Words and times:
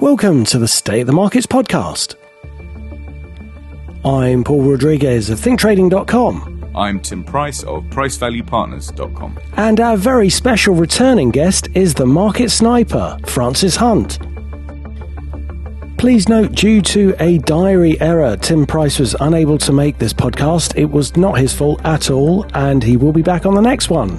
Welcome 0.00 0.44
to 0.46 0.58
the 0.58 0.66
State 0.66 1.02
of 1.02 1.06
the 1.06 1.12
Markets 1.12 1.46
podcast. 1.46 2.14
I'm 4.04 4.44
Paul 4.44 4.62
Rodriguez 4.62 5.28
of 5.28 5.38
ThinkTrading.com. 5.40 6.72
I'm 6.74 7.00
Tim 7.00 7.22
Price 7.22 7.62
of 7.64 7.84
PriceValuePartners.com. 7.84 9.38
And 9.56 9.78
our 9.78 9.96
very 9.98 10.30
special 10.30 10.74
returning 10.74 11.30
guest 11.30 11.68
is 11.74 11.92
the 11.94 12.06
market 12.06 12.50
sniper, 12.50 13.18
Francis 13.26 13.76
Hunt. 13.76 14.18
Please 15.98 16.30
note, 16.30 16.52
due 16.52 16.80
to 16.80 17.14
a 17.20 17.36
diary 17.38 18.00
error, 18.00 18.38
Tim 18.38 18.64
Price 18.66 18.98
was 18.98 19.14
unable 19.20 19.58
to 19.58 19.72
make 19.72 19.98
this 19.98 20.14
podcast. 20.14 20.78
It 20.78 20.86
was 20.90 21.14
not 21.16 21.38
his 21.38 21.52
fault 21.52 21.84
at 21.84 22.10
all, 22.10 22.46
and 22.54 22.82
he 22.82 22.96
will 22.96 23.12
be 23.12 23.20
back 23.22 23.44
on 23.44 23.54
the 23.54 23.60
next 23.60 23.90
one. 23.90 24.18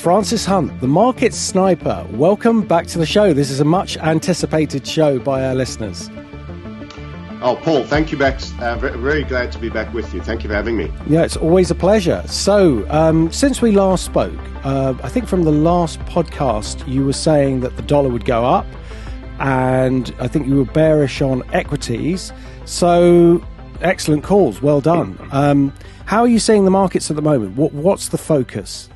Francis 0.00 0.46
Hunt, 0.46 0.80
the 0.80 0.88
market 0.88 1.34
sniper, 1.34 2.06
welcome 2.12 2.62
back 2.62 2.86
to 2.86 2.96
the 2.96 3.04
show. 3.04 3.34
This 3.34 3.50
is 3.50 3.60
a 3.60 3.66
much 3.66 3.98
anticipated 3.98 4.86
show 4.86 5.18
by 5.18 5.44
our 5.44 5.54
listeners. 5.54 6.08
Oh, 7.42 7.60
Paul, 7.62 7.84
thank 7.84 8.10
you 8.10 8.16
back. 8.16 8.40
Uh, 8.60 8.76
very 8.76 9.24
glad 9.24 9.52
to 9.52 9.58
be 9.58 9.68
back 9.68 9.92
with 9.92 10.14
you. 10.14 10.22
Thank 10.22 10.42
you 10.42 10.48
for 10.48 10.54
having 10.54 10.78
me. 10.78 10.90
Yeah, 11.06 11.24
it's 11.24 11.36
always 11.36 11.70
a 11.70 11.74
pleasure. 11.74 12.22
So, 12.28 12.88
um, 12.88 13.30
since 13.30 13.60
we 13.60 13.72
last 13.72 14.06
spoke, 14.06 14.40
uh, 14.64 14.94
I 15.02 15.10
think 15.10 15.28
from 15.28 15.42
the 15.44 15.52
last 15.52 16.00
podcast, 16.00 16.88
you 16.88 17.04
were 17.04 17.12
saying 17.12 17.60
that 17.60 17.76
the 17.76 17.82
dollar 17.82 18.08
would 18.08 18.24
go 18.24 18.46
up, 18.46 18.66
and 19.38 20.14
I 20.18 20.28
think 20.28 20.46
you 20.46 20.56
were 20.56 20.64
bearish 20.64 21.20
on 21.20 21.42
equities. 21.52 22.32
So, 22.64 23.44
excellent 23.82 24.24
calls. 24.24 24.62
Well 24.62 24.80
done. 24.80 25.18
Um, 25.30 25.74
how 26.06 26.22
are 26.22 26.28
you 26.28 26.38
seeing 26.38 26.64
the 26.64 26.70
markets 26.70 27.10
at 27.10 27.16
the 27.16 27.22
moment? 27.22 27.54
What, 27.58 27.74
what's 27.74 28.08
the 28.08 28.18
focus? 28.18 28.88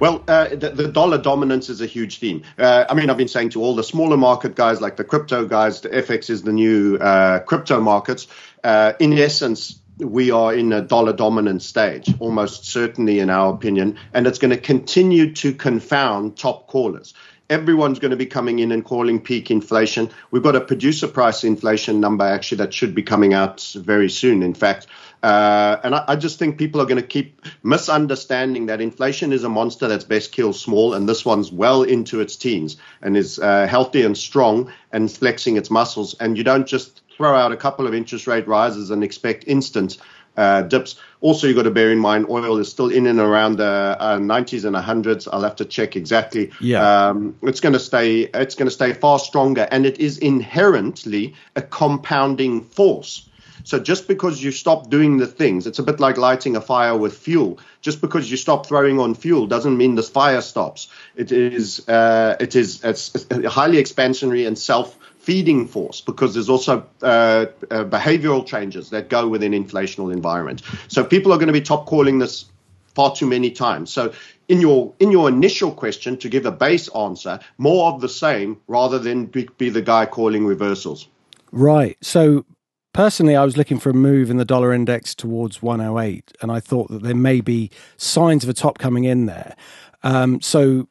Well, 0.00 0.24
uh, 0.26 0.48
the, 0.48 0.70
the, 0.70 0.88
dollar 0.88 1.18
dominance 1.18 1.68
is 1.68 1.82
a 1.82 1.86
huge 1.86 2.18
theme. 2.18 2.42
Uh, 2.58 2.86
I 2.88 2.94
mean, 2.94 3.10
I've 3.10 3.18
been 3.18 3.28
saying 3.28 3.50
to 3.50 3.62
all 3.62 3.76
the 3.76 3.84
smaller 3.84 4.16
market 4.16 4.54
guys, 4.54 4.80
like 4.80 4.96
the 4.96 5.04
crypto 5.04 5.44
guys, 5.44 5.82
the 5.82 5.90
FX 5.90 6.30
is 6.30 6.42
the 6.42 6.52
new 6.52 6.96
uh, 6.96 7.40
crypto 7.40 7.80
markets. 7.80 8.26
Uh, 8.64 8.94
in 8.98 9.12
essence, 9.18 9.78
we 9.98 10.30
are 10.30 10.54
in 10.54 10.72
a 10.72 10.80
dollar 10.80 11.12
dominant 11.12 11.62
stage, 11.62 12.08
almost 12.18 12.64
certainly, 12.64 13.18
in 13.18 13.28
our 13.28 13.52
opinion, 13.52 13.98
and 14.14 14.26
it's 14.26 14.38
going 14.38 14.50
to 14.50 14.60
continue 14.60 15.34
to 15.34 15.52
confound 15.52 16.38
top 16.38 16.66
callers 16.66 17.12
everyone's 17.50 17.98
going 17.98 18.12
to 18.12 18.16
be 18.16 18.26
coming 18.26 18.60
in 18.60 18.70
and 18.70 18.84
calling 18.84 19.20
peak 19.20 19.50
inflation. 19.50 20.08
We've 20.30 20.42
got 20.42 20.54
a 20.54 20.60
producer 20.60 21.08
price 21.08 21.42
inflation 21.42 22.00
number 22.00 22.24
actually 22.24 22.58
that 22.58 22.72
should 22.72 22.94
be 22.94 23.02
coming 23.02 23.34
out 23.34 23.60
very 23.74 24.08
soon. 24.08 24.44
In 24.44 24.54
fact, 24.54 24.86
uh, 25.22 25.76
and 25.84 25.94
I, 25.94 26.04
I, 26.08 26.16
just 26.16 26.38
think 26.38 26.56
people 26.56 26.80
are 26.80 26.86
going 26.86 27.00
to 27.00 27.06
keep 27.06 27.44
misunderstanding 27.62 28.66
that 28.66 28.80
inflation 28.80 29.32
is 29.32 29.44
a 29.44 29.50
monster 29.50 29.86
that's 29.86 30.04
best 30.04 30.32
killed 30.32 30.56
small, 30.56 30.94
and 30.94 31.08
this 31.08 31.24
one's 31.26 31.52
well 31.52 31.82
into 31.82 32.20
its 32.20 32.36
teens 32.36 32.78
and 33.02 33.16
is 33.16 33.38
uh, 33.38 33.66
healthy 33.66 34.02
and 34.02 34.16
strong 34.16 34.72
and 34.92 35.12
flexing 35.12 35.58
its 35.58 35.70
muscles. 35.70 36.14
And 36.20 36.38
you 36.38 36.44
don't 36.44 36.66
just 36.66 37.02
throw 37.16 37.36
out 37.36 37.52
a 37.52 37.56
couple 37.56 37.86
of 37.86 37.92
interest 37.92 38.26
rate 38.26 38.48
rises 38.48 38.90
and 38.90 39.04
expect 39.04 39.44
instant 39.46 39.98
uh, 40.38 40.62
dips. 40.62 40.96
Also, 41.20 41.46
you've 41.46 41.56
got 41.56 41.64
to 41.64 41.70
bear 41.70 41.92
in 41.92 41.98
mind 41.98 42.26
oil 42.30 42.56
is 42.56 42.70
still 42.70 42.88
in 42.88 43.06
and 43.06 43.20
around 43.20 43.56
the 43.56 43.64
uh, 43.64 44.16
90s 44.16 44.64
and 44.64 44.74
100s. 44.74 45.28
I'll 45.30 45.42
have 45.42 45.56
to 45.56 45.66
check 45.66 45.96
exactly. 45.96 46.50
Yeah. 46.60 47.08
Um, 47.08 47.36
it's 47.42 47.60
going 47.60 47.74
to 47.74 47.80
stay. 47.80 48.20
It's 48.22 48.54
going 48.54 48.68
to 48.68 48.74
stay 48.74 48.94
far 48.94 49.18
stronger, 49.18 49.68
and 49.70 49.84
it 49.84 49.98
is 50.00 50.16
inherently 50.16 51.34
a 51.56 51.62
compounding 51.62 52.62
force. 52.62 53.28
So 53.64 53.78
just 53.78 54.08
because 54.08 54.42
you 54.42 54.52
stop 54.52 54.90
doing 54.90 55.18
the 55.18 55.26
things, 55.26 55.66
it's 55.66 55.78
a 55.78 55.82
bit 55.82 56.00
like 56.00 56.16
lighting 56.16 56.56
a 56.56 56.60
fire 56.60 56.96
with 56.96 57.16
fuel. 57.16 57.58
Just 57.80 58.00
because 58.00 58.30
you 58.30 58.36
stop 58.36 58.66
throwing 58.66 58.98
on 58.98 59.14
fuel 59.14 59.46
doesn't 59.46 59.76
mean 59.76 59.94
the 59.94 60.02
fire 60.02 60.40
stops. 60.40 60.88
It 61.16 61.32
is 61.32 61.88
uh, 61.88 62.36
it 62.40 62.54
is 62.54 62.84
it's 62.84 63.26
a 63.30 63.48
highly 63.48 63.82
expansionary 63.82 64.46
and 64.46 64.58
self 64.58 64.96
feeding 65.18 65.66
force 65.66 66.00
because 66.00 66.34
there's 66.34 66.48
also 66.48 66.86
uh, 67.02 67.46
uh, 67.70 67.84
behavioral 67.84 68.44
changes 68.44 68.90
that 68.90 69.10
go 69.10 69.28
with 69.28 69.42
an 69.42 69.52
inflational 69.52 70.10
environment. 70.10 70.62
So 70.88 71.04
people 71.04 71.32
are 71.32 71.36
going 71.36 71.48
to 71.48 71.52
be 71.52 71.60
top 71.60 71.86
calling 71.86 72.18
this 72.18 72.46
far 72.94 73.14
too 73.14 73.26
many 73.26 73.50
times. 73.50 73.90
So 73.92 74.12
in 74.48 74.60
your 74.60 74.92
in 74.98 75.10
your 75.10 75.28
initial 75.28 75.72
question, 75.72 76.16
to 76.18 76.28
give 76.28 76.46
a 76.46 76.52
base 76.52 76.88
answer, 76.88 77.40
more 77.58 77.92
of 77.92 78.00
the 78.00 78.08
same 78.08 78.60
rather 78.66 78.98
than 78.98 79.26
be, 79.26 79.48
be 79.58 79.68
the 79.68 79.82
guy 79.82 80.06
calling 80.06 80.46
reversals. 80.46 81.06
Right. 81.52 81.96
So 82.02 82.44
personally, 82.92 83.36
I 83.36 83.44
was 83.44 83.56
looking 83.56 83.78
for 83.78 83.90
a 83.90 83.94
move 83.94 84.30
in 84.30 84.36
the 84.36 84.44
dollar 84.44 84.72
index 84.72 85.14
towards 85.14 85.62
108, 85.62 86.32
and 86.42 86.50
I 86.50 86.60
thought 86.60 86.88
that 86.90 87.02
there 87.02 87.14
may 87.14 87.40
be 87.40 87.70
signs 87.96 88.44
of 88.44 88.50
a 88.50 88.54
top 88.54 88.78
coming 88.78 89.04
in 89.04 89.26
there. 89.26 89.56
Um, 90.02 90.40
so 90.40 90.88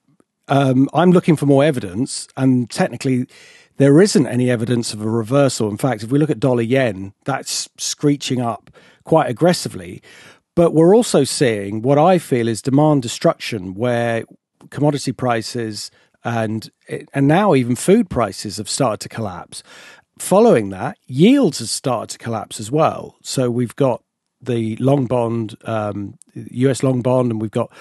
um, 0.48 0.90
I'm 0.94 1.12
looking 1.12 1.36
for 1.36 1.46
more 1.46 1.64
evidence, 1.64 2.28
and 2.38 2.70
technically, 2.70 3.28
there 3.78 4.02
isn't 4.02 4.28
any 4.28 4.50
evidence 4.50 4.94
of 4.94 5.02
a 5.02 5.10
reversal. 5.10 5.70
In 5.70 5.78
fact, 5.78 6.04
if 6.04 6.12
we 6.12 6.20
look 6.20 6.30
at 6.30 6.40
dollar 6.40 6.62
yen, 6.62 7.14
that's 7.24 7.70
screeching 7.78 8.42
up 8.42 8.70
quite 9.06 9.30
aggressively. 9.30 10.02
But 10.56 10.74
we're 10.74 10.96
also 10.96 11.24
seeing 11.24 11.81
what 11.81 11.98
I 11.98 12.18
feel 12.18 12.48
is 12.48 12.62
demand 12.62 13.02
destruction, 13.04 13.76
where 13.76 14.26
commodity 14.70 15.14
prices 15.14 15.92
and 16.24 16.70
and 17.14 17.28
now 17.28 17.56
even 17.56 17.76
food 17.76 18.10
prices 18.10 18.58
have 18.58 18.70
started 18.70 19.00
to 19.00 19.10
collapse 19.10 19.64
following 20.19 20.69
that, 20.69 20.97
yields 21.07 21.59
have 21.59 21.69
started 21.69 22.09
to 22.12 22.18
collapse 22.18 22.59
as 22.59 22.72
well. 22.72 23.16
So 23.22 23.50
we've 23.50 23.75
got 23.75 24.03
the 24.41 24.75
long 24.78 25.06
bond, 25.06 25.56
um, 25.66 26.18
US 26.35 26.84
long 26.84 27.02
bond, 27.02 27.31
and 27.31 27.41
we've 27.41 27.52
got 27.52 27.72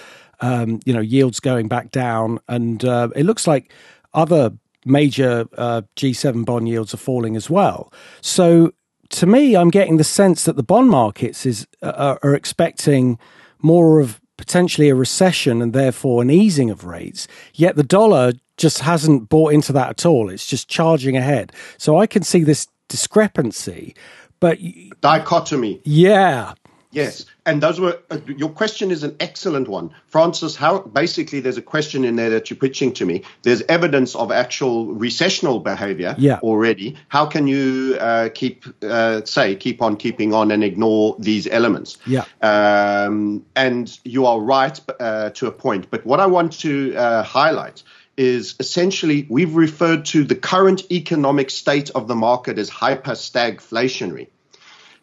um, 0.41 0.79
you 0.85 0.93
know 0.93 1.01
yields 1.01 1.39
going 1.39 1.67
back 1.67 1.91
down, 1.91 2.39
and 2.47 2.83
uh, 2.83 3.09
it 3.15 3.25
looks 3.25 3.47
like 3.47 3.71
other 4.13 4.51
major 4.85 5.45
uh, 5.57 5.81
G7 5.95 6.45
bond 6.45 6.67
yields 6.67 6.93
are 6.93 6.97
falling 6.97 7.35
as 7.35 7.49
well. 7.49 7.93
So 8.21 8.71
to 9.09 9.25
me, 9.25 9.55
I'm 9.55 9.69
getting 9.69 9.97
the 9.97 10.03
sense 10.03 10.45
that 10.45 10.55
the 10.55 10.63
bond 10.63 10.89
markets 10.89 11.45
is 11.45 11.67
uh, 11.81 12.17
are 12.21 12.35
expecting 12.35 13.17
more 13.61 13.99
of 13.99 14.18
potentially 14.39 14.87
a 14.87 14.95
recession 14.95 15.61
and 15.61 15.73
therefore 15.73 16.21
an 16.21 16.29
easing 16.29 16.69
of 16.69 16.85
rates. 16.85 17.27
Yet 17.53 17.75
the 17.75 17.83
dollar 17.83 18.31
just 18.55 18.79
hasn't 18.79 19.27
bought 19.27 19.53
into 19.53 19.73
that 19.73 19.89
at 19.89 20.05
all. 20.05 20.29
It's 20.29 20.47
just 20.47 20.69
charging 20.69 21.17
ahead. 21.17 21.51
So 21.77 21.99
I 21.99 22.07
can 22.07 22.23
see 22.23 22.43
this 22.43 22.67
discrepancy, 22.87 23.95
but 24.39 24.57
dichotomy. 25.01 25.81
Yeah. 25.83 26.53
Yes, 26.91 27.25
and 27.49 27.63
those 27.63 27.79
were 27.79 27.99
uh, 28.11 28.19
your 28.27 28.49
question 28.49 28.91
is 28.91 29.01
an 29.03 29.15
excellent 29.19 29.67
one, 29.67 29.89
Francis. 30.07 30.55
How 30.55 30.79
basically 30.79 31.39
there's 31.39 31.57
a 31.57 31.63
question 31.63 32.05
in 32.05 32.15
there 32.15 32.29
that 32.29 32.49
you're 32.49 32.57
pitching 32.57 32.93
to 32.93 33.05
me. 33.05 33.23
There's 33.41 33.63
evidence 33.63 34.15
of 34.15 34.31
actual 34.31 34.93
recessional 34.93 35.59
behavior 35.59 36.15
yeah. 36.17 36.39
already. 36.43 36.95
How 37.07 37.25
can 37.25 37.47
you 37.47 37.97
uh, 37.99 38.29
keep 38.33 38.65
uh, 38.83 39.25
say 39.25 39.55
keep 39.55 39.81
on 39.81 39.97
keeping 39.97 40.33
on 40.33 40.51
and 40.51 40.63
ignore 40.63 41.15
these 41.17 41.47
elements? 41.47 41.97
Yeah, 42.05 42.25
um, 42.41 43.43
and 43.55 43.99
you 44.03 44.27
are 44.27 44.39
right 44.39 44.79
uh, 44.99 45.31
to 45.31 45.47
a 45.47 45.51
point. 45.51 45.89
But 45.89 46.05
what 46.05 46.19
I 46.19 46.27
want 46.27 46.53
to 46.59 46.95
uh, 46.95 47.23
highlight 47.23 47.81
is 48.15 48.55
essentially 48.59 49.25
we've 49.29 49.55
referred 49.55 50.05
to 50.05 50.23
the 50.23 50.35
current 50.35 50.91
economic 50.91 51.49
state 51.49 51.89
of 51.91 52.07
the 52.07 52.15
market 52.15 52.59
as 52.59 52.69
hyper 52.69 53.13
stagflationary. 53.13 54.27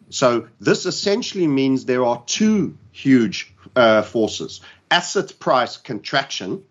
So 0.09 0.47
this 0.59 0.85
essentially 0.85 1.47
means 1.47 1.85
there 1.85 2.05
are 2.05 2.23
two 2.25 2.77
huge 2.91 3.53
uh, 3.75 4.01
forces: 4.01 4.61
asset 4.89 5.33
price 5.39 5.77
contraction, 5.77 6.63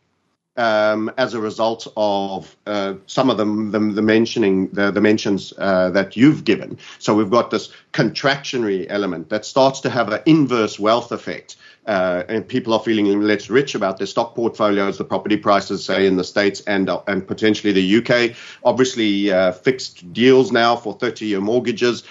um, 0.57 1.11
as 1.19 1.35
a 1.35 1.41
result 1.41 1.87
of 1.97 2.57
uh, 2.67 2.95
some 3.07 3.31
of 3.31 3.37
them, 3.37 3.71
the, 3.71 3.79
the 3.79 4.03
mentioning 4.03 4.69
the, 4.69 4.91
the 4.91 5.01
mentions 5.01 5.53
uh, 5.59 5.91
that 5.91 6.17
you've 6.17 6.45
given. 6.45 6.79
So 6.99 7.15
we've 7.15 7.31
got 7.31 7.51
this 7.51 7.71
contractionary 7.93 8.87
element 8.89 9.29
that 9.31 9.45
starts 9.45 9.81
to 9.81 9.91
have 9.91 10.11
an 10.11 10.23
inverse 10.27 10.79
wealth 10.79 11.13
effect. 11.13 11.57
Uh, 11.87 12.25
and 12.29 12.49
people 12.49 12.73
are 12.73 12.81
feeling 12.81 13.21
less 13.21 13.49
rich 13.49 13.77
about 13.77 13.97
their 13.99 14.09
stock 14.09 14.35
portfolios, 14.35 14.99
the 14.99 15.05
property 15.05 15.37
prices, 15.37 15.85
say 15.85 16.07
in 16.07 16.17
the 16.17 16.25
states 16.25 16.61
and 16.63 16.89
uh, 16.89 17.01
and 17.07 17.29
potentially 17.29 17.73
the 17.73 17.99
UK. 17.99 18.37
Obviously, 18.65 19.31
uh, 19.31 19.53
fixed 19.53 20.13
deals 20.13 20.51
now 20.51 20.75
for 20.75 20.99
30-year 20.99 21.41
mortgages 21.41 22.03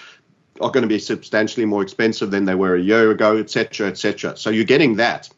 are 0.60 0.70
going 0.70 0.82
to 0.82 0.88
be 0.88 0.98
substantially 0.98 1.66
more 1.66 1.82
expensive 1.82 2.30
than 2.30 2.44
they 2.44 2.54
were 2.54 2.74
a 2.74 2.80
year 2.80 3.10
ago, 3.10 3.36
et 3.36 3.50
cetera, 3.50 3.88
et 3.88 3.98
cetera. 3.98 4.36
So 4.36 4.50
you're 4.50 4.64
getting 4.64 4.96
that 4.96 5.28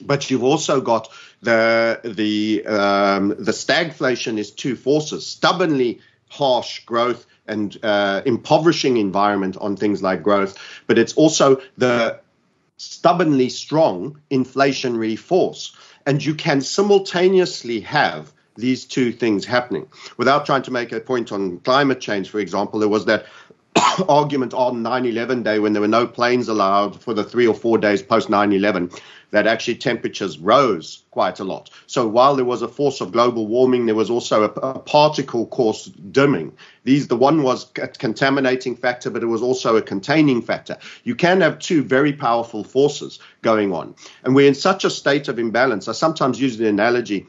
but 0.00 0.30
you've 0.30 0.44
also 0.44 0.80
got 0.80 1.08
the 1.42 2.00
the 2.04 2.66
um, 2.66 3.28
the 3.28 3.52
stagflation 3.52 4.38
is 4.38 4.50
two 4.50 4.76
forces: 4.76 5.26
stubbornly 5.26 6.00
harsh 6.28 6.84
growth 6.84 7.26
and 7.46 7.76
uh, 7.82 8.22
impoverishing 8.24 8.96
environment 8.96 9.56
on 9.60 9.76
things 9.76 10.02
like 10.02 10.22
growth, 10.22 10.58
but 10.86 10.98
it's 10.98 11.12
also 11.14 11.60
the 11.76 12.20
stubbornly 12.76 13.48
strong 13.48 14.20
inflationary 14.30 15.18
force, 15.18 15.76
and 16.06 16.24
you 16.24 16.34
can 16.34 16.60
simultaneously 16.60 17.80
have 17.80 18.32
these 18.56 18.84
two 18.84 19.12
things 19.12 19.44
happening 19.44 19.86
without 20.16 20.46
trying 20.46 20.62
to 20.62 20.70
make 20.70 20.92
a 20.92 21.00
point 21.00 21.32
on 21.32 21.58
climate 21.58 22.00
change. 22.00 22.30
For 22.30 22.38
example, 22.38 22.78
there 22.78 22.88
was 22.88 23.06
that 23.06 23.26
argument 24.08 24.54
on 24.54 24.82
9 24.82 25.06
11 25.06 25.42
day 25.42 25.58
when 25.58 25.72
there 25.72 25.82
were 25.82 25.88
no 25.88 26.06
planes 26.06 26.48
allowed 26.48 27.00
for 27.00 27.14
the 27.14 27.24
three 27.24 27.46
or 27.46 27.54
four 27.54 27.78
days 27.78 28.02
post 28.02 28.28
9 28.30 28.52
11 28.52 28.90
that 29.34 29.48
actually 29.48 29.74
temperatures 29.74 30.38
rose 30.38 31.02
quite 31.10 31.40
a 31.40 31.44
lot. 31.44 31.68
So 31.88 32.06
while 32.06 32.36
there 32.36 32.44
was 32.44 32.62
a 32.62 32.68
force 32.68 33.00
of 33.00 33.10
global 33.10 33.48
warming, 33.48 33.86
there 33.86 33.96
was 33.96 34.08
also 34.08 34.44
a, 34.44 34.46
a 34.46 34.78
particle 34.78 35.46
course 35.48 35.86
dimming. 35.86 36.56
These 36.84 37.08
the 37.08 37.16
one 37.16 37.42
was 37.42 37.68
a 37.82 37.88
contaminating 37.88 38.76
factor, 38.76 39.10
but 39.10 39.24
it 39.24 39.26
was 39.26 39.42
also 39.42 39.76
a 39.76 39.82
containing 39.82 40.40
factor. 40.40 40.78
You 41.02 41.16
can 41.16 41.40
have 41.40 41.58
two 41.58 41.82
very 41.82 42.12
powerful 42.12 42.62
forces 42.62 43.18
going 43.42 43.72
on, 43.72 43.96
and 44.22 44.36
we're 44.36 44.46
in 44.46 44.54
such 44.54 44.84
a 44.84 44.90
state 44.90 45.26
of 45.26 45.40
imbalance. 45.40 45.88
I 45.88 45.92
sometimes 45.92 46.40
use 46.40 46.56
the 46.56 46.68
analogy 46.68 47.26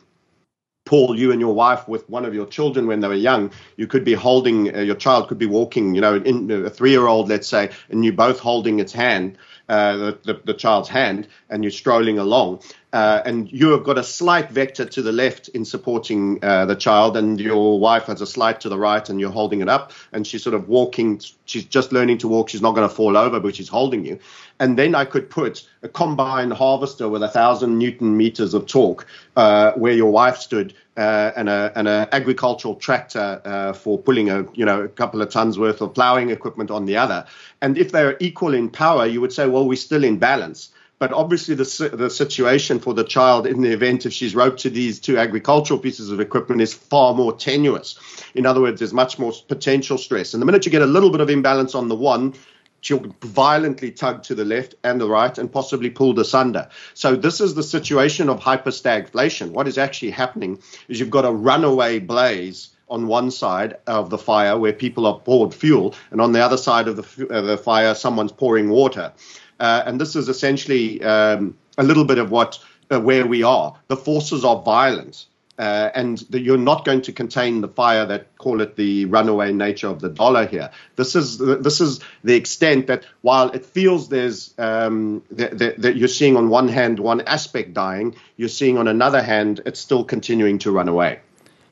Paul, 0.85 1.17
you 1.17 1.31
and 1.31 1.41
your 1.41 1.53
wife 1.53 1.87
with 1.87 2.07
one 2.09 2.25
of 2.25 2.33
your 2.33 2.45
children 2.45 2.85
when 2.85 2.99
they 2.99 3.07
were 3.07 3.15
young, 3.15 3.51
you 3.75 3.87
could 3.87 4.03
be 4.03 4.13
holding 4.13 4.75
uh, 4.75 4.81
your 4.81 4.95
child 4.95 5.27
could 5.27 5.39
be 5.39 5.47
walking, 5.47 5.95
you 5.95 6.01
know, 6.01 6.17
in, 6.17 6.49
a 6.51 6.69
three-year-old, 6.69 7.27
let's 7.27 7.47
say, 7.47 7.71
and 7.89 8.05
you 8.05 8.13
both 8.13 8.39
holding 8.39 8.79
its 8.79 8.93
hand, 8.93 9.37
uh, 9.67 9.97
the, 9.97 10.19
the, 10.23 10.41
the, 10.45 10.53
child's 10.53 10.89
hand, 10.89 11.27
and 11.49 11.63
you're 11.63 11.71
strolling 11.71 12.19
along. 12.19 12.61
Uh, 12.93 13.21
and 13.25 13.51
you 13.51 13.71
have 13.71 13.83
got 13.83 13.97
a 13.97 14.03
slight 14.03 14.49
vector 14.51 14.85
to 14.85 15.01
the 15.01 15.11
left 15.11 15.49
in 15.49 15.65
supporting 15.65 16.39
uh, 16.43 16.65
the 16.65 16.75
child, 16.75 17.17
and 17.17 17.41
your 17.41 17.79
wife 17.79 18.03
has 18.03 18.21
a 18.21 18.27
slight 18.27 18.61
to 18.61 18.69
the 18.69 18.77
right, 18.77 19.09
and 19.09 19.19
you're 19.19 19.31
holding 19.31 19.61
it 19.61 19.67
up, 19.67 19.91
and 20.13 20.25
she's 20.25 20.43
sort 20.43 20.53
of 20.53 20.69
walking. 20.69 21.19
She's 21.45 21.65
just 21.65 21.91
learning 21.91 22.19
to 22.19 22.27
walk. 22.27 22.49
She's 22.49 22.61
not 22.61 22.73
going 22.73 22.87
to 22.87 22.95
fall 22.95 23.17
over, 23.17 23.39
but 23.39 23.55
she's 23.55 23.67
holding 23.67 24.05
you. 24.05 24.19
And 24.59 24.77
then 24.77 24.95
I 24.95 25.03
could 25.03 25.29
put 25.29 25.67
a 25.83 25.89
combine 25.89 26.51
harvester 26.51 27.09
with 27.09 27.21
a 27.21 27.27
thousand 27.27 27.77
newton 27.77 28.15
meters 28.15 28.53
of 28.53 28.67
torque 28.67 29.05
uh, 29.35 29.73
where 29.73 29.91
your 29.91 30.11
wife 30.11 30.37
stood, 30.37 30.73
uh, 30.95 31.31
and 31.35 31.49
a 31.49 31.73
and 31.75 31.89
an 31.89 32.07
agricultural 32.13 32.75
tractor 32.75 33.41
uh, 33.43 33.73
for 33.73 33.97
pulling 33.97 34.29
a 34.29 34.45
you 34.53 34.63
know 34.63 34.83
a 34.83 34.87
couple 34.87 35.21
of 35.21 35.29
tons 35.29 35.59
worth 35.59 35.81
of 35.81 35.93
plowing 35.93 36.29
equipment 36.29 36.71
on 36.71 36.85
the 36.85 36.95
other. 36.95 37.25
And 37.65 37.79
if 37.79 37.91
they're 37.91 38.15
equal 38.19 38.53
in 38.53 38.69
power, 38.69 39.07
you 39.07 39.19
would 39.21 39.33
say, 39.33 39.47
well, 39.47 39.67
we're 39.67 39.75
still 39.75 40.03
in 40.03 40.19
balance. 40.19 40.69
But 40.99 41.11
obviously, 41.11 41.55
the, 41.55 41.89
the 41.91 42.11
situation 42.11 42.79
for 42.79 42.93
the 42.93 43.03
child 43.03 43.47
in 43.47 43.63
the 43.63 43.71
event 43.71 44.05
if 44.05 44.13
she's 44.13 44.35
roped 44.35 44.59
to 44.59 44.69
these 44.69 44.99
two 44.99 45.17
agricultural 45.17 45.79
pieces 45.79 46.11
of 46.11 46.19
equipment 46.19 46.61
is 46.61 46.75
far 46.75 47.15
more 47.15 47.35
tenuous. 47.35 47.99
In 48.35 48.45
other 48.45 48.61
words, 48.61 48.81
there's 48.81 48.93
much 48.93 49.17
more 49.17 49.33
potential 49.47 49.97
stress. 49.97 50.35
And 50.35 50.43
the 50.43 50.45
minute 50.45 50.67
you 50.67 50.71
get 50.71 50.83
a 50.83 50.85
little 50.85 51.09
bit 51.09 51.21
of 51.21 51.31
imbalance 51.31 51.73
on 51.73 51.87
the 51.87 51.95
one, 51.95 52.35
she'll 52.81 53.03
violently 53.23 53.89
tug 53.89 54.21
to 54.25 54.35
the 54.35 54.45
left 54.45 54.75
and 54.83 55.01
the 55.01 55.09
right 55.09 55.35
and 55.35 55.51
possibly 55.51 55.89
pulled 55.89 56.19
asunder. 56.19 56.69
So 56.93 57.15
this 57.15 57.41
is 57.41 57.55
the 57.55 57.63
situation 57.63 58.29
of 58.29 58.39
hyperstagflation. 58.41 59.53
What 59.53 59.67
is 59.67 59.79
actually 59.79 60.11
happening 60.11 60.59
is 60.87 60.99
you've 60.99 61.09
got 61.09 61.25
a 61.25 61.31
runaway 61.31 61.97
blaze 61.97 62.74
on 62.89 63.07
one 63.07 63.31
side 63.31 63.77
of 63.87 64.09
the 64.09 64.17
fire 64.17 64.57
where 64.57 64.73
people 64.73 65.05
are 65.05 65.19
poured 65.19 65.53
fuel, 65.53 65.95
and 66.11 66.21
on 66.21 66.31
the 66.31 66.43
other 66.43 66.57
side 66.57 66.87
of 66.87 66.95
the, 66.95 67.27
uh, 67.29 67.41
the 67.41 67.57
fire, 67.57 67.95
someone's 67.95 68.31
pouring 68.31 68.69
water. 68.69 69.11
Uh, 69.59 69.83
and 69.85 69.99
this 69.99 70.15
is 70.15 70.29
essentially 70.29 71.03
um, 71.03 71.57
a 71.77 71.83
little 71.83 72.05
bit 72.05 72.17
of 72.17 72.31
what 72.31 72.59
uh, 72.91 72.99
where 72.99 73.25
we 73.25 73.43
are. 73.43 73.75
The 73.87 73.97
forces 73.97 74.45
are 74.45 74.61
violent. 74.61 75.25
Uh, 75.57 75.89
and 75.95 76.17
the, 76.29 76.41
you're 76.41 76.57
not 76.57 76.83
going 76.83 77.01
to 77.01 77.13
contain 77.13 77.61
the 77.61 77.67
fire 77.69 78.05
that 78.05 78.37
call 78.37 78.59
it 78.59 78.75
the 78.75 79.05
runaway 79.05 79.53
nature 79.53 79.87
of 79.87 80.01
the 80.01 80.09
dollar 80.09 80.45
here. 80.45 80.69
This 80.97 81.15
is 81.15 81.37
this 81.37 81.79
is 81.79 82.01
the 82.25 82.35
extent 82.35 82.87
that 82.87 83.05
while 83.21 83.49
it 83.51 83.65
feels 83.65 84.09
there's 84.09 84.53
um, 84.57 85.23
that, 85.31 85.77
that 85.77 85.95
you're 85.95 86.09
seeing 86.09 86.35
on 86.35 86.49
one 86.49 86.67
hand 86.67 86.99
one 86.99 87.21
aspect 87.21 87.73
dying, 87.73 88.15
you're 88.35 88.49
seeing 88.49 88.77
on 88.77 88.89
another 88.89 89.21
hand 89.21 89.61
it's 89.65 89.79
still 89.79 90.03
continuing 90.03 90.59
to 90.59 90.71
run 90.71 90.89
away. 90.89 91.21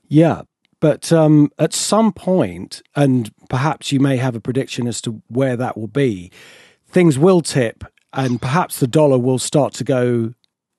Yeah, 0.07 0.43
but 0.83 1.13
um, 1.13 1.49
at 1.57 1.71
some 1.71 2.11
point, 2.11 2.81
and 2.93 3.31
perhaps 3.47 3.93
you 3.93 4.01
may 4.01 4.17
have 4.17 4.35
a 4.35 4.41
prediction 4.41 4.85
as 4.85 4.99
to 5.03 5.21
where 5.29 5.55
that 5.55 5.77
will 5.77 5.87
be 5.87 6.29
things 6.89 7.17
will 7.17 7.39
tip 7.39 7.85
and 8.11 8.41
perhaps 8.41 8.81
the 8.81 8.85
dollar 8.85 9.17
will 9.17 9.39
start 9.39 9.73
to 9.75 9.85
go 9.85 10.33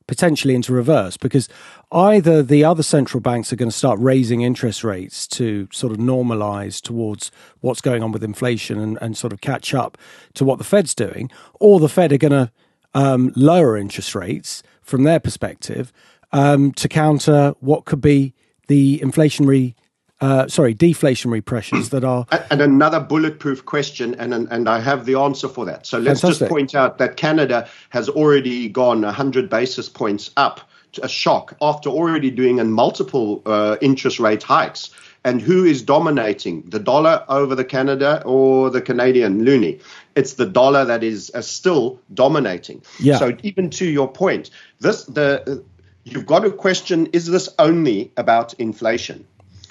potentially 0.07 0.55
into 0.55 0.75
reverse 0.75 1.17
because 1.17 1.49
either 1.91 2.43
the 2.43 2.63
other 2.63 2.83
central 2.83 3.19
banks 3.19 3.51
are 3.51 3.57
going 3.57 3.71
to 3.71 3.77
start 3.77 3.99
raising 3.99 4.43
interest 4.43 4.85
rates 4.85 5.27
to 5.27 5.67
sort 5.73 5.91
of 5.91 5.99
normalize 5.99 6.83
towards 6.83 7.31
what's 7.63 7.81
going 7.81 8.03
on 8.03 8.13
with 8.13 8.23
inflation 8.23 8.79
and, 8.79 8.99
and 9.01 9.17
sort 9.17 9.33
of 9.33 9.41
catch 9.41 9.73
up 9.73 9.97
to 10.35 10.45
what 10.45 10.59
the 10.59 10.65
Fed's 10.65 10.95
doing, 10.95 11.31
or 11.55 11.81
the 11.81 11.89
Fed 11.89 12.13
are 12.13 12.19
going 12.19 12.31
to 12.31 12.53
um, 12.93 13.33
lower 13.35 13.75
interest 13.75 14.15
rates 14.15 14.63
from 14.83 15.05
their 15.05 15.19
perspective 15.19 15.95
um, 16.31 16.73
to 16.73 16.91
counter 16.91 17.55
what 17.61 17.87
could 17.87 18.03
be 18.03 18.35
the 18.69 18.99
inflationary 18.99 19.75
uh, 20.21 20.49
sorry, 20.49 20.75
deflationary 20.75 21.45
pressures 21.45 21.91
that 21.91 22.05
are. 22.05 22.27
And 22.51 22.61
another 22.61 23.01
bulletproof 23.01 23.65
question, 23.65 24.15
and 24.15 24.33
and 24.33 24.69
I 24.69 24.81
have 24.81 25.07
the 25.07 25.17
answer 25.17 25.49
for 25.49 25.65
that. 25.67 25.87
So 25.87 25.99
let's 25.99 26.21
Fantastic. 26.21 26.47
just 26.47 26.51
point 26.51 26.75
out 26.75 26.99
that 26.99 27.17
Canada 27.17 27.69
has 27.91 28.09
already 28.09 28.69
gone 28.69 29.03
100 29.03 29.51
basis 29.51 29.89
points 29.89 30.31
up, 30.37 30.61
to 30.95 31.05
a 31.05 31.09
shock 31.09 31.55
after 31.61 31.91
already 31.91 32.31
doing 32.31 32.59
a 32.59 32.65
multiple 32.65 33.43
uh, 33.47 33.77
interest 33.81 34.19
rate 34.19 34.43
hikes. 34.43 34.91
And 35.27 35.41
who 35.41 35.65
is 35.65 35.81
dominating 35.81 36.63
the 36.63 36.79
dollar 36.79 37.25
over 37.31 37.55
the 37.55 37.65
Canada 37.65 38.23
or 38.27 38.69
the 38.69 38.83
Canadian 38.83 39.41
loonie? 39.41 39.81
It's 40.17 40.35
the 40.35 40.45
dollar 40.45 40.85
that 40.85 41.03
is 41.03 41.31
uh, 41.35 41.41
still 41.41 41.99
dominating. 42.13 42.83
Yeah. 43.01 43.19
So 43.19 43.35
even 43.43 43.71
to 43.71 43.87
your 43.87 44.07
point, 44.07 44.51
this 44.81 45.05
the 45.05 45.65
you've 46.05 46.27
got 46.27 46.41
to 46.41 46.51
question: 46.51 47.07
Is 47.15 47.27
this 47.27 47.49
only 47.59 48.13
about 48.19 48.53
inflation? 48.55 49.27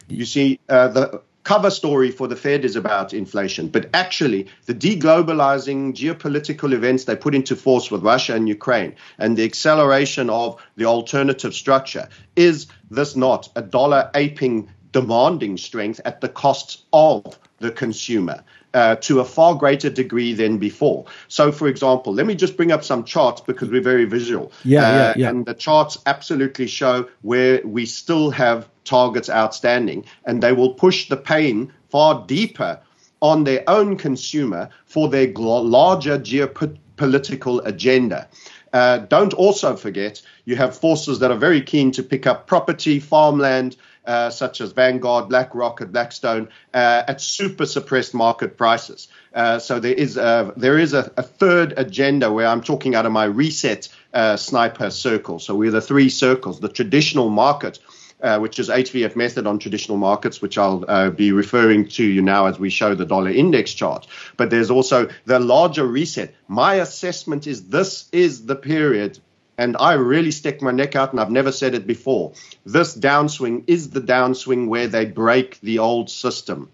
You 0.08 0.26
see, 0.26 0.60
uh, 0.70 0.88
the 0.90 1.22
cover 1.44 1.70
story 1.70 2.10
for 2.12 2.28
the 2.28 2.36
Fed 2.36 2.64
is 2.66 2.76
about 2.76 3.14
inflation, 3.14 3.68
but 3.68 3.90
actually, 3.94 4.48
the 4.66 4.74
deglobalizing 4.74 5.94
geopolitical 5.94 6.74
events 6.74 7.04
they 7.04 7.16
put 7.16 7.36
into 7.36 7.56
force 7.56 7.92
with 7.92 8.04
Russia 8.04 8.36
and 8.36 8.48
Ukraine 8.48 8.96
and 9.18 9.38
the 9.38 9.44
acceleration 9.44 10.30
of 10.30 10.62
the 10.78 10.86
alternative 10.86 11.54
structure 11.54 12.08
is 12.36 12.68
this 12.90 13.16
not 13.16 13.50
a 13.56 13.62
dollar 13.62 14.10
aping 14.16 14.70
demanding 14.92 15.58
strength 15.58 16.00
at 16.06 16.22
the 16.22 16.30
cost 16.30 16.84
of 16.94 17.38
the 17.60 17.72
consumer? 17.72 18.44
Uh, 18.74 18.96
to 18.96 19.20
a 19.20 19.24
far 19.24 19.54
greater 19.54 19.88
degree 19.88 20.34
than 20.34 20.58
before. 20.58 21.06
So, 21.28 21.52
for 21.52 21.68
example, 21.68 22.12
let 22.12 22.26
me 22.26 22.34
just 22.34 22.58
bring 22.58 22.72
up 22.72 22.84
some 22.84 23.04
charts 23.04 23.40
because 23.40 23.70
we're 23.70 23.84
very 23.84 24.06
visual. 24.06 24.52
Yeah, 24.64 24.80
uh, 24.80 24.94
yeah, 24.96 25.14
yeah. 25.16 25.30
And 25.30 25.46
the 25.46 25.54
charts 25.54 26.00
absolutely 26.08 26.66
show 26.66 27.08
where 27.22 27.62
we 27.64 27.86
still 27.86 28.32
have 28.32 28.68
targets 28.84 29.30
outstanding, 29.30 30.06
and 30.26 30.42
they 30.42 30.54
will 30.54 30.74
push 30.74 31.08
the 31.08 31.18
pain 31.18 31.72
far 31.90 32.26
deeper 32.26 32.80
on 33.22 33.44
their 33.44 33.64
own 33.68 33.96
consumer 33.96 34.70
for 34.86 35.08
their 35.08 35.32
larger 35.34 36.18
geopolitical 36.18 37.64
agenda. 37.66 38.28
Uh, 38.74 38.98
don't 38.98 39.34
also 39.36 39.76
forget 39.76 40.20
you 40.46 40.56
have 40.56 40.76
forces 40.76 41.20
that 41.20 41.30
are 41.30 41.38
very 41.38 41.62
keen 41.62 41.92
to 41.92 42.02
pick 42.02 42.26
up 42.26 42.48
property, 42.48 43.00
farmland, 43.00 43.78
uh, 44.06 44.30
such 44.30 44.62
as 44.62 44.72
Vanguard, 44.72 45.30
BlackRock, 45.30 45.82
and 45.82 45.92
Blackstone 45.92 46.50
uh, 46.74 47.04
at 47.08 47.22
super 47.22 47.66
suppressed 47.66 48.14
market 48.14 48.58
prices. 48.58 49.08
Uh, 49.34 49.60
so 49.60 49.80
there 49.80 49.94
is 49.94 50.18
a, 50.18 50.54
there 50.58 50.78
is 50.78 50.94
a, 50.94 51.12
a, 51.18 51.24
third 51.24 51.74
agenda 51.78 52.32
where 52.32 52.48
I'm 52.48 52.62
talking 52.62 52.96
out 52.96 53.06
of 53.06 53.12
my 53.12 53.26
reset 53.26 53.90
uh, 54.14 54.38
sniper 54.38 54.90
circle. 54.90 55.40
So 55.40 55.56
we're 55.56 55.72
the 55.72 55.82
three 55.82 56.10
circles: 56.10 56.60
the 56.60 56.70
traditional 56.70 57.30
market. 57.30 57.80
Uh, 58.22 58.40
which 58.40 58.58
is 58.58 58.70
HVF 58.70 59.18
method 59.18 59.46
on 59.46 59.60
traditional 59.60 59.98
markets, 59.98 60.42
which 60.42 60.58
I'll 60.58 60.86
uh, 60.88 61.10
be 61.10 61.34
referring 61.34 61.90
to 61.90 62.06
you 62.06 62.22
now 62.22 62.46
as 62.46 62.58
we 62.58 62.70
show 62.70 62.96
the 62.96 63.06
dollar 63.06 63.30
index 63.30 63.74
chart. 63.74 64.08
But 64.38 64.50
there's 64.50 64.72
also 64.72 65.10
the 65.26 65.42
larger 65.42 65.86
reset. 65.86 66.34
My 66.48 66.76
assessment 66.76 67.48
is 67.48 67.68
this 67.68 68.08
is 68.14 68.46
the 68.46 68.56
period 68.56 69.20
and 69.58 69.78
I 69.80 69.94
really 69.94 70.32
stick 70.32 70.62
my 70.62 70.72
neck 70.72 70.96
out, 70.96 71.12
and 71.12 71.20
I've 71.20 71.32
never 71.32 71.52
said 71.52 71.76
it 71.76 71.88
before. 71.88 72.34
This 72.66 72.98
downswing 72.98 73.64
is 73.68 73.92
the 73.92 74.02
downswing 74.02 74.68
where 74.68 74.88
they 74.88 75.06
break 75.06 75.60
the 75.62 75.80
old 75.80 76.10
system. 76.10 76.70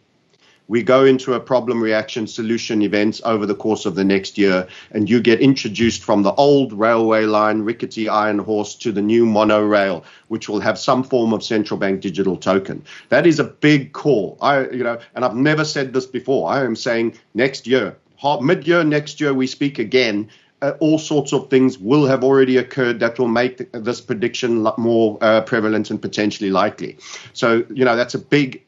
We 0.69 0.83
go 0.83 1.03
into 1.03 1.33
a 1.33 1.39
problem 1.39 1.81
reaction 1.81 2.27
solution 2.27 2.83
events 2.83 3.23
over 3.25 3.47
the 3.47 3.55
course 3.55 3.87
of 3.87 3.95
the 3.95 4.03
next 4.03 4.37
year, 4.37 4.67
and 4.91 5.09
you 5.09 5.19
get 5.19 5.41
introduced 5.41 6.03
from 6.03 6.21
the 6.21 6.33
old 6.33 6.73
railway 6.73 7.25
line, 7.25 7.63
rickety 7.63 8.07
iron 8.07 8.37
horse, 8.37 8.75
to 8.75 8.91
the 8.91 9.01
new 9.01 9.25
monorail, 9.25 10.05
which 10.27 10.47
will 10.47 10.59
have 10.59 10.77
some 10.77 11.03
form 11.03 11.33
of 11.33 11.43
central 11.43 11.79
bank 11.79 12.01
digital 12.01 12.37
token. 12.37 12.83
That 13.09 13.25
is 13.25 13.39
a 13.39 13.45
big 13.45 13.93
call. 13.93 14.37
I, 14.41 14.69
you 14.69 14.83
know, 14.83 14.99
and 15.15 15.25
I've 15.25 15.35
never 15.35 15.65
said 15.65 15.91
this 15.91 16.05
before. 16.05 16.51
I 16.51 16.63
am 16.63 16.75
saying 16.75 17.17
next 17.33 17.65
year, 17.65 17.97
mid 18.39 18.67
year 18.67 18.83
next 18.83 19.19
year, 19.19 19.33
we 19.33 19.47
speak 19.47 19.79
again 19.79 20.29
uh, 20.61 20.73
all 20.79 20.99
sorts 20.99 21.33
of 21.33 21.49
things 21.49 21.77
will 21.77 22.05
have 22.05 22.23
already 22.23 22.57
occurred 22.57 22.99
that 22.99 23.19
will 23.19 23.27
make 23.27 23.71
this 23.71 24.01
prediction 24.01 24.67
more 24.77 25.17
uh, 25.21 25.41
prevalent 25.41 25.89
and 25.89 26.01
potentially 26.01 26.49
likely. 26.49 26.97
So, 27.33 27.65
you 27.69 27.85
know, 27.85 27.95
that's 27.95 28.13
a 28.13 28.19
big 28.19 28.63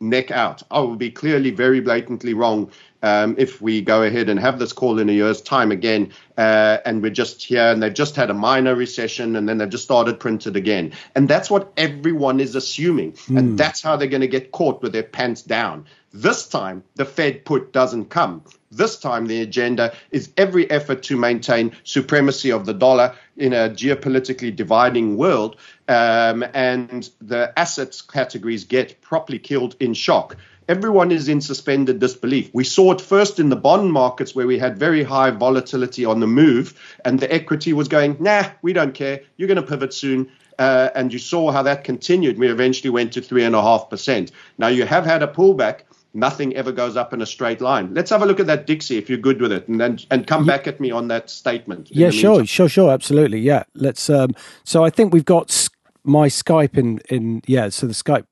neck 0.00 0.30
out. 0.30 0.62
I 0.70 0.80
will 0.80 0.96
be 0.96 1.10
clearly 1.10 1.50
very 1.50 1.80
blatantly 1.80 2.34
wrong 2.34 2.70
um, 3.02 3.36
if 3.38 3.60
we 3.60 3.80
go 3.80 4.02
ahead 4.02 4.28
and 4.28 4.40
have 4.40 4.58
this 4.58 4.72
call 4.72 4.98
in 4.98 5.08
a 5.08 5.12
year's 5.12 5.40
time 5.40 5.70
again, 5.70 6.12
uh, 6.36 6.78
and 6.84 7.02
we're 7.02 7.10
just 7.10 7.42
here 7.44 7.70
and 7.70 7.82
they've 7.82 7.94
just 7.94 8.16
had 8.16 8.30
a 8.30 8.34
minor 8.34 8.74
recession 8.74 9.36
and 9.36 9.48
then 9.48 9.58
they've 9.58 9.68
just 9.68 9.84
started 9.84 10.18
printed 10.18 10.56
again. 10.56 10.92
And 11.14 11.28
that's 11.28 11.50
what 11.50 11.72
everyone 11.76 12.40
is 12.40 12.54
assuming. 12.54 13.12
Mm. 13.12 13.38
And 13.38 13.58
that's 13.58 13.82
how 13.82 13.96
they're 13.96 14.08
going 14.08 14.22
to 14.22 14.28
get 14.28 14.52
caught 14.52 14.82
with 14.82 14.92
their 14.92 15.02
pants 15.02 15.42
down. 15.42 15.86
This 16.12 16.46
time, 16.46 16.82
the 16.94 17.04
Fed 17.04 17.44
put 17.44 17.72
doesn't 17.72 18.06
come. 18.06 18.42
This 18.70 18.98
time, 18.98 19.26
the 19.26 19.42
agenda 19.42 19.94
is 20.10 20.30
every 20.36 20.70
effort 20.70 21.02
to 21.04 21.16
maintain 21.16 21.76
supremacy 21.84 22.50
of 22.50 22.64
the 22.64 22.72
dollar 22.72 23.14
in 23.36 23.52
a 23.52 23.68
geopolitically 23.68 24.54
dividing 24.54 25.16
world, 25.16 25.56
um, 25.86 26.44
and 26.54 27.10
the 27.20 27.52
assets 27.58 28.00
categories 28.00 28.64
get 28.64 29.00
properly 29.02 29.38
killed 29.38 29.76
in 29.80 29.92
shock 29.94 30.36
everyone 30.68 31.10
is 31.10 31.28
in 31.28 31.40
suspended 31.40 31.98
disbelief. 31.98 32.50
We 32.52 32.64
saw 32.64 32.92
it 32.92 33.00
first 33.00 33.40
in 33.40 33.48
the 33.48 33.56
bond 33.56 33.92
markets 33.92 34.34
where 34.34 34.46
we 34.46 34.58
had 34.58 34.78
very 34.78 35.02
high 35.02 35.30
volatility 35.30 36.04
on 36.04 36.20
the 36.20 36.26
move, 36.26 36.78
and 37.04 37.18
the 37.18 37.32
equity 37.32 37.72
was 37.72 37.88
going, 37.88 38.16
nah, 38.20 38.50
we 38.62 38.72
don't 38.72 38.94
care. 38.94 39.22
You're 39.36 39.48
going 39.48 39.56
to 39.56 39.62
pivot 39.62 39.94
soon. 39.94 40.30
Uh, 40.58 40.90
and 40.96 41.12
you 41.12 41.20
saw 41.20 41.52
how 41.52 41.62
that 41.62 41.84
continued. 41.84 42.36
We 42.36 42.48
eventually 42.48 42.90
went 42.90 43.12
to 43.12 43.20
3.5%. 43.20 44.32
Now 44.58 44.66
you 44.66 44.84
have 44.84 45.06
had 45.06 45.22
a 45.22 45.28
pullback. 45.28 45.82
Nothing 46.14 46.56
ever 46.56 46.72
goes 46.72 46.96
up 46.96 47.12
in 47.12 47.22
a 47.22 47.26
straight 47.26 47.60
line. 47.60 47.94
Let's 47.94 48.10
have 48.10 48.22
a 48.22 48.26
look 48.26 48.40
at 48.40 48.46
that, 48.46 48.66
Dixie, 48.66 48.98
if 48.98 49.08
you're 49.08 49.18
good 49.18 49.40
with 49.40 49.52
it, 49.52 49.68
and 49.68 49.80
then 49.80 50.00
and 50.10 50.26
come 50.26 50.44
yeah. 50.44 50.56
back 50.56 50.66
at 50.66 50.80
me 50.80 50.90
on 50.90 51.08
that 51.08 51.30
statement. 51.30 51.90
Yeah, 51.92 52.10
sure, 52.10 52.44
sure, 52.44 52.68
sure, 52.68 52.90
absolutely. 52.90 53.38
Yeah, 53.38 53.64
let's. 53.74 54.08
Um, 54.10 54.34
so 54.64 54.82
I 54.82 54.90
think 54.90 55.12
we've 55.12 55.24
got 55.24 55.68
my 56.02 56.28
Skype 56.28 56.76
in 56.76 56.98
in 57.10 57.42
yeah. 57.46 57.68
So 57.68 57.86
the 57.86 57.92
Skype 57.92 58.24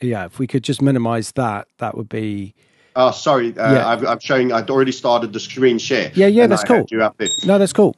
yeah, 0.00 0.26
if 0.26 0.38
we 0.38 0.46
could 0.46 0.64
just 0.64 0.82
minimize 0.82 1.32
that, 1.32 1.68
that 1.78 1.96
would 1.96 2.08
be. 2.08 2.54
Oh, 2.96 3.10
sorry. 3.10 3.56
Uh, 3.56 3.72
yeah. 3.72 3.86
i 3.86 4.12
am 4.12 4.18
showing. 4.20 4.52
I'd 4.52 4.70
already 4.70 4.92
started 4.92 5.32
the 5.32 5.40
screen 5.40 5.78
share. 5.78 6.10
Yeah, 6.14 6.26
yeah, 6.26 6.46
that's 6.46 6.64
cool. 6.64 6.86
Up 7.00 7.16
there. 7.16 7.28
No, 7.44 7.58
that's 7.58 7.72
cool. 7.72 7.96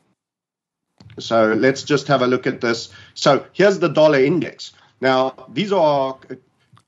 So 1.19 1.52
let's 1.54 1.83
just 1.83 2.09
have 2.09 2.23
a 2.23 2.26
look 2.26 2.47
at 2.47 2.61
this. 2.61 2.90
So 3.14 3.45
here's 3.52 3.78
the 3.78 3.88
dollar 3.88 4.21
index. 4.21 4.73
Now 5.00 5.35
these 5.49 5.73
are 5.73 6.19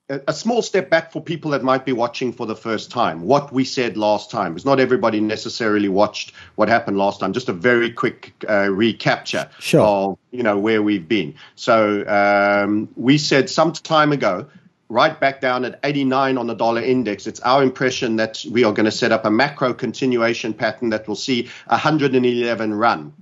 a 0.08 0.32
small 0.32 0.60
step 0.62 0.90
back 0.90 1.10
for 1.10 1.22
people 1.22 1.52
that 1.52 1.62
might 1.62 1.86
be 1.86 1.92
watching 1.92 2.32
for 2.32 2.46
the 2.46 2.56
first 2.56 2.90
time. 2.90 3.22
What 3.22 3.52
we 3.52 3.64
said 3.64 3.96
last 3.96 4.30
time, 4.30 4.52
because 4.52 4.64
not 4.64 4.80
everybody 4.80 5.20
necessarily 5.20 5.88
watched 5.88 6.32
what 6.56 6.68
happened 6.68 6.98
last 6.98 7.20
time. 7.20 7.32
Just 7.32 7.48
a 7.48 7.52
very 7.52 7.90
quick 7.90 8.32
uh, 8.48 8.68
recapture 8.70 9.48
sure. 9.58 9.80
of 9.80 10.18
you 10.30 10.42
know 10.42 10.58
where 10.58 10.82
we've 10.82 11.08
been. 11.08 11.34
So 11.54 12.06
um, 12.06 12.88
we 12.96 13.16
said 13.18 13.48
some 13.48 13.72
time 13.72 14.12
ago 14.12 14.46
right 14.92 15.18
back 15.18 15.40
down 15.40 15.64
at 15.64 15.80
89 15.82 16.36
on 16.36 16.46
the 16.46 16.54
dollar 16.54 16.82
index. 16.82 17.26
It's 17.26 17.40
our 17.40 17.62
impression 17.62 18.16
that 18.16 18.44
we 18.50 18.64
are 18.64 18.72
going 18.72 18.84
to 18.84 18.92
set 18.92 19.10
up 19.10 19.24
a 19.24 19.30
macro 19.30 19.72
continuation 19.72 20.52
pattern 20.52 20.90
that 20.90 21.08
will 21.08 21.16
see 21.16 21.48
111 21.66 22.74
run. 22.74 23.14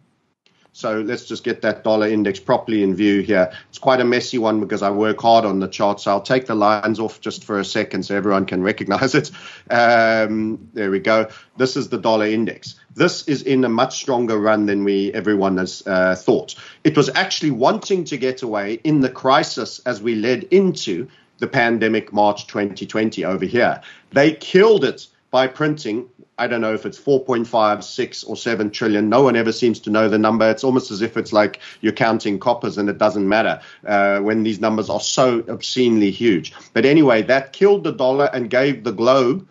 So 0.73 1.00
let's 1.00 1.27
just 1.27 1.43
get 1.43 1.62
that 1.62 1.83
dollar 1.83 2.09
index 2.09 2.39
properly 2.39 2.83
in 2.83 2.95
view 2.95 3.23
here. 3.23 3.53
It's 3.69 3.79
quite 3.79 4.00
a 4.00 4.05
messy 4.05 4.39
one 4.39 4.61
because 4.61 4.83
I 4.83 4.91
work 4.91 5.21
hard 5.21 5.45
on 5.45 5.59
the 5.59 5.67
chart. 5.69 6.00
So 6.00 6.11
I'll 6.11 6.23
take 6.23 6.47
the 6.47 6.55
lines 6.55 7.00
off 7.00 7.21
just 7.21 7.45
for 7.45 7.59
a 7.59 7.65
second 7.65 8.05
so 8.05 8.17
everyone 8.17 8.47
can 8.47 8.62
recognize 8.62 9.15
it. 9.15 9.31
Um, 9.69 10.71
there 10.73 10.91
we 10.91 11.00
go. 11.00 11.29
This 11.57 11.77
is 11.77 11.89
the 11.89 11.99
dollar 11.99 12.27
index. 12.27 12.77
This 12.95 13.27
is 13.29 13.43
in 13.43 13.65
a 13.65 13.69
much 13.69 13.97
stronger 13.97 14.39
run 14.39 14.67
than 14.67 14.85
we 14.85 15.12
everyone 15.12 15.57
has 15.59 15.83
uh, 15.87 16.15
thought. 16.17 16.55
It 16.85 16.97
was 16.97 17.09
actually 17.15 17.53
wanting 17.53 18.05
to 18.05 18.17
get 18.17 18.43
away 18.43 18.75
in 18.83 19.00
the 19.00 19.11
crisis 19.11 19.81
as 19.87 20.00
we 20.00 20.15
led 20.15 20.45
into 20.45 21.09
the 21.40 21.49
pandemic 21.49 22.12
March 22.12 22.47
2020 22.47 23.25
over 23.25 23.44
here. 23.44 23.80
They 24.12 24.32
killed 24.32 24.85
it 24.85 25.09
by 25.30 25.49
printing. 25.49 26.09
I 26.38 26.47
don't 26.47 26.61
know 26.61 26.73
if 26.73 26.87
it's 26.87 26.99
4.5, 26.99 27.82
6, 27.82 28.25
or 28.25 28.37
7 28.37 28.70
trillion. 28.70 29.09
No 29.09 29.23
one 29.23 29.37
ever 29.37 29.52
seems 29.52 29.80
to 29.80 29.90
know 29.90 30.09
the 30.09 30.18
number. 30.18 30.49
It's 30.49 30.64
almost 30.64 30.90
as 30.90 31.02
if 31.02 31.16
it's 31.16 31.32
like 31.32 31.61
you're 31.80 31.92
counting 31.92 32.38
coppers 32.38 32.78
and 32.78 32.88
it 32.88 32.99
doesn't 32.99 33.28
matter 33.28 33.61
uh, 33.87 34.20
when 34.20 34.42
these 34.42 34.61
numbers 34.61 34.88
are 34.88 35.00
so 35.00 35.44
obscenely 35.49 36.11
huge. 36.11 36.54
But 36.73 36.87
anyway, 36.87 37.23
that 37.23 37.52
killed 37.52 37.85
the 37.85 37.92
dollar 37.92 38.30
and 38.32 38.49
gave 38.49 38.85
the 38.85 38.92
globe 38.92 39.47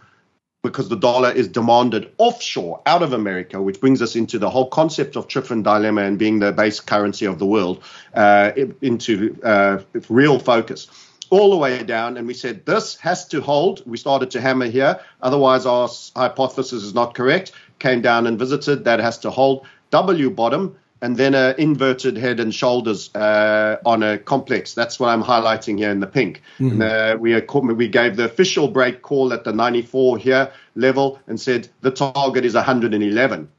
because 0.62 0.89
the 0.89 0.98
dollar 0.98 1.31
is 1.31 1.48
demanded 1.48 2.12
offshore 2.17 2.81
out 2.86 3.01
of 3.01 3.13
America, 3.13 3.62
which 3.62 3.79
brings 3.79 4.01
us 4.01 4.15
into 4.15 4.38
the 4.38 4.50
whole 4.50 4.67
concept 4.67 5.15
of 5.15 5.27
Triffin 5.27 5.63
dilemma 5.63 6.01
and 6.01 6.19
being 6.19 6.39
the 6.39 6.51
base 6.51 6.81
currency 6.81 7.25
of 7.25 7.39
the 7.39 7.46
world 7.46 7.81
uh, 8.13 8.51
into 8.81 9.39
uh, 9.43 9.79
real 10.10 10.38
focus 10.38 10.88
all 11.30 11.50
the 11.52 11.58
way 11.58 11.84
down, 11.84 12.18
and 12.18 12.28
we 12.28 12.34
said 12.34 12.66
this 12.66 12.96
has 12.98 13.28
to 13.28 13.42
hold. 13.42 13.84
We 13.86 13.98
started 13.98 14.32
to 14.32 14.42
hammer 14.42 14.68
here, 14.68 15.00
otherwise 15.22 15.66
our 15.66 15.90
hypothesis 16.16 16.84
is 16.84 16.94
not 16.94 17.14
correct. 17.14 17.52
Came 17.80 18.02
down 18.02 18.28
and 18.28 18.38
visited. 18.38 18.84
That 18.86 19.00
has 19.00 19.18
to 19.20 19.30
hold. 19.30 19.66
W 19.92 20.30
bottom, 20.30 20.76
and 21.02 21.18
then 21.18 21.34
an 21.34 21.56
inverted 21.58 22.18
head 22.18 22.40
and 22.40 22.54
shoulders 22.54 23.14
uh, 23.16 23.78
on 23.86 24.04
a 24.04 24.18
complex. 24.18 24.74
That's 24.74 25.00
what 25.00 25.10
I'm 25.10 25.24
highlighting 25.24 25.78
here 25.78 25.92
in 25.92 26.00
the 26.00 26.08
pink. 26.08 26.42
Mm-hmm. 26.60 26.82
Uh, 26.82 27.16
we, 27.20 27.34
are, 27.34 27.46
we 27.62 27.88
gave 27.88 28.18
the 28.18 28.26
official 28.26 28.68
break 28.68 29.02
call 29.02 29.34
at 29.34 29.44
the 29.44 29.54
94 29.54 30.18
here 30.18 30.52
level 30.76 31.20
and 31.28 31.40
said 31.40 31.70
the 31.82 31.92
target 31.92 32.46
is 32.46 32.54
111. 32.54 33.50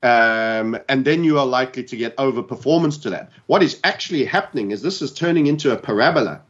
Um, 0.00 0.78
and 0.88 1.04
then 1.04 1.24
you 1.24 1.40
are 1.40 1.46
likely 1.46 1.82
to 1.82 1.96
get 1.96 2.16
overperformance 2.16 3.02
to 3.02 3.10
that. 3.10 3.30
What 3.46 3.64
is 3.64 3.80
actually 3.82 4.24
happening 4.24 4.70
is 4.70 4.80
this 4.80 5.02
is 5.02 5.12
turning 5.12 5.48
into 5.48 5.72
a 5.72 5.76
parabola. 5.76 6.42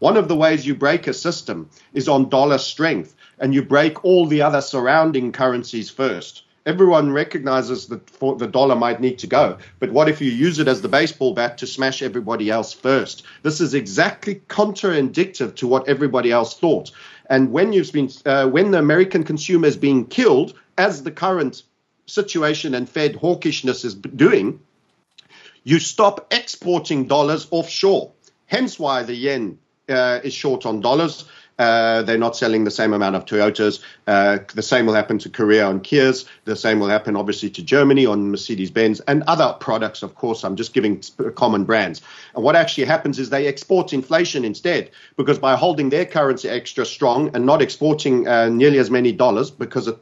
One 0.00 0.16
of 0.16 0.28
the 0.28 0.36
ways 0.36 0.66
you 0.66 0.74
break 0.74 1.06
a 1.08 1.12
system 1.12 1.68
is 1.92 2.08
on 2.08 2.30
dollar 2.30 2.56
strength, 2.56 3.14
and 3.38 3.52
you 3.52 3.62
break 3.62 4.02
all 4.02 4.24
the 4.24 4.40
other 4.40 4.62
surrounding 4.62 5.30
currencies 5.30 5.90
first. 5.90 6.44
Everyone 6.64 7.12
recognizes 7.12 7.86
that 7.88 8.06
the 8.06 8.46
dollar 8.46 8.76
might 8.76 9.02
need 9.02 9.18
to 9.18 9.26
go, 9.26 9.58
but 9.78 9.92
what 9.92 10.08
if 10.08 10.22
you 10.22 10.30
use 10.30 10.58
it 10.58 10.68
as 10.68 10.80
the 10.80 10.88
baseball 10.88 11.34
bat 11.34 11.58
to 11.58 11.66
smash 11.66 12.00
everybody 12.00 12.48
else 12.48 12.72
first? 12.72 13.24
This 13.42 13.60
is 13.60 13.74
exactly 13.74 14.36
counterindicative 14.48 15.56
to 15.56 15.66
what 15.66 15.86
everybody 15.86 16.32
else 16.32 16.58
thought. 16.58 16.92
And 17.28 17.52
when 17.52 17.74
you've 17.74 17.92
been, 17.92 18.10
uh, 18.24 18.46
when 18.48 18.70
the 18.70 18.78
American 18.78 19.24
consumer 19.24 19.66
is 19.66 19.76
being 19.76 20.06
killed, 20.06 20.54
as 20.78 21.02
the 21.02 21.12
current 21.12 21.62
situation 22.06 22.74
and 22.74 22.88
Fed 22.88 23.16
hawkishness 23.16 23.84
is 23.84 23.94
doing, 23.96 24.60
you 25.62 25.78
stop 25.78 26.32
exporting 26.32 27.06
dollars 27.06 27.46
offshore. 27.50 28.12
Hence 28.46 28.78
why 28.78 29.02
the 29.02 29.14
yen 29.14 29.58
uh, 29.90 30.20
is 30.22 30.32
short 30.32 30.66
on 30.66 30.80
dollars. 30.80 31.24
Uh, 31.58 32.00
they're 32.04 32.16
not 32.16 32.34
selling 32.34 32.64
the 32.64 32.70
same 32.70 32.94
amount 32.94 33.14
of 33.14 33.26
Toyotas. 33.26 33.82
Uh, 34.06 34.38
the 34.54 34.62
same 34.62 34.86
will 34.86 34.94
happen 34.94 35.18
to 35.18 35.28
Korea 35.28 35.66
on 35.66 35.80
Kias. 35.80 36.24
The 36.46 36.56
same 36.56 36.80
will 36.80 36.88
happen, 36.88 37.16
obviously, 37.16 37.50
to 37.50 37.62
Germany 37.62 38.06
on 38.06 38.30
Mercedes 38.30 38.70
Benz 38.70 39.00
and 39.00 39.22
other 39.26 39.54
products, 39.60 40.02
of 40.02 40.14
course. 40.14 40.42
I'm 40.42 40.56
just 40.56 40.72
giving 40.72 41.02
common 41.34 41.64
brands. 41.64 42.00
And 42.34 42.42
what 42.42 42.56
actually 42.56 42.86
happens 42.86 43.18
is 43.18 43.28
they 43.28 43.46
export 43.46 43.92
inflation 43.92 44.42
instead, 44.42 44.90
because 45.18 45.38
by 45.38 45.54
holding 45.54 45.90
their 45.90 46.06
currency 46.06 46.48
extra 46.48 46.86
strong 46.86 47.30
and 47.34 47.44
not 47.44 47.60
exporting 47.60 48.26
uh, 48.26 48.48
nearly 48.48 48.78
as 48.78 48.90
many 48.90 49.12
dollars, 49.12 49.50
because 49.50 49.92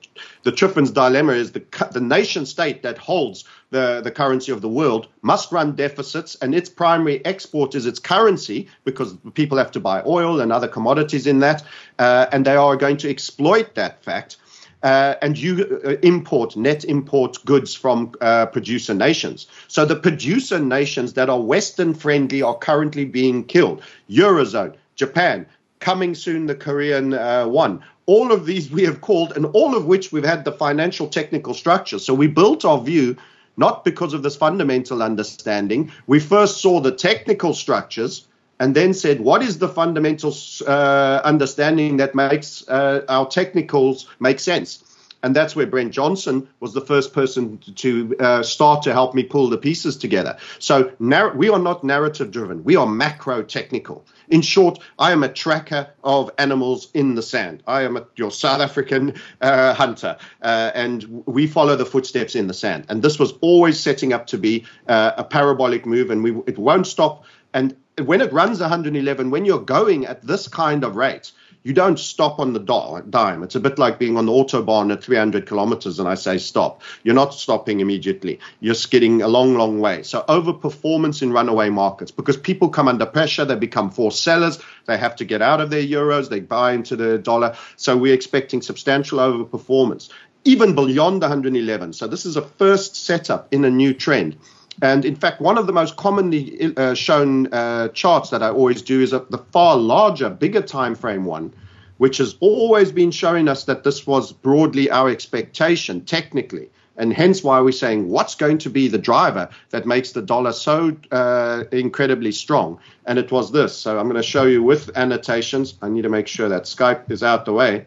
the 0.45 0.52
Triffin's 0.52 0.92
dilemma 0.92 1.33
is 1.33 1.50
the, 1.50 1.64
the 1.90 2.00
nation 2.00 2.47
state 2.47 2.85
that 2.85 2.99
holds 2.99 3.42
the, 3.70 4.00
the 4.02 4.10
currency 4.10 4.52
of 4.52 4.60
the 4.60 4.68
world, 4.68 5.08
must 5.22 5.52
run 5.52 5.75
deficits, 5.75 6.37
and 6.37 6.54
its 6.54 6.68
primary 6.68 7.25
export 7.25 7.75
is 7.75 7.87
its 7.87 7.98
currency 7.98 8.68
because 8.84 9.14
people 9.34 9.58
have 9.58 9.70
to 9.72 9.80
buy 9.80 10.02
oil 10.06 10.40
and 10.40 10.52
other 10.52 10.68
commodities 10.68 11.26
in 11.26 11.40
that, 11.40 11.62
uh, 11.98 12.26
and 12.32 12.44
they 12.44 12.56
are 12.56 12.76
going 12.76 12.96
to 12.96 13.10
exploit 13.10 13.75
that 13.75 14.02
fact. 14.02 14.37
Uh, 14.82 15.14
and 15.22 15.37
you 15.37 15.80
uh, 15.84 15.96
import 16.02 16.56
net 16.56 16.84
import 16.84 17.37
goods 17.44 17.75
from 17.75 18.12
uh, 18.20 18.46
producer 18.46 18.94
nations. 18.94 19.48
So 19.66 19.84
the 19.84 19.96
producer 19.96 20.60
nations 20.60 21.14
that 21.14 21.28
are 21.28 21.40
Western 21.40 21.94
friendly 21.94 22.42
are 22.42 22.56
currently 22.56 23.04
being 23.04 23.44
killed. 23.44 23.82
Eurozone, 24.08 24.76
Japan, 24.94 25.46
coming 25.80 26.14
soon 26.14 26.46
the 26.46 26.54
Korean 26.54 27.12
uh, 27.12 27.46
one. 27.46 27.82
All 28.06 28.32
of 28.32 28.46
these 28.46 28.70
we 28.70 28.84
have 28.84 29.00
called, 29.00 29.37
and 29.37 29.46
all 29.46 29.76
of 29.76 29.84
which 29.84 30.12
we've 30.12 30.25
had 30.25 30.44
the 30.44 30.52
financial 30.52 31.08
technical 31.08 31.54
structure. 31.54 31.98
So 31.98 32.14
we 32.14 32.28
built 32.28 32.64
our 32.64 32.80
view 32.80 33.16
not 33.59 33.85
because 33.85 34.15
of 34.15 34.23
this 34.23 34.37
fundamental 34.37 35.03
understanding. 35.03 35.93
We 36.07 36.21
first 36.21 36.62
saw 36.62 36.81
the 36.81 36.93
technical 36.93 37.53
structures 37.53 38.27
and 38.61 38.75
then 38.75 38.95
said, 38.95 39.21
what 39.21 39.43
is 39.43 39.59
the 39.59 39.69
fundamental 39.69 40.35
uh, 40.67 41.21
understanding 41.25 41.99
that 41.99 42.15
makes 42.15 42.67
uh, 42.69 43.05
our 43.09 43.27
technicals 43.27 44.09
make 44.19 44.41
sense? 44.41 44.83
And 45.22 45.34
that's 45.34 45.56
where 45.56 45.66
Brent 45.66 45.92
Johnson 45.92 46.48
was 46.60 46.75
the 46.75 46.80
first 46.80 47.12
person 47.12 47.58
to 47.58 48.16
uh, 48.20 48.42
start 48.42 48.82
to 48.82 48.92
help 48.92 49.14
me 49.14 49.25
pull 49.25 49.48
the 49.48 49.58
pieces 49.58 49.96
together. 49.96 50.37
So 50.58 50.92
narr- 51.00 51.34
we 51.34 51.48
are 51.48 51.58
not 51.58 51.82
narrative 51.82 52.30
driven, 52.30 52.62
we 52.64 52.76
are 52.76 52.87
macro 52.87 53.42
technical. 53.42 54.06
In 54.28 54.42
short, 54.42 54.78
I 54.98 55.12
am 55.12 55.22
a 55.22 55.28
tracker 55.28 55.88
of 56.04 56.30
animals 56.38 56.88
in 56.94 57.14
the 57.14 57.22
sand. 57.22 57.62
I 57.66 57.82
am 57.82 57.96
a, 57.96 58.06
your 58.16 58.30
South 58.30 58.60
African 58.60 59.14
uh, 59.40 59.75
hunter, 59.75 60.18
uh, 60.42 60.70
and 60.75 61.22
we 61.26 61.46
follow 61.46 61.76
the 61.76 61.87
footsteps 61.87 62.34
in 62.34 62.46
the 62.46 62.54
sand. 62.54 62.87
And 62.88 63.02
this 63.02 63.18
was 63.18 63.32
always 63.40 63.80
setting 63.80 64.12
up 64.12 64.26
to 64.28 64.38
be 64.38 64.66
uh, 64.87 65.12
a 65.16 65.25
parabolic 65.25 65.87
move, 65.87 66.10
and 66.10 66.22
we, 66.22 66.37
it 66.46 66.58
won't 66.58 66.87
stop. 66.87 67.25
And 67.54 67.75
when 68.04 68.20
it 68.20 68.32
runs 68.32 68.60
111, 68.60 69.30
when 69.30 69.44
you're 69.44 69.58
going 69.58 70.06
at 70.06 70.22
this 70.22 70.46
kind 70.46 70.84
of 70.84 70.96
rate, 70.96 71.32
you 71.62 71.73
don't 71.73 71.99
stop 71.99 72.38
on 72.38 72.53
the 72.53 72.61
dime. 72.61 73.43
It's 73.43 73.55
a 73.55 73.61
bit 73.61 73.79
like 73.79 73.99
being 73.99 74.17
on 74.17 74.27
the 74.27 74.33
autobahn 74.33 74.93
at 74.93 75.03
300 75.03 75.47
kilometers 75.47 75.99
and 75.99 76.09
I 76.09 76.15
say 76.15 76.38
stop. 76.38 76.83
You're 77.03 77.15
not 77.15 77.35
stopping 77.35 77.81
immediately. 77.81 78.41
You're 78.61 78.75
skidding 78.75 79.23
a 79.23 79.29
long, 79.29 79.55
long 79.55 79.81
way. 79.81 80.03
So 80.03 80.25
overperformance 80.29 81.23
in 81.23 81.33
runaway 81.33 81.71
markets 81.71 82.11
because 82.11 82.37
people 82.37 82.69
come 82.69 82.88
under 82.88 83.07
pressure. 83.07 83.45
They 83.45 83.57
become 83.57 83.91
forced 83.91 84.23
sellers. 84.23 84.59
They 84.87 84.97
have 84.97 85.17
to 85.17 85.25
get 85.25 85.43
out 85.43 85.61
of 85.61 85.71
their 85.71 85.83
euros. 85.83 86.29
They 86.29 86.41
buy 86.41 86.73
into 86.73 86.97
the 86.97 87.19
dollar. 87.19 87.57
So 87.77 87.97
we're 87.97 88.15
expecting 88.15 88.62
substantial 88.62 89.19
overperformance 89.19 90.11
even 90.45 90.75
beyond 90.75 91.21
111. 91.21 91.93
So 91.93 92.07
this 92.07 92.25
is 92.25 92.37
a 92.37 92.43
first 92.43 92.97
setup 92.97 93.53
in 93.53 93.65
a 93.65 93.71
new 93.71 93.93
trend. 93.93 94.38
And 94.82 95.04
in 95.04 95.16
fact, 95.16 95.40
one 95.40 95.58
of 95.58 95.66
the 95.66 95.73
most 95.73 95.97
commonly 95.97 96.73
uh, 96.76 96.94
shown 96.94 97.52
uh, 97.52 97.88
charts 97.88 98.30
that 98.30 98.42
I 98.42 98.50
always 98.50 98.82
do 98.82 99.00
is 99.00 99.11
the 99.11 99.44
far 99.50 99.76
larger, 99.76 100.30
bigger 100.30 100.62
time 100.62 100.94
frame 100.94 101.25
one, 101.25 101.52
which 101.97 102.18
has 102.18 102.37
always 102.40 102.92
been 102.92 103.11
showing 103.11 103.49
us 103.49 103.64
that 103.64 103.82
this 103.82 104.06
was 104.06 104.32
broadly 104.32 104.90
our 104.90 105.08
expectation 105.08 106.04
technically. 106.04 106.70
And 106.97 107.12
hence 107.12 107.44
why 107.44 107.61
we're 107.61 107.73
saying 107.73 108.08
what's 108.08 108.35
going 108.35 108.58
to 108.58 108.70
be 108.70 108.88
the 108.88 108.99
driver 108.99 109.49
that 109.70 109.87
makes 109.87 110.12
the 110.12 110.23
dollar 110.23 110.52
so 110.52 110.97
uh, 111.12 111.64
incredibly 111.70 112.32
strong. 112.32 112.78
And 113.06 113.18
it 113.18 113.30
was 113.30 113.52
this. 113.52 113.76
So 113.76 113.99
I'm 113.99 114.06
going 114.06 114.16
to 114.16 114.23
show 114.23 114.44
you 114.44 114.64
with 114.64 114.97
annotations. 114.97 115.75
I 115.80 115.88
need 115.88 116.02
to 116.02 116.08
make 116.08 116.26
sure 116.26 116.49
that 116.49 116.64
Skype 116.64 117.11
is 117.11 117.23
out 117.23 117.44
the 117.44 117.52
way. 117.52 117.87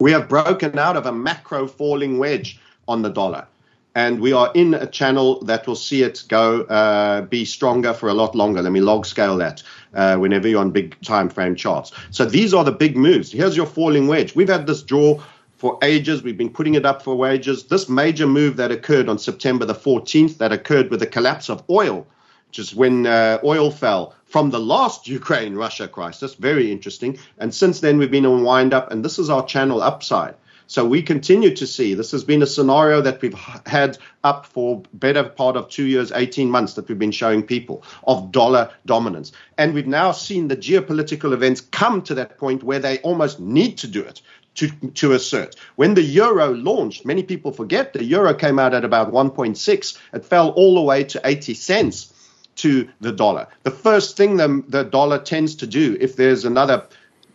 We 0.00 0.12
have 0.12 0.28
broken 0.28 0.78
out 0.78 0.96
of 0.96 1.04
a 1.06 1.12
macro 1.12 1.66
falling 1.66 2.18
wedge 2.18 2.58
on 2.88 3.02
the 3.02 3.10
dollar 3.10 3.46
and 3.94 4.20
we 4.20 4.32
are 4.32 4.50
in 4.54 4.74
a 4.74 4.86
channel 4.86 5.40
that 5.44 5.66
will 5.66 5.76
see 5.76 6.02
it 6.02 6.24
go 6.28 6.62
uh, 6.62 7.22
be 7.22 7.44
stronger 7.44 7.92
for 7.92 8.08
a 8.08 8.14
lot 8.14 8.34
longer. 8.34 8.62
Let 8.62 8.72
me 8.72 8.80
log 8.80 9.04
scale 9.06 9.36
that 9.38 9.62
uh, 9.94 10.16
whenever 10.16 10.48
you're 10.48 10.60
on 10.60 10.70
big 10.70 11.00
time 11.02 11.28
frame 11.28 11.54
charts. 11.54 11.92
So 12.10 12.24
these 12.24 12.54
are 12.54 12.64
the 12.64 12.72
big 12.72 12.96
moves. 12.96 13.30
Here's 13.30 13.56
your 13.56 13.66
falling 13.66 14.06
wedge. 14.06 14.34
We've 14.34 14.48
had 14.48 14.66
this 14.66 14.82
draw 14.82 15.20
for 15.62 15.78
ages. 15.82 16.22
We've 16.22 16.36
been 16.36 16.50
putting 16.50 16.74
it 16.74 16.86
up 16.86 17.02
for 17.02 17.14
wages. 17.14 17.64
This 17.64 17.88
major 17.88 18.26
move 18.26 18.56
that 18.56 18.72
occurred 18.72 19.08
on 19.08 19.18
September 19.18 19.64
the 19.64 19.74
14th, 19.74 20.38
that 20.38 20.52
occurred 20.52 20.90
with 20.90 21.00
the 21.00 21.06
collapse 21.06 21.48
of 21.48 21.62
oil, 21.70 22.06
which 22.48 22.58
is 22.58 22.74
when 22.74 23.06
uh, 23.06 23.38
oil 23.44 23.70
fell 23.70 24.14
from 24.24 24.50
the 24.50 24.58
last 24.58 25.06
Ukraine 25.06 25.54
Russia 25.54 25.86
crisis. 25.86 26.34
Very 26.34 26.72
interesting. 26.72 27.18
And 27.38 27.54
since 27.54 27.80
then, 27.80 27.98
we've 27.98 28.10
been 28.10 28.26
on 28.26 28.42
wind 28.42 28.72
up, 28.72 28.90
and 28.90 29.04
this 29.04 29.18
is 29.18 29.28
our 29.30 29.44
channel 29.44 29.82
upside. 29.82 30.34
So 30.72 30.86
we 30.86 31.02
continue 31.02 31.54
to 31.56 31.66
see 31.66 31.92
this 31.92 32.12
has 32.12 32.24
been 32.24 32.40
a 32.40 32.46
scenario 32.46 33.02
that 33.02 33.20
we've 33.20 33.38
had 33.66 33.98
up 34.24 34.46
for 34.46 34.82
better 34.94 35.22
part 35.22 35.54
of 35.54 35.68
two 35.68 35.84
years, 35.84 36.10
18 36.10 36.48
months 36.48 36.72
that 36.72 36.88
we've 36.88 36.98
been 36.98 37.10
showing 37.10 37.42
people 37.42 37.84
of 38.04 38.32
dollar 38.32 38.70
dominance. 38.86 39.32
And 39.58 39.74
we've 39.74 39.86
now 39.86 40.12
seen 40.12 40.48
the 40.48 40.56
geopolitical 40.56 41.34
events 41.34 41.60
come 41.60 42.00
to 42.04 42.14
that 42.14 42.38
point 42.38 42.62
where 42.62 42.78
they 42.78 43.00
almost 43.00 43.38
need 43.38 43.76
to 43.78 43.86
do 43.86 44.00
it 44.00 44.22
to, 44.54 44.70
to 44.94 45.12
assert. 45.12 45.56
When 45.76 45.92
the 45.92 46.00
euro 46.00 46.54
launched, 46.54 47.04
many 47.04 47.22
people 47.22 47.52
forget 47.52 47.92
the 47.92 48.02
euro 48.02 48.32
came 48.32 48.58
out 48.58 48.72
at 48.72 48.82
about 48.82 49.12
1.6. 49.12 49.98
It 50.14 50.24
fell 50.24 50.52
all 50.52 50.76
the 50.76 50.80
way 50.80 51.04
to 51.04 51.20
80 51.22 51.52
cents 51.52 52.14
to 52.56 52.88
the 53.02 53.12
dollar. 53.12 53.46
The 53.64 53.70
first 53.70 54.16
thing 54.16 54.38
the, 54.38 54.64
the 54.68 54.84
dollar 54.84 55.18
tends 55.18 55.54
to 55.56 55.66
do 55.66 55.98
if 56.00 56.16
there's 56.16 56.46
another 56.46 56.86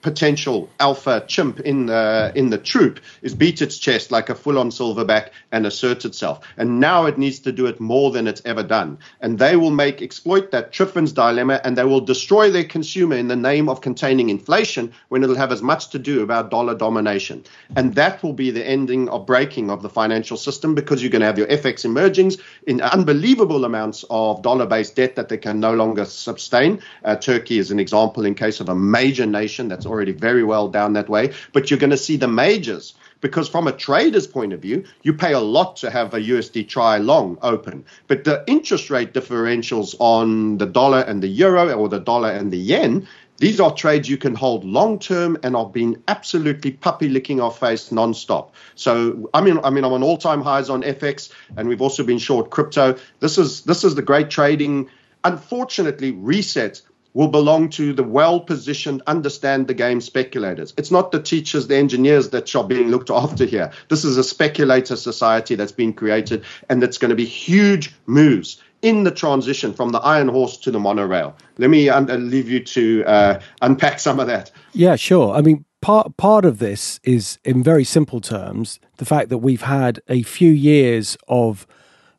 potential 0.02 0.70
alpha 0.80 1.24
chimp 1.28 1.60
in 1.62 1.88
the 1.88 2.32
in 2.36 2.50
the 2.50 2.58
troop 2.58 3.00
is 3.22 3.34
beat 3.34 3.62
its 3.62 3.78
chest 3.78 4.12
like 4.12 4.30
a 4.30 4.36
full-on 4.36 4.70
silverback 4.70 5.30
and 5.52 5.66
assert 5.66 6.06
itself. 6.06 6.46
And 6.58 6.80
now 6.80 7.06
it 7.06 7.18
needs 7.18 7.40
to 7.40 7.52
do 7.52 7.66
it 7.66 7.80
more 7.80 8.12
than 8.12 8.28
it's 8.28 8.42
ever 8.46 8.64
done. 8.64 9.00
And 9.22 9.40
they 9.40 9.56
will 9.56 9.72
make 9.72 10.02
exploit 10.02 10.52
that 10.52 10.72
Triffin's 10.72 11.12
dilemma, 11.12 11.60
and 11.64 11.78
they 11.78 11.84
will 11.84 12.02
destroy 12.02 12.52
their 12.52 12.64
consumer 12.64 13.16
in 13.16 13.28
the 13.28 13.36
name 13.36 13.70
of 13.70 13.82
containing 13.82 14.30
inflation 14.30 14.94
when 15.10 15.24
it'll 15.24 15.36
have 15.36 15.52
as 15.52 15.62
much 15.62 15.90
to 15.90 16.00
do 16.00 16.22
about 16.22 16.52
dollar 16.52 16.76
domination. 16.76 17.44
And 17.76 17.96
that 17.96 18.24
will 18.24 18.34
be 18.34 18.52
the 18.52 18.66
ending 18.66 19.10
or 19.10 19.24
breaking 19.24 19.70
of 19.70 19.82
the 19.82 19.90
financial 19.90 20.38
system 20.38 20.76
because 20.76 21.02
you're 21.02 21.12
going 21.12 21.22
to 21.22 21.26
have 21.26 21.38
your 21.38 21.48
FX 21.48 21.86
emergings 21.86 22.38
in 22.66 22.82
unbelievable 22.82 23.66
amounts 23.66 24.06
of 24.10 24.42
dollar-based 24.42 24.96
debt 24.96 25.16
that 25.16 25.30
they 25.30 25.38
can 25.38 25.60
no 25.60 25.74
longer 25.74 26.06
sustain. 26.06 26.82
Uh, 27.04 27.16
Turkey 27.16 27.58
is 27.58 27.72
an 27.72 27.80
example 27.80 28.26
in 28.26 28.36
case 28.36 28.60
of 28.60 28.70
a 28.70 28.76
major 28.76 29.26
nation 29.26 29.68
that's 29.68 29.86
already 29.86 29.97
very 30.06 30.44
well 30.44 30.68
down 30.70 30.94
that 30.94 31.10
way. 31.10 31.34
But 31.54 31.70
you're 31.70 31.80
going 31.80 31.92
to 31.92 31.98
see 31.98 32.18
the 32.18 32.28
majors 32.28 32.94
because 33.22 33.50
from 33.50 33.68
a 33.68 33.72
trader's 33.72 34.28
point 34.28 34.54
of 34.54 34.62
view, 34.62 34.84
you 35.04 35.14
pay 35.14 35.34
a 35.34 35.40
lot 35.40 35.76
to 35.78 35.90
have 35.90 36.14
a 36.14 36.20
USD 36.20 36.68
try 36.68 36.98
long 36.98 37.38
open. 37.42 37.86
But 38.08 38.24
the 38.24 38.44
interest 38.48 38.90
rate 38.90 39.14
differentials 39.14 39.96
on 40.00 40.58
the 40.58 40.66
dollar 40.66 41.02
and 41.02 41.22
the 41.22 41.28
euro 41.28 41.72
or 41.74 41.90
the 41.90 42.00
dollar 42.00 42.30
and 42.30 42.52
the 42.52 42.58
yen, 42.58 43.08
these 43.38 43.60
are 43.60 43.72
trades 43.72 44.10
you 44.10 44.18
can 44.18 44.34
hold 44.34 44.66
long 44.66 44.98
term 45.00 45.38
and 45.44 45.56
are 45.56 45.70
being 45.70 46.02
absolutely 46.08 46.72
puppy 46.72 47.08
licking 47.08 47.40
our 47.40 47.52
face 47.52 47.90
nonstop. 47.90 48.50
So 48.76 49.30
I 49.34 49.42
mean, 49.42 49.60
I 49.64 49.70
mean, 49.70 49.84
I'm 49.84 49.94
on 49.94 50.04
all 50.04 50.18
time 50.18 50.42
highs 50.42 50.70
on 50.70 50.82
FX, 50.82 51.32
and 51.56 51.68
we've 51.68 51.82
also 51.82 52.04
been 52.04 52.18
short 52.18 52.50
crypto. 52.50 52.98
This 53.20 53.38
is 53.38 53.62
this 53.62 53.84
is 53.84 53.96
the 53.96 54.02
great 54.02 54.30
trading. 54.30 54.90
Unfortunately, 55.24 56.12
reset 56.12 56.82
will 57.18 57.28
belong 57.28 57.68
to 57.68 57.94
the 57.94 58.04
well 58.04 58.40
positioned, 58.40 59.02
understand 59.08 59.68
the 59.68 59.74
game 59.74 60.00
speculators. 60.00 60.72
It's 60.78 60.92
not 60.92 61.12
the 61.12 61.20
teachers, 61.20 61.66
the 61.66 61.76
engineers 61.76 62.30
that 62.30 62.56
are 62.56 62.64
being 62.64 62.90
looked 62.90 63.10
after 63.10 63.44
here. 63.44 63.72
This 63.90 64.06
is 64.06 64.18
a 64.18 64.24
speculator 64.24 64.96
society 64.96 65.56
that's 65.56 65.72
been 65.72 65.94
created, 65.94 66.46
and 66.70 66.80
that's 66.80 67.00
going 67.00 67.10
to 67.10 67.16
be 67.16 67.26
huge 67.26 67.92
moves 68.06 68.62
in 68.84 69.04
the 69.04 69.10
transition 69.10 69.74
from 69.74 69.90
the 69.90 69.98
iron 69.98 70.28
horse 70.28 70.58
to 70.58 70.70
the 70.70 70.80
monorail. 70.80 71.36
Let 71.58 71.72
me 71.72 71.90
un- 71.90 72.12
uh, 72.12 72.18
leave 72.18 72.48
you 72.48 72.64
to 72.66 73.04
uh, 73.06 73.42
unpack 73.64 74.00
some 74.00 74.20
of 74.20 74.28
that. 74.28 74.52
Yeah, 74.74 74.96
sure. 74.96 75.34
I 75.34 75.42
mean, 75.42 75.66
part 75.82 76.16
part 76.18 76.46
of 76.46 76.60
this 76.60 77.00
is, 77.04 77.40
in 77.44 77.64
very 77.64 77.84
simple 77.84 78.22
terms, 78.22 78.80
the 78.98 79.06
fact 79.06 79.30
that 79.30 79.40
we've 79.40 79.64
had 79.64 80.02
a 80.08 80.22
few 80.22 80.52
years 80.52 81.18
of 81.28 81.66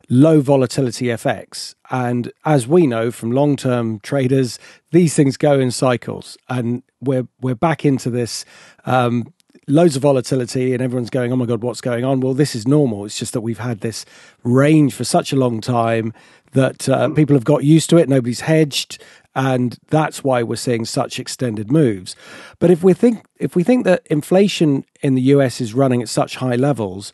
low 0.09 0.40
volatility 0.40 1.07
FX. 1.07 1.75
And 1.90 2.33
as 2.44 2.66
we 2.66 2.87
know 2.87 3.11
from 3.11 3.33
long 3.33 3.57
term 3.57 4.01
traders, 4.01 4.59
these 4.90 5.14
things 5.14 5.37
go 5.37 5.59
in 5.59 5.71
cycles. 5.71 6.37
And 6.49 6.83
we're 7.01 7.29
we're 7.40 7.55
back 7.55 7.85
into 7.85 8.11
this 8.11 8.44
um, 8.85 9.33
loads 9.66 9.97
of 9.97 10.03
volatility, 10.03 10.73
and 10.73 10.83
everyone's 10.83 11.11
going, 11.11 11.33
"Oh 11.33 11.37
my 11.37 11.47
god, 11.47 11.62
what's 11.62 11.81
going 11.81 12.05
on?" 12.05 12.21
Well, 12.21 12.35
this 12.35 12.55
is 12.55 12.66
normal. 12.66 13.05
It's 13.05 13.18
just 13.18 13.33
that 13.33 13.42
we've 13.42 13.59
had 13.59 13.81
this 13.81 14.05
range 14.44 14.94
for 14.94 15.05
such 15.05 15.33
a 15.33 15.37
long 15.37 15.61
time 15.61 16.12
that 16.53 16.88
uh, 16.88 17.11
people 17.11 17.37
have 17.37 17.44
got 17.44 17.64
used 17.64 17.90
to 17.90 17.99
it. 17.99 18.09
Nobody's 18.09 18.40
hedged. 18.40 19.03
And 19.35 19.79
that's 19.87 20.25
why 20.25 20.42
we're 20.42 20.57
seeing 20.57 20.85
such 20.85 21.21
extended 21.21 21.71
moves. 21.71 22.16
But 22.59 22.73
if 22.73 22.83
we 22.83 22.92
think 22.92 23.25
if 23.38 23.55
we 23.55 23.62
think 23.62 23.85
that 23.85 24.05
inflation 24.11 24.85
in 25.01 25.14
the 25.14 25.23
US 25.23 25.61
is 25.61 25.75
running 25.75 26.03
at 26.03 26.09
such 26.09 26.37
high 26.37 26.57
levels 26.57 27.12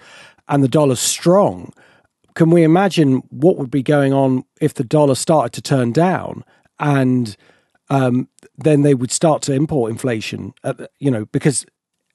and 0.49 0.65
the 0.65 0.69
dollar's 0.69 1.01
strong, 1.01 1.71
can 2.35 2.51
we 2.51 2.63
imagine 2.63 3.23
what 3.31 3.57
would 3.57 3.71
be 3.71 3.83
going 3.83 4.13
on 4.13 4.45
if 4.61 4.75
the 4.75 4.85
dollar 4.85 5.15
started 5.15 5.53
to 5.53 5.63
turn 5.63 5.93
down 5.93 6.45
and 6.79 7.37
um, 7.91 8.29
then 8.57 8.83
they 8.83 8.95
would 8.95 9.13
start 9.13 9.43
to 9.43 9.53
import 9.53 9.91
inflation? 9.91 10.53
At, 10.65 10.91
you 10.99 11.11
know, 11.11 11.27
because 11.27 11.65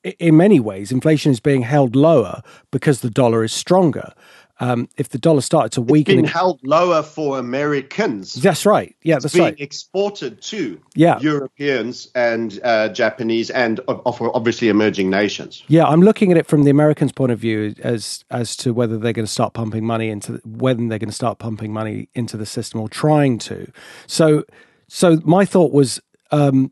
in 0.04 0.38
many 0.38 0.60
ways, 0.60 0.92
inflation 0.92 1.32
is 1.32 1.40
being 1.40 1.62
held 1.62 1.96
lower 1.96 2.42
because 2.72 3.02
the 3.02 3.10
dollar 3.10 3.44
is 3.44 3.54
stronger 3.54 4.14
um, 4.60 4.90
if 4.98 5.10
the 5.10 5.18
dollar 5.18 5.42
started 5.42 5.72
to 5.74 5.82
weaken, 5.82 6.20
it's 6.20 6.22
been 6.24 6.32
held 6.32 6.60
lower 6.64 7.02
for 7.02 7.40
Americans. 7.40 8.34
That's 8.34 8.66
right. 8.66 8.94
Yeah, 9.04 9.16
it's 9.16 9.24
that's 9.24 9.34
being 9.34 9.46
right. 9.46 9.60
Exported 9.60 10.42
to 10.44 10.82
yeah. 10.96 11.20
Europeans 11.20 12.10
and 12.14 12.60
uh, 12.64 12.90
Japanese 12.90 13.50
and 13.50 13.80
obviously 13.88 14.68
emerging 14.68 15.10
nations. 15.10 15.64
Yeah, 15.68 15.86
I'm 15.86 16.02
looking 16.02 16.32
at 16.32 16.38
it 16.38 16.46
from 16.46 16.64
the 16.64 16.72
Americans' 16.72 17.14
point 17.14 17.32
of 17.32 17.40
view 17.40 17.74
as 17.84 18.26
as 18.32 18.58
to 18.58 18.74
whether 18.74 18.98
they're 18.98 19.14
going 19.14 19.26
to 19.26 19.32
start 19.32 19.54
pumping 19.54 19.86
money 19.86 20.10
into 20.10 20.42
when 20.46 20.90
they're 20.90 21.00
going 21.00 21.10
to 21.10 21.16
start 21.16 21.40
pumping 21.40 21.72
money 21.72 22.10
into 22.14 22.36
the 22.36 22.46
system 22.46 22.82
or 22.82 22.90
trying 22.90 23.38
to. 23.40 23.72
So, 24.08 24.44
so 24.90 25.22
my 25.24 25.46
thought 25.46 25.72
was, 25.72 26.02
um, 26.32 26.72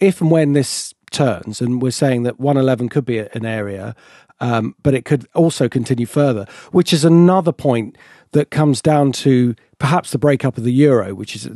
if 0.00 0.20
and 0.20 0.30
when 0.30 0.52
this 0.52 0.94
turns, 1.12 1.60
and 1.60 1.80
we're 1.80 1.90
saying 1.92 2.24
that 2.24 2.40
111 2.40 2.88
could 2.88 3.04
be 3.04 3.18
an 3.18 3.44
area 3.44 3.94
um, 4.42 4.74
but 4.82 4.92
it 4.92 5.04
could 5.04 5.26
also 5.34 5.68
continue 5.68 6.04
further, 6.04 6.46
which 6.72 6.92
is 6.92 7.04
another 7.04 7.52
point 7.52 7.96
that 8.32 8.50
comes 8.50 8.82
down 8.82 9.12
to 9.12 9.54
perhaps 9.78 10.10
the 10.10 10.18
breakup 10.18 10.58
of 10.58 10.64
the 10.64 10.72
euro, 10.72 11.14
which 11.14 11.36
is 11.36 11.48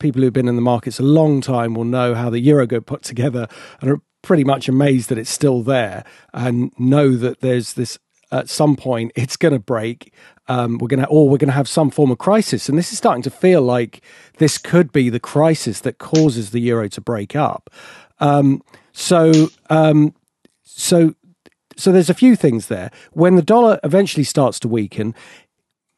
people 0.00 0.20
who've 0.20 0.32
been 0.32 0.48
in 0.48 0.56
the 0.56 0.62
markets 0.62 0.98
a 0.98 1.04
long 1.04 1.40
time 1.40 1.72
will 1.72 1.84
know 1.84 2.14
how 2.14 2.28
the 2.28 2.40
euro 2.40 2.66
got 2.66 2.84
put 2.84 3.02
together 3.02 3.46
and 3.80 3.90
are 3.90 4.00
pretty 4.22 4.42
much 4.42 4.68
amazed 4.68 5.08
that 5.08 5.18
it's 5.18 5.30
still 5.30 5.62
there 5.62 6.04
and 6.34 6.72
know 6.78 7.16
that 7.16 7.40
there's 7.40 7.74
this 7.74 7.98
at 8.32 8.48
some 8.48 8.74
point 8.74 9.12
it's 9.14 9.36
going 9.36 9.52
to 9.52 9.60
break. 9.60 10.12
Um, 10.48 10.78
we're 10.78 10.88
going 10.88 11.00
to, 11.00 11.06
or 11.06 11.28
we're 11.28 11.38
going 11.38 11.48
to 11.48 11.54
have 11.54 11.68
some 11.68 11.90
form 11.90 12.10
of 12.10 12.18
crisis, 12.18 12.68
and 12.68 12.76
this 12.76 12.90
is 12.90 12.98
starting 12.98 13.22
to 13.22 13.30
feel 13.30 13.62
like 13.62 14.02
this 14.38 14.58
could 14.58 14.90
be 14.90 15.10
the 15.10 15.20
crisis 15.20 15.80
that 15.80 15.98
causes 15.98 16.50
the 16.50 16.60
euro 16.60 16.88
to 16.88 17.00
break 17.00 17.36
up. 17.36 17.70
Um, 18.18 18.62
so, 18.92 19.48
um, 19.70 20.14
so 20.64 21.14
so 21.76 21.92
there's 21.92 22.10
a 22.10 22.14
few 22.14 22.36
things 22.36 22.68
there. 22.68 22.90
When 23.12 23.36
the 23.36 23.42
dollar 23.42 23.78
eventually 23.84 24.24
starts 24.24 24.58
to 24.60 24.68
weaken, 24.68 25.14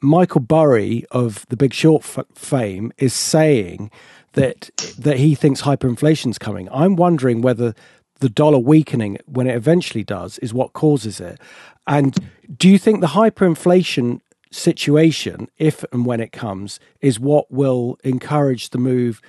Michael 0.01 0.41
Burry 0.41 1.05
of 1.11 1.47
the 1.49 1.57
Big 1.57 1.73
Short 1.73 2.03
f- 2.03 2.27
fame 2.35 2.93
is 2.99 3.15
saying 3.15 3.91
that 4.33 4.71
that 4.99 5.19
he 5.19 5.35
thinks 5.35 5.63
hyperinflation's 5.63 6.39
coming. 6.39 6.69
I'm 6.71 6.97
wondering 6.97 7.41
whether 7.41 7.75
the 8.21 8.29
dollar 8.29 8.59
weakening 8.59 9.19
when 9.27 9.47
it 9.47 9.57
eventually 9.57 10.05
does 10.05 10.39
is 10.39 10.55
what 10.55 10.73
causes 10.73 11.21
it. 11.21 11.41
And 11.87 12.17
do 12.57 12.69
you 12.69 12.79
think 12.79 13.01
the 13.01 13.09
hyperinflation 13.09 14.21
situation, 14.51 15.49
if 15.59 15.85
and 15.93 16.07
when 16.07 16.21
it 16.21 16.33
comes, 16.33 16.79
is 17.01 17.19
what 17.19 17.51
will 17.51 17.99
encourage 18.05 18.71
the 18.71 18.79
move 18.79 19.21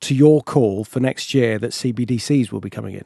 to 0.00 0.14
your 0.14 0.42
call 0.42 0.84
for 0.84 1.00
next 1.00 1.32
year 1.32 1.58
that 1.58 1.70
CBDCs 1.70 2.52
will 2.52 2.60
be 2.60 2.70
coming 2.70 2.94
in? 2.94 3.04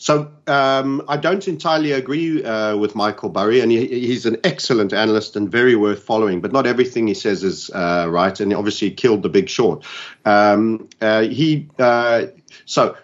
So 0.00 0.32
um, 0.46 1.02
I 1.08 1.18
don't 1.18 1.46
entirely 1.46 1.92
agree 1.92 2.42
uh, 2.42 2.74
with 2.74 2.94
Michael 2.94 3.28
Burry, 3.28 3.60
and 3.60 3.70
he, 3.70 3.86
he's 3.86 4.24
an 4.24 4.38
excellent 4.44 4.94
analyst 4.94 5.36
and 5.36 5.52
very 5.52 5.76
worth 5.76 6.02
following. 6.02 6.40
But 6.40 6.52
not 6.52 6.66
everything 6.66 7.06
he 7.06 7.12
says 7.12 7.44
is 7.44 7.68
uh, 7.68 8.06
right, 8.08 8.40
and 8.40 8.54
obviously 8.54 8.88
he 8.88 8.94
killed 8.94 9.22
the 9.22 9.28
Big 9.28 9.50
Short. 9.50 9.84
Um, 10.24 10.88
uh, 11.02 11.24
he 11.24 11.68
uh, 11.78 12.28
so 12.64 12.96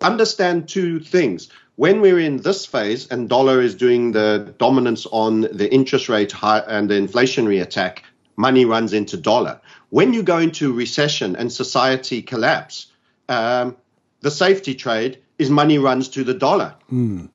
understand 0.00 0.68
two 0.68 0.98
things. 0.98 1.48
When 1.76 2.00
we're 2.00 2.18
in 2.18 2.38
this 2.38 2.66
phase 2.66 3.06
and 3.08 3.28
dollar 3.28 3.60
is 3.60 3.76
doing 3.76 4.10
the 4.10 4.52
dominance 4.58 5.06
on 5.06 5.42
the 5.42 5.72
interest 5.72 6.08
rate 6.08 6.32
high 6.32 6.64
and 6.66 6.90
the 6.90 6.94
inflationary 6.94 7.62
attack, 7.62 8.02
money 8.34 8.64
runs 8.64 8.92
into 8.92 9.16
dollar. 9.16 9.60
When 9.90 10.12
you 10.12 10.24
go 10.24 10.38
into 10.38 10.72
recession 10.72 11.36
and 11.36 11.52
society 11.52 12.22
collapse, 12.22 12.88
um, 13.28 13.76
the 14.20 14.32
safety 14.32 14.74
trade 14.74 15.21
is 15.42 15.50
money 15.50 15.78
runs 15.78 16.08
to 16.08 16.24
the 16.24 16.34
dollar. 16.34 16.74
Mm. 16.90 17.30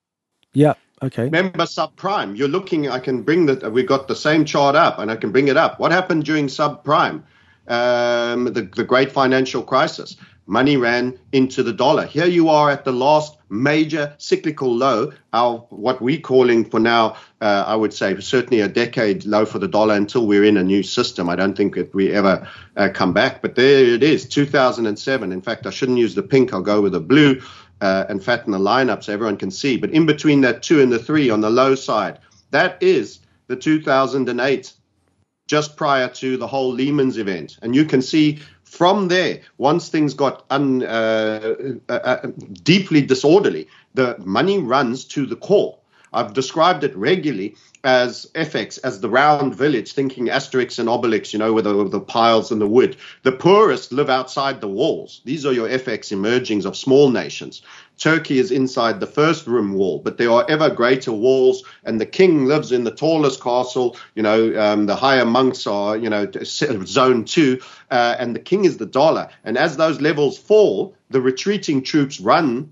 Yeah. 0.54 0.74
Okay. 1.04 1.26
Remember 1.26 1.66
subprime. 1.66 2.36
You're 2.36 2.48
looking. 2.48 2.90
I 2.90 3.00
can 3.00 3.22
bring 3.22 3.46
that. 3.46 3.72
We've 3.72 3.88
got 3.88 4.08
the 4.08 4.16
same 4.16 4.46
chart 4.46 4.76
up, 4.76 4.98
and 4.98 5.12
I 5.12 5.16
can 5.16 5.32
bring 5.32 5.48
it 5.48 5.58
up. 5.58 5.80
What 5.80 5.92
happened 5.92 6.26
during 6.26 6.48
subprime? 6.48 7.24
Um, 7.68 8.46
the 8.46 8.64
the 8.76 8.84
great 8.84 9.12
financial 9.12 9.62
crisis. 9.62 10.18
Money 10.50 10.78
ran 10.78 11.20
into 11.34 11.62
the 11.62 11.74
dollar. 11.74 12.06
Here 12.06 12.26
you 12.26 12.48
are 12.48 12.72
at 12.72 12.86
the 12.86 12.94
last 12.94 13.38
major 13.50 14.16
cyclical 14.18 14.74
low. 14.74 15.12
Our 15.34 15.58
what 15.70 16.02
we're 16.02 16.22
calling 16.22 16.64
for 16.64 16.80
now, 16.80 17.18
uh, 17.42 17.66
I 17.68 17.76
would 17.76 17.94
say 17.94 18.18
certainly 18.22 18.62
a 18.62 18.70
decade 18.70 19.26
low 19.26 19.46
for 19.46 19.60
the 19.60 19.68
dollar 19.68 19.96
until 19.96 20.26
we're 20.26 20.46
in 20.46 20.56
a 20.56 20.64
new 20.64 20.84
system. 20.84 21.30
I 21.30 21.36
don't 21.36 21.58
think 21.58 21.76
that 21.76 21.94
we 21.94 22.14
ever 22.14 22.48
uh, 22.78 22.90
come 22.94 23.12
back. 23.12 23.42
But 23.42 23.56
there 23.56 23.94
it 23.94 24.04
is, 24.04 24.26
2007. 24.26 25.32
In 25.34 25.42
fact, 25.42 25.68
I 25.68 25.70
shouldn't 25.70 25.98
use 25.98 26.16
the 26.16 26.24
pink. 26.24 26.54
I'll 26.54 26.62
go 26.62 26.82
with 26.82 26.94
the 26.94 27.02
blue 27.02 27.42
uh, 27.82 28.06
and 28.10 28.24
fatten 28.24 28.52
the 28.52 28.60
lineup 28.60 29.04
so 29.04 29.14
everyone 29.14 29.38
can 29.38 29.52
see. 29.52 29.78
But 29.78 29.92
in 29.92 30.06
between 30.06 30.42
that 30.42 30.64
two 30.64 30.82
and 30.82 30.92
the 30.92 31.00
three 31.00 31.30
on 31.30 31.42
the 31.42 31.50
low 31.50 31.76
side, 31.76 32.20
that 32.52 32.82
is 32.82 33.20
the 33.48 33.56
2008, 33.56 34.74
just 35.48 35.78
prior 35.78 36.10
to 36.10 36.38
the 36.38 36.48
whole 36.48 36.72
Lehman's 36.72 37.18
event. 37.18 37.58
And 37.62 37.76
you 37.76 37.86
can 37.86 38.02
see 38.02 38.40
from 38.64 39.08
there, 39.08 39.42
once 39.58 39.90
things 39.90 40.14
got 40.14 40.46
un, 40.50 40.84
uh, 40.84 41.56
uh, 41.88 41.94
uh 41.94 42.28
deeply 42.64 43.02
disorderly, 43.02 43.68
the 43.94 44.18
money 44.20 44.60
runs 44.60 45.06
to 45.06 45.26
the 45.26 45.38
core. 45.38 45.78
I've 46.14 46.34
described 46.34 46.84
it 46.84 46.96
regularly 46.96 47.56
as 47.84 48.26
FX, 48.36 48.80
as 48.84 49.00
the 49.00 49.10
round 49.10 49.56
village, 49.56 49.94
thinking 49.94 50.28
Asterix 50.28 50.80
and 50.80 50.90
Obelix, 50.90 51.34
you 51.34 51.40
know, 51.40 51.54
with 51.54 51.66
the, 51.66 51.76
with 51.76 51.92
the 51.92 52.00
piles 52.00 52.52
and 52.52 52.60
the 52.60 52.68
wood. 52.68 52.98
The 53.24 53.32
poorest 53.32 53.92
live 53.92 54.10
outside 54.10 54.62
the 54.62 54.68
walls. 54.68 55.22
These 55.26 55.46
are 55.46 55.54
your 55.54 55.68
FX 55.68 56.12
emergings 56.12 56.66
of 56.66 56.76
small 56.76 57.10
nations. 57.10 57.62
Turkey 57.98 58.38
is 58.38 58.52
inside 58.52 59.00
the 59.00 59.08
first 59.08 59.48
room 59.48 59.74
wall, 59.74 60.00
but 60.00 60.18
there 60.18 60.32
are 60.32 60.46
ever 60.48 60.70
greater 60.70 61.12
walls, 61.12 61.64
and 61.84 62.00
the 62.00 62.06
king 62.06 62.46
lives 62.46 62.72
in 62.72 62.84
the 62.84 62.92
tallest 62.92 63.42
castle. 63.42 63.98
You 64.14 64.24
know, 64.24 64.60
um, 64.60 64.86
the 64.86 64.96
higher 64.96 65.26
monks 65.26 65.66
are, 65.66 65.98
you 65.98 66.10
know, 66.10 66.30
zone 66.44 67.26
two, 67.26 67.60
uh, 67.90 68.16
and 68.20 68.36
the 68.36 68.40
king 68.40 68.66
is 68.66 68.78
the 68.78 68.86
dollar. 68.86 69.30
And 69.44 69.58
as 69.58 69.78
those 69.78 70.00
levels 70.00 70.38
fall, 70.38 70.96
the 71.10 71.22
retreating 71.22 71.82
troops 71.82 72.20
run 72.20 72.72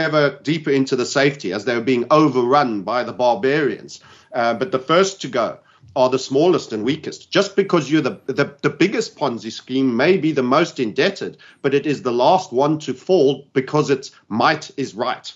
ever 0.00 0.38
deeper 0.42 0.70
into 0.70 0.96
the 0.96 1.06
safety 1.06 1.52
as 1.52 1.64
they 1.64 1.74
were 1.74 1.80
being 1.80 2.06
overrun 2.10 2.82
by 2.82 3.04
the 3.04 3.12
barbarians. 3.12 4.00
Uh, 4.32 4.54
but 4.54 4.72
the 4.72 4.78
first 4.78 5.20
to 5.20 5.28
go 5.28 5.58
are 5.96 6.08
the 6.08 6.18
smallest 6.18 6.72
and 6.72 6.84
weakest. 6.84 7.30
Just 7.30 7.56
because 7.56 7.90
you're 7.90 8.02
the, 8.02 8.20
the, 8.26 8.54
the 8.62 8.70
biggest 8.70 9.16
Ponzi 9.16 9.50
scheme 9.50 9.96
may 9.96 10.16
be 10.16 10.32
the 10.32 10.42
most 10.42 10.78
indebted, 10.78 11.36
but 11.62 11.74
it 11.74 11.86
is 11.86 12.02
the 12.02 12.12
last 12.12 12.52
one 12.52 12.78
to 12.80 12.94
fall 12.94 13.46
because 13.52 13.90
its 13.90 14.12
might 14.28 14.70
is 14.76 14.94
right. 14.94 15.32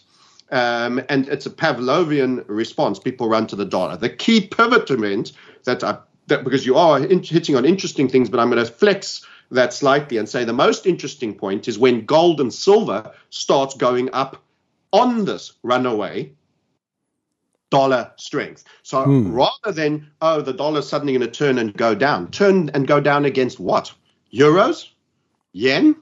Um, 0.50 1.02
and 1.08 1.28
it's 1.28 1.46
a 1.46 1.50
Pavlovian 1.50 2.44
response. 2.46 2.98
People 2.98 3.28
run 3.28 3.46
to 3.48 3.56
the 3.56 3.64
dollar. 3.64 3.96
The 3.96 4.10
key 4.10 4.46
pivot 4.46 4.90
event 4.90 5.32
that, 5.64 5.82
I, 5.82 5.98
that 6.28 6.44
because 6.44 6.64
you 6.64 6.76
are 6.76 7.04
in, 7.04 7.22
hitting 7.22 7.56
on 7.56 7.64
interesting 7.64 8.08
things, 8.08 8.30
but 8.30 8.38
I'm 8.38 8.50
going 8.50 8.64
to 8.64 8.70
flex 8.70 9.26
that 9.50 9.72
slightly 9.72 10.18
and 10.18 10.28
say 10.28 10.44
the 10.44 10.52
most 10.52 10.86
interesting 10.86 11.34
point 11.34 11.66
is 11.68 11.78
when 11.78 12.04
gold 12.04 12.40
and 12.40 12.52
silver 12.52 13.12
starts 13.30 13.74
going 13.74 14.10
up 14.12 14.42
on 14.94 15.24
this 15.24 15.54
runaway 15.64 16.32
dollar 17.70 18.12
strength. 18.16 18.64
So 18.84 19.02
hmm. 19.02 19.32
rather 19.32 19.72
than, 19.72 20.08
oh, 20.22 20.40
the 20.40 20.52
dollar's 20.52 20.88
suddenly 20.88 21.12
going 21.12 21.28
to 21.28 21.38
turn 21.38 21.58
and 21.58 21.74
go 21.74 21.94
down, 21.94 22.30
turn 22.30 22.70
and 22.72 22.86
go 22.86 23.00
down 23.00 23.24
against 23.24 23.58
what? 23.58 23.92
Euros? 24.32 24.88
Yen? 25.52 25.96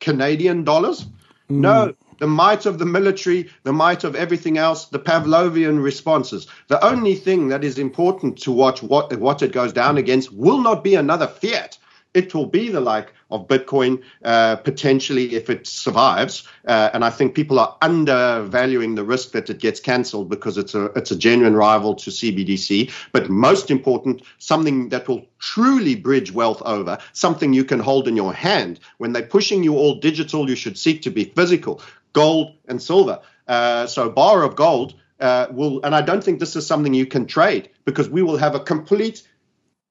Canadian 0.00 0.62
dollars? 0.62 1.06
Hmm. 1.48 1.60
No, 1.60 1.94
the 2.20 2.28
might 2.28 2.66
of 2.66 2.78
the 2.78 2.86
military, 2.86 3.50
the 3.64 3.72
might 3.72 4.04
of 4.04 4.14
everything 4.14 4.58
else, 4.58 4.84
the 4.84 5.00
Pavlovian 5.00 5.82
responses. 5.82 6.46
The 6.68 6.82
only 6.84 7.16
thing 7.16 7.48
that 7.48 7.64
is 7.64 7.78
important 7.78 8.38
to 8.42 8.52
watch 8.52 8.80
what, 8.80 9.12
what 9.18 9.42
it 9.42 9.50
goes 9.50 9.72
down 9.72 9.98
against 9.98 10.32
will 10.32 10.60
not 10.60 10.84
be 10.84 10.94
another 10.94 11.26
fiat 11.26 11.78
it 12.14 12.34
will 12.34 12.46
be 12.46 12.68
the 12.68 12.80
like 12.80 13.12
of 13.30 13.46
Bitcoin 13.46 14.02
uh, 14.24 14.56
potentially 14.56 15.34
if 15.34 15.50
it 15.50 15.66
survives. 15.66 16.44
Uh, 16.66 16.90
and 16.92 17.04
I 17.04 17.10
think 17.10 17.34
people 17.34 17.58
are 17.58 17.76
undervaluing 17.82 18.94
the 18.94 19.04
risk 19.04 19.32
that 19.32 19.50
it 19.50 19.58
gets 19.58 19.80
cancelled 19.80 20.28
because 20.28 20.56
it's 20.58 20.74
a 20.74 20.86
it's 20.96 21.10
a 21.10 21.16
genuine 21.16 21.54
rival 21.54 21.94
to 21.96 22.10
CBDC. 22.10 22.90
But 23.12 23.28
most 23.28 23.70
important, 23.70 24.22
something 24.38 24.88
that 24.90 25.08
will 25.08 25.26
truly 25.38 25.94
bridge 25.94 26.32
wealth 26.32 26.62
over, 26.64 26.98
something 27.12 27.52
you 27.52 27.64
can 27.64 27.80
hold 27.80 28.08
in 28.08 28.16
your 28.16 28.32
hand. 28.32 28.80
When 28.98 29.12
they're 29.12 29.22
pushing 29.22 29.62
you 29.62 29.76
all 29.76 29.96
digital, 29.96 30.48
you 30.48 30.56
should 30.56 30.78
seek 30.78 31.02
to 31.02 31.10
be 31.10 31.24
physical. 31.24 31.82
Gold 32.12 32.54
and 32.66 32.80
silver. 32.82 33.20
Uh, 33.46 33.86
so 33.86 34.08
bar 34.08 34.42
of 34.42 34.56
gold. 34.56 34.94
Uh, 35.20 35.48
will 35.50 35.80
and 35.82 35.96
I 35.96 36.02
don't 36.02 36.22
think 36.22 36.38
this 36.38 36.54
is 36.54 36.64
something 36.64 36.94
you 36.94 37.04
can 37.04 37.26
trade 37.26 37.70
because 37.84 38.08
we 38.08 38.22
will 38.22 38.36
have 38.36 38.54
a 38.54 38.60
complete 38.60 39.26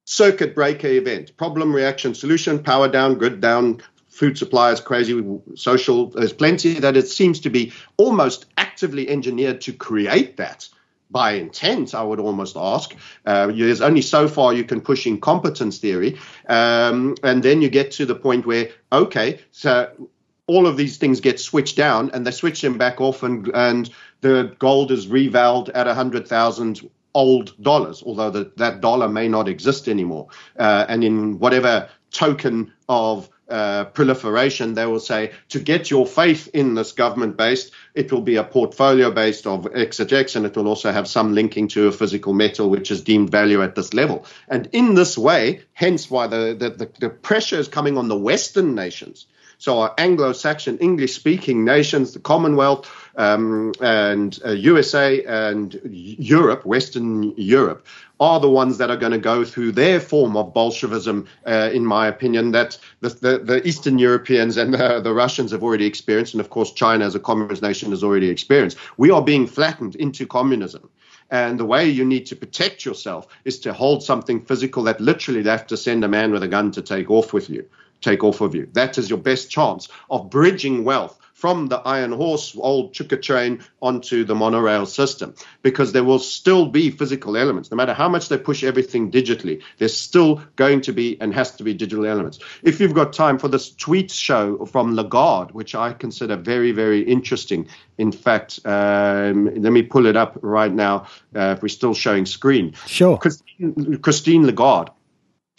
circuit 0.07 0.55
breaker 0.55 0.87
event 0.87 1.35
problem, 1.35 1.73
reaction, 1.73 2.15
solution, 2.15 2.63
power 2.63 2.87
down, 2.87 3.17
grid 3.17 3.41
down, 3.41 3.81
food 4.07 4.37
suppliers, 4.37 4.79
crazy, 4.79 5.21
social. 5.55 6.07
There's 6.07 6.33
plenty 6.33 6.75
that 6.75 6.95
it 6.95 7.09
seems 7.09 7.41
to 7.41 7.49
be 7.49 7.73
almost 7.97 8.45
actively 8.57 9.09
engineered 9.09 9.59
to 9.61 9.73
create 9.73 10.37
that 10.37 10.69
by 11.11 11.33
intent, 11.33 11.93
I 11.93 12.03
would 12.03 12.19
almost 12.19 12.55
ask. 12.57 12.95
Uh, 13.25 13.47
there's 13.47 13.81
only 13.81 14.01
so 14.01 14.27
far 14.27 14.53
you 14.53 14.63
can 14.63 14.81
push 14.81 15.07
incompetence 15.07 15.77
theory. 15.77 16.17
Um, 16.47 17.15
and 17.23 17.43
then 17.43 17.61
you 17.61 17.69
get 17.69 17.91
to 17.91 18.05
the 18.05 18.15
point 18.15 18.45
where, 18.45 18.69
okay, 18.91 19.39
so 19.51 20.09
all 20.47 20.67
of 20.67 20.77
these 20.77 20.97
things 20.97 21.19
get 21.21 21.39
switched 21.39 21.77
down 21.77 22.11
and 22.13 22.25
they 22.25 22.31
switch 22.31 22.61
them 22.61 22.77
back 22.77 22.99
off 23.01 23.23
and, 23.23 23.49
and 23.53 23.89
the 24.21 24.55
gold 24.59 24.91
is 24.91 25.07
revalued 25.07 25.69
at 25.73 25.87
100,000 25.87 26.89
old 27.17 27.59
dollars, 27.61 28.03
although 28.05 28.29
the, 28.29 28.51
that 28.57 28.79
dollar 28.79 29.09
may 29.09 29.27
not 29.27 29.47
exist 29.47 29.89
anymore. 29.89 30.27
Uh, 30.57 30.85
and 30.87 31.03
in 31.03 31.39
whatever 31.39 31.89
token 32.11 32.71
of 32.87 33.27
uh, 33.49 33.85
proliferation, 33.85 34.75
they 34.75 34.85
will 34.85 34.99
say 34.99 35.31
to 35.49 35.59
get 35.59 35.89
your 35.89 36.05
faith 36.05 36.47
in 36.53 36.75
this 36.75 36.91
government 36.91 37.35
based, 37.35 37.71
it 37.95 38.11
will 38.11 38.21
be 38.21 38.35
a 38.35 38.43
portfolio 38.43 39.09
based 39.09 39.47
of 39.47 39.63
XHX 39.63 40.35
and 40.35 40.45
it 40.45 40.55
will 40.55 40.67
also 40.67 40.91
have 40.91 41.07
some 41.07 41.33
linking 41.33 41.67
to 41.69 41.87
a 41.87 41.91
physical 41.91 42.33
metal 42.33 42.69
which 42.69 42.91
is 42.91 43.01
deemed 43.01 43.31
value 43.31 43.63
at 43.63 43.73
this 43.73 43.95
level. 43.95 44.25
And 44.47 44.69
in 44.71 44.93
this 44.93 45.17
way, 45.17 45.61
hence 45.73 46.11
why 46.11 46.27
the, 46.27 46.55
the, 46.59 46.69
the, 46.69 46.89
the 46.99 47.09
pressure 47.09 47.57
is 47.57 47.67
coming 47.67 47.97
on 47.97 48.09
the 48.09 48.17
Western 48.17 48.75
nations. 48.75 49.25
So 49.59 49.79
our 49.79 49.93
Anglo-Saxon 49.97 50.77
English-speaking 50.77 51.65
nations, 51.65 52.13
the 52.13 52.19
Commonwealth, 52.19 52.87
um, 53.15 53.73
and 53.81 54.37
uh, 54.45 54.51
USA 54.51 55.23
and 55.23 55.79
Europe, 55.83 56.63
Western 56.63 57.33
Europe, 57.37 57.85
are 58.19 58.39
the 58.39 58.49
ones 58.49 58.77
that 58.77 58.91
are 58.91 58.97
going 58.97 59.13
to 59.13 59.17
go 59.17 59.43
through 59.43 59.71
their 59.71 59.99
form 59.99 60.37
of 60.37 60.53
Bolshevism, 60.53 61.27
uh, 61.47 61.71
in 61.73 61.85
my 61.85 62.07
opinion, 62.07 62.51
that 62.51 62.77
the, 63.01 63.09
the, 63.09 63.39
the 63.39 63.67
Eastern 63.67 63.97
Europeans 63.97 64.57
and 64.57 64.75
the, 64.75 65.01
the, 65.01 65.13
Russians 65.13 65.51
have 65.51 65.63
already 65.63 65.87
experienced, 65.87 66.35
and 66.35 66.41
of 66.41 66.51
course 66.51 66.71
China 66.71 67.05
as 67.05 67.15
a 67.15 67.19
communist 67.19 67.63
nation 67.63 67.89
has 67.89 68.03
already 68.03 68.29
experienced. 68.29 68.77
We 68.97 69.09
are 69.09 69.23
being 69.23 69.47
flattened 69.47 69.95
into 69.95 70.27
communism. 70.27 70.89
And 71.29 71.59
the 71.59 71.65
way 71.65 71.89
you 71.89 72.05
need 72.05 72.25
to 72.27 72.37
protect 72.37 72.85
yourself 72.85 73.27
is 73.43 73.59
to 73.61 73.73
hold 73.73 74.01
something 74.01 74.39
physical 74.39 74.83
that 74.83 75.01
literally 75.01 75.41
they 75.41 75.49
have 75.49 75.67
to 75.67 75.75
send 75.75 76.05
a 76.05 76.07
man 76.07 76.31
with 76.31 76.41
a 76.41 76.47
gun 76.47 76.71
to 76.71 76.81
take 76.81 77.11
off 77.11 77.33
with 77.33 77.49
you 77.49 77.67
take 78.01 78.23
off 78.23 78.41
of 78.41 78.55
you. 78.55 78.67
That 78.73 78.97
is 78.97 79.09
your 79.09 79.19
best 79.19 79.49
chance 79.49 79.87
of 80.09 80.29
bridging 80.29 80.83
wealth 80.83 81.19
from 81.37 81.67
the 81.67 81.77
Iron 81.77 82.13
Horse, 82.13 82.55
old 82.57 82.93
Chuka 82.93 83.21
train, 83.21 83.63
onto 83.79 84.23
the 84.23 84.33
monorail 84.33 84.87
system 84.87 85.35
because 85.61 85.91
there 85.93 86.03
will 86.03 86.17
still 86.17 86.65
be 86.65 86.89
physical 86.89 87.37
elements. 87.37 87.69
No 87.69 87.77
matter 87.77 87.93
how 87.93 88.09
much 88.09 88.27
they 88.27 88.39
push 88.39 88.63
everything 88.63 89.11
digitally, 89.11 89.61
there's 89.77 89.95
still 89.95 90.41
going 90.55 90.81
to 90.81 90.93
be 90.93 91.15
and 91.21 91.31
has 91.35 91.51
to 91.57 91.63
be 91.63 91.75
digital 91.75 92.07
elements. 92.07 92.39
If 92.63 92.79
you've 92.79 92.95
got 92.95 93.13
time 93.13 93.37
for 93.37 93.49
this 93.49 93.69
tweet 93.69 94.09
show 94.09 94.65
from 94.65 94.95
Lagarde, 94.95 95.53
which 95.53 95.75
I 95.75 95.93
consider 95.93 96.37
very, 96.37 96.71
very 96.71 97.01
interesting. 97.01 97.67
In 97.99 98.11
fact, 98.11 98.59
um, 98.65 99.45
let 99.45 99.71
me 99.71 99.83
pull 99.83 100.07
it 100.07 100.17
up 100.17 100.39
right 100.41 100.73
now 100.73 101.05
uh, 101.35 101.53
if 101.55 101.61
we're 101.61 101.67
still 101.67 101.93
showing 101.93 102.25
screen. 102.25 102.73
Sure. 102.87 103.15
Christine, 103.15 103.99
Christine 104.01 104.47
Lagarde 104.47 104.89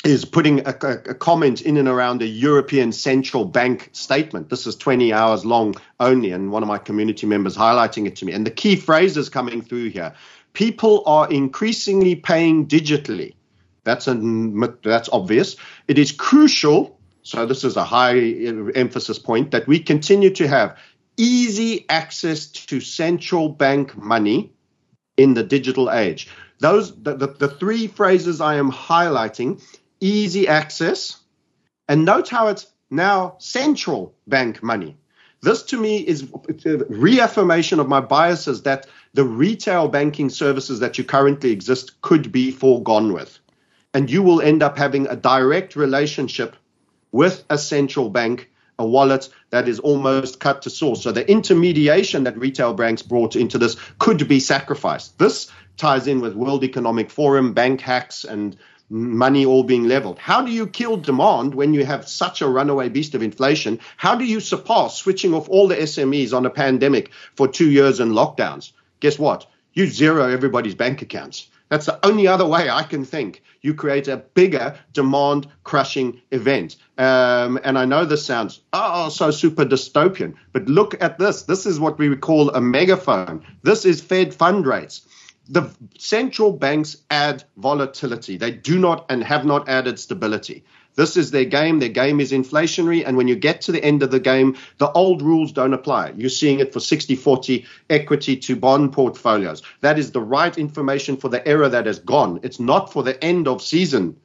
is 0.05 0.25
putting 0.25 0.61
a, 0.61 0.75
a, 0.83 0.93
a, 1.11 1.15
comment 1.15 1.61
in 1.63 1.77
and 1.77 1.89
around 1.89 2.23
a 2.23 2.27
European 2.27 2.93
Central 2.93 3.45
Bank 3.45 3.91
statement. 3.93 4.49
This 4.49 4.67
is 4.67 4.77
20 4.77 5.13
hours 5.13 5.45
long 5.45 5.75
only, 5.99 6.31
and 6.31 6.53
one 6.53 6.63
of 6.63 6.69
my 6.69 6.79
community 6.79 7.27
members 7.27 7.57
highlighting 7.57 8.07
it 8.07 8.15
to 8.17 8.25
me. 8.25 8.33
And 8.33 8.47
the 8.47 8.51
key 8.51 8.77
phrases 8.77 9.29
coming 9.29 9.61
through 9.61 9.91
here 9.91 10.15
people 10.55 11.03
are 11.07 11.31
increasingly 11.31 12.17
paying 12.17 12.67
digitally. 12.67 13.35
That's, 13.85 14.09
a, 14.09 14.15
that's 14.83 15.09
obvious. 15.11 15.57
It 15.87 15.99
is 15.99 16.11
crucial, 16.11 16.99
so 17.23 17.47
this 17.47 17.63
is 17.63 17.77
a 17.77 17.85
high 17.85 18.19
emphasis 18.75 19.19
point, 19.19 19.53
that 19.53 19.69
we 19.69 19.79
continue 19.79 20.31
to 20.31 20.49
have 20.49 20.77
easy 21.17 21.87
access 21.89 22.47
to 22.47 22.81
central 22.81 23.49
bank 23.49 23.97
money 23.97 24.53
in 25.17 25.35
the 25.35 25.43
digital 25.43 25.91
age. 25.91 26.29
Those 26.61 27.01
the, 27.03 27.15
the, 27.15 27.27
the 27.29 27.49
three 27.49 27.87
phrases 27.87 28.41
I 28.41 28.57
am 28.57 28.73
highlighting 28.73 29.63
easy 30.01 30.49
access. 30.49 31.19
And 31.89 32.05
note 32.05 32.29
how 32.29 32.49
it's 32.49 32.67
now 32.91 33.37
central 33.39 34.15
bank 34.27 34.63
money. 34.63 34.97
This 35.41 35.63
to 35.65 35.77
me 35.81 35.99
is 35.99 36.29
reaffirmation 36.89 37.79
of 37.79 37.89
my 37.89 38.01
biases 38.01 38.63
that 38.63 38.87
the 39.15 39.25
retail 39.25 39.89
banking 39.89 40.31
services 40.31 40.81
that 40.81 40.99
you 40.99 41.05
currently 41.05 41.53
exist 41.53 42.01
could 42.01 42.33
be 42.33 42.51
foregone 42.51 43.13
with. 43.13 43.39
And 43.95 44.11
you 44.11 44.23
will 44.23 44.41
end 44.41 44.63
up 44.63 44.77
having 44.77 45.07
a 45.07 45.17
direct 45.17 45.77
relationship 45.77 46.57
with 47.13 47.45
a 47.49 47.57
central 47.57 48.11
bank, 48.11 48.51
a 48.79 48.87
wallet 48.87 49.29
that 49.51 49.69
is 49.69 49.79
almost 49.79 50.41
cut 50.41 50.63
to 50.63 50.71
source. 50.71 51.03
So 51.03 51.13
the 51.13 51.29
intermediation 51.29 52.25
that 52.25 52.37
retail 52.37 52.75
banks 52.75 53.03
brought 53.03 53.37
into 53.37 53.59
this 53.59 53.77
could 53.99 54.29
be 54.29 54.41
sacrificed. 54.41 55.19
This 55.19 55.51
ties 55.77 56.07
in 56.07 56.21
with 56.21 56.35
World 56.35 56.65
Economic 56.65 57.11
Forum, 57.11 57.55
bank 57.55 57.81
hacks, 57.81 58.25
and 58.25 58.57
money 58.91 59.45
all 59.45 59.63
being 59.63 59.85
leveled. 59.85 60.19
How 60.19 60.43
do 60.43 60.51
you 60.51 60.67
kill 60.67 60.97
demand 60.97 61.55
when 61.55 61.75
you 61.75 61.85
have 61.85 62.09
such 62.09 62.41
a 62.41 62.49
runaway 62.49 62.89
beast 62.89 63.15
of 63.15 63.23
inflation? 63.23 63.81
How 63.97 64.15
do 64.15 64.25
you 64.25 64.41
surpass 64.41 64.97
switching 64.97 65.35
off 65.35 65.49
all 65.49 65.69
the 65.69 65.77
SMEs 65.77 66.33
on 66.33 66.47
a 66.47 66.51
pandemic 66.51 67.11
for 67.35 67.49
two 67.49 67.71
years 67.71 68.01
and 68.01 68.13
lockdowns? 68.13 68.73
Guess 69.01 69.19
what? 69.19 69.47
You 69.75 69.87
zero 69.87 70.29
everybody's 70.29 70.75
bank 70.75 71.03
accounts. 71.03 71.49
That's 71.69 71.87
the 71.87 72.05
only 72.05 72.27
other 72.27 72.47
way 72.47 72.71
I 72.71 72.83
can 72.83 73.05
think. 73.05 73.43
You 73.61 73.75
create 73.75 74.09
a 74.09 74.17
bigger 74.17 74.79
demand 74.95 75.49
crushing 75.65 76.23
event. 76.31 76.77
Um, 76.97 77.61
and 77.63 77.79
I 77.79 77.85
know 77.85 78.07
this 78.07 78.25
sounds, 78.25 78.61
oh, 78.73 79.11
so 79.11 79.31
super 79.31 79.67
dystopian, 79.67 80.35
but 80.53 80.67
look 80.67 81.01
at 81.03 81.19
this. 81.19 81.43
This 81.43 81.67
is 81.67 81.79
what 81.79 81.99
we 81.99 82.17
call 82.17 82.51
a 82.51 82.61
megaphone. 82.61 83.45
This 83.63 83.85
is 83.85 84.01
Fed 84.01 84.33
fund 84.33 84.67
rates 84.67 85.03
the 85.49 85.71
central 85.99 86.53
banks 86.53 86.99
add 87.11 87.45
volatility. 87.57 88.37
They 88.37 88.51
do 88.51 88.79
not 88.79 89.07
and 89.09 89.25
have 89.25 89.45
not 89.45 89.69
added 89.69 89.99
stability. 89.99 90.65
This 90.95 91.17
is 91.17 91.31
their 91.31 91.45
game. 91.45 91.79
Their 91.79 91.89
game 91.89 92.21
is 92.21 92.33
inflationary. 92.33 93.05
And 93.07 93.17
when 93.17 93.29
you 93.29 93.37
get 93.37 93.61
to 93.63 93.73
the 93.73 93.83
end 93.83 94.03
of 94.03 94.11
the 94.11 94.21
game, 94.21 94.57
the 94.79 94.91
old 94.91 95.23
rules 95.23 95.53
don't 95.53 95.73
apply. 95.73 96.13
You're 96.17 96.29
seeing 96.29 96.59
it 96.59 96.73
for 96.73 96.81
60 96.81 97.15
40 97.15 97.65
equity 97.89 98.37
to 98.37 98.57
bond 98.57 98.93
portfolios. 98.93 99.63
That 99.81 99.99
is 99.99 100.11
the 100.11 100.21
right 100.21 100.59
information 100.59 101.17
for 101.17 101.29
the 101.29 101.47
era 101.47 101.69
that 101.69 101.87
has 101.87 102.01
gone. 102.01 102.41
It's 102.43 102.59
not 102.59 102.93
for 102.93 103.03
the 103.03 103.23
end 103.25 103.47
of 103.47 103.63
season 103.63 104.17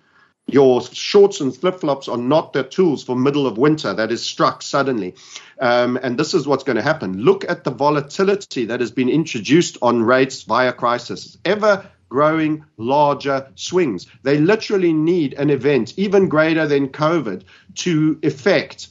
your 0.47 0.81
shorts 0.81 1.39
and 1.39 1.55
flip 1.55 1.79
flops 1.79 2.07
are 2.07 2.17
not 2.17 2.53
the 2.53 2.63
tools 2.63 3.03
for 3.03 3.15
middle 3.15 3.47
of 3.47 3.57
winter 3.57 3.93
that 3.93 4.11
is 4.11 4.23
struck 4.23 4.61
suddenly. 4.61 5.15
Um, 5.59 5.97
and 6.01 6.17
this 6.17 6.33
is 6.33 6.45
what's 6.45 6.63
going 6.63 6.75
to 6.75 6.81
happen. 6.81 7.21
Look 7.21 7.49
at 7.49 7.63
the 7.63 7.71
volatility 7.71 8.65
that 8.65 8.79
has 8.79 8.91
been 8.91 9.09
introduced 9.09 9.77
on 9.81 10.03
rates 10.03 10.43
via 10.43 10.73
crisis. 10.73 11.37
Ever 11.45 11.89
growing 12.09 12.63
larger 12.77 13.51
swings. 13.55 14.05
They 14.21 14.37
literally 14.37 14.93
need 14.93 15.33
an 15.33 15.49
event 15.49 15.95
even 15.97 16.29
greater 16.29 16.67
than 16.67 16.89
COVID 16.89 17.43
to 17.75 18.19
effect 18.21 18.89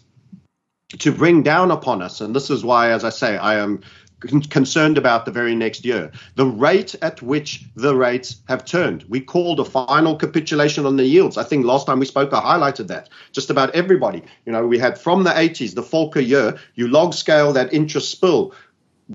to 0.98 1.12
bring 1.12 1.42
down 1.42 1.70
upon 1.70 2.02
us. 2.02 2.20
And 2.20 2.34
this 2.34 2.50
is 2.50 2.64
why, 2.64 2.90
as 2.90 3.04
I 3.04 3.10
say, 3.10 3.36
I 3.36 3.54
am 3.60 3.82
concerned 4.50 4.98
about 4.98 5.24
the 5.24 5.30
very 5.30 5.54
next 5.54 5.84
year. 5.84 6.12
The 6.34 6.46
rate 6.46 6.94
at 7.02 7.22
which 7.22 7.64
the 7.74 7.94
rates 7.94 8.36
have 8.48 8.64
turned. 8.64 9.04
We 9.08 9.20
called 9.20 9.60
a 9.60 9.64
final 9.64 10.16
capitulation 10.16 10.86
on 10.86 10.96
the 10.96 11.04
yields. 11.04 11.36
I 11.36 11.44
think 11.44 11.64
last 11.64 11.86
time 11.86 11.98
we 11.98 12.06
spoke, 12.06 12.32
I 12.32 12.40
highlighted 12.40 12.88
that. 12.88 13.08
Just 13.32 13.50
about 13.50 13.74
everybody. 13.74 14.22
You 14.46 14.52
know, 14.52 14.66
we 14.66 14.78
had 14.78 14.98
from 14.98 15.24
the 15.24 15.30
80s, 15.30 15.74
the 15.74 15.82
Volcker 15.82 16.26
year, 16.26 16.58
you 16.74 16.88
log 16.88 17.14
scale 17.14 17.52
that 17.52 17.72
interest 17.72 18.10
spill. 18.10 18.54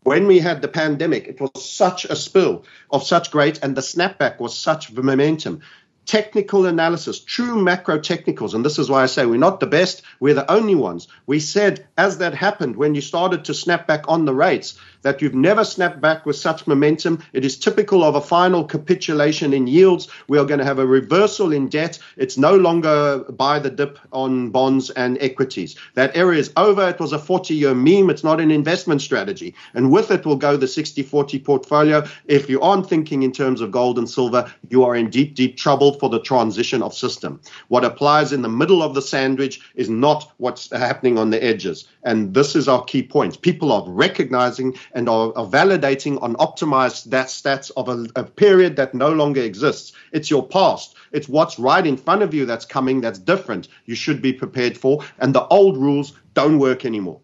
When 0.03 0.27
we 0.27 0.39
had 0.39 0.61
the 0.61 0.67
pandemic, 0.67 1.27
it 1.27 1.39
was 1.39 1.51
such 1.63 2.05
a 2.05 2.15
spill 2.15 2.65
of 2.91 3.03
such 3.03 3.31
great, 3.31 3.59
and 3.63 3.75
the 3.75 3.81
snapback 3.81 4.39
was 4.39 4.57
such 4.57 4.91
momentum 4.91 5.61
technical 6.07 6.65
analysis, 6.65 7.19
true 7.19 7.61
macro 7.61 7.99
technicals. 7.99 8.53
And 8.53 8.65
this 8.65 8.79
is 8.79 8.89
why 8.89 9.03
I 9.03 9.07
say 9.07 9.25
we're 9.25 9.37
not 9.37 9.59
the 9.59 9.67
best, 9.67 10.01
we're 10.19 10.33
the 10.33 10.49
only 10.49 10.73
ones. 10.73 11.07
We 11.27 11.39
said, 11.39 11.85
as 11.97 12.17
that 12.19 12.33
happened, 12.33 12.77
when 12.77 12.95
you 12.95 13.01
started 13.01 13.45
to 13.45 13.53
snap 13.53 13.85
back 13.85 14.05
on 14.07 14.25
the 14.25 14.33
rates, 14.33 14.79
that 15.01 15.21
you've 15.21 15.35
never 15.35 15.63
snapped 15.63 16.01
back 16.01 16.25
with 16.25 16.35
such 16.35 16.67
momentum. 16.67 17.23
It 17.33 17.45
is 17.45 17.57
typical 17.57 18.03
of 18.03 18.15
a 18.15 18.21
final 18.21 18.63
capitulation 18.63 19.53
in 19.53 19.67
yields. 19.67 20.07
We 20.27 20.37
are 20.37 20.45
going 20.45 20.59
to 20.59 20.65
have 20.65 20.79
a 20.79 20.85
reversal 20.85 21.51
in 21.51 21.69
debt. 21.69 21.99
It's 22.17 22.37
no 22.37 22.55
longer 22.55 23.19
buy 23.29 23.59
the 23.59 23.69
dip 23.69 23.99
on 24.11 24.49
bonds 24.49 24.89
and 24.91 25.17
equities. 25.21 25.75
That 25.95 26.15
era 26.15 26.35
is 26.35 26.51
over. 26.57 26.87
It 26.89 26.99
was 26.99 27.13
a 27.13 27.19
40 27.19 27.53
year 27.53 27.73
meme. 27.73 28.09
It's 28.09 28.23
not 28.23 28.39
an 28.39 28.51
investment 28.51 29.01
strategy. 29.01 29.53
And 29.73 29.91
with 29.91 30.11
it 30.11 30.25
will 30.25 30.35
go 30.35 30.57
the 30.57 30.67
60 30.67 31.03
40 31.03 31.39
portfolio. 31.39 32.05
If 32.25 32.49
you 32.49 32.61
aren't 32.61 32.89
thinking 32.89 33.23
in 33.23 33.31
terms 33.31 33.61
of 33.61 33.71
gold 33.71 33.97
and 33.97 34.09
silver, 34.09 34.51
you 34.69 34.83
are 34.83 34.95
in 34.95 35.09
deep, 35.09 35.35
deep 35.35 35.57
trouble 35.57 35.93
for 35.93 36.09
the 36.09 36.21
transition 36.21 36.81
of 36.81 36.93
system. 36.93 37.39
What 37.67 37.85
applies 37.85 38.33
in 38.33 38.41
the 38.41 38.49
middle 38.49 38.83
of 38.83 38.93
the 38.93 39.01
sandwich 39.01 39.59
is 39.75 39.89
not 39.89 40.31
what's 40.37 40.71
happening 40.71 41.17
on 41.17 41.29
the 41.29 41.43
edges. 41.43 41.87
And 42.07 42.33
this 42.33 42.55
is 42.55 42.69
our 42.69 42.85
key 42.85 43.03
point. 43.03 43.41
People 43.41 43.69
are 43.73 43.83
recognizing 43.85 44.77
and 44.93 45.09
are, 45.09 45.33
are 45.35 45.45
validating 45.45 46.17
on 46.23 46.35
optimized 46.37 47.09
that 47.09 47.27
stats 47.27 47.69
of 47.75 47.89
a, 47.89 48.07
a 48.15 48.23
period 48.23 48.77
that 48.77 48.93
no 48.93 49.09
longer 49.09 49.41
exists. 49.41 49.91
It's 50.13 50.31
your 50.31 50.47
past. 50.47 50.95
It's 51.11 51.27
what's 51.27 51.59
right 51.59 51.85
in 51.85 51.97
front 51.97 52.21
of 52.21 52.33
you 52.33 52.45
that's 52.45 52.63
coming 52.63 53.01
that's 53.01 53.19
different. 53.19 53.67
You 53.83 53.95
should 53.95 54.21
be 54.21 54.31
prepared 54.31 54.77
for. 54.77 55.03
And 55.19 55.35
the 55.35 55.45
old 55.47 55.75
rules 55.75 56.13
don't 56.33 56.59
work 56.59 56.85
anymore. 56.85 57.19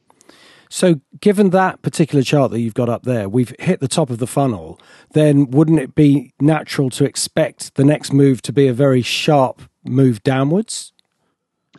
So, 0.70 1.00
given 1.22 1.52
that 1.52 1.82
particular 1.82 2.24
chart 2.24 2.52
that 2.52 2.60
you've 2.60 2.74
got 2.74 2.90
up 2.90 3.04
there, 3.04 3.30
we've 3.30 3.54
hit 3.60 3.80
the 3.80 3.88
top 3.88 4.10
of 4.10 4.18
the 4.18 4.28
funnel, 4.28 4.82
then 5.12 5.50
wouldn't 5.52 5.80
it 5.80 5.96
be 5.96 6.34
natural 6.42 6.90
to 6.90 7.06
expect 7.06 7.76
the 7.76 7.86
next 7.86 8.12
move 8.12 8.42
to 8.42 8.52
be 8.52 8.68
a 8.68 8.74
very 8.74 9.02
sharp 9.02 9.62
move 9.86 10.24
downwards? 10.24 10.93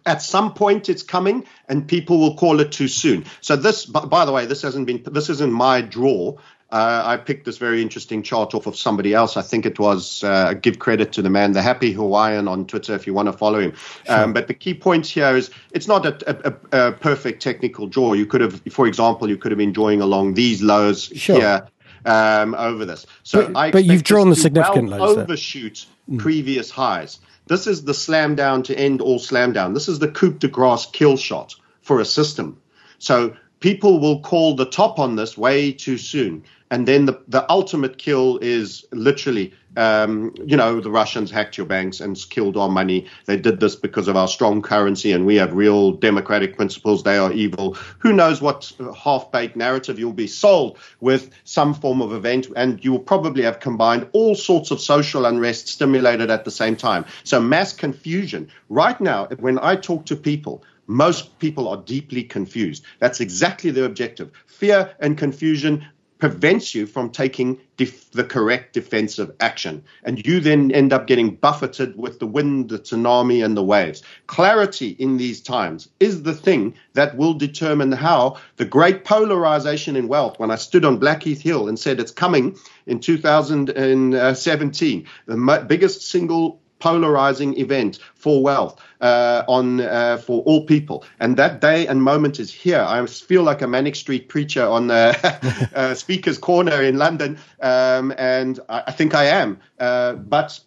At 0.07 0.21
some 0.21 0.53
point, 0.53 0.89
it's 0.89 1.03
coming, 1.03 1.47
and 1.69 1.87
people 1.89 2.19
will 2.19 2.37
call 2.37 2.61
it 2.61 2.73
too 2.73 2.89
soon. 2.89 3.25
So, 3.41 3.57
this, 3.57 3.87
by 3.87 4.25
the 4.25 4.33
way, 4.33 4.47
this 4.47 4.63
hasn't 4.63 4.87
been, 4.87 5.03
this 5.07 5.31
isn't 5.31 5.53
my 5.53 5.81
draw. 5.81 6.37
Uh, 6.71 7.03
I 7.05 7.19
picked 7.19 7.45
this 7.45 7.57
very 7.57 7.81
interesting 7.81 8.23
chart 8.23 8.53
off 8.53 8.67
of 8.67 8.77
somebody 8.77 9.15
else. 9.15 9.37
I 9.37 9.43
think 9.43 9.65
it 9.65 9.79
was, 9.79 10.25
uh, 10.25 10.55
give 10.55 10.79
credit 10.79 11.13
to 11.13 11.23
the 11.23 11.31
man, 11.31 11.53
the 11.53 11.63
Happy 11.63 11.93
Hawaiian 11.93 12.49
on 12.49 12.67
Twitter, 12.67 12.95
if 12.95 13.07
you 13.07 13.15
want 13.15 13.27
to 13.27 13.33
follow 13.33 13.61
him. 13.61 13.75
Sure. 14.07 14.25
Um, 14.25 14.33
but 14.33 14.49
the 14.49 14.55
key 14.55 14.75
point 14.75 15.07
here 15.07 15.37
is 15.37 15.51
it's 15.71 15.87
not 15.87 16.05
a, 16.05 16.49
a, 16.49 16.89
a, 16.89 16.93
perfect 16.93 17.41
technical 17.41 17.87
draw. 17.87 18.15
You 18.15 18.27
could 18.27 18.41
have, 18.41 18.61
for 18.71 18.87
example, 18.89 19.29
you 19.29 19.37
could 19.37 19.53
have 19.53 19.59
been 19.59 19.73
drawing 19.73 20.01
along 20.01 20.35
these 20.35 20.63
lows 20.63 21.13
sure. 21.15 21.37
here 21.37 21.69
um, 22.07 22.55
over 22.55 22.85
this. 22.85 23.07
So 23.23 23.51
but, 23.53 23.73
but 23.73 23.85
you've 23.85 24.05
drawn 24.05 24.31
the 24.31 24.37
significant 24.37 24.91
well 24.91 25.01
lows. 25.01 25.19
Overshoot 25.19 25.87
there. 26.09 26.17
Mm. 26.17 26.21
previous 26.21 26.71
highs. 26.71 27.21
This 27.47 27.67
is 27.67 27.85
the 27.85 27.95
slam 27.95 28.35
down 28.35 28.63
to 28.65 28.79
end 28.79 29.01
all 29.01 29.19
slam 29.19 29.53
down. 29.53 29.75
This 29.75 29.89
is 29.89 29.99
the 29.99 30.09
coup 30.09 30.33
de 30.39 30.49
grace 30.49 30.87
kill 30.87 31.17
shot 31.17 31.55
for 31.83 32.01
a 32.01 32.05
system. 32.05 32.61
So 32.99 33.37
people 33.61 34.01
will 34.01 34.21
call 34.21 34.57
the 34.57 34.65
top 34.65 34.99
on 34.99 35.17
this 35.17 35.37
way 35.37 35.73
too 35.73 35.99
soon 35.99 36.45
and 36.71 36.89
then 36.89 37.07
the, 37.07 37.21
the 37.29 37.49
ultimate 37.51 37.99
kill 37.99 38.39
is 38.39 38.85
literally 38.91 39.53
um, 39.77 40.35
you 40.45 40.57
know 40.57 40.81
the 40.81 40.91
russians 40.91 41.31
hacked 41.31 41.57
your 41.57 41.67
banks 41.67 42.01
and 42.01 42.17
killed 42.31 42.57
our 42.57 42.69
money. 42.69 43.07
They 43.27 43.37
did 43.37 43.61
this 43.61 43.77
because 43.77 44.09
of 44.09 44.17
our 44.17 44.29
strong 44.29 44.63
currency 44.63 45.13
and 45.13 45.27
we 45.27 45.37
have 45.37 45.53
real 45.53 45.93
democratic 45.93 46.57
principles. 46.57 47.03
They 47.03 47.19
are 47.19 47.33
evil. 47.33 47.75
Who 47.99 48.13
knows 48.13 48.41
what 48.41 48.73
half-baked 48.97 49.57
narrative 49.57 49.99
you'll 49.99 50.13
be 50.13 50.27
sold 50.27 50.79
with 51.01 51.31
some 51.45 51.75
form 51.75 52.03
of 52.03 52.13
event. 52.13 52.49
And 52.57 52.85
you 52.85 52.93
will 52.93 52.99
probably 53.01 53.43
have 53.45 53.61
combined 53.61 54.09
all 54.13 54.35
sorts 54.35 54.71
of 54.71 54.81
social 54.81 55.27
unrest 55.27 55.69
stimulated 55.69 56.31
at 56.31 56.45
the 56.45 56.51
same 56.51 56.77
time. 56.77 57.05
So 57.25 57.41
mass 57.41 57.73
confusion. 57.73 58.49
Right 58.69 59.01
now 59.01 59.27
when 59.39 59.59
i 59.61 59.77
talk 59.77 60.07
to 60.07 60.17
people 60.17 60.63
Most 60.87 61.39
people 61.39 61.69
are 61.69 61.79
deeply 61.79 62.23
confused. 62.23 62.85
That's 62.99 63.21
exactly 63.21 63.71
their 63.71 63.87
objective. 63.87 64.31
Fear 64.47 64.95
and 65.01 65.17
confusion 65.17 65.87
prevents 66.19 66.75
you 66.75 66.87
from 66.87 67.11
taking 67.11 67.59
def- 67.77 68.11
the 68.13 68.25
correct 68.25 68.73
defensive 68.73 69.33
action. 69.41 69.83
And 70.05 70.25
you 70.27 70.41
then 70.41 70.71
end 70.71 70.93
up 70.93 71.07
getting 71.07 71.35
buffeted 71.35 71.97
with 71.97 72.19
the 72.19 72.27
wind, 72.27 72.69
the 72.69 72.79
tsunami, 72.79 73.45
and 73.45 73.57
the 73.57 73.63
waves. 73.63 74.03
Clarity 74.27 74.91
in 74.99 75.17
these 75.17 75.41
times 75.41 75.89
is 76.01 76.23
the 76.23 76.35
thing 76.35 76.75
that 76.95 77.17
will 77.17 77.35
determine 77.35 77.93
how 77.93 78.37
the 78.57 78.65
great 78.65 79.05
polarization 79.05 79.97
in 79.97 80.09
wealth, 80.09 80.39
when 80.39 80.51
I 80.51 80.57
stood 80.57 80.85
on 80.85 80.99
Blackheath 80.99 81.43
Hill 81.43 81.69
and 81.69 81.79
said 81.79 82.01
it's 82.01 82.13
coming 82.13 82.57
in 82.87 83.01
2017, 83.01 84.15
uh, 84.17 85.11
the 85.27 85.37
mo- 85.37 85.65
biggest 85.65 86.03
single 86.03 86.61
polarizing 86.79 87.59
event 87.59 87.99
for 88.15 88.43
wealth 88.43 88.81
uh, 89.01 89.43
on 89.49 89.81
uh, 89.81 90.19
for 90.19 90.43
all 90.43 90.67
people. 90.67 91.05
And 91.21 91.37
that 91.37 91.61
day 91.61 91.87
and 91.87 92.03
moment 92.03 92.41
is 92.41 92.53
here. 92.53 92.85
I 92.87 93.05
feel 93.07 93.43
like 93.43 93.63
a 93.63 93.67
Manic 93.67 93.97
Street 93.97 94.29
preacher 94.29 94.65
on 94.67 94.89
the 94.89 95.71
uh, 95.75 95.95
Speaker's 95.95 96.39
Corner 96.39 96.83
in 96.83 96.99
London, 96.99 97.39
um, 97.61 98.13
and 98.19 98.61
I, 98.69 98.85
I, 98.89 98.93
think 98.93 99.15
I 99.15 99.25
am. 99.25 99.59
Uh, 99.79 100.15
but 100.15 100.61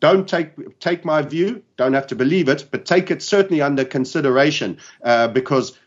don't 0.00 0.28
take 0.28 0.78
take 0.80 1.04
my 1.04 1.22
view. 1.22 1.62
Don't 1.76 1.94
have 1.94 2.06
to 2.08 2.16
believe 2.16 2.48
it, 2.48 2.68
but 2.70 2.84
take 2.84 3.10
it 3.10 3.22
certainly 3.22 3.62
under 3.62 3.84
consideration 3.84 4.78
uh, 5.02 5.28
because 5.28 5.78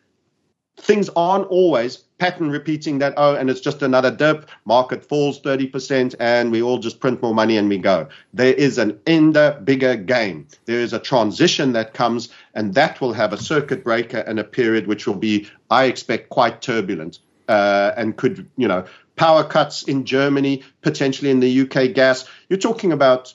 things 0.78 1.10
aren't 1.16 1.48
always 1.48 2.04
pattern 2.18 2.50
repeating 2.50 3.00
that, 3.00 3.14
oh, 3.18 3.36
and 3.36 3.50
it's 3.50 3.62
just 3.62 3.82
another 3.82 4.12
dip, 4.12 4.50
market 4.66 5.04
falls 5.04 5.40
30%, 5.42 6.16
and 6.20 6.52
we 6.52 6.62
all 6.62 6.80
just 6.80 7.00
print 7.00 7.22
more 7.22 7.34
money 7.34 7.58
and 7.58 7.70
we 7.70 7.78
go. 7.78 8.08
There 8.34 8.54
is 8.54 8.78
an 8.78 9.00
ender 9.06 9.60
bigger 9.64 9.96
game. 9.96 10.48
There 10.66 10.80
is 10.80 10.94
a 10.94 11.00
transition 11.00 11.74
that 11.74 11.94
comes, 11.94 12.30
and 12.54 12.74
that 12.74 13.00
will 13.02 13.14
have 13.14 13.34
a 13.34 13.38
circuit 13.38 13.84
breaker 13.84 14.20
and 14.20 14.40
a 14.40 14.44
period 14.44 14.88
which 14.88 15.08
will 15.08 15.16
be, 15.16 15.48
I 15.70 15.86
expect, 15.86 16.30
quite 16.30 16.62
turbulent 16.62 17.20
uh, 17.48 17.92
and 17.96 18.18
could, 18.18 18.50
you 18.58 18.68
know, 18.68 18.86
power 19.16 19.44
cuts 19.44 19.84
in 19.84 20.06
Germany, 20.06 20.64
potentially 20.82 21.32
in 21.32 21.40
the 21.40 21.62
UK 21.62 21.94
gas. 21.94 22.26
You're 22.50 22.60
talking 22.60 22.92
about 22.92 23.34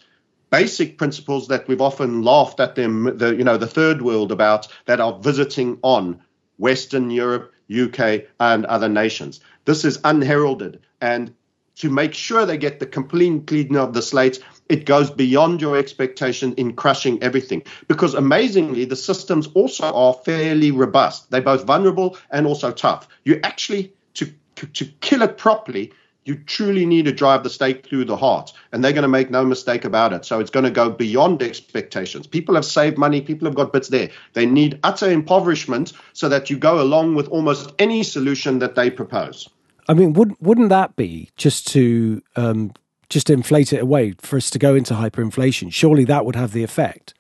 basic 0.51 0.99
principles 0.99 1.49
that 1.49 1.67
we've 1.67 1.81
often 1.81 2.23
laughed 2.23 2.61
at 2.61 2.75
them, 2.75 3.17
the 3.17 3.35
you 3.35 3.43
know 3.43 3.57
the 3.57 3.67
third 3.67 4.03
world 4.03 4.31
about 4.31 4.69
that 4.87 5.01
are 5.01 5.19
visiting 5.19 5.79
on 5.83 6.23
Western 6.59 7.11
Europe, 7.11 7.53
UK, 7.71 8.25
and 8.41 8.65
other 8.67 8.89
nations. 8.89 9.41
This 9.65 9.85
is 9.85 9.99
unheralded. 10.05 10.81
And 11.01 11.35
to 11.77 11.91
make 11.91 12.15
sure 12.15 12.45
they 12.45 12.59
get 12.59 12.81
the 12.81 12.87
complete 12.87 13.47
cleaning 13.47 13.77
of 13.77 13.95
the 13.95 14.03
slates, 14.03 14.39
it 14.69 14.85
goes 14.85 15.11
beyond 15.11 15.61
your 15.61 15.77
expectation 15.77 16.55
in 16.55 16.75
crushing 16.75 17.23
everything. 17.23 17.63
Because 17.89 18.15
amazingly, 18.15 18.85
the 18.85 18.97
systems 18.97 19.49
also 19.55 19.93
are 19.93 20.15
fairly 20.15 20.71
robust. 20.71 21.31
They're 21.31 21.41
both 21.41 21.65
vulnerable 21.65 22.19
and 22.31 22.47
also 22.47 22.73
tough. 22.73 23.09
You 23.25 23.41
actually, 23.43 23.93
to, 24.15 24.33
to 24.57 24.85
kill 25.01 25.23
it 25.23 25.39
properly, 25.39 25.93
you 26.25 26.37
truly 26.37 26.87
need 26.87 27.05
to 27.07 27.13
drive 27.13 27.43
the 27.43 27.51
stake 27.51 27.87
through 27.87 28.05
the 28.05 28.17
heart. 28.17 28.53
And 28.71 28.83
they're 28.83 28.93
going 28.93 29.03
to 29.03 29.09
make 29.09 29.31
no 29.31 29.45
mistake 29.45 29.85
about 29.85 30.13
it. 30.13 30.25
So 30.25 30.39
it's 30.39 30.51
going 30.51 30.65
to 30.65 30.71
go 30.71 30.91
beyond 30.91 31.43
expectations. 31.43 32.27
People 32.27 32.55
have 32.55 32.65
saved 32.65 32.97
money, 32.97 33.21
people 33.21 33.47
have 33.47 33.55
got 33.55 33.73
bits 33.73 33.89
there. 33.89 34.11
They 34.35 34.47
need 34.47 34.79
utter 34.83 35.11
impoverishment 35.11 35.93
so 36.13 36.29
that 36.29 36.51
you 36.51 36.57
go 36.57 36.81
along 36.81 37.17
with 37.17 37.29
almost 37.29 37.73
any 37.79 38.03
solution 38.03 38.61
that 38.61 38.75
they 38.75 38.91
propose. 38.91 39.49
I 39.89 39.95
mean, 39.95 40.13
would, 40.13 40.35
wouldn't 40.41 40.69
that 40.69 40.95
be 40.95 41.31
just 41.37 41.67
to 41.69 42.23
um, 42.37 42.73
just 43.09 43.29
inflate 43.29 43.73
it 43.73 43.83
away 43.83 44.15
for 44.21 44.37
us 44.37 44.49
to 44.51 44.59
go 44.59 44.75
into 44.77 44.95
hyperinflation? 44.95 45.73
Surely 45.73 46.05
that 46.05 46.25
would 46.25 46.37
have 46.37 46.53
the 46.53 46.63
effect. 46.63 47.15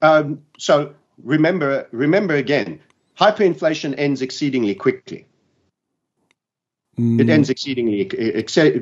Um, 0.00 0.42
so 0.58 0.94
remember, 1.22 1.88
remember 1.90 2.34
again, 2.34 2.80
hyperinflation 3.18 3.94
ends 3.98 4.22
exceedingly 4.22 4.74
quickly. 4.74 5.26
Mm. 6.98 7.20
It 7.20 7.28
ends 7.28 7.50
exceedingly 7.50 8.04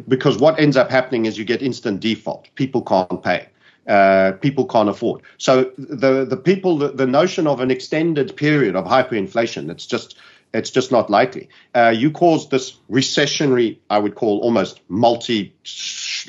because 0.08 0.38
what 0.38 0.60
ends 0.60 0.76
up 0.76 0.90
happening 0.90 1.26
is 1.26 1.36
you 1.36 1.44
get 1.44 1.62
instant 1.62 2.00
default. 2.00 2.48
People 2.54 2.82
can't 2.82 3.22
pay. 3.22 3.48
Uh, 3.88 4.32
people 4.40 4.66
can't 4.66 4.88
afford. 4.88 5.22
So 5.36 5.72
the 5.76 6.24
the 6.24 6.36
people 6.36 6.78
the, 6.78 6.88
the, 6.88 7.06
notion 7.06 7.46
of 7.46 7.60
an 7.60 7.70
extended 7.70 8.34
period 8.34 8.76
of 8.76 8.86
hyperinflation 8.86 9.70
it's 9.70 9.84
just 9.84 10.16
it's 10.54 10.70
just 10.70 10.92
not 10.92 11.10
likely. 11.10 11.48
Uh, 11.74 11.92
you 11.94 12.10
cause 12.10 12.48
this 12.48 12.78
recessionary, 12.88 13.78
I 13.90 13.98
would 13.98 14.14
call 14.14 14.38
almost 14.40 14.80
multi 14.88 15.52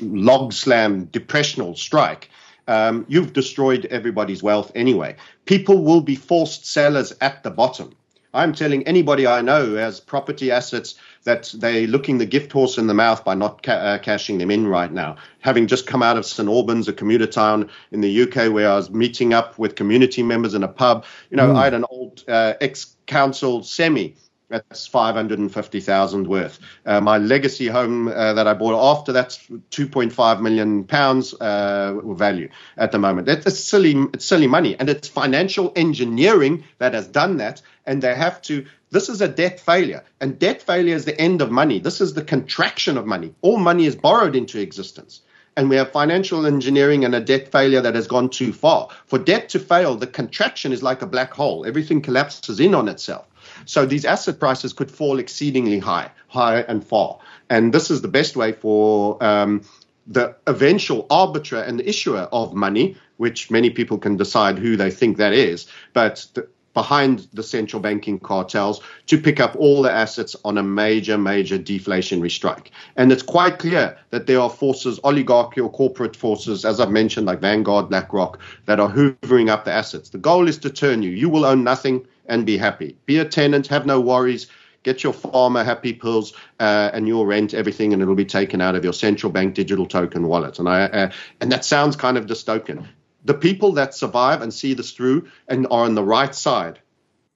log 0.00 0.52
slam 0.52 1.04
depressional 1.06 1.76
strike. 1.76 2.28
Um, 2.68 3.06
you've 3.08 3.32
destroyed 3.32 3.86
everybody's 3.86 4.42
wealth 4.42 4.72
anyway. 4.74 5.16
People 5.44 5.84
will 5.84 6.00
be 6.00 6.16
forced 6.16 6.66
sellers 6.66 7.12
at 7.20 7.44
the 7.44 7.50
bottom. 7.50 7.94
I'm 8.36 8.52
telling 8.52 8.86
anybody 8.86 9.26
I 9.26 9.40
know 9.40 9.64
who 9.64 9.74
has 9.74 9.98
property 9.98 10.50
assets 10.50 10.94
that 11.24 11.52
they're 11.56 11.86
looking 11.86 12.18
the 12.18 12.26
gift 12.26 12.52
horse 12.52 12.76
in 12.76 12.86
the 12.86 12.94
mouth 12.94 13.24
by 13.24 13.34
not 13.34 13.62
ca- 13.62 13.72
uh, 13.72 13.98
cashing 13.98 14.38
them 14.38 14.50
in 14.50 14.66
right 14.66 14.92
now. 14.92 15.16
Having 15.40 15.68
just 15.68 15.86
come 15.86 16.02
out 16.02 16.18
of 16.18 16.26
St 16.26 16.48
Albans, 16.48 16.86
a 16.86 16.92
commuter 16.92 17.26
town 17.26 17.70
in 17.90 18.02
the 18.02 18.22
UK, 18.22 18.52
where 18.52 18.70
I 18.70 18.76
was 18.76 18.90
meeting 18.90 19.32
up 19.32 19.58
with 19.58 19.74
community 19.74 20.22
members 20.22 20.54
in 20.54 20.62
a 20.62 20.68
pub. 20.68 21.04
You 21.30 21.38
know, 21.38 21.48
mm. 21.48 21.56
I 21.56 21.64
had 21.64 21.74
an 21.74 21.84
old 21.90 22.22
uh, 22.28 22.54
ex-council 22.60 23.62
semi 23.62 24.14
that's 24.48 24.86
550,000 24.86 26.26
worth. 26.28 26.60
Uh, 26.84 27.00
my 27.00 27.18
legacy 27.18 27.66
home 27.66 28.08
uh, 28.08 28.34
that 28.34 28.46
I 28.46 28.54
bought 28.54 28.92
after 28.92 29.12
that's 29.12 29.38
2.5 29.48 30.40
million 30.40 30.84
pounds 30.84 31.34
uh, 31.34 31.98
value 32.04 32.48
at 32.76 32.92
the 32.92 32.98
moment. 32.98 33.26
That's 33.26 33.58
silly, 33.58 33.94
it's 34.14 34.24
silly 34.24 34.46
money, 34.46 34.76
and 34.78 34.88
it's 34.88 35.08
financial 35.08 35.72
engineering 35.74 36.64
that 36.78 36.94
has 36.94 37.08
done 37.08 37.38
that. 37.38 37.62
And 37.86 38.02
they 38.02 38.14
have 38.14 38.40
to. 38.42 38.66
This 38.90 39.08
is 39.08 39.20
a 39.20 39.28
debt 39.28 39.58
failure, 39.58 40.04
and 40.20 40.38
debt 40.38 40.62
failure 40.62 40.94
is 40.94 41.04
the 41.04 41.20
end 41.20 41.42
of 41.42 41.50
money. 41.50 41.80
This 41.80 42.00
is 42.00 42.14
the 42.14 42.22
contraction 42.22 42.96
of 42.96 43.06
money. 43.06 43.34
All 43.42 43.58
money 43.58 43.86
is 43.86 43.96
borrowed 43.96 44.36
into 44.36 44.60
existence 44.60 45.22
and 45.56 45.70
we 45.70 45.76
have 45.76 45.90
financial 45.90 46.44
engineering 46.46 47.04
and 47.04 47.14
a 47.14 47.20
debt 47.20 47.50
failure 47.50 47.80
that 47.80 47.94
has 47.94 48.06
gone 48.06 48.28
too 48.28 48.52
far. 48.52 48.88
For 49.06 49.18
debt 49.18 49.48
to 49.50 49.58
fail, 49.58 49.96
the 49.96 50.06
contraction 50.06 50.70
is 50.70 50.82
like 50.82 51.00
a 51.00 51.06
black 51.06 51.32
hole. 51.32 51.64
Everything 51.66 52.02
collapses 52.02 52.60
in 52.60 52.74
on 52.74 52.88
itself. 52.88 53.26
So 53.64 53.86
these 53.86 54.04
asset 54.04 54.38
prices 54.38 54.72
could 54.72 54.90
fall 54.90 55.18
exceedingly 55.18 55.78
high, 55.78 56.10
high 56.28 56.60
and 56.60 56.84
far. 56.84 57.18
And 57.48 57.72
this 57.72 57.90
is 57.90 58.02
the 58.02 58.08
best 58.08 58.36
way 58.36 58.52
for 58.52 59.22
um, 59.22 59.62
the 60.06 60.36
eventual 60.46 61.06
arbiter 61.10 61.60
and 61.60 61.80
the 61.80 61.88
issuer 61.88 62.28
of 62.32 62.54
money, 62.54 62.96
which 63.16 63.50
many 63.50 63.70
people 63.70 63.98
can 63.98 64.16
decide 64.16 64.58
who 64.58 64.76
they 64.76 64.90
think 64.90 65.16
that 65.16 65.32
is, 65.32 65.66
but 65.92 66.26
the, 66.34 66.48
behind 66.76 67.26
the 67.32 67.42
central 67.42 67.80
banking 67.80 68.18
cartels 68.18 68.82
to 69.06 69.16
pick 69.16 69.40
up 69.40 69.56
all 69.56 69.80
the 69.80 69.90
assets 69.90 70.36
on 70.44 70.58
a 70.58 70.62
major, 70.62 71.16
major 71.16 71.58
deflationary 71.58 72.30
strike. 72.30 72.70
And 72.96 73.10
it's 73.10 73.22
quite 73.22 73.58
clear 73.58 73.96
that 74.10 74.26
there 74.26 74.40
are 74.40 74.50
forces, 74.50 75.00
oligarchical 75.02 75.70
corporate 75.70 76.14
forces, 76.14 76.66
as 76.66 76.78
I've 76.78 76.90
mentioned, 76.90 77.24
like 77.24 77.40
Vanguard, 77.40 77.88
BlackRock, 77.88 78.38
that 78.66 78.78
are 78.78 78.90
hoovering 78.90 79.48
up 79.48 79.64
the 79.64 79.72
assets. 79.72 80.10
The 80.10 80.18
goal 80.18 80.48
is 80.48 80.58
to 80.58 80.70
turn 80.70 81.02
you. 81.02 81.12
You 81.12 81.30
will 81.30 81.46
own 81.46 81.64
nothing 81.64 82.06
and 82.26 82.44
be 82.44 82.58
happy. 82.58 82.94
Be 83.06 83.16
a 83.20 83.24
tenant, 83.24 83.68
have 83.68 83.86
no 83.86 83.98
worries. 83.98 84.46
Get 84.82 85.02
your 85.02 85.14
pharma 85.14 85.64
happy 85.64 85.94
pills, 85.94 86.34
uh, 86.60 86.90
and 86.92 87.08
you'll 87.08 87.24
rent 87.24 87.54
everything, 87.54 87.94
and 87.94 88.02
it'll 88.02 88.14
be 88.14 88.26
taken 88.26 88.60
out 88.60 88.76
of 88.76 88.84
your 88.84 88.92
central 88.92 89.32
bank 89.32 89.54
digital 89.54 89.86
token 89.86 90.26
wallet. 90.28 90.58
And 90.58 90.68
I 90.68 90.82
uh, 90.82 91.10
and 91.40 91.50
that 91.52 91.64
sounds 91.64 91.96
kind 91.96 92.18
of 92.18 92.26
dystopian 92.26 92.86
the 93.26 93.34
people 93.34 93.72
that 93.72 93.94
survive 93.94 94.40
and 94.40 94.54
see 94.54 94.72
this 94.72 94.92
through 94.92 95.28
and 95.48 95.66
are 95.66 95.84
on 95.84 95.94
the 95.94 96.02
right 96.02 96.34
side 96.34 96.78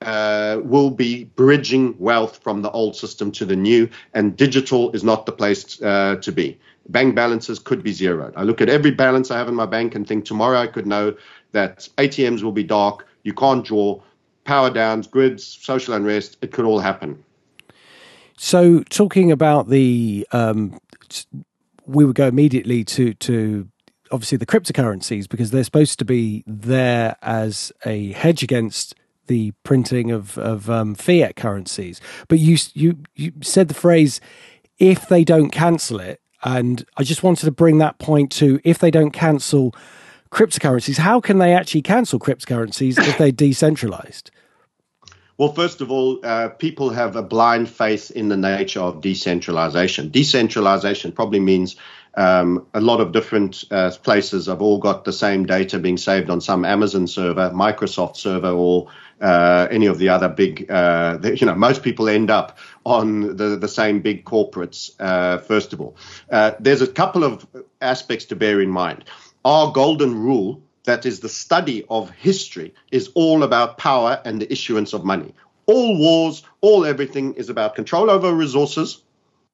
uh, 0.02 0.60
will 0.62 0.90
be 0.90 1.24
bridging 1.24 1.94
wealth 1.98 2.40
from 2.42 2.62
the 2.62 2.70
old 2.70 2.96
system 2.96 3.30
to 3.32 3.44
the 3.44 3.56
new, 3.56 3.88
and 4.14 4.36
digital 4.36 4.90
is 4.92 5.04
not 5.04 5.26
the 5.26 5.32
place 5.32 5.82
uh, 5.82 6.16
to 6.22 6.32
be. 6.32 6.58
Bank 6.88 7.14
balances 7.14 7.58
could 7.58 7.82
be 7.82 7.92
zeroed. 7.92 8.32
I 8.36 8.44
look 8.44 8.60
at 8.60 8.68
every 8.68 8.92
balance 8.92 9.30
I 9.30 9.36
have 9.36 9.48
in 9.48 9.54
my 9.54 9.66
bank 9.66 9.94
and 9.94 10.06
think 10.06 10.24
tomorrow 10.24 10.58
I 10.58 10.68
could 10.68 10.86
know 10.86 11.14
that 11.52 11.88
ATMs 11.98 12.42
will 12.42 12.52
be 12.52 12.62
dark, 12.62 13.06
you 13.24 13.34
can't 13.34 13.64
draw, 13.64 14.00
power 14.44 14.70
downs, 14.70 15.06
grids, 15.06 15.44
social 15.44 15.92
unrest, 15.94 16.38
it 16.40 16.52
could 16.52 16.64
all 16.64 16.78
happen. 16.78 17.22
So, 18.38 18.82
talking 18.84 19.30
about 19.30 19.68
the, 19.68 20.26
um, 20.32 20.78
we 21.86 22.06
would 22.06 22.16
go 22.16 22.28
immediately 22.28 22.84
to 22.84 23.12
to 23.14 23.68
obviously 24.10 24.38
the 24.38 24.46
cryptocurrencies 24.46 25.28
because 25.28 25.50
they're 25.50 25.64
supposed 25.64 25.98
to 25.98 26.04
be 26.04 26.44
there 26.46 27.16
as 27.22 27.72
a 27.84 28.12
hedge 28.12 28.42
against 28.42 28.94
the 29.26 29.52
printing 29.62 30.10
of 30.10 30.36
of 30.38 30.68
um, 30.68 30.94
fiat 30.94 31.36
currencies. 31.36 32.00
But 32.28 32.38
you 32.38 32.56
you 32.74 32.98
you 33.14 33.32
said 33.42 33.68
the 33.68 33.74
phrase 33.74 34.20
if 34.78 35.08
they 35.08 35.24
don't 35.24 35.50
cancel 35.50 36.00
it, 36.00 36.20
and 36.42 36.84
I 36.96 37.04
just 37.04 37.22
wanted 37.22 37.44
to 37.44 37.52
bring 37.52 37.78
that 37.78 37.98
point 37.98 38.32
to 38.32 38.60
if 38.64 38.78
they 38.78 38.90
don't 38.90 39.12
cancel 39.12 39.74
cryptocurrencies, 40.30 40.98
how 40.98 41.20
can 41.20 41.38
they 41.38 41.54
actually 41.54 41.82
cancel 41.82 42.18
cryptocurrencies 42.18 42.98
if 42.98 43.18
they're 43.18 43.32
decentralized? 43.32 44.30
Well, 45.38 45.52
first 45.52 45.80
of 45.80 45.90
all, 45.90 46.20
uh, 46.22 46.50
people 46.50 46.90
have 46.90 47.16
a 47.16 47.22
blind 47.22 47.68
faith 47.68 48.10
in 48.10 48.28
the 48.28 48.36
nature 48.36 48.80
of 48.80 49.00
decentralization. 49.00 50.10
Decentralization 50.10 51.12
probably 51.12 51.40
means 51.40 51.76
um, 52.14 52.66
a 52.74 52.80
lot 52.80 53.00
of 53.00 53.12
different 53.12 53.64
uh, 53.70 53.90
places 54.02 54.46
have 54.46 54.60
all 54.60 54.78
got 54.78 55.04
the 55.04 55.12
same 55.12 55.46
data 55.46 55.78
being 55.78 55.96
saved 55.96 56.30
on 56.30 56.40
some 56.40 56.64
Amazon 56.64 57.06
server, 57.06 57.50
Microsoft 57.50 58.16
server, 58.16 58.50
or 58.50 58.88
uh, 59.20 59.68
any 59.70 59.86
of 59.86 59.98
the 59.98 60.08
other 60.08 60.28
big. 60.28 60.70
Uh, 60.70 61.18
you 61.22 61.46
know, 61.46 61.54
most 61.54 61.82
people 61.82 62.08
end 62.08 62.30
up 62.30 62.58
on 62.84 63.36
the 63.36 63.56
the 63.56 63.68
same 63.68 64.00
big 64.00 64.24
corporates. 64.24 64.90
Uh, 64.98 65.38
first 65.38 65.72
of 65.72 65.80
all, 65.80 65.96
uh, 66.30 66.52
there's 66.58 66.82
a 66.82 66.86
couple 66.86 67.24
of 67.24 67.46
aspects 67.80 68.24
to 68.26 68.36
bear 68.36 68.60
in 68.60 68.70
mind. 68.70 69.04
Our 69.44 69.72
golden 69.72 70.14
rule. 70.14 70.62
That 70.84 71.04
is 71.04 71.20
the 71.20 71.28
study 71.28 71.84
of 71.90 72.10
history 72.10 72.72
is 72.90 73.10
all 73.14 73.42
about 73.42 73.76
power 73.76 74.20
and 74.24 74.40
the 74.40 74.50
issuance 74.50 74.94
of 74.94 75.04
money. 75.04 75.34
All 75.66 75.98
wars, 75.98 76.42
all 76.62 76.86
everything 76.86 77.34
is 77.34 77.50
about 77.50 77.74
control 77.74 78.10
over 78.10 78.32
resources, 78.32 79.02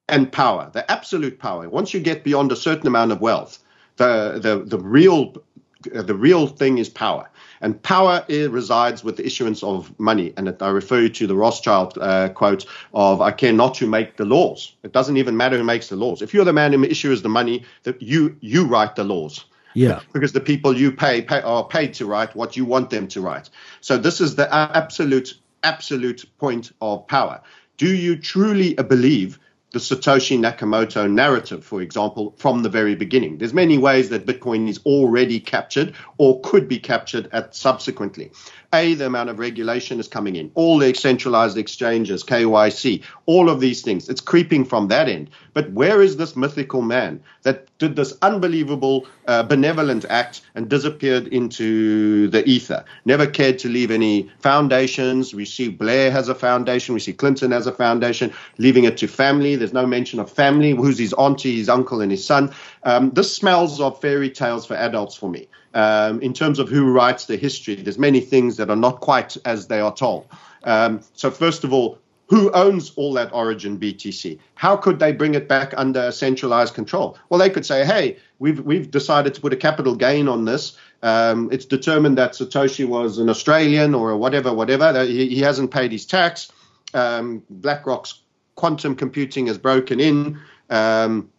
and 0.08 0.30
power, 0.30 0.70
the 0.72 0.88
absolute 0.90 1.38
power. 1.38 1.68
Once 1.68 1.92
you 1.92 2.00
get 2.00 2.24
beyond 2.24 2.52
a 2.52 2.56
certain 2.56 2.86
amount 2.86 3.12
of 3.12 3.20
wealth, 3.20 3.58
the 3.96 4.38
the 4.40 4.64
the 4.64 4.78
real 4.78 5.34
the 5.82 6.14
real 6.14 6.46
thing 6.46 6.78
is 6.78 6.88
power. 6.88 7.28
And 7.60 7.80
power 7.82 8.24
resides 8.28 9.02
with 9.02 9.16
the 9.16 9.26
issuance 9.26 9.62
of 9.62 9.98
money. 9.98 10.32
And 10.36 10.54
I 10.60 10.68
refer 10.68 11.00
you 11.00 11.08
to 11.10 11.26
the 11.26 11.36
Rothschild 11.36 11.96
uh, 11.98 12.28
quote 12.30 12.66
of, 12.92 13.20
I 13.20 13.30
care 13.30 13.52
not 13.52 13.78
who 13.78 13.86
make 13.86 14.16
the 14.16 14.24
laws. 14.24 14.74
It 14.82 14.92
doesn't 14.92 15.16
even 15.16 15.36
matter 15.36 15.56
who 15.56 15.64
makes 15.64 15.88
the 15.88 15.96
laws. 15.96 16.22
If 16.22 16.34
you're 16.34 16.44
the 16.44 16.52
man 16.52 16.72
who 16.72 16.84
issues 16.84 17.22
the 17.22 17.28
money, 17.28 17.64
that 17.84 18.00
you, 18.02 18.36
you 18.40 18.66
write 18.66 18.96
the 18.96 19.04
laws. 19.04 19.44
Yeah. 19.74 20.00
because 20.14 20.32
the 20.32 20.40
people 20.40 20.74
you 20.74 20.90
pay, 20.90 21.20
pay 21.20 21.42
are 21.42 21.62
paid 21.62 21.92
to 21.94 22.06
write 22.06 22.34
what 22.34 22.56
you 22.56 22.64
want 22.64 22.88
them 22.88 23.08
to 23.08 23.20
write. 23.20 23.50
So 23.82 23.98
this 23.98 24.22
is 24.22 24.34
the 24.34 24.52
absolute, 24.54 25.34
absolute 25.62 26.24
point 26.38 26.72
of 26.80 27.06
power. 27.06 27.42
Do 27.76 27.94
you 27.94 28.16
truly 28.16 28.72
believe 28.72 29.38
the 29.76 29.94
Satoshi 29.94 30.38
Nakamoto 30.38 31.10
narrative, 31.10 31.62
for 31.62 31.82
example, 31.82 32.34
from 32.38 32.62
the 32.62 32.68
very 32.70 32.94
beginning. 32.94 33.36
There's 33.36 33.52
many 33.52 33.76
ways 33.76 34.08
that 34.08 34.24
Bitcoin 34.24 34.70
is 34.70 34.80
already 34.86 35.38
captured 35.38 35.94
or 36.16 36.40
could 36.40 36.66
be 36.66 36.78
captured 36.78 37.28
at 37.32 37.54
subsequently. 37.54 38.32
A, 38.76 38.94
the 38.94 39.06
amount 39.06 39.30
of 39.30 39.38
regulation 39.38 39.98
is 39.98 40.06
coming 40.06 40.36
in, 40.36 40.50
all 40.54 40.78
the 40.78 40.92
centralized 40.94 41.56
exchanges, 41.56 42.22
KYC, 42.22 43.02
all 43.24 43.48
of 43.48 43.60
these 43.60 43.80
things. 43.82 44.08
It's 44.08 44.20
creeping 44.20 44.64
from 44.66 44.88
that 44.88 45.08
end. 45.08 45.30
But 45.54 45.72
where 45.72 46.02
is 46.02 46.18
this 46.18 46.36
mythical 46.36 46.82
man 46.82 47.22
that 47.42 47.66
did 47.78 47.96
this 47.96 48.12
unbelievable 48.20 49.06
uh, 49.26 49.42
benevolent 49.44 50.04
act 50.10 50.42
and 50.54 50.68
disappeared 50.68 51.28
into 51.28 52.28
the 52.28 52.46
ether? 52.46 52.84
Never 53.06 53.26
cared 53.26 53.58
to 53.60 53.68
leave 53.68 53.90
any 53.90 54.30
foundations. 54.38 55.34
We 55.34 55.46
see 55.46 55.68
Blair 55.68 56.10
has 56.10 56.28
a 56.28 56.34
foundation. 56.34 56.94
We 56.94 57.00
see 57.00 57.14
Clinton 57.14 57.52
has 57.52 57.66
a 57.66 57.72
foundation, 57.72 58.32
leaving 58.58 58.84
it 58.84 58.98
to 58.98 59.08
family. 59.08 59.56
There's 59.56 59.72
no 59.72 59.86
mention 59.86 60.20
of 60.20 60.30
family. 60.30 60.72
Who's 60.72 60.98
his 60.98 61.14
auntie, 61.14 61.56
his 61.56 61.70
uncle, 61.70 62.02
and 62.02 62.10
his 62.10 62.24
son? 62.24 62.52
Um, 62.84 63.10
this 63.12 63.34
smells 63.34 63.80
of 63.80 64.00
fairy 64.00 64.30
tales 64.30 64.66
for 64.66 64.74
adults 64.74 65.14
for 65.16 65.30
me 65.30 65.48
um, 65.76 66.22
in 66.22 66.32
terms 66.32 66.58
of 66.58 66.70
who 66.70 66.90
writes 66.90 67.26
the 67.26 67.36
history, 67.36 67.74
there's 67.74 67.98
many 67.98 68.20
things 68.20 68.56
that 68.56 68.70
are 68.70 68.76
not 68.76 69.00
quite 69.00 69.36
as 69.44 69.66
they 69.66 69.78
are 69.78 69.94
told. 69.94 70.26
Um, 70.64 71.02
so, 71.12 71.30
first 71.30 71.64
of 71.64 71.72
all, 71.72 71.98
who 72.28 72.50
owns 72.52 72.92
all 72.96 73.12
that 73.12 73.32
origin 73.32 73.78
BTC? 73.78 74.38
How 74.54 74.74
could 74.76 74.98
they 74.98 75.12
bring 75.12 75.34
it 75.34 75.48
back 75.48 75.74
under 75.76 76.10
centralized 76.10 76.74
control? 76.74 77.18
Well, 77.28 77.38
they 77.38 77.50
could 77.50 77.66
say, 77.66 77.84
hey, 77.84 78.16
we've, 78.38 78.58
we've 78.60 78.90
decided 78.90 79.34
to 79.34 79.40
put 79.40 79.52
a 79.52 79.56
capital 79.56 79.94
gain 79.94 80.28
on 80.28 80.46
this. 80.46 80.78
Um, 81.02 81.50
it's 81.52 81.66
determined 81.66 82.16
that 82.16 82.32
Satoshi 82.32 82.88
was 82.88 83.18
an 83.18 83.28
Australian 83.28 83.94
or 83.94 84.16
whatever, 84.16 84.54
whatever. 84.54 85.04
He, 85.04 85.28
he 85.28 85.40
hasn't 85.40 85.70
paid 85.70 85.92
his 85.92 86.06
tax. 86.06 86.50
Um, 86.94 87.42
BlackRock's 87.50 88.22
quantum 88.54 88.96
computing 88.96 89.46
has 89.48 89.58
broken 89.58 90.00
in. 90.00 90.40
Um, 90.70 91.30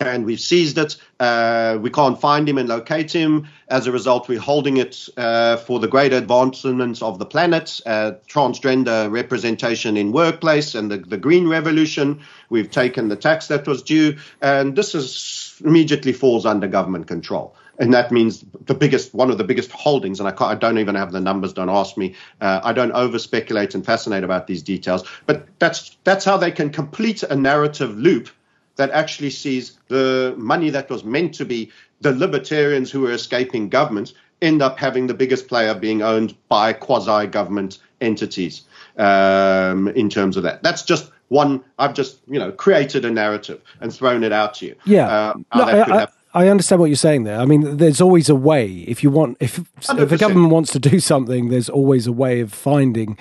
and 0.00 0.26
we've 0.26 0.40
seized 0.40 0.76
it. 0.76 0.96
Uh, 1.18 1.78
we 1.80 1.90
can't 1.90 2.20
find 2.20 2.48
him 2.48 2.58
and 2.58 2.68
locate 2.68 3.10
him. 3.10 3.48
As 3.68 3.86
a 3.86 3.92
result, 3.92 4.28
we're 4.28 4.38
holding 4.38 4.76
it 4.76 5.08
uh, 5.16 5.56
for 5.56 5.80
the 5.80 5.88
greater 5.88 6.16
advancements 6.16 7.00
of 7.00 7.18
the 7.18 7.24
planet, 7.24 7.80
uh, 7.86 8.12
transgender 8.28 9.10
representation 9.10 9.96
in 9.96 10.12
workplace, 10.12 10.74
and 10.74 10.90
the, 10.90 10.98
the 10.98 11.16
green 11.16 11.48
revolution. 11.48 12.20
We've 12.50 12.70
taken 12.70 13.08
the 13.08 13.16
tax 13.16 13.48
that 13.48 13.66
was 13.66 13.82
due, 13.82 14.16
and 14.42 14.76
this 14.76 14.94
is 14.94 15.60
immediately 15.64 16.12
falls 16.12 16.44
under 16.44 16.66
government 16.66 17.06
control. 17.06 17.54
And 17.78 17.92
that 17.92 18.10
means 18.10 18.42
the 18.64 18.74
biggest, 18.74 19.12
one 19.12 19.30
of 19.30 19.36
the 19.36 19.44
biggest 19.44 19.70
holdings, 19.70 20.18
and 20.18 20.28
I, 20.28 20.34
I 20.44 20.54
don't 20.54 20.78
even 20.78 20.94
have 20.94 21.12
the 21.12 21.20
numbers. 21.20 21.52
Don't 21.52 21.68
ask 21.68 21.96
me. 21.98 22.14
Uh, 22.40 22.60
I 22.64 22.72
don't 22.72 22.92
over 22.92 23.18
speculate 23.18 23.74
and 23.74 23.84
fascinate 23.84 24.24
about 24.24 24.46
these 24.46 24.62
details. 24.62 25.06
But 25.26 25.46
that's 25.58 25.96
that's 26.04 26.24
how 26.24 26.38
they 26.38 26.52
can 26.52 26.70
complete 26.70 27.22
a 27.22 27.36
narrative 27.36 27.96
loop 27.98 28.30
that 28.76 28.90
actually 28.90 29.30
sees 29.30 29.78
the 29.88 30.34
money 30.36 30.70
that 30.70 30.88
was 30.88 31.04
meant 31.04 31.34
to 31.34 31.44
be 31.44 31.70
the 32.00 32.12
libertarians 32.12 32.90
who 32.90 33.00
were 33.00 33.12
escaping 33.12 33.68
governments 33.68 34.14
end 34.42 34.62
up 34.62 34.78
having 34.78 35.06
the 35.06 35.14
biggest 35.14 35.48
player 35.48 35.74
being 35.74 36.02
owned 36.02 36.34
by 36.48 36.72
quasi 36.72 37.26
government 37.26 37.78
entities 38.00 38.62
um, 38.98 39.88
in 39.88 40.10
terms 40.10 40.36
of 40.36 40.42
that. 40.42 40.62
That's 40.62 40.82
just 40.82 41.10
one. 41.28 41.64
I've 41.78 41.94
just 41.94 42.18
you 42.26 42.38
know 42.38 42.52
created 42.52 43.04
a 43.04 43.10
narrative 43.10 43.60
and 43.80 43.92
thrown 43.92 44.24
it 44.24 44.32
out 44.32 44.54
to 44.54 44.66
you. 44.66 44.76
Yeah. 44.84 45.30
Um, 45.30 45.46
no, 45.54 45.62
I, 45.62 46.02
I, 46.02 46.08
I, 46.34 46.48
understand 46.48 46.80
what 46.80 46.86
you're 46.86 46.96
saying 46.96 47.24
there. 47.24 47.40
I 47.40 47.46
mean, 47.46 47.78
there's 47.78 48.00
always 48.00 48.28
a 48.28 48.34
way. 48.34 48.84
If 48.86 49.02
you 49.02 49.10
want, 49.10 49.38
if 49.40 49.56
100%. 49.56 50.02
if 50.02 50.12
a 50.12 50.18
government 50.18 50.52
wants 50.52 50.72
to 50.72 50.78
do 50.78 51.00
something, 51.00 51.48
there's 51.48 51.70
always 51.70 52.06
a 52.06 52.12
way 52.12 52.40
of 52.40 52.52
finding 52.52 53.16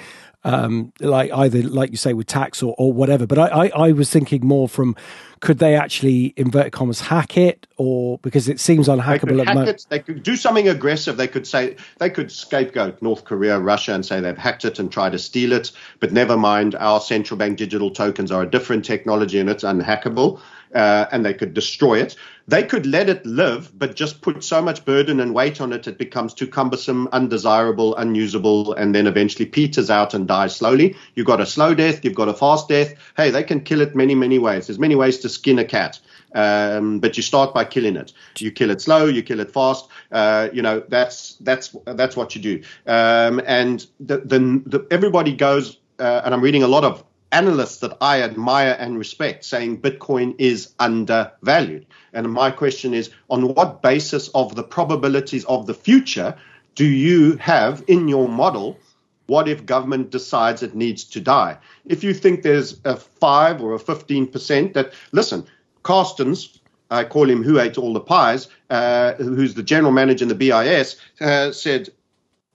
um, 0.46 0.94
like 1.00 1.32
either 1.34 1.64
like 1.64 1.90
you 1.90 1.98
say 1.98 2.14
with 2.14 2.28
tax 2.28 2.62
or, 2.62 2.76
or 2.78 2.94
whatever. 2.94 3.26
But 3.26 3.40
I, 3.40 3.48
I, 3.48 3.68
I, 3.88 3.92
was 3.92 4.12
thinking 4.12 4.46
more 4.46 4.70
from 4.70 4.96
could 5.40 5.58
they 5.58 5.76
actually 5.76 6.36
inverted 6.38 6.72
commas 6.72 7.02
hack 7.02 7.36
it 7.36 7.66
or 7.78 8.20
because 8.20 8.48
it 8.48 8.60
seems 8.60 8.88
unhackable 8.88 9.42
at 9.42 9.48
the 9.48 9.54
moment. 9.54 9.88
They 9.90 10.00
could 10.00 10.22
do 10.22 10.36
something 10.36 10.70
aggressive. 10.70 11.18
They 11.18 11.28
could 11.28 11.48
say 11.48 11.76
they 11.98 12.12
could 12.12 12.32
scapegoat 12.32 13.02
North 13.02 13.26
Korea, 13.26 13.60
Russia, 13.60 13.94
and 13.94 14.06
say 14.06 14.22
they've 14.22 14.38
hacked 14.38 14.66
it 14.66 14.78
and 14.78 14.92
try 14.92 15.10
to 15.10 15.18
steal 15.18 15.52
it. 15.52 15.72
But 16.00 16.14
never 16.14 16.38
mind, 16.38 16.76
our 16.76 17.02
central 17.02 17.40
bank 17.40 17.58
digital 17.58 17.90
tokens 17.90 18.32
are 18.32 18.44
a 18.44 18.50
different 18.50 18.86
technology 18.86 19.40
and 19.40 19.50
it's 19.50 19.64
unhackable 19.64 20.40
uh, 20.76 21.08
and 21.12 21.26
they 21.26 21.34
could 21.34 21.54
destroy 21.54 22.00
it. 22.00 22.16
They 22.48 22.62
could 22.62 22.86
let 22.86 23.10
it 23.10 23.26
live, 23.26 23.72
but 23.78 23.96
just 23.96 24.22
put 24.22 24.44
so 24.44 24.62
much 24.62 24.86
burden 24.86 25.20
and 25.20 25.34
weight 25.34 25.60
on 25.60 25.74
it, 25.74 25.88
it 25.88 25.98
becomes 25.98 26.34
too 26.36 26.46
cumbersome, 26.46 27.08
undesirable, 27.12 27.96
unusable, 27.96 28.74
and 28.74 28.94
then 28.94 29.08
eventually 29.08 29.48
peters 29.48 29.90
out 29.90 30.14
and 30.14 30.28
dies 30.28 30.56
slowly. 30.56 30.96
You've 31.16 31.26
got 31.26 31.42
a 31.42 31.46
slow 31.46 31.74
death, 31.74 32.06
you've 32.06 32.14
got 32.14 32.30
a 32.30 32.34
fast 32.34 32.68
death. 32.68 32.94
Hey, 33.18 33.32
they 33.32 33.42
can 33.42 33.62
kill 33.62 33.82
it 33.82 33.96
many, 33.96 34.14
many 34.14 34.38
ways. 34.38 34.68
There's 34.68 34.78
many 34.78 34.96
ways 34.96 35.18
to 35.20 35.30
skin 35.30 35.58
a 35.58 35.66
cat. 35.66 36.00
Um, 36.36 37.00
but 37.00 37.16
you 37.16 37.24
start 37.24 37.54
by 37.54 37.64
killing 37.64 37.96
it. 37.96 38.12
You 38.38 38.52
kill 38.52 38.70
it 38.70 38.82
slow, 38.82 39.06
you 39.06 39.24
kill 39.24 39.40
it 39.40 39.52
fast. 39.52 39.88
Uh, 40.12 40.50
you 40.52 40.62
know 40.62 40.84
that's 40.90 41.36
that's 41.40 41.74
that's 41.86 42.18
what 42.18 42.36
you 42.36 42.42
do. 42.42 42.64
Um, 42.86 43.42
and 43.46 43.88
the, 44.02 44.18
the, 44.18 44.62
the, 44.66 44.88
everybody 44.92 45.34
goes, 45.34 45.78
uh, 45.98 46.22
and 46.26 46.34
I'm 46.34 46.42
reading 46.42 46.62
a 46.62 46.68
lot 46.68 46.84
of 46.84 47.06
analysts 47.36 47.80
that 47.80 47.98
I 48.00 48.22
admire 48.22 48.78
and 48.80 48.98
respect 48.98 49.44
saying 49.44 49.82
Bitcoin 49.82 50.36
is 50.38 50.74
undervalued. 50.80 51.86
And 52.14 52.32
my 52.32 52.50
question 52.50 52.94
is 52.94 53.12
on 53.30 53.54
what 53.54 53.82
basis 53.82 54.30
of 54.30 54.56
the 54.56 54.64
probabilities 54.64 55.44
of 55.46 55.68
the 55.68 55.74
future 55.74 56.34
do 56.76 56.86
you 56.86 57.36
have 57.38 57.84
in 57.88 58.08
your 58.08 58.30
model? 58.30 58.80
What 59.28 59.50
if 59.50 59.66
government 59.66 60.12
decides 60.12 60.64
it 60.64 60.76
needs 60.76 61.04
to 61.04 61.20
die? 61.20 61.58
If 61.86 62.06
you 62.06 62.14
think 62.14 62.42
there's 62.42 62.80
a 62.86 62.96
5 62.96 63.62
or 63.62 63.74
a 63.76 63.80
15% 63.80 64.74
that, 64.74 64.94
listen, 65.12 65.46
Carstens, 65.84 66.60
I 66.90 67.04
call 67.04 67.30
him 67.30 67.44
who 67.44 67.60
ate 67.60 67.78
all 67.78 67.94
the 67.94 68.00
pies, 68.00 68.48
uh, 68.70 69.14
who's 69.14 69.56
the 69.56 69.64
general 69.64 69.92
manager 69.92 70.24
in 70.24 70.30
the 70.30 70.36
BIS, 70.36 70.96
uh, 71.20 71.52
said 71.52 71.90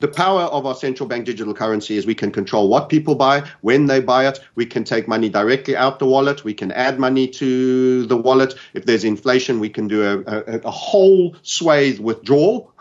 the 0.01 0.09
power 0.09 0.42
of 0.42 0.66
our 0.66 0.74
central 0.74 1.09
bank 1.09 1.26
digital 1.26 1.55
currency 1.55 1.96
is 1.96 2.07
we 2.07 2.14
can 2.14 2.32
control 2.32 2.68
what 2.68 2.88
people 2.88 3.14
buy, 3.14 3.44
when 3.61 3.86
they 3.86 4.01
buy 4.01 4.26
it. 4.26 4.40
We 4.55 4.66
can 4.66 4.82
take 4.82 5.07
money 5.07 5.28
directly 5.28 5.76
out 5.76 5.98
the 5.98 6.07
wallet. 6.07 6.42
We 6.42 6.55
can 6.55 6.72
add 6.72 6.98
money 6.98 7.28
to 7.28 8.07
the 8.07 8.16
wallet. 8.16 8.55
If 8.74 8.86
there's 8.86 9.05
inflation, 9.05 9.61
we 9.61 9.68
can 9.68 9.88
do 9.88 10.03
a, 10.03 10.18
a, 10.26 10.61
a 10.61 10.70
whole 10.70 11.36
swathe 11.42 11.98
withdrawal 11.98 12.72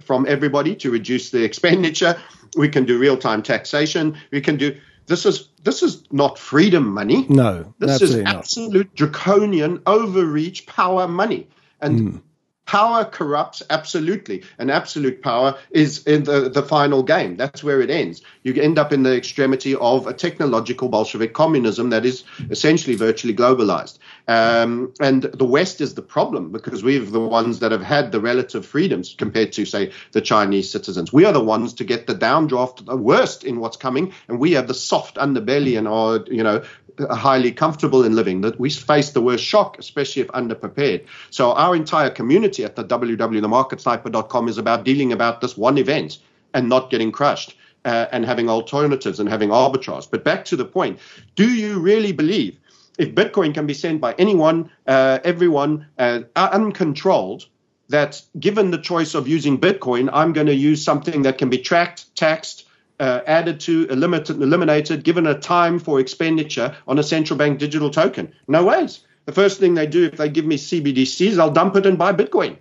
from 0.00 0.24
everybody 0.28 0.74
to 0.76 0.90
reduce 0.90 1.30
the 1.30 1.42
expenditure. 1.42 2.16
We 2.56 2.68
can 2.68 2.84
do 2.86 2.98
real 2.98 3.16
time 3.16 3.42
taxation. 3.42 4.16
We 4.30 4.40
can 4.40 4.56
do 4.56 4.76
this 5.06 5.26
is 5.26 5.48
this 5.64 5.82
is 5.82 6.04
not 6.12 6.38
freedom 6.38 6.88
money. 6.94 7.26
No, 7.28 7.74
this 7.78 8.00
is 8.00 8.16
absolute 8.16 8.86
not. 8.86 8.94
draconian 8.94 9.82
overreach 9.86 10.66
power 10.66 11.08
money. 11.08 11.48
And 11.80 12.00
mm 12.00 12.22
Power 12.68 13.06
corrupts 13.06 13.62
absolutely, 13.70 14.44
and 14.58 14.70
absolute 14.70 15.22
power 15.22 15.56
is 15.70 16.06
in 16.06 16.24
the, 16.24 16.50
the 16.50 16.62
final 16.62 17.02
game. 17.02 17.34
That's 17.34 17.64
where 17.64 17.80
it 17.80 17.88
ends. 17.88 18.20
You 18.42 18.52
end 18.60 18.78
up 18.78 18.92
in 18.92 19.04
the 19.04 19.16
extremity 19.16 19.74
of 19.76 20.06
a 20.06 20.12
technological 20.12 20.90
Bolshevik 20.90 21.32
communism 21.32 21.88
that 21.88 22.04
is 22.04 22.24
essentially 22.50 22.94
virtually 22.94 23.34
globalized. 23.34 23.96
Um, 24.28 24.92
and 25.00 25.22
the 25.22 25.46
West 25.46 25.80
is 25.80 25.94
the 25.94 26.02
problem 26.02 26.52
because 26.52 26.84
we're 26.84 27.00
the 27.00 27.18
ones 27.18 27.60
that 27.60 27.72
have 27.72 27.82
had 27.82 28.12
the 28.12 28.20
relative 28.20 28.64
freedoms 28.66 29.14
compared 29.16 29.52
to, 29.52 29.64
say, 29.64 29.90
the 30.12 30.20
Chinese 30.20 30.70
citizens. 30.70 31.12
We 31.12 31.24
are 31.24 31.32
the 31.32 31.42
ones 31.42 31.72
to 31.74 31.84
get 31.84 32.06
the 32.06 32.14
downdraft, 32.14 32.84
the 32.84 32.96
worst 32.96 33.42
in 33.42 33.58
what's 33.58 33.78
coming, 33.78 34.12
and 34.28 34.38
we 34.38 34.52
have 34.52 34.68
the 34.68 34.74
soft 34.74 35.16
underbelly 35.16 35.78
and 35.78 35.88
are, 35.88 36.20
you 36.30 36.42
know, 36.42 36.62
highly 37.10 37.52
comfortable 37.52 38.04
in 38.04 38.14
living, 38.14 38.42
that 38.42 38.60
we 38.60 38.68
face 38.68 39.10
the 39.10 39.22
worst 39.22 39.44
shock, 39.44 39.78
especially 39.78 40.20
if 40.20 40.28
underprepared. 40.28 41.06
So 41.30 41.52
our 41.52 41.74
entire 41.74 42.10
community 42.10 42.64
at 42.64 42.76
the 42.76 42.84
www.themarketsniper.com 42.84 44.48
is 44.48 44.58
about 44.58 44.84
dealing 44.84 45.12
about 45.12 45.40
this 45.40 45.56
one 45.56 45.78
event 45.78 46.18
and 46.52 46.68
not 46.68 46.90
getting 46.90 47.12
crushed. 47.12 47.54
Uh, 47.84 48.06
and 48.10 48.26
having 48.26 48.50
alternatives 48.50 49.20
and 49.20 49.28
having 49.28 49.50
arbitrage. 49.50 50.10
But 50.10 50.24
back 50.24 50.44
to 50.46 50.56
the 50.56 50.64
point, 50.64 50.98
do 51.36 51.48
you 51.48 51.78
really 51.78 52.10
believe 52.10 52.58
if 52.98 53.14
Bitcoin 53.14 53.54
can 53.54 53.66
be 53.66 53.74
sent 53.74 54.00
by 54.00 54.14
anyone, 54.18 54.70
uh, 54.86 55.20
everyone, 55.24 55.86
uh, 55.98 56.20
uncontrolled, 56.36 57.46
that 57.88 58.20
given 58.38 58.70
the 58.70 58.78
choice 58.78 59.14
of 59.14 59.28
using 59.28 59.58
Bitcoin, 59.58 60.10
I'm 60.12 60.32
going 60.32 60.48
to 60.48 60.54
use 60.54 60.84
something 60.84 61.22
that 61.22 61.38
can 61.38 61.48
be 61.48 61.58
tracked, 61.58 62.14
taxed, 62.14 62.66
uh, 63.00 63.20
added 63.26 63.60
to, 63.60 63.86
eliminated, 63.88 64.42
eliminated, 64.42 65.04
given 65.04 65.26
a 65.26 65.38
time 65.38 65.78
for 65.78 66.00
expenditure 66.00 66.76
on 66.86 66.98
a 66.98 67.02
central 67.02 67.38
bank 67.38 67.58
digital 67.58 67.90
token. 67.90 68.32
No 68.46 68.64
ways. 68.64 69.00
The 69.24 69.32
first 69.32 69.60
thing 69.60 69.74
they 69.74 69.86
do 69.86 70.04
if 70.04 70.16
they 70.16 70.28
give 70.28 70.44
me 70.44 70.56
CBDCs, 70.56 71.38
I'll 71.38 71.50
dump 71.50 71.76
it 71.76 71.86
and 71.86 71.96
buy 71.96 72.12
Bitcoin. 72.12 72.56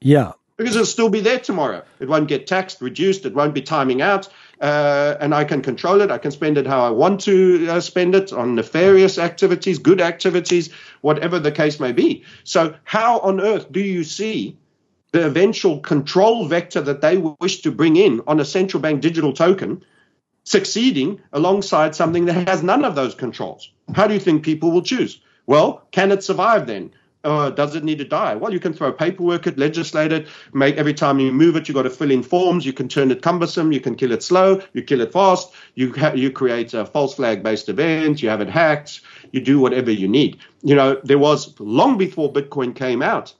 Yeah. 0.00 0.32
Because 0.56 0.76
it'll 0.76 0.86
still 0.86 1.08
be 1.08 1.20
there 1.20 1.38
tomorrow. 1.38 1.82
It 1.98 2.08
won't 2.08 2.28
get 2.28 2.46
taxed, 2.46 2.80
reduced. 2.82 3.24
It 3.24 3.34
won't 3.34 3.54
be 3.54 3.62
timing 3.62 4.02
out. 4.02 4.28
Uh, 4.60 5.16
and 5.20 5.34
I 5.34 5.44
can 5.44 5.62
control 5.62 6.02
it. 6.02 6.10
I 6.10 6.18
can 6.18 6.30
spend 6.30 6.58
it 6.58 6.66
how 6.66 6.82
I 6.82 6.90
want 6.90 7.22
to 7.22 7.66
uh, 7.68 7.80
spend 7.80 8.14
it 8.14 8.30
on 8.30 8.54
nefarious 8.54 9.16
activities, 9.18 9.78
good 9.78 10.02
activities, 10.02 10.68
whatever 11.00 11.38
the 11.38 11.50
case 11.50 11.80
may 11.80 11.92
be. 11.92 12.24
So, 12.44 12.74
how 12.84 13.20
on 13.20 13.40
earth 13.40 13.72
do 13.72 13.80
you 13.80 14.04
see 14.04 14.58
the 15.12 15.26
eventual 15.26 15.80
control 15.80 16.46
vector 16.46 16.80
that 16.82 17.00
they 17.00 17.16
wish 17.16 17.62
to 17.62 17.72
bring 17.72 17.96
in 17.96 18.20
on 18.26 18.38
a 18.38 18.44
central 18.44 18.80
bank 18.80 19.00
digital 19.00 19.32
token 19.32 19.82
succeeding 20.44 21.20
alongside 21.32 21.94
something 21.94 22.26
that 22.26 22.48
has 22.48 22.62
none 22.62 22.84
of 22.84 22.94
those 22.94 23.14
controls. 23.14 23.70
How 23.94 24.06
do 24.06 24.14
you 24.14 24.20
think 24.20 24.44
people 24.44 24.70
will 24.70 24.82
choose? 24.82 25.20
Well, 25.46 25.82
can 25.90 26.12
it 26.12 26.22
survive 26.22 26.66
then? 26.66 26.92
Uh, 27.22 27.50
does 27.50 27.74
it 27.74 27.84
need 27.84 27.98
to 27.98 28.04
die? 28.04 28.34
Well, 28.34 28.52
you 28.52 28.60
can 28.60 28.72
throw 28.72 28.92
paperwork 28.92 29.46
at, 29.46 29.58
legislate 29.58 30.10
it, 30.10 30.26
make 30.54 30.76
every 30.76 30.94
time 30.94 31.18
you 31.20 31.30
move 31.30 31.54
it, 31.54 31.68
you've 31.68 31.74
got 31.74 31.82
to 31.82 31.90
fill 31.90 32.10
in 32.10 32.22
forms. 32.22 32.64
You 32.64 32.72
can 32.72 32.88
turn 32.88 33.10
it 33.10 33.20
cumbersome. 33.20 33.72
You 33.72 33.80
can 33.80 33.94
kill 33.94 34.12
it 34.12 34.22
slow. 34.22 34.62
You 34.72 34.82
kill 34.82 35.02
it 35.02 35.12
fast. 35.12 35.52
You 35.74 35.92
ha- 35.92 36.14
you 36.14 36.30
create 36.30 36.72
a 36.72 36.86
false 36.86 37.14
flag 37.14 37.42
based 37.42 37.68
event. 37.68 38.22
You 38.22 38.30
have 38.30 38.40
it 38.40 38.48
hacked. 38.48 39.02
You 39.32 39.40
do 39.42 39.60
whatever 39.60 39.90
you 39.90 40.08
need. 40.08 40.38
You 40.62 40.74
know, 40.74 40.98
there 41.04 41.18
was 41.18 41.58
long 41.60 41.98
before 41.98 42.32
Bitcoin 42.32 42.74
came 42.74 43.02
out, 43.02 43.34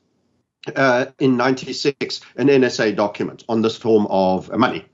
uh, 0.77 1.07
in 1.19 1.37
96 1.37 2.21
an 2.37 2.49
NSA 2.49 2.95
document 2.97 3.45
on 3.49 3.63
this 3.63 3.77
form 3.77 4.07
of 4.11 4.51
money. 4.57 4.85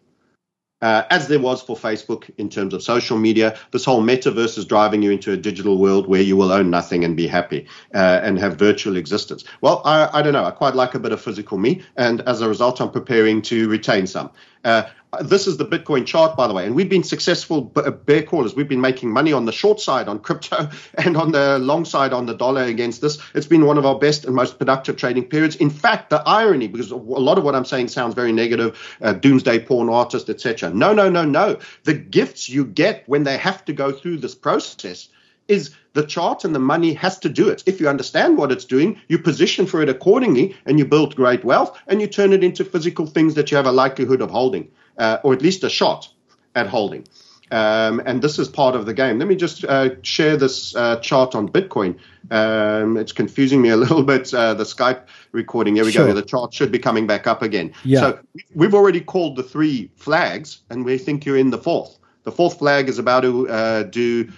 Uh, 0.83 1.05
as 1.09 1.29
there 1.29 1.41
was 1.41 1.63
for 1.63 1.75
Facebook 1.75 2.31
in 2.37 2.49
terms 2.49 2.75
of 2.75 2.83
social 2.83 3.17
media, 3.17 3.57
this 3.71 3.85
whole 3.85 4.03
metaverse 4.03 4.59
is 4.59 4.65
driving 4.67 5.03
you 5.03 5.11
into 5.11 5.33
a 5.33 5.37
digital 5.37 5.79
world 5.79 6.07
where 6.07 6.21
you 6.21 6.37
will 6.37 6.53
own 6.53 6.69
nothing 6.69 7.03
and 7.03 7.17
be 7.17 7.27
happy 7.27 7.67
uh, 7.95 8.21
and 8.23 8.39
have 8.39 8.57
virtual 8.57 8.97
existence. 8.97 9.45
Well, 9.63 9.81
I, 9.85 10.11
I, 10.13 10.23
don't 10.23 10.35
know. 10.35 10.45
I 10.45 10.51
quite 10.51 10.75
like 10.75 10.95
a 10.95 10.99
bit 10.99 11.13
of 11.13 11.21
physical 11.21 11.57
me, 11.57 11.83
and 11.97 12.21
as 12.23 12.43
a 12.43 12.49
result, 12.49 12.81
I'm 12.81 12.91
preparing 12.91 13.41
to 13.43 13.69
retain 13.69 14.07
some. 14.07 14.31
Uh, 14.65 14.83
this 15.23 15.47
is 15.47 15.57
the 15.57 15.65
Bitcoin 15.65 16.07
chart, 16.07 16.37
by 16.37 16.47
the 16.47 16.55
way, 16.55 16.67
and 16.67 16.75
we've 16.75 16.89
been 16.89 17.03
successful 17.03 17.73
uh, 17.77 17.91
bear 17.91 18.23
callers. 18.23 18.55
We've 18.55 18.69
been 18.69 18.81
making 18.81 19.11
money 19.11 19.33
on 19.33 19.45
the 19.45 19.53
short 19.53 19.81
side 19.81 20.09
on 20.09 20.19
crypto 20.19 20.69
and 20.95 21.17
on 21.17 21.33
the 21.33 21.59
long 21.59 21.85
side 21.85 22.13
on 22.13 22.27
the 22.27 22.35
dollar 22.35 22.63
against 22.63 23.01
this. 23.01 23.19
It's 23.35 23.47
been 23.47 23.67
one 23.67 23.79
of 23.79 23.87
our 23.87 23.99
best 23.99 24.25
and 24.25 24.35
most 24.35 24.59
productive 24.59 24.97
trading 24.97 25.25
periods. 25.25 25.57
In 25.57 25.71
fact, 25.71 26.11
the 26.11 26.23
irony, 26.27 26.69
because 26.69 26.91
a 26.91 26.97
lot 26.97 27.39
of 27.39 27.45
what 27.45 27.55
I'm 27.55 27.65
saying 27.65 27.89
sounds 27.89 28.15
very 28.15 28.33
negative, 28.33 28.79
uh, 29.01 29.13
doomsday 29.13 29.61
porn 29.61 29.89
artist, 29.89 30.29
etc. 30.29 30.71
No, 30.71 30.93
no, 30.93 31.09
no, 31.09 31.25
no. 31.25 31.59
The 31.85 31.95
gifts 31.95 32.49
you 32.49 32.65
get 32.65 33.05
when 33.07 33.25
they 33.25 33.37
have 33.39 33.65
to 33.67 33.73
go 33.73 33.93
through 33.93 34.19
this 34.19 34.35
process 34.35 35.09
is 35.49 35.75
the 35.93 36.05
chart 36.05 36.45
and 36.45 36.55
the 36.55 36.61
money 36.61 36.93
has 36.93 37.19
to 37.21 37.29
do 37.29 37.49
it. 37.49 37.63
If 37.67 37.81
you 37.81 37.89
understand 37.89 38.37
what 38.37 38.53
it's 38.53 38.65
doing, 38.65 39.01
you 39.09 39.19
position 39.19 39.67
for 39.67 39.81
it 39.83 39.89
accordingly 39.89 40.57
and 40.67 40.79
you 40.79 40.85
build 40.85 41.17
great 41.17 41.45
wealth 41.45 41.79
and 41.87 42.01
you 42.01 42.07
turn 42.07 42.33
it 42.33 42.45
into 42.45 42.65
physical 42.65 43.07
things 43.07 43.35
that 43.35 43.51
you 43.51 43.57
have 43.57 43.67
a 43.67 43.73
likelihood 43.73 44.21
of 44.21 44.31
holding 44.31 44.69
uh, 44.99 45.19
or 45.23 45.33
at 45.33 45.43
least 45.43 45.65
a 45.65 45.71
shot 45.71 46.09
at 46.55 46.67
holding. 46.67 47.07
Um, 47.51 48.03
and 48.05 48.21
this 48.23 48.39
is 48.39 48.49
part 48.49 48.75
of 48.75 48.87
the 48.87 48.95
game. 48.95 49.19
Let 49.19 49.29
me 49.29 49.37
just 49.37 49.65
uh, 49.65 49.91
share 50.03 50.37
this 50.37 50.75
uh, 50.75 50.97
chart 50.97 51.35
on 51.35 51.49
Bitcoin. 51.49 51.99
Um, 52.31 52.97
it's 52.97 53.13
confusing 53.13 53.63
me 53.63 53.69
a 53.69 53.77
little 53.85 54.03
bit. 54.03 54.35
Uh, 54.35 54.55
the 54.55 54.65
Skype 54.65 55.03
recording. 55.33 55.77
Here 55.77 55.85
we 55.85 55.93
sure. 55.93 56.07
go. 56.07 56.13
The 56.13 56.23
chart 56.23 56.53
should 56.53 56.73
be 56.73 56.79
coming 56.79 57.07
back 57.07 57.27
up 57.27 57.43
again. 57.43 57.73
Yeah. 57.85 58.01
So 58.01 58.19
we've 58.55 58.75
already 58.75 59.01
called 59.01 59.37
the 59.37 59.45
three 59.45 59.91
flags, 59.97 60.63
and 60.71 60.85
we 60.85 60.99
think 60.99 61.25
you're 61.25 61.37
in 61.37 61.51
the 61.51 61.59
fourth. 61.59 61.99
The 62.25 62.33
fourth 62.33 62.59
flag 62.59 62.89
is 62.89 62.99
about 62.99 63.21
to 63.21 63.49
uh, 63.49 63.83
do 63.85 64.33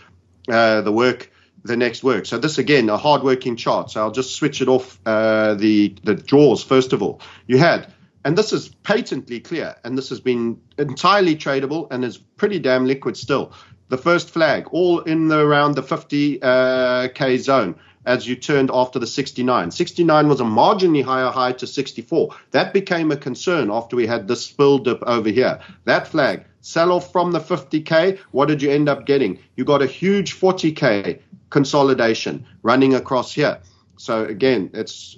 uh, 0.50 0.82
the 0.82 0.92
work 0.92 1.30
the 1.64 1.76
next 1.76 2.04
work. 2.04 2.26
So 2.26 2.38
this 2.38 2.58
again, 2.58 2.88
a 2.88 2.96
hard-working 2.96 3.56
chart. 3.56 3.90
So 3.90 4.00
I'll 4.00 4.10
just 4.10 4.34
switch 4.34 4.60
it 4.60 4.68
off 4.68 4.98
uh, 5.06 5.54
the 5.54 5.94
the 6.04 6.14
draws 6.14 6.62
first 6.62 6.92
of 6.92 7.02
all. 7.02 7.20
You 7.46 7.58
had, 7.58 7.92
and 8.28 8.36
this 8.36 8.52
is 8.52 8.68
patently 8.82 9.40
clear, 9.40 9.74
and 9.84 9.96
this 9.96 10.10
has 10.10 10.20
been 10.20 10.60
entirely 10.76 11.34
tradable 11.34 11.88
and 11.90 12.04
is 12.04 12.18
pretty 12.18 12.58
damn 12.58 12.84
liquid 12.84 13.16
still. 13.16 13.54
The 13.88 13.96
first 13.96 14.28
flag, 14.28 14.66
all 14.70 15.00
in 15.00 15.28
the, 15.28 15.38
around 15.38 15.76
the 15.76 15.82
50k 15.82 16.42
uh, 16.42 17.38
zone 17.38 17.76
as 18.04 18.28
you 18.28 18.36
turned 18.36 18.70
after 18.70 18.98
the 18.98 19.06
69. 19.06 19.70
69 19.70 20.28
was 20.28 20.40
a 20.42 20.44
marginally 20.44 21.02
higher 21.02 21.30
high 21.30 21.52
to 21.52 21.66
64. 21.66 22.36
That 22.50 22.74
became 22.74 23.10
a 23.10 23.16
concern 23.16 23.70
after 23.70 23.96
we 23.96 24.06
had 24.06 24.28
this 24.28 24.44
spill 24.44 24.76
dip 24.76 25.02
over 25.04 25.30
here. 25.30 25.60
That 25.86 26.06
flag, 26.06 26.44
sell 26.60 26.92
off 26.92 27.10
from 27.10 27.32
the 27.32 27.40
50k. 27.40 28.18
What 28.32 28.48
did 28.48 28.60
you 28.60 28.70
end 28.70 28.90
up 28.90 29.06
getting? 29.06 29.38
You 29.56 29.64
got 29.64 29.80
a 29.80 29.86
huge 29.86 30.38
40k 30.38 31.22
consolidation 31.48 32.44
running 32.62 32.92
across 32.92 33.32
here. 33.32 33.58
So 33.96 34.26
again, 34.26 34.68
it's 34.74 35.16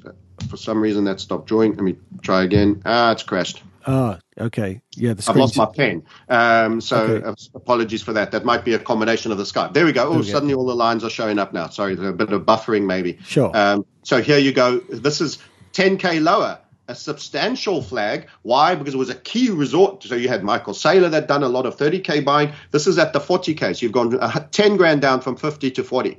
for 0.51 0.57
some 0.57 0.82
reason 0.82 1.05
that 1.05 1.20
stopped 1.20 1.46
drawing. 1.46 1.72
Let 1.72 1.82
me 1.82 1.96
try 2.20 2.42
again. 2.42 2.82
Ah, 2.84 3.12
it's 3.12 3.22
crashed. 3.22 3.62
Ah, 3.86 4.18
okay. 4.38 4.82
Yeah, 4.94 5.14
the 5.14 5.24
I've 5.28 5.36
lost 5.36 5.57
my 5.57 5.64
pen. 5.64 6.03
Um, 6.28 6.80
so 6.80 6.96
okay. 6.98 7.26
uh, 7.26 7.34
apologies 7.55 8.03
for 8.03 8.12
that. 8.12 8.32
That 8.32 8.44
might 8.44 8.64
be 8.64 8.74
a 8.74 8.78
combination 8.78 9.32
of 9.32 9.38
the 9.38 9.44
Skype. 9.44 9.72
There 9.72 9.86
we 9.86 9.92
go. 9.92 10.09
Oh, 10.09 10.18
okay. 10.18 10.28
suddenly 10.28 10.55
all 10.55 10.66
the 10.66 10.74
lines 10.74 11.03
are 11.05 11.11
showing 11.11 11.38
up 11.38 11.53
now. 11.53 11.68
Sorry, 11.68 11.94
a 11.94 12.12
bit 12.12 12.32
of 12.32 12.42
buffering 12.42 12.84
maybe. 12.84 13.18
Sure. 13.24 13.51
Um, 13.57 13.86
so 14.03 14.20
here 14.20 14.38
you 14.38 14.53
go. 14.53 14.80
This 14.80 15.20
is 15.20 15.38
10k 15.72 16.22
lower. 16.22 16.59
A 16.88 16.94
substantial 16.94 17.82
flag. 17.82 18.28
Why? 18.42 18.74
Because 18.74 18.94
it 18.94 18.98
was 18.98 19.11
a 19.11 19.14
key 19.14 19.51
resort. 19.51 20.03
So 20.03 20.16
you 20.16 20.28
had 20.28 20.42
Michael 20.42 20.74
Saylor 20.74 21.11
that 21.12 21.28
done 21.28 21.44
a 21.44 21.48
lot 21.48 21.64
of 21.64 21.76
30k 21.76 22.24
buying. 22.24 22.53
This 22.72 22.88
is 22.88 22.98
at 22.98 23.12
the 23.12 23.20
40k. 23.20 23.76
So 23.76 23.86
you've 23.86 23.92
gone 23.92 24.18
10 24.51 24.76
grand 24.76 25.01
down 25.01 25.20
from 25.20 25.36
50 25.36 25.70
to 25.70 25.84
40. 25.84 26.18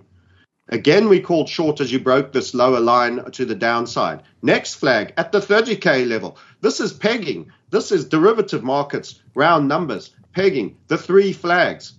Again, 0.73 1.09
we 1.09 1.19
called 1.19 1.49
short 1.49 1.81
as 1.81 1.91
you 1.91 1.99
broke 1.99 2.31
this 2.31 2.53
lower 2.53 2.79
line 2.79 3.29
to 3.31 3.43
the 3.43 3.55
downside. 3.55 4.23
Next 4.41 4.75
flag 4.75 5.13
at 5.17 5.33
the 5.33 5.39
30K 5.39 6.07
level. 6.07 6.37
This 6.61 6.79
is 6.79 6.93
pegging. 6.93 7.51
This 7.71 7.91
is 7.91 8.05
derivative 8.05 8.63
markets, 8.63 9.21
round 9.35 9.67
numbers, 9.67 10.15
pegging, 10.31 10.77
the 10.87 10.97
three 10.97 11.33
flags. 11.33 11.93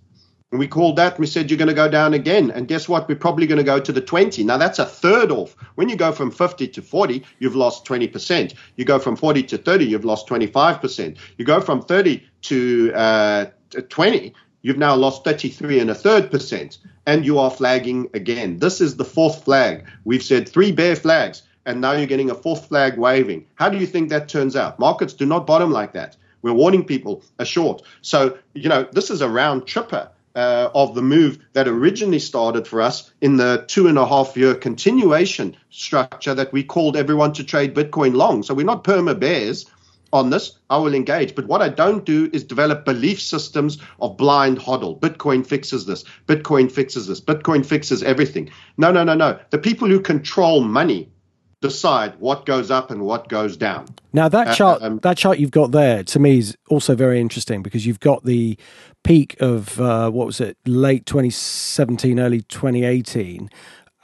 And 0.51 0.59
we 0.59 0.69
called 0.69 0.97
that, 0.97 1.19
we 1.19 1.27
said 1.27 1.51
you're 1.51 1.59
going 1.59 1.69
to 1.69 1.75
go 1.75 1.89
down 1.89 2.15
again. 2.15 2.51
And 2.51 2.67
guess 2.67 2.89
what? 2.89 3.09
We're 3.09 3.17
probably 3.17 3.47
going 3.47 3.59
to 3.59 3.65
go 3.65 3.79
to 3.79 3.93
the 3.93 4.01
20. 4.01 4.43
Now, 4.45 4.57
that's 4.57 4.79
a 4.79 4.87
third 4.87 5.31
off. 5.31 5.55
When 5.75 5.91
you 5.91 5.97
go 5.97 6.11
from 6.11 6.31
50 6.31 6.69
to 6.69 6.81
40, 6.81 7.25
you've 7.41 7.57
lost 7.57 7.85
20%. 7.85 8.55
You 8.77 8.85
go 8.87 8.99
from 8.99 9.17
40 9.17 9.43
to 9.45 9.59
30, 9.59 9.85
you've 9.85 10.05
lost 10.07 10.27
25%. 10.29 11.19
You 11.37 11.45
go 11.45 11.61
from 11.61 11.83
30 11.83 12.27
to 12.43 12.93
uh, 12.95 13.47
20, 13.89 14.35
you've 14.63 14.79
now 14.79 14.95
lost 14.95 15.25
33 15.25 15.81
and 15.81 15.91
a 15.91 15.95
third 15.95 16.31
percent 16.31 16.79
and 17.07 17.25
you 17.25 17.39
are 17.39 17.51
flagging 17.51 18.09
again. 18.15 18.59
This 18.59 18.81
is 18.81 18.97
the 18.97 19.05
fourth 19.05 19.45
flag. 19.45 19.87
We've 20.05 20.23
said 20.23 20.49
three 20.49 20.73
bear 20.73 20.97
flags, 20.97 21.43
and 21.67 21.81
now 21.81 21.93
you're 21.93 22.07
getting 22.07 22.31
a 22.31 22.35
fourth 22.35 22.69
flag 22.69 22.97
waving. 22.97 23.47
How 23.55 23.69
do 23.69 23.79
you 23.79 23.87
think 23.87 24.09
that 24.09 24.29
turns 24.29 24.57
out? 24.57 24.79
Markets 24.79 25.13
do 25.13 25.27
not 25.27 25.47
bottom 25.47 25.71
like 25.71 25.93
that. 25.93 26.17
We're 26.43 26.53
warning 26.53 26.85
people 26.85 27.23
a 27.39 27.45
short. 27.45 27.83
So, 28.03 28.39
you 28.55 28.69
know, 28.69 28.89
this 28.93 29.11
is 29.11 29.21
a 29.21 29.29
round 29.29 29.67
tripper. 29.67 30.11
Uh, 30.35 30.71
of 30.75 30.95
the 30.95 31.03
move 31.03 31.39
that 31.53 31.69
originally 31.69 32.19
started 32.19 32.67
for 32.67 32.81
us 32.81 33.13
in 33.21 33.37
the 33.37 33.67
two 33.69 33.87
and 33.87 33.99
a 33.99 34.07
half 34.07 34.35
year 34.35 34.55
continuation 34.55 35.55
structure 35.69 36.33
that 36.33 36.51
we 36.55 36.65
called 36.65 36.97
everyone 36.97 37.35
to 37.35 37.45
trade 37.45 37.75
Bitcoin 37.75 38.15
long. 38.15 38.43
So 38.43 38.55
we're 38.55 38.65
not 38.65 38.83
perma 38.83 39.21
bears 39.21 39.67
on 40.13 40.31
this, 40.31 40.59
I 40.71 40.77
will 40.77 40.95
engage. 40.95 41.35
But 41.35 41.47
what 41.47 41.63
I 41.63 41.69
don't 41.69 42.05
do 42.05 42.29
is 42.33 42.45
develop 42.45 42.85
belief 42.85 43.21
systems 43.21 43.79
of 44.01 44.17
blind 44.17 44.59
hodl. 44.59 44.99
Bitcoin 45.01 45.47
fixes 45.47 45.87
this. 45.87 46.05
Bitcoin 46.27 46.71
fixes 46.71 47.07
this. 47.07 47.21
Bitcoin 47.21 47.65
fixes 47.65 48.03
everything. 48.03 48.51
No, 48.77 48.93
no, 48.93 49.05
no, 49.05 49.15
no. 49.15 49.39
The 49.51 49.59
people 49.59 49.89
who 49.89 50.01
control 50.01 50.63
money 50.63 51.09
decide 51.63 52.15
what 52.19 52.45
goes 52.45 52.71
up 52.71 52.91
and 52.91 53.03
what 53.03 53.29
goes 53.29 53.57
down. 53.57 53.87
Now 54.13 54.29
that 54.29 54.55
chart, 54.57 54.83
um, 54.83 54.99
that 54.99 55.17
chart 55.17 55.39
you've 55.39 55.53
got 55.53 55.71
there, 55.71 56.03
to 56.05 56.19
me 56.19 56.39
is 56.39 56.57
also 56.69 56.95
very 56.95 57.21
interesting 57.21 57.63
because 57.63 57.87
you've 57.87 58.01
got 58.01 58.25
the 58.25 58.59
peak 59.05 59.37
of 59.41 59.81
uh, 59.81 60.11
what 60.11 60.27
was 60.27 60.41
it, 60.41 60.59
late 60.67 61.07
2017, 61.07 62.21
early 62.21 62.43
2018, 62.43 63.49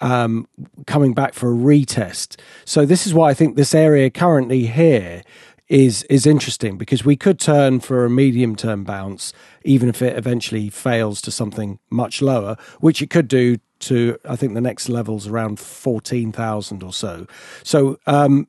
um, 0.00 0.48
coming 0.86 1.12
back 1.12 1.34
for 1.34 1.52
a 1.52 1.54
retest. 1.54 2.38
So 2.64 2.86
this 2.86 3.06
is 3.06 3.12
why 3.12 3.30
I 3.30 3.34
think 3.34 3.56
this 3.56 3.74
area 3.74 4.08
currently 4.08 4.66
here 4.66 5.22
is 5.68 6.02
is 6.04 6.26
interesting 6.26 6.78
because 6.78 7.04
we 7.04 7.16
could 7.16 7.38
turn 7.38 7.80
for 7.80 8.04
a 8.04 8.10
medium 8.10 8.56
term 8.56 8.84
bounce, 8.84 9.32
even 9.64 9.88
if 9.88 10.02
it 10.02 10.16
eventually 10.16 10.70
fails 10.70 11.20
to 11.22 11.30
something 11.30 11.78
much 11.90 12.22
lower, 12.22 12.56
which 12.80 13.02
it 13.02 13.10
could 13.10 13.28
do 13.28 13.56
to 13.80 14.18
I 14.24 14.36
think 14.36 14.54
the 14.54 14.60
next 14.60 14.88
level's 14.88 15.26
around 15.26 15.60
fourteen 15.60 16.32
thousand 16.32 16.82
or 16.82 16.92
so. 16.92 17.26
So 17.62 17.98
um, 18.06 18.48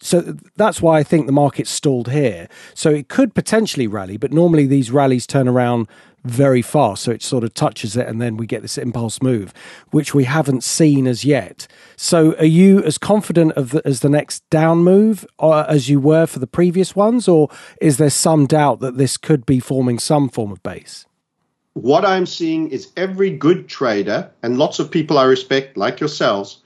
so 0.00 0.36
that's 0.56 0.80
why 0.80 0.98
I 0.98 1.02
think 1.02 1.26
the 1.26 1.32
market's 1.32 1.70
stalled 1.70 2.10
here. 2.10 2.48
So 2.74 2.90
it 2.90 3.08
could 3.08 3.34
potentially 3.34 3.86
rally, 3.86 4.16
but 4.16 4.32
normally 4.32 4.66
these 4.66 4.90
rallies 4.90 5.26
turn 5.26 5.48
around 5.48 5.88
very 6.24 6.62
fast. 6.62 7.04
So 7.04 7.10
it 7.10 7.22
sort 7.22 7.44
of 7.44 7.54
touches 7.54 7.96
it, 7.96 8.06
and 8.06 8.20
then 8.20 8.36
we 8.36 8.46
get 8.46 8.62
this 8.62 8.78
impulse 8.78 9.22
move, 9.22 9.52
which 9.90 10.14
we 10.14 10.24
haven't 10.24 10.64
seen 10.64 11.06
as 11.06 11.24
yet. 11.24 11.66
So 11.96 12.34
are 12.36 12.44
you 12.44 12.82
as 12.82 12.98
confident 12.98 13.52
of 13.52 13.70
the, 13.70 13.82
as 13.84 14.00
the 14.00 14.08
next 14.08 14.48
down 14.50 14.78
move 14.78 15.26
uh, 15.38 15.64
as 15.68 15.88
you 15.88 16.00
were 16.00 16.26
for 16.26 16.38
the 16.38 16.46
previous 16.46 16.94
ones, 16.96 17.28
or 17.28 17.48
is 17.80 17.96
there 17.96 18.10
some 18.10 18.46
doubt 18.46 18.80
that 18.80 18.96
this 18.96 19.16
could 19.16 19.46
be 19.46 19.60
forming 19.60 19.98
some 19.98 20.28
form 20.28 20.52
of 20.52 20.62
base? 20.62 21.06
What 21.74 22.04
I'm 22.04 22.26
seeing 22.26 22.70
is 22.70 22.90
every 22.96 23.30
good 23.30 23.68
trader 23.68 24.30
and 24.42 24.58
lots 24.58 24.80
of 24.80 24.90
people 24.90 25.18
I 25.18 25.24
respect, 25.24 25.76
like 25.76 26.00
yourselves, 26.00 26.62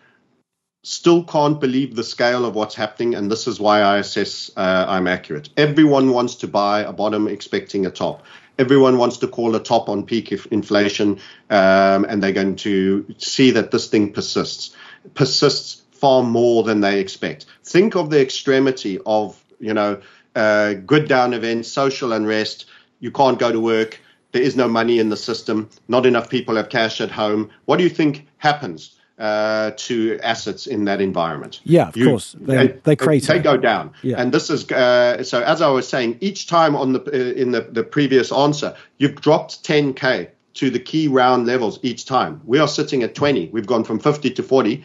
still 0.84 1.22
can't 1.24 1.60
believe 1.60 1.94
the 1.94 2.02
scale 2.02 2.44
of 2.44 2.54
what's 2.54 2.74
happening, 2.74 3.14
and 3.14 3.30
this 3.30 3.46
is 3.46 3.60
why 3.60 3.82
I 3.82 3.98
assess 3.98 4.50
uh, 4.56 4.86
I'm 4.88 5.06
accurate. 5.06 5.48
Everyone 5.56 6.10
wants 6.10 6.34
to 6.36 6.48
buy 6.48 6.80
a 6.80 6.92
bottom 6.92 7.28
expecting 7.28 7.86
a 7.86 7.90
top. 7.90 8.24
Everyone 8.62 8.96
wants 8.96 9.16
to 9.18 9.26
call 9.26 9.56
a 9.56 9.60
top 9.60 9.88
on 9.88 10.06
peak 10.06 10.30
inflation, 10.52 11.18
um, 11.50 12.04
and 12.08 12.22
they're 12.22 12.30
going 12.42 12.54
to 12.54 13.04
see 13.18 13.50
that 13.50 13.72
this 13.72 13.88
thing 13.88 14.12
persists, 14.12 14.76
persists 15.14 15.82
far 15.90 16.22
more 16.22 16.62
than 16.62 16.80
they 16.80 17.00
expect. 17.00 17.46
Think 17.64 17.96
of 17.96 18.10
the 18.10 18.20
extremity 18.22 19.00
of, 19.04 19.42
you 19.58 19.74
know, 19.74 20.00
uh, 20.36 20.74
good 20.74 21.08
down 21.08 21.34
events, 21.34 21.72
social 21.72 22.12
unrest. 22.12 22.66
You 23.00 23.10
can't 23.10 23.36
go 23.36 23.50
to 23.50 23.58
work. 23.58 24.00
There 24.30 24.42
is 24.42 24.54
no 24.54 24.68
money 24.68 25.00
in 25.00 25.08
the 25.08 25.16
system. 25.16 25.68
Not 25.88 26.06
enough 26.06 26.30
people 26.30 26.54
have 26.54 26.68
cash 26.68 27.00
at 27.00 27.10
home. 27.10 27.50
What 27.64 27.78
do 27.78 27.82
you 27.82 27.90
think 27.90 28.28
happens? 28.38 28.96
Uh, 29.22 29.70
to 29.76 30.18
assets 30.20 30.66
in 30.66 30.84
that 30.86 31.00
environment. 31.00 31.60
Yeah, 31.62 31.88
of 31.88 31.96
you, 31.96 32.06
course, 32.06 32.34
they, 32.40 32.78
they 32.82 32.96
create 32.96 33.22
they 33.22 33.38
go 33.38 33.56
down. 33.56 33.92
Yeah. 34.02 34.16
and 34.20 34.32
this 34.32 34.50
is 34.50 34.68
uh, 34.72 35.22
so. 35.22 35.40
As 35.40 35.62
I 35.62 35.68
was 35.68 35.86
saying, 35.86 36.18
each 36.20 36.48
time 36.48 36.74
on 36.74 36.92
the 36.92 37.00
uh, 37.00 37.40
in 37.40 37.52
the, 37.52 37.60
the 37.60 37.84
previous 37.84 38.32
answer, 38.32 38.76
you've 38.98 39.20
dropped 39.20 39.62
10k 39.62 40.28
to 40.54 40.70
the 40.70 40.80
key 40.80 41.06
round 41.06 41.46
levels 41.46 41.78
each 41.82 42.04
time. 42.04 42.40
We 42.44 42.58
are 42.58 42.66
sitting 42.66 43.04
at 43.04 43.14
20. 43.14 43.50
We've 43.52 43.66
gone 43.66 43.84
from 43.84 44.00
50 44.00 44.30
to 44.30 44.42
40 44.42 44.84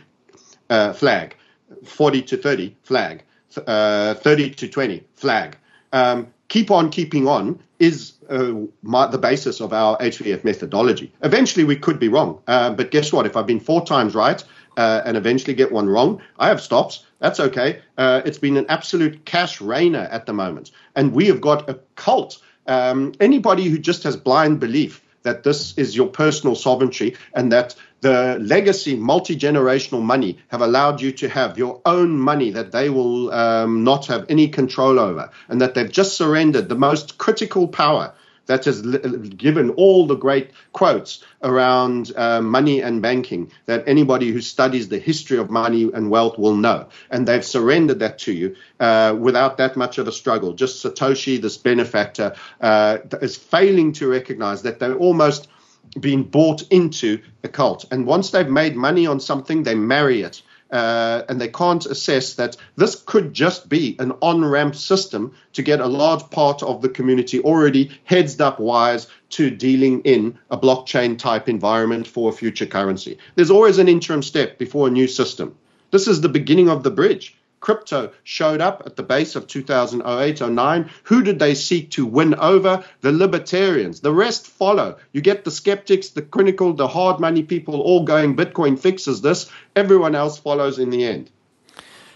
uh, 0.70 0.94
flag, 0.94 1.36
40 1.84 2.22
to 2.22 2.38
30 2.38 2.76
flag, 2.84 3.24
uh, 3.66 4.14
30 4.14 4.52
to 4.52 4.68
20 4.68 5.04
flag. 5.16 5.58
Um, 5.92 6.28
keep 6.48 6.70
on 6.70 6.92
keeping 6.92 7.28
on 7.28 7.60
is 7.80 8.14
uh, 8.30 8.54
my, 8.82 9.08
the 9.08 9.18
basis 9.18 9.60
of 9.60 9.74
our 9.74 9.98
HVF 9.98 10.44
methodology. 10.44 11.12
Eventually, 11.22 11.64
we 11.64 11.76
could 11.76 12.00
be 12.00 12.08
wrong, 12.08 12.42
uh, 12.48 12.72
but 12.72 12.92
guess 12.92 13.12
what? 13.14 13.26
If 13.26 13.36
I've 13.36 13.48
been 13.48 13.60
four 13.60 13.86
times 13.86 14.16
right 14.16 14.44
uh, 14.78 15.02
and 15.06 15.18
eventually 15.18 15.54
get 15.54 15.72
one 15.72 15.88
wrong, 15.88 16.22
I 16.38 16.48
have 16.48 16.62
stops. 16.62 17.06
That's 17.20 17.40
okay. 17.40 17.82
Uh, 17.98 18.22
it's 18.26 18.38
been 18.38 18.58
an 18.58 18.66
absolute 18.70 19.26
cash 19.26 19.60
rainer 19.62 20.08
at 20.12 20.26
the 20.26 20.34
moment, 20.34 20.72
and 20.96 21.14
we 21.14 21.28
have 21.28 21.42
got 21.42 21.70
a 21.70 21.80
cult. 21.96 22.42
Um, 22.68 23.14
anybody 23.20 23.70
who 23.70 23.78
just 23.78 24.04
has 24.04 24.18
blind 24.18 24.60
belief 24.60 25.02
that 25.28 25.44
this 25.44 25.78
is 25.78 25.96
your 25.96 26.08
personal 26.08 26.56
sovereignty 26.56 27.16
and 27.34 27.52
that 27.52 27.76
the 28.02 28.38
legacy 28.40 28.96
multi 28.96 29.36
generational 29.36 30.02
money 30.02 30.38
have 30.50 30.62
allowed 30.62 31.02
you 31.02 31.12
to 31.14 31.30
have 31.30 31.58
your 31.58 31.82
own 31.86 32.18
money 32.18 32.52
that 32.52 32.72
they 32.72 32.90
will 32.90 33.32
um, 33.32 33.84
not 33.84 34.06
have 34.08 34.26
any 34.30 34.48
control 34.48 35.00
over, 35.00 35.30
and 35.50 35.62
that 35.62 35.74
they've 35.74 35.92
just 35.92 36.18
surrendered 36.18 36.70
the 36.70 36.76
most 36.76 37.18
critical 37.18 37.68
power 37.68 38.14
that 38.48 38.66
has 38.66 38.82
given 38.82 39.70
all 39.72 40.08
the 40.08 40.16
great 40.16 40.52
quotes 40.74 41.24
around 41.44 42.12
uh, 42.16 42.42
money 42.42 42.82
and 42.82 43.02
banking 43.02 43.52
that 43.66 43.84
anybody 43.88 44.32
who 44.32 44.42
studies 44.42 44.88
the 44.90 44.98
history 44.98 45.38
of 45.38 45.50
money 45.50 45.90
and 45.94 46.10
wealth 46.10 46.38
will 46.38 46.56
know. 46.56 46.88
And 47.12 47.28
they've 47.28 47.46
surrendered 47.46 48.00
that 48.00 48.20
to 48.20 48.34
you 48.34 48.56
uh, 48.80 49.16
without 49.20 49.58
that 49.58 49.76
much 49.76 49.98
of 49.98 50.08
a 50.08 50.12
struggle. 50.12 50.54
Just 50.54 50.84
Satoshi, 50.84 51.42
this 51.42 51.58
benefactor, 51.58 52.36
uh, 52.62 53.00
is 53.22 53.36
failing 53.36 53.92
to 53.94 54.08
recognize 54.08 54.64
that 54.64 54.80
they're 54.80 54.96
almost 54.96 55.50
being 56.00 56.24
bought 56.24 56.62
into 56.70 57.22
a 57.44 57.48
cult. 57.48 57.86
And 57.92 58.06
once 58.06 58.32
they've 58.32 58.50
made 58.50 58.76
money 58.76 59.08
on 59.08 59.20
something, 59.20 59.64
they 59.64 59.76
marry 59.76 60.22
it. 60.22 60.42
Uh, 60.70 61.24
and 61.30 61.40
they 61.40 61.48
can't 61.48 61.86
assess 61.86 62.34
that 62.34 62.58
this 62.76 63.02
could 63.06 63.34
just 63.34 63.70
be 63.70 63.96
an 64.00 64.12
on 64.22 64.44
ramp 64.44 64.76
system 64.76 65.34
to 65.54 65.62
get 65.62 65.80
a 65.80 65.88
large 65.88 66.30
part 66.30 66.62
of 66.62 66.82
the 66.82 66.90
community 66.90 67.40
already 67.40 67.90
heads 68.04 68.40
up 68.42 68.60
wise 68.60 69.08
to 69.30 69.50
dealing 69.50 70.02
in 70.02 70.38
a 70.52 70.58
blockchain 70.58 71.18
type 71.18 71.48
environment 71.48 72.06
for 72.06 72.30
a 72.30 72.34
future 72.34 72.66
currency. 72.66 73.18
There's 73.36 73.52
always 73.52 73.78
an 73.78 73.88
interim 73.88 74.22
step 74.22 74.58
before 74.58 74.88
a 74.90 74.92
new 74.92 75.08
system. 75.08 75.56
This 75.92 76.06
is 76.06 76.20
the 76.20 76.28
beginning 76.28 76.68
of 76.68 76.84
the 76.84 76.92
bridge 76.92 77.38
crypto 77.60 78.12
showed 78.24 78.62
up 78.62 78.84
at 78.86 78.96
the 78.96 79.04
base 79.04 79.36
of 79.36 79.48
2008 79.48 80.42
09. 80.42 80.90
Who 81.04 81.24
did 81.24 81.40
they 81.40 81.54
seek 81.54 81.92
to 81.92 82.06
win 82.06 82.36
over? 82.36 82.84
The 83.02 83.12
libertarians. 83.12 84.02
The 84.02 84.14
rest 84.14 84.48
follow. 84.48 84.98
You 85.12 85.22
get 85.22 85.44
the 85.44 85.52
skeptics, 85.52 86.10
the 86.10 86.22
critical, 86.22 86.74
the 86.74 86.88
hard 86.88 87.20
money 87.20 87.44
people 87.44 87.82
all 87.82 88.04
going, 88.04 88.36
Bitcoin 88.36 88.80
fixes 88.80 89.22
this. 89.22 89.50
Everyone 89.76 90.16
else 90.16 90.38
follows 90.38 90.80
in 90.80 90.90
the 90.90 91.06
end. 91.06 91.32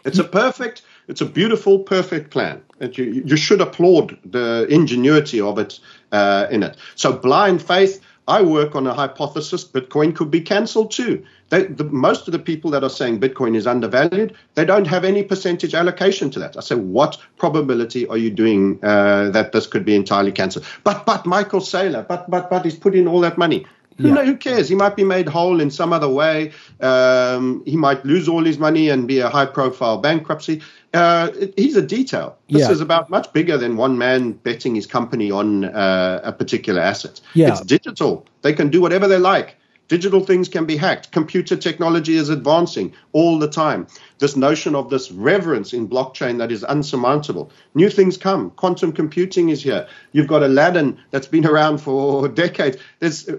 It's 0.04 0.20
a 0.20 0.24
perfect, 0.24 0.82
it's 1.08 1.22
a 1.22 1.26
beautiful, 1.26 1.80
perfect 1.80 2.32
plan. 2.32 2.62
And 2.80 2.98
you, 2.98 3.24
you 3.26 3.38
should 3.38 3.62
applaud 3.62 4.18
the 4.26 4.66
ingenuity 4.70 5.40
of 5.40 5.60
it 5.60 5.80
uh, 6.12 6.48
in 6.50 6.64
it. 6.64 6.78
So, 6.96 7.14
blind 7.14 7.62
faith 7.62 8.02
I 8.32 8.42
work 8.42 8.76
on 8.76 8.88
a 8.88 8.94
hypothesis 8.94 9.66
Bitcoin 9.66 10.16
could 10.16 10.32
be 10.32 10.40
cancelled 10.40 10.92
too. 10.92 11.22
They, 11.50 11.66
the, 11.66 11.84
most 11.84 12.30
of 12.30 12.32
the 12.32 12.40
people 12.40 12.72
that 12.72 12.82
are 12.82 12.90
saying 12.90 13.20
Bitcoin 13.20 13.58
is 13.58 13.68
undervalued, 13.68 14.34
they 14.56 14.64
don't 14.64 14.88
have 14.88 15.04
any 15.04 15.22
percentage 15.22 15.74
allocation 15.74 16.30
to 16.32 16.40
that. 16.40 16.56
I 16.56 16.62
say, 16.62 16.76
what 16.76 17.18
probability 17.38 18.08
are 18.08 18.16
you 18.16 18.32
doing 18.32 18.80
uh, 18.84 19.32
that 19.32 19.52
this 19.52 19.68
could 19.68 19.84
be 19.84 19.96
entirely 19.96 20.32
cancelled? 20.32 20.66
But 20.86 21.06
but 21.06 21.26
Michael 21.26 21.60
Saylor, 21.60 22.08
but 22.08 22.30
but 22.30 22.50
but 22.50 22.64
he's 22.64 22.78
put 22.78 22.96
in 22.96 23.06
all 23.06 23.20
that 23.20 23.38
money. 23.38 23.66
Yeah. 23.98 24.16
Who, 24.16 24.24
who 24.24 24.38
cares? 24.38 24.70
He 24.70 24.76
might 24.76 24.96
be 24.96 25.04
made 25.04 25.28
whole 25.28 25.62
in 25.62 25.70
some 25.70 25.94
other 25.94 26.10
way. 26.10 26.52
Um, 26.80 27.64
he 27.66 27.78
might 27.78 28.06
lose 28.06 28.28
all 28.28 28.44
his 28.44 28.58
money 28.58 28.90
and 28.90 29.08
be 29.08 29.20
a 29.20 29.30
high 29.30 29.46
profile 29.46 29.98
bankruptcy. 29.98 30.62
Uh, 30.94 31.32
he's 31.56 31.76
a 31.76 31.82
detail. 31.82 32.38
This 32.50 32.64
yeah. 32.64 32.72
is 32.72 32.82
about 32.82 33.10
much 33.10 33.32
bigger 33.34 33.58
than 33.58 33.78
one 33.78 33.98
man 33.98 34.34
betting 34.34 34.76
his 34.76 34.86
company 34.86 35.32
on 35.32 35.66
uh, 35.66 36.22
a 36.24 36.32
particular 36.34 36.82
asset. 36.82 37.22
Yeah. 37.34 37.50
It's 37.50 37.62
digital. 37.62 38.26
They 38.42 38.54
can 38.54 38.70
do 38.70 38.82
whatever 38.82 39.08
they 39.08 39.18
like. 39.18 39.58
Digital 39.92 40.22
things 40.22 40.48
can 40.48 40.66
be 40.66 40.78
hacked. 40.78 41.12
Computer 41.12 41.58
technology 41.58 42.16
is 42.16 42.30
advancing 42.30 42.94
all 43.12 43.38
the 43.38 43.50
time. 43.50 43.88
This 44.20 44.38
notion 44.38 44.74
of 44.74 44.90
this 44.90 45.12
reverence 45.12 45.74
in 45.74 45.90
blockchain 45.90 46.38
that 46.38 46.50
is 46.50 46.64
unsurmountable. 46.64 47.52
New 47.76 47.90
things 47.90 48.16
come. 48.16 48.52
Quantum 48.52 48.94
computing 48.94 49.50
is 49.50 49.62
here. 49.62 49.86
You've 50.14 50.28
got 50.28 50.44
Aladdin 50.44 50.98
that's 51.12 51.28
been 51.28 51.46
around 51.46 51.80
for 51.80 52.28
decades. 52.46 52.78
There's 53.00 53.30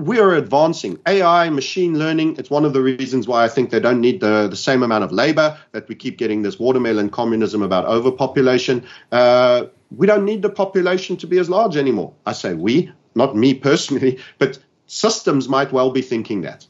we 0.00 0.18
are 0.18 0.34
advancing 0.34 0.98
AI, 1.06 1.50
machine 1.50 1.98
learning. 1.98 2.36
It's 2.38 2.50
one 2.50 2.64
of 2.64 2.72
the 2.72 2.80
reasons 2.80 3.28
why 3.28 3.44
I 3.44 3.48
think 3.48 3.70
they 3.70 3.80
don't 3.80 4.00
need 4.00 4.20
the, 4.20 4.48
the 4.48 4.56
same 4.56 4.82
amount 4.82 5.04
of 5.04 5.12
labor 5.12 5.58
that 5.72 5.88
we 5.88 5.94
keep 5.94 6.16
getting 6.18 6.42
this 6.42 6.58
watermelon 6.58 7.10
communism 7.10 7.62
about 7.62 7.84
overpopulation. 7.84 8.86
Uh, 9.12 9.66
we 9.90 10.06
don't 10.06 10.24
need 10.24 10.42
the 10.42 10.50
population 10.50 11.16
to 11.18 11.26
be 11.26 11.38
as 11.38 11.50
large 11.50 11.76
anymore. 11.76 12.14
I 12.24 12.32
say 12.32 12.54
we, 12.54 12.92
not 13.14 13.36
me 13.36 13.54
personally, 13.54 14.18
but 14.38 14.58
systems 14.86 15.48
might 15.48 15.72
well 15.72 15.90
be 15.90 16.02
thinking 16.02 16.42
that. 16.42 16.66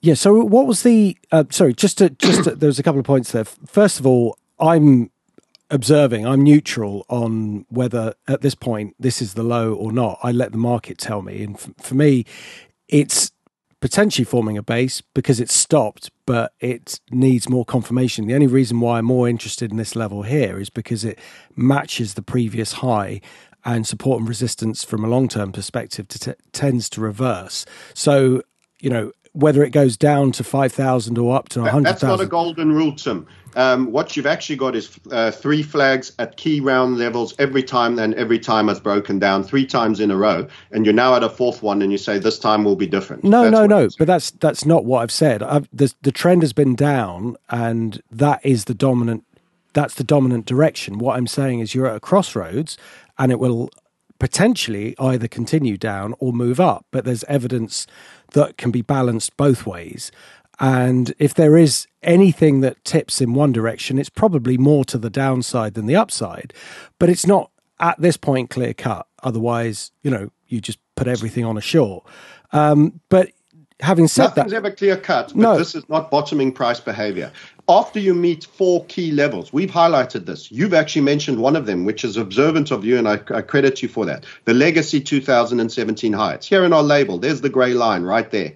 Yeah. 0.00 0.14
So, 0.14 0.44
what 0.44 0.66
was 0.66 0.82
the? 0.82 1.16
Uh, 1.32 1.44
sorry, 1.48 1.72
just 1.72 1.98
to, 1.98 2.10
just 2.10 2.44
to, 2.44 2.54
there 2.54 2.66
was 2.66 2.78
a 2.78 2.82
couple 2.82 3.00
of 3.00 3.06
points 3.06 3.32
there. 3.32 3.44
First 3.44 4.00
of 4.00 4.06
all, 4.06 4.36
I'm 4.58 5.10
observing. 5.70 6.26
I'm 6.26 6.42
neutral 6.42 7.04
on 7.08 7.66
whether 7.68 8.14
at 8.28 8.42
this 8.42 8.54
point 8.54 8.94
this 8.98 9.22
is 9.22 9.34
the 9.34 9.42
low 9.42 9.74
or 9.74 9.92
not. 9.92 10.18
I 10.22 10.32
let 10.32 10.52
the 10.52 10.58
market 10.58 10.98
tell 10.98 11.22
me. 11.22 11.42
And 11.42 11.56
f- 11.56 11.70
for 11.80 11.94
me, 11.94 12.24
it's 12.88 13.32
potentially 13.80 14.24
forming 14.24 14.56
a 14.56 14.62
base 14.62 15.00
because 15.00 15.40
it's 15.40 15.54
stopped, 15.54 16.10
but 16.26 16.52
it 16.60 17.00
needs 17.10 17.48
more 17.48 17.64
confirmation. 17.64 18.26
The 18.26 18.34
only 18.34 18.46
reason 18.46 18.80
why 18.80 18.98
I'm 18.98 19.04
more 19.04 19.28
interested 19.28 19.70
in 19.70 19.76
this 19.76 19.94
level 19.94 20.22
here 20.22 20.58
is 20.58 20.70
because 20.70 21.04
it 21.04 21.18
matches 21.54 22.14
the 22.14 22.22
previous 22.22 22.74
high 22.74 23.20
and 23.64 23.86
support 23.86 24.20
and 24.20 24.28
resistance 24.28 24.84
from 24.84 25.04
a 25.04 25.08
long 25.08 25.28
term 25.28 25.52
perspective 25.52 26.08
t- 26.08 26.32
tends 26.52 26.88
to 26.90 27.00
reverse. 27.00 27.66
So, 27.94 28.42
you 28.80 28.90
know, 28.90 29.12
whether 29.34 29.64
it 29.64 29.70
goes 29.70 29.96
down 29.96 30.30
to 30.30 30.44
5,000 30.44 31.18
or 31.18 31.36
up 31.36 31.48
to 31.50 31.60
100,000. 31.60 31.82
That's 31.82 32.02
not 32.02 32.20
a 32.20 32.26
golden 32.26 32.72
rule, 32.72 32.94
Tim. 32.94 33.26
Um, 33.56 33.92
what 33.92 34.16
you've 34.16 34.26
actually 34.26 34.56
got 34.56 34.74
is 34.74 34.98
uh, 35.10 35.30
three 35.30 35.62
flags 35.62 36.12
at 36.18 36.36
key 36.36 36.60
round 36.60 36.98
levels 36.98 37.34
every 37.38 37.62
time, 37.62 37.98
and 37.98 38.14
every 38.14 38.38
time 38.38 38.68
has 38.68 38.80
broken 38.80 39.18
down 39.18 39.44
three 39.44 39.66
times 39.66 40.00
in 40.00 40.10
a 40.10 40.16
row, 40.16 40.46
and 40.72 40.84
you're 40.84 40.94
now 40.94 41.14
at 41.14 41.22
a 41.22 41.28
fourth 41.28 41.62
one, 41.62 41.82
and 41.82 41.92
you 41.92 41.98
say 41.98 42.18
this 42.18 42.38
time 42.38 42.64
will 42.64 42.76
be 42.76 42.86
different. 42.86 43.22
No, 43.22 43.42
that's 43.42 43.52
no, 43.52 43.66
no. 43.66 43.88
But 43.98 44.06
that's 44.06 44.30
that's 44.32 44.64
not 44.64 44.84
what 44.84 45.02
I've 45.02 45.12
said. 45.12 45.42
I've, 45.42 45.68
the 45.72 45.92
the 46.02 46.12
trend 46.12 46.42
has 46.42 46.52
been 46.52 46.74
down, 46.74 47.36
and 47.48 48.02
that 48.10 48.44
is 48.44 48.64
the 48.64 48.74
dominant. 48.74 49.24
That's 49.72 49.94
the 49.94 50.04
dominant 50.04 50.46
direction. 50.46 50.98
What 50.98 51.16
I'm 51.16 51.26
saying 51.26 51.60
is 51.60 51.74
you're 51.74 51.86
at 51.86 51.96
a 51.96 52.00
crossroads, 52.00 52.76
and 53.18 53.30
it 53.30 53.38
will 53.38 53.70
potentially 54.18 54.94
either 54.98 55.28
continue 55.28 55.76
down 55.76 56.14
or 56.18 56.32
move 56.32 56.58
up. 56.60 56.86
But 56.90 57.04
there's 57.04 57.24
evidence 57.24 57.86
that 58.34 58.56
can 58.58 58.70
be 58.70 58.82
balanced 58.82 59.36
both 59.36 59.66
ways. 59.66 60.12
And 60.60 61.12
if 61.18 61.34
there 61.34 61.56
is 61.56 61.88
anything 62.02 62.60
that 62.60 62.84
tips 62.84 63.20
in 63.20 63.34
one 63.34 63.50
direction, 63.52 63.98
it's 63.98 64.08
probably 64.08 64.56
more 64.56 64.84
to 64.84 64.98
the 64.98 65.10
downside 65.10 65.74
than 65.74 65.86
the 65.86 65.96
upside. 65.96 66.52
But 67.00 67.08
it's 67.08 67.26
not 67.26 67.50
at 67.80 68.00
this 68.00 68.16
point 68.16 68.50
clear 68.50 68.72
cut. 68.74 69.06
Otherwise, 69.24 69.90
you 70.02 70.10
know, 70.10 70.30
you 70.46 70.60
just 70.60 70.78
put 70.94 71.08
everything 71.08 71.44
on 71.44 71.56
a 71.56 71.60
shore. 71.60 72.04
Um, 72.52 73.00
but 73.08 73.30
having 73.80 74.06
said 74.06 74.24
Nothing's 74.24 74.52
that, 74.52 74.56
ever 74.56 74.70
clear 74.70 74.96
cut. 74.96 75.28
But 75.28 75.36
No. 75.36 75.58
this 75.58 75.74
is 75.74 75.88
not 75.88 76.10
bottoming 76.10 76.52
price 76.52 76.78
behavior. 76.78 77.32
After 77.66 77.98
you 77.98 78.12
meet 78.12 78.44
four 78.44 78.84
key 78.84 79.10
levels, 79.10 79.50
we've 79.50 79.70
highlighted 79.70 80.26
this. 80.26 80.52
You've 80.52 80.74
actually 80.74 81.00
mentioned 81.00 81.38
one 81.38 81.56
of 81.56 81.64
them, 81.64 81.86
which 81.86 82.04
is 82.04 82.18
observant 82.18 82.70
of 82.70 82.84
you, 82.84 82.98
and 82.98 83.08
I, 83.08 83.14
I 83.34 83.40
credit 83.40 83.82
you 83.82 83.88
for 83.88 84.04
that. 84.04 84.26
The 84.44 84.52
Legacy 84.52 85.00
2017 85.00 86.12
high. 86.12 86.34
It's 86.34 86.46
here 86.46 86.66
in 86.66 86.74
our 86.74 86.82
label. 86.82 87.16
There's 87.16 87.40
the 87.40 87.48
grey 87.48 87.72
line 87.72 88.02
right 88.02 88.30
there. 88.30 88.52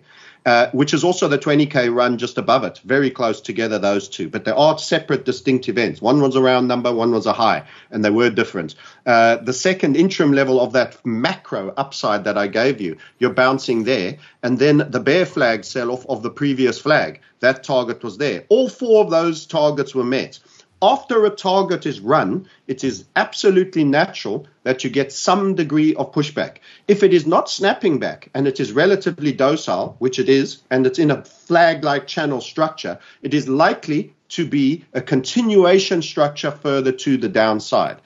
Uh, 0.48 0.70
which 0.70 0.94
is 0.94 1.04
also 1.04 1.28
the 1.28 1.36
20k 1.36 1.94
run 1.94 2.16
just 2.16 2.38
above 2.38 2.64
it, 2.64 2.80
very 2.82 3.10
close 3.10 3.38
together, 3.38 3.78
those 3.78 4.08
two. 4.08 4.30
But 4.30 4.46
they 4.46 4.50
are 4.50 4.78
separate, 4.78 5.26
distinct 5.26 5.68
events. 5.68 6.00
One 6.00 6.22
was 6.22 6.36
a 6.36 6.40
round 6.40 6.66
number, 6.66 6.90
one 6.90 7.10
was 7.10 7.26
a 7.26 7.34
high, 7.34 7.64
and 7.90 8.02
they 8.02 8.08
were 8.08 8.30
different. 8.30 8.74
Uh, 9.04 9.36
the 9.36 9.52
second 9.52 9.94
interim 9.94 10.32
level 10.32 10.58
of 10.58 10.72
that 10.72 11.04
macro 11.04 11.74
upside 11.76 12.24
that 12.24 12.38
I 12.38 12.46
gave 12.46 12.80
you, 12.80 12.96
you're 13.18 13.34
bouncing 13.34 13.84
there. 13.84 14.16
And 14.42 14.58
then 14.58 14.78
the 14.88 15.00
bear 15.00 15.26
flag 15.26 15.64
sell 15.64 15.90
off 15.90 16.06
of 16.06 16.22
the 16.22 16.30
previous 16.30 16.80
flag, 16.80 17.20
that 17.40 17.62
target 17.62 18.02
was 18.02 18.16
there. 18.16 18.44
All 18.48 18.70
four 18.70 19.04
of 19.04 19.10
those 19.10 19.44
targets 19.44 19.94
were 19.94 20.02
met 20.02 20.38
after 20.80 21.24
a 21.24 21.30
target 21.30 21.86
is 21.86 22.00
run, 22.00 22.48
it 22.68 22.84
is 22.84 23.04
absolutely 23.16 23.84
natural 23.84 24.46
that 24.62 24.84
you 24.84 24.90
get 24.90 25.12
some 25.12 25.54
degree 25.54 25.94
of 25.96 26.12
pushback. 26.12 26.58
If 26.86 27.02
it 27.02 27.12
is 27.12 27.26
not 27.26 27.50
snapping 27.50 27.98
back 27.98 28.30
and 28.34 28.46
it 28.46 28.60
is 28.60 28.72
relatively 28.72 29.32
docile, 29.32 29.96
which 29.98 30.18
it 30.18 30.28
is, 30.28 30.62
and 30.70 30.86
it's 30.86 30.98
in 30.98 31.10
a 31.10 31.24
flag 31.24 31.82
like 31.82 32.06
channel 32.06 32.40
structure, 32.40 32.98
it 33.22 33.34
is 33.34 33.48
likely 33.48 34.14
to 34.30 34.46
be 34.46 34.84
a 34.94 35.00
continuation 35.00 36.02
structure 36.02 36.50
further 36.50 36.92
to 36.92 37.16
the 37.16 37.28
downside. 37.28 37.96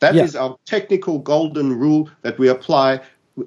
That 0.00 0.16
is 0.16 0.34
Yeah. 0.34 0.42
our 0.42 0.56
technical 0.66 1.20
golden 1.20 1.78
rule 1.78 2.08
that 2.22 2.38
we 2.38 2.48
apply. 2.48 3.00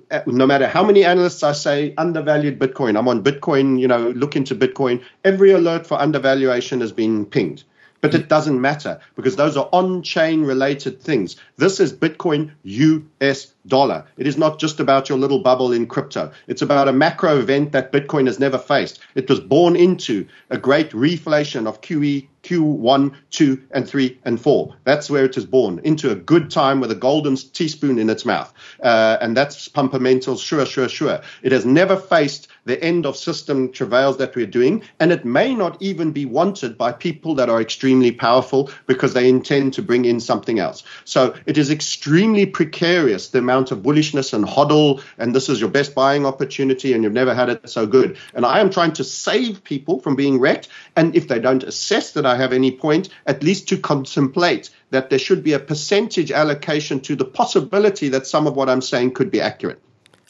uh, 0.10 0.22
No 0.26 0.48
matter 0.48 0.66
how 0.68 0.84
many 0.84 1.04
analysts 1.04 1.44
I 1.44 1.52
say 1.52 1.94
undervalued 1.98 2.58
Bitcoin, 2.58 2.98
I'm 2.98 3.08
on 3.08 3.22
Bitcoin, 3.22 3.80
you 3.80 3.88
know, 3.88 4.10
look 4.16 4.36
into 4.36 4.56
Bitcoin. 4.56 5.02
Every 5.24 5.52
alert 5.52 5.86
for 5.86 6.00
undervaluation 6.02 6.80
has 6.82 6.92
been 6.92 7.26
pinged. 7.26 7.64
But 8.06 8.14
it 8.14 8.30
doesn't 8.30 8.62
matter 8.62 9.00
because 9.16 9.36
those 9.36 9.58
are 9.58 9.68
on 9.72 10.04
chain 10.04 10.44
related 10.44 11.02
things. 11.02 11.38
This 11.58 11.80
is 11.80 11.92
Bitcoin 11.92 12.52
US 12.64 13.48
dollar. 13.66 14.06
It 14.18 14.28
is 14.28 14.38
not 14.38 14.60
just 14.60 14.80
about 14.80 15.10
your 15.10 15.18
little 15.18 15.40
bubble 15.40 15.72
in 15.72 15.88
crypto. 15.88 16.32
It's 16.46 16.62
about 16.62 16.88
a 16.88 16.94
macro 16.94 17.40
event 17.40 17.72
that 17.72 17.92
Bitcoin 17.92 18.28
has 18.28 18.40
never 18.40 18.60
faced. 18.60 19.00
It 19.16 19.28
was 19.28 19.40
born 19.40 19.76
into 19.76 20.28
a 20.52 20.58
great 20.60 20.92
reflation 20.92 21.66
of 21.66 21.82
QE, 21.82 22.28
Q1, 22.44 23.16
2, 23.32 23.64
and 23.72 23.90
3, 23.90 24.20
and 24.24 24.40
4. 24.40 24.76
That's 24.84 25.10
where 25.10 25.26
it 25.26 25.36
is 25.36 25.46
born, 25.46 25.82
into 25.84 26.12
a 26.12 26.16
good 26.16 26.52
time 26.52 26.80
with 26.80 26.92
a 26.92 26.96
golden 26.96 27.36
teaspoon 27.36 27.98
in 27.98 28.10
its 28.10 28.24
mouth. 28.24 28.54
Uh, 28.84 29.18
and 29.20 29.36
that's 29.36 29.68
Pumpermental's 29.68 30.42
sure, 30.42 30.68
sure, 30.68 30.90
sure. 30.90 31.22
It 31.42 31.52
has 31.52 31.66
never 31.66 31.98
faced 31.98 32.50
the 32.66 32.84
end 32.84 33.06
of 33.06 33.16
system 33.16 33.72
travails 33.72 34.18
that 34.18 34.36
we're 34.36 34.46
doing, 34.46 34.84
and 35.00 35.12
it 35.12 35.24
may 35.24 35.56
not 35.56 35.82
even 35.82 36.12
be 36.12 36.26
wanted 36.26 36.78
by 36.78 36.92
people 36.92 37.36
that 37.36 37.50
are 37.50 37.62
extremely 37.62 38.12
powerful 38.12 38.70
because 38.88 39.14
they 39.14 39.30
intend 39.30 39.74
to 39.74 39.82
bring 39.82 40.06
in 40.06 40.20
something 40.20 40.60
else. 40.60 40.84
So 41.06 41.36
it 41.46 41.58
is 41.58 41.72
extremely 41.72 42.46
precarious 42.46 43.30
the 43.30 43.40
amount 43.40 43.72
of 43.72 43.80
bullishness 43.80 44.34
and 44.34 44.46
hodl, 44.46 45.02
and 45.18 45.34
this 45.34 45.48
is 45.48 45.60
your 45.60 45.70
best 45.70 45.96
buying 45.96 46.26
opportunity, 46.26 46.94
and 46.94 47.04
you've 47.04 47.14
never 47.14 47.34
had 47.34 47.50
it 47.50 47.70
so 47.70 47.86
good. 47.86 48.18
And 48.34 48.46
I 48.46 48.60
am 48.60 48.70
trying 48.70 48.94
to 48.94 49.04
save 49.04 49.64
people 49.64 50.00
from 50.00 50.16
being 50.16 50.40
wrecked, 50.40 50.68
and 50.96 51.16
if 51.16 51.28
they 51.28 51.40
don't 51.40 51.64
assess 51.64 52.14
that 52.14 52.26
I 52.26 52.36
have 52.36 52.52
any 52.52 52.72
point, 52.72 53.10
at 53.26 53.44
least 53.44 53.70
to 53.70 53.78
contemplate 53.78 54.70
that 54.90 55.10
there 55.10 55.20
should 55.20 55.44
be 55.44 55.54
a 55.54 55.60
percentage 55.60 56.32
allocation 56.32 57.00
to 57.02 57.16
the 57.16 57.26
possibility 57.26 58.10
that 58.10 58.26
some 58.26 58.48
of 58.48 58.56
what 58.56 58.70
I'm 58.70 58.82
saying 58.82 59.14
could 59.14 59.30
be 59.30 59.42
accurate. 59.42 59.82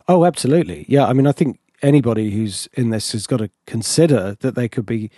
Oh, 0.07 0.25
absolutely. 0.25 0.85
Yeah. 0.87 1.05
I 1.05 1.13
mean, 1.13 1.27
I 1.27 1.31
think 1.31 1.59
anybody 1.81 2.31
who's 2.31 2.67
in 2.73 2.89
this 2.89 3.11
has 3.11 3.27
got 3.27 3.37
to 3.37 3.49
consider 3.65 4.37
that 4.39 4.55
there 4.55 4.69
could 4.69 4.85
be 4.85 5.11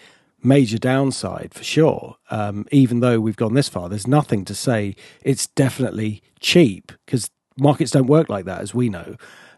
major 0.43 0.77
downside 0.77 1.53
for 1.53 1.63
sure. 1.63 2.17
Um, 2.29 2.65
even 2.71 2.99
though 2.99 3.19
we've 3.19 3.35
gone 3.35 3.53
this 3.53 3.69
far, 3.69 3.89
there's 3.89 4.07
nothing 4.07 4.45
to 4.45 4.55
say 4.55 4.95
it's 5.23 5.47
definitely 5.47 6.21
cheap 6.39 6.91
because 7.05 7.29
markets 7.57 7.91
don't 7.91 8.07
work 8.07 8.29
like 8.29 8.45
that, 8.45 8.61
as 8.61 8.73
we 8.73 8.89
know. 8.89 9.15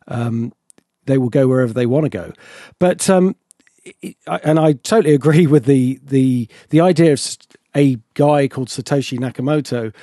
Um, 0.07 0.53
they 1.05 1.17
will 1.17 1.29
go 1.29 1.47
wherever 1.47 1.73
they 1.73 1.85
want 1.85 2.05
to 2.05 2.09
go. 2.09 2.33
But 2.79 3.09
um, 3.09 3.35
and 4.43 4.59
I 4.59 4.73
totally 4.73 5.13
agree 5.13 5.47
with 5.47 5.65
the 5.65 5.99
the 6.03 6.47
the 6.69 6.81
idea 6.81 7.13
of 7.13 7.37
a 7.75 7.97
guy 8.13 8.47
called 8.47 8.69
Satoshi 8.69 9.19
Nakamoto 9.19 9.93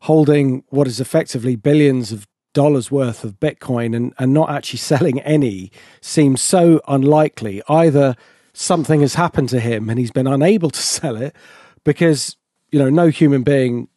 holding 0.00 0.62
what 0.68 0.86
is 0.86 1.00
effectively 1.00 1.56
billions 1.56 2.12
of 2.12 2.26
dollars 2.54 2.90
worth 2.90 3.24
of 3.24 3.38
Bitcoin 3.38 3.94
and, 3.94 4.14
and 4.18 4.32
not 4.32 4.50
actually 4.50 4.78
selling 4.92 5.20
any 5.20 5.70
seems 6.00 6.40
so 6.40 6.80
unlikely. 6.88 7.62
Either 7.68 8.16
something 8.54 9.00
has 9.02 9.14
happened 9.14 9.50
to 9.50 9.60
him 9.60 9.90
and 9.90 9.98
he's 9.98 10.10
been 10.10 10.26
unable 10.26 10.70
to 10.70 10.80
sell 10.96 11.16
it 11.16 11.36
because, 11.84 12.36
you 12.70 12.78
know, 12.78 12.88
no 12.88 13.08
human 13.08 13.42
being, 13.42 13.88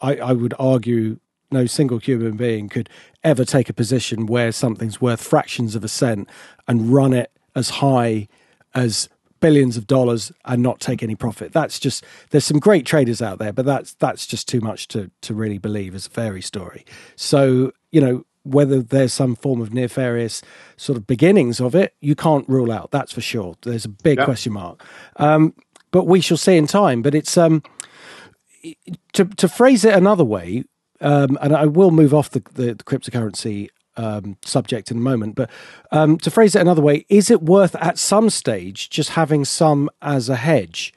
I, 0.00 0.16
I 0.16 0.32
would 0.32 0.54
argue, 0.58 1.20
no 1.52 1.66
single 1.66 1.98
human 1.98 2.36
being 2.36 2.68
could 2.68 2.90
ever 3.22 3.44
take 3.44 3.68
a 3.68 3.72
position 3.72 4.26
where 4.26 4.50
something's 4.50 5.00
worth 5.00 5.22
fractions 5.22 5.76
of 5.76 5.84
a 5.84 5.88
cent 5.88 6.28
and 6.66 6.92
run 6.92 7.12
it 7.12 7.30
as 7.54 7.70
high 7.70 8.26
as 8.74 9.08
billions 9.40 9.76
of 9.76 9.86
dollars 9.86 10.32
and 10.44 10.62
not 10.62 10.80
take 10.80 11.02
any 11.02 11.14
profit. 11.14 11.52
That's 11.52 11.78
just 11.78 12.04
there's 12.30 12.44
some 12.44 12.58
great 12.58 12.86
traders 12.86 13.22
out 13.22 13.38
there, 13.38 13.52
but 13.52 13.64
that's 13.64 13.94
that's 13.94 14.26
just 14.26 14.48
too 14.48 14.60
much 14.60 14.88
to 14.88 15.10
to 15.22 15.34
really 15.34 15.58
believe 15.58 15.94
as 15.94 16.06
a 16.06 16.10
fairy 16.10 16.42
story. 16.42 16.84
So, 17.16 17.72
you 17.92 18.00
know, 18.00 18.24
whether 18.42 18.80
there's 18.80 19.12
some 19.12 19.34
form 19.34 19.60
of 19.60 19.74
nefarious 19.74 20.40
sort 20.76 20.96
of 20.96 21.06
beginnings 21.06 21.60
of 21.60 21.74
it, 21.74 21.94
you 22.00 22.14
can't 22.14 22.48
rule 22.48 22.70
out. 22.70 22.90
That's 22.92 23.12
for 23.12 23.20
sure. 23.20 23.56
There's 23.62 23.84
a 23.84 23.88
big 23.88 24.18
Yeah. 24.18 24.24
question 24.24 24.52
mark. 24.52 24.82
Um, 25.16 25.54
but 25.90 26.04
we 26.06 26.20
shall 26.20 26.36
see 26.36 26.56
in 26.56 26.66
time. 26.66 27.02
But 27.02 27.14
it's 27.14 27.36
um, 27.36 27.62
to 29.14 29.24
to 29.24 29.48
phrase 29.48 29.84
it 29.84 29.94
another 29.94 30.24
way, 30.24 30.64
um, 31.00 31.38
and 31.40 31.54
I 31.54 31.66
will 31.66 31.90
move 31.90 32.12
off 32.14 32.30
the, 32.30 32.42
the, 32.54 32.74
the 32.74 32.84
cryptocurrency 32.84 33.68
um, 33.96 34.36
subject 34.44 34.90
in 34.90 34.98
a 34.98 35.00
moment, 35.00 35.34
but 35.36 35.50
um, 35.90 36.18
to 36.18 36.30
phrase 36.30 36.54
it 36.54 36.60
another 36.60 36.82
way, 36.82 37.06
is 37.08 37.30
it 37.30 37.42
worth 37.42 37.74
at 37.76 37.98
some 37.98 38.28
stage 38.28 38.90
just 38.90 39.10
having 39.10 39.44
some 39.44 39.88
as 40.02 40.28
a 40.28 40.36
hedge? 40.36 40.92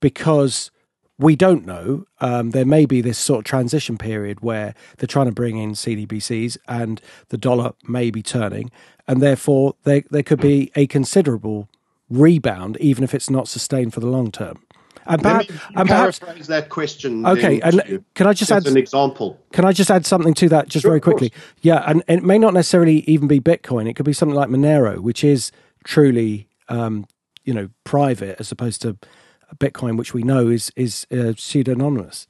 Because 0.00 0.70
we 1.18 1.36
don't 1.36 1.64
know. 1.64 2.06
Um, 2.20 2.50
there 2.50 2.64
may 2.64 2.86
be 2.86 3.00
this 3.00 3.18
sort 3.18 3.40
of 3.40 3.44
transition 3.44 3.96
period 3.98 4.40
where 4.40 4.74
they're 4.98 5.06
trying 5.06 5.26
to 5.26 5.32
bring 5.32 5.56
in 5.56 5.72
CDBCs 5.72 6.58
and 6.66 7.00
the 7.28 7.38
dollar 7.38 7.72
may 7.86 8.10
be 8.10 8.22
turning, 8.22 8.70
and 9.06 9.22
therefore 9.22 9.74
there, 9.84 10.02
there 10.10 10.22
could 10.22 10.40
be 10.40 10.72
a 10.74 10.86
considerable 10.86 11.68
rebound, 12.10 12.76
even 12.78 13.04
if 13.04 13.14
it's 13.14 13.30
not 13.30 13.48
sustained 13.48 13.94
for 13.94 14.00
the 14.00 14.06
long 14.06 14.30
term. 14.30 14.58
And 15.06 15.20
perhaps, 15.20 15.50
and 15.76 15.88
perhaps 15.88 16.18
that 16.46 16.70
question. 16.70 17.26
Okay, 17.26 17.60
then 17.60 17.80
and 17.80 18.04
can 18.14 18.26
I 18.26 18.32
just 18.32 18.50
add- 18.50 18.66
an 18.66 18.78
example? 18.78 19.38
Can 19.52 19.66
I 19.66 19.72
just 19.72 19.90
add 19.90 20.06
something 20.06 20.32
to 20.34 20.48
that 20.48 20.68
just 20.68 20.82
Sure, 20.82 20.92
very 20.92 21.00
quickly? 21.00 21.30
Yeah, 21.60 21.84
and, 21.86 22.02
and 22.08 22.20
it 22.20 22.24
may 22.24 22.38
not 22.38 22.54
necessarily 22.54 23.00
even 23.00 23.28
be 23.28 23.38
Bitcoin. 23.38 23.88
It 23.88 23.94
could 23.94 24.06
be 24.06 24.14
something 24.14 24.34
like 24.34 24.48
Monero, 24.48 24.98
which 25.00 25.22
is 25.22 25.52
truly, 25.84 26.48
um, 26.70 27.06
you 27.44 27.52
know, 27.52 27.68
private 27.84 28.40
as 28.40 28.50
opposed 28.50 28.80
to 28.82 28.96
Bitcoin, 29.58 29.96
which 29.96 30.14
we 30.14 30.22
know 30.22 30.48
is 30.48 30.72
is 30.76 31.06
uh, 31.12 31.34
pseudonymous. 31.36 32.26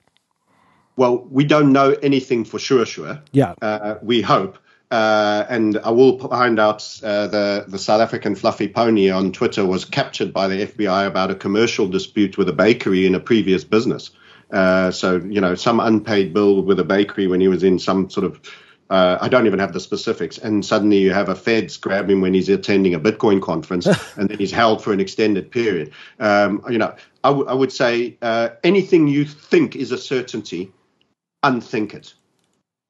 Well, 0.96 1.26
we 1.30 1.44
don't 1.44 1.72
know 1.72 1.96
anything 2.02 2.44
for 2.44 2.58
sure, 2.58 2.86
sure. 2.86 3.20
Yeah. 3.32 3.54
Uh, 3.60 3.96
we 4.02 4.22
hope. 4.22 4.58
Uh, 4.90 5.44
and 5.48 5.78
I 5.78 5.90
will 5.90 6.20
find 6.20 6.60
out 6.60 7.00
uh, 7.02 7.26
the, 7.26 7.64
the 7.66 7.78
South 7.78 8.00
African 8.00 8.36
fluffy 8.36 8.68
pony 8.68 9.10
on 9.10 9.32
Twitter 9.32 9.66
was 9.66 9.84
captured 9.84 10.32
by 10.32 10.46
the 10.46 10.66
FBI 10.66 11.06
about 11.08 11.32
a 11.32 11.34
commercial 11.34 11.88
dispute 11.88 12.38
with 12.38 12.48
a 12.48 12.52
bakery 12.52 13.06
in 13.06 13.16
a 13.16 13.20
previous 13.20 13.64
business. 13.64 14.10
Uh, 14.52 14.92
so, 14.92 15.16
you 15.16 15.40
know, 15.40 15.56
some 15.56 15.80
unpaid 15.80 16.32
bill 16.32 16.62
with 16.62 16.78
a 16.78 16.84
bakery 16.84 17.26
when 17.26 17.40
he 17.40 17.48
was 17.48 17.64
in 17.64 17.78
some 17.78 18.08
sort 18.08 18.24
of 18.24 18.40
Uh, 18.90 19.16
I 19.18 19.28
don't 19.28 19.46
even 19.46 19.58
have 19.58 19.72
the 19.72 19.80
specifics. 19.80 20.38
And 20.38 20.64
suddenly 20.64 20.98
you 20.98 21.12
have 21.12 21.28
a 21.28 21.34
feds 21.34 21.78
grab 21.78 22.08
him 22.10 22.20
when 22.20 22.34
he's 22.34 22.48
attending 22.48 22.94
a 22.94 23.00
Bitcoin 23.00 23.40
conference, 23.40 23.86
and 24.16 24.28
then 24.28 24.38
he's 24.38 24.52
held 24.52 24.84
for 24.84 24.92
an 24.92 25.00
extended 25.00 25.50
period. 25.50 25.92
Um, 26.20 26.62
you 26.68 26.78
know, 26.78 26.94
I, 27.24 27.28
w- 27.28 27.46
I 27.48 27.54
would 27.54 27.72
say 27.72 28.18
uh, 28.22 28.50
anything 28.62 29.08
you 29.08 29.24
think 29.24 29.74
is 29.74 29.90
a 29.90 29.98
certainty, 29.98 30.72
unthink 31.42 31.94
it. 31.94 32.14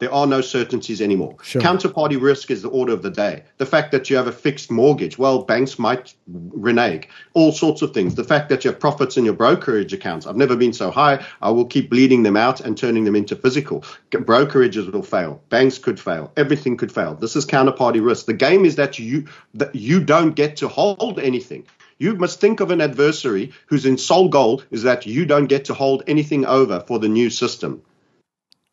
There 0.00 0.12
are 0.12 0.26
no 0.26 0.40
certainties 0.40 1.00
anymore. 1.00 1.36
Sure. 1.42 1.62
Counterparty 1.62 2.20
risk 2.20 2.50
is 2.50 2.62
the 2.62 2.68
order 2.68 2.92
of 2.92 3.02
the 3.02 3.10
day. 3.10 3.44
The 3.58 3.64
fact 3.64 3.92
that 3.92 4.10
you 4.10 4.16
have 4.16 4.26
a 4.26 4.32
fixed 4.32 4.70
mortgage, 4.70 5.18
well, 5.18 5.44
banks 5.44 5.78
might 5.78 6.14
renege. 6.26 7.08
All 7.32 7.52
sorts 7.52 7.80
of 7.80 7.94
things. 7.94 8.16
The 8.16 8.24
fact 8.24 8.48
that 8.48 8.64
you 8.64 8.72
have 8.72 8.80
profits 8.80 9.16
in 9.16 9.24
your 9.24 9.34
brokerage 9.34 9.92
accounts. 9.92 10.26
I've 10.26 10.36
never 10.36 10.56
been 10.56 10.72
so 10.72 10.90
high. 10.90 11.24
I 11.40 11.50
will 11.50 11.64
keep 11.64 11.90
bleeding 11.90 12.24
them 12.24 12.36
out 12.36 12.60
and 12.60 12.76
turning 12.76 13.04
them 13.04 13.14
into 13.14 13.36
physical. 13.36 13.84
Brokerages 14.10 14.92
will 14.92 15.04
fail. 15.04 15.40
Banks 15.48 15.78
could 15.78 16.00
fail. 16.00 16.32
Everything 16.36 16.76
could 16.76 16.90
fail. 16.90 17.14
This 17.14 17.36
is 17.36 17.46
counterparty 17.46 18.04
risk. 18.04 18.26
The 18.26 18.34
game 18.34 18.64
is 18.64 18.74
that 18.74 18.98
you 18.98 19.28
that 19.54 19.76
you 19.76 20.02
don't 20.02 20.34
get 20.34 20.56
to 20.56 20.68
hold 20.68 21.20
anything. 21.20 21.66
You 21.98 22.14
must 22.16 22.40
think 22.40 22.60
of 22.60 22.70
an 22.70 22.80
adversary 22.80 23.52
whose 23.66 23.84
sole 24.04 24.28
goal 24.28 24.62
is 24.70 24.82
that 24.82 25.06
you 25.06 25.26
don't 25.26 25.46
get 25.46 25.66
to 25.66 25.74
hold 25.74 26.02
anything 26.06 26.44
over 26.44 26.80
for 26.86 26.98
the 26.98 27.08
new 27.08 27.30
system. 27.30 27.82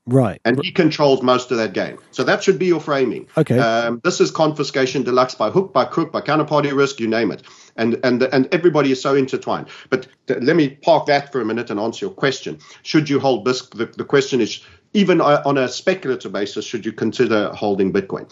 Right. 0.07 0.41
And 0.43 0.59
he 0.63 0.71
controls 0.71 1.21
most 1.21 1.51
of 1.51 1.57
that 1.57 1.73
game. 1.73 1.99
So 2.09 2.23
that 2.23 2.43
should 2.43 2.57
be 2.57 2.65
your 2.65 2.79
framing. 2.79 3.27
Okay. 3.37 3.59
Um, 3.59 4.01
this 4.03 4.19
is 4.19 4.31
confiscation 4.31 5.03
deluxe 5.03 5.35
by 5.35 5.51
hook, 5.51 5.73
by 5.73 5.85
crook, 5.85 6.11
by 6.11 6.21
counterparty 6.21 6.75
risk, 6.75 6.99
you 6.99 7.07
name 7.07 7.31
it. 7.31 7.43
And 7.75 7.99
and 8.03 8.23
and 8.23 8.49
everybody 8.51 8.91
is 8.91 9.01
so 9.01 9.15
intertwined. 9.15 9.67
But 9.89 10.07
th- 10.27 10.41
let 10.41 10.55
me 10.55 10.69
park 10.69 11.05
that 11.05 11.31
for 11.31 11.39
a 11.39 11.45
minute 11.45 11.69
and 11.69 11.79
answer 11.79 12.05
your 12.05 12.13
question. 12.13 12.59
Should 12.81 13.09
you 13.09 13.19
hold 13.19 13.45
BISC? 13.45 13.75
The, 13.75 13.85
the 13.85 14.03
question 14.03 14.41
is, 14.41 14.61
even 14.93 15.21
on 15.21 15.57
a 15.57 15.67
speculative 15.67 16.31
basis, 16.31 16.65
should 16.65 16.85
you 16.85 16.91
consider 16.91 17.49
holding 17.49 17.93
Bitcoin? 17.93 18.31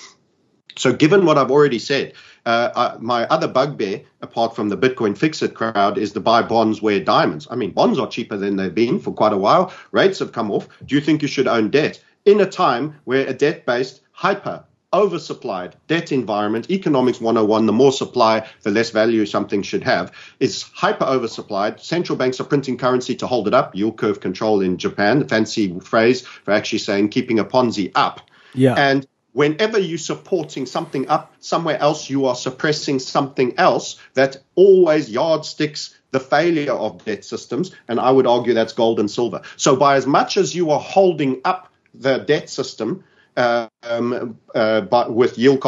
So, 0.75 0.91
given 0.93 1.25
what 1.25 1.37
I've 1.37 1.51
already 1.51 1.79
said, 1.79 2.13
uh, 2.45 2.69
uh, 2.75 2.97
my 2.99 3.25
other 3.25 3.47
bugbear, 3.47 4.01
apart 4.21 4.55
from 4.55 4.69
the 4.69 4.77
Bitcoin 4.77 5.17
fix 5.17 5.41
it 5.41 5.53
crowd, 5.53 5.97
is 5.97 6.13
to 6.13 6.19
buy 6.19 6.41
bonds 6.41 6.81
where 6.81 6.99
diamonds. 6.99 7.47
I 7.49 7.55
mean, 7.55 7.71
bonds 7.71 7.99
are 7.99 8.07
cheaper 8.07 8.37
than 8.37 8.55
they've 8.55 8.73
been 8.73 8.99
for 8.99 9.13
quite 9.13 9.33
a 9.33 9.37
while. 9.37 9.73
Rates 9.91 10.19
have 10.19 10.31
come 10.31 10.51
off. 10.51 10.67
Do 10.85 10.95
you 10.95 11.01
think 11.01 11.21
you 11.21 11.27
should 11.27 11.47
own 11.47 11.69
debt 11.69 12.01
in 12.25 12.41
a 12.41 12.45
time 12.45 12.95
where 13.05 13.27
a 13.27 13.33
debt 13.33 13.65
based, 13.65 14.01
hyper, 14.11 14.63
oversupplied 14.93 15.73
debt 15.87 16.11
environment, 16.11 16.69
economics 16.71 17.21
101, 17.21 17.65
the 17.65 17.73
more 17.73 17.91
supply, 17.91 18.47
the 18.63 18.71
less 18.71 18.89
value 18.89 19.25
something 19.25 19.61
should 19.61 19.83
have, 19.83 20.11
is 20.39 20.63
hyper 20.63 21.05
oversupplied. 21.05 21.79
Central 21.79 22.17
banks 22.17 22.39
are 22.39 22.45
printing 22.45 22.77
currency 22.77 23.15
to 23.15 23.27
hold 23.27 23.47
it 23.47 23.53
up. 23.53 23.75
Yield 23.75 23.97
curve 23.97 24.19
control 24.19 24.61
in 24.61 24.77
Japan, 24.77 25.19
the 25.19 25.27
fancy 25.27 25.79
phrase 25.79 26.25
for 26.25 26.51
actually 26.51 26.79
saying 26.79 27.09
keeping 27.09 27.39
a 27.39 27.45
Ponzi 27.45 27.91
up. 27.95 28.21
Yeah. 28.53 28.73
And 28.75 29.05
whenever 29.33 29.79
you're 29.79 29.97
supporting 29.97 30.65
something 30.65 31.07
up 31.07 31.33
somewhere 31.39 31.77
else, 31.79 32.09
you 32.09 32.25
are 32.25 32.35
suppressing 32.35 32.99
something 32.99 33.57
else 33.57 33.99
that 34.13 34.37
always 34.55 35.09
yardsticks 35.09 35.97
the 36.11 36.19
failure 36.19 36.73
of 36.73 37.03
debt 37.05 37.23
systems. 37.23 37.75
And 37.87 37.99
I 37.99 38.11
would 38.11 38.27
argue 38.27 38.53
that's 38.53 38.73
gold 38.73 38.99
and 38.99 39.09
silver. 39.09 39.41
So, 39.57 39.75
by 39.75 39.95
as 39.95 40.07
much 40.07 40.37
as 40.37 40.55
you 40.55 40.71
are 40.71 40.79
holding 40.79 41.41
up 41.45 41.71
the 41.93 42.17
debt 42.19 42.49
system 42.49 43.03
uh, 43.37 43.69
um, 43.83 44.37
uh, 44.53 44.81
but 44.81 45.13
with 45.13 45.37
yield, 45.37 45.61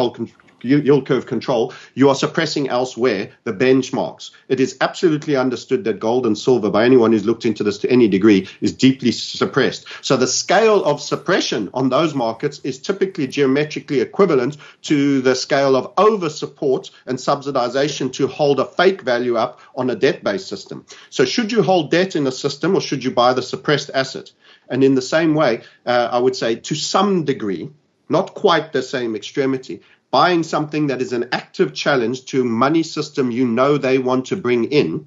yield 0.62 1.06
curve 1.06 1.26
control, 1.26 1.72
you 1.94 2.08
are 2.08 2.14
suppressing 2.14 2.68
elsewhere 2.68 3.30
the 3.44 3.52
benchmarks. 3.52 4.30
It 4.48 4.60
is 4.60 4.76
absolutely 4.80 5.36
understood 5.36 5.84
that 5.84 6.00
gold 6.00 6.26
and 6.26 6.36
silver, 6.36 6.70
by 6.70 6.84
anyone 6.84 7.12
who's 7.12 7.26
looked 7.26 7.46
into 7.46 7.64
this 7.64 7.78
to 7.78 7.90
any 7.90 8.08
degree, 8.08 8.48
is 8.60 8.72
deeply 8.72 9.12
suppressed. 9.12 9.86
So 10.00 10.16
the 10.16 10.26
scale 10.26 10.84
of 10.84 11.00
suppression 11.00 11.70
on 11.74 11.88
those 11.88 12.14
markets 12.14 12.60
is 12.64 12.78
typically 12.78 13.26
geometrically 13.26 14.00
equivalent 14.00 14.56
to 14.82 15.20
the 15.20 15.34
scale 15.34 15.76
of 15.76 15.92
over 15.98 16.28
support 16.28 16.90
and 17.06 17.18
subsidization 17.18 18.12
to 18.14 18.26
hold 18.26 18.60
a 18.60 18.64
fake 18.64 19.02
value 19.02 19.36
up 19.36 19.60
on 19.76 19.90
a 19.90 19.96
debt 19.96 20.24
based 20.24 20.48
system. 20.48 20.84
So 21.10 21.24
should 21.24 21.52
you 21.52 21.62
hold 21.62 21.90
debt 21.90 22.16
in 22.16 22.26
a 22.26 22.32
system 22.32 22.74
or 22.74 22.80
should 22.80 23.04
you 23.04 23.10
buy 23.10 23.32
the 23.34 23.42
suppressed 23.42 23.90
asset? 23.94 24.32
And 24.68 24.82
in 24.82 24.94
the 24.94 25.02
same 25.02 25.34
way, 25.34 25.62
uh, 25.84 26.08
I 26.10 26.18
would 26.18 26.36
say 26.36 26.56
to 26.56 26.74
some 26.74 27.24
degree, 27.24 27.70
not 28.08 28.34
quite 28.34 28.72
the 28.72 28.82
same 28.82 29.16
extremity, 29.16 29.80
buying 30.12 30.42
something 30.44 30.86
that 30.86 31.02
is 31.02 31.12
an 31.12 31.28
active 31.32 31.74
challenge 31.74 32.26
to 32.26 32.44
money 32.44 32.84
system 32.84 33.32
you 33.32 33.46
know 33.46 33.78
they 33.78 33.98
want 33.98 34.26
to 34.26 34.36
bring 34.36 34.64
in, 34.64 35.06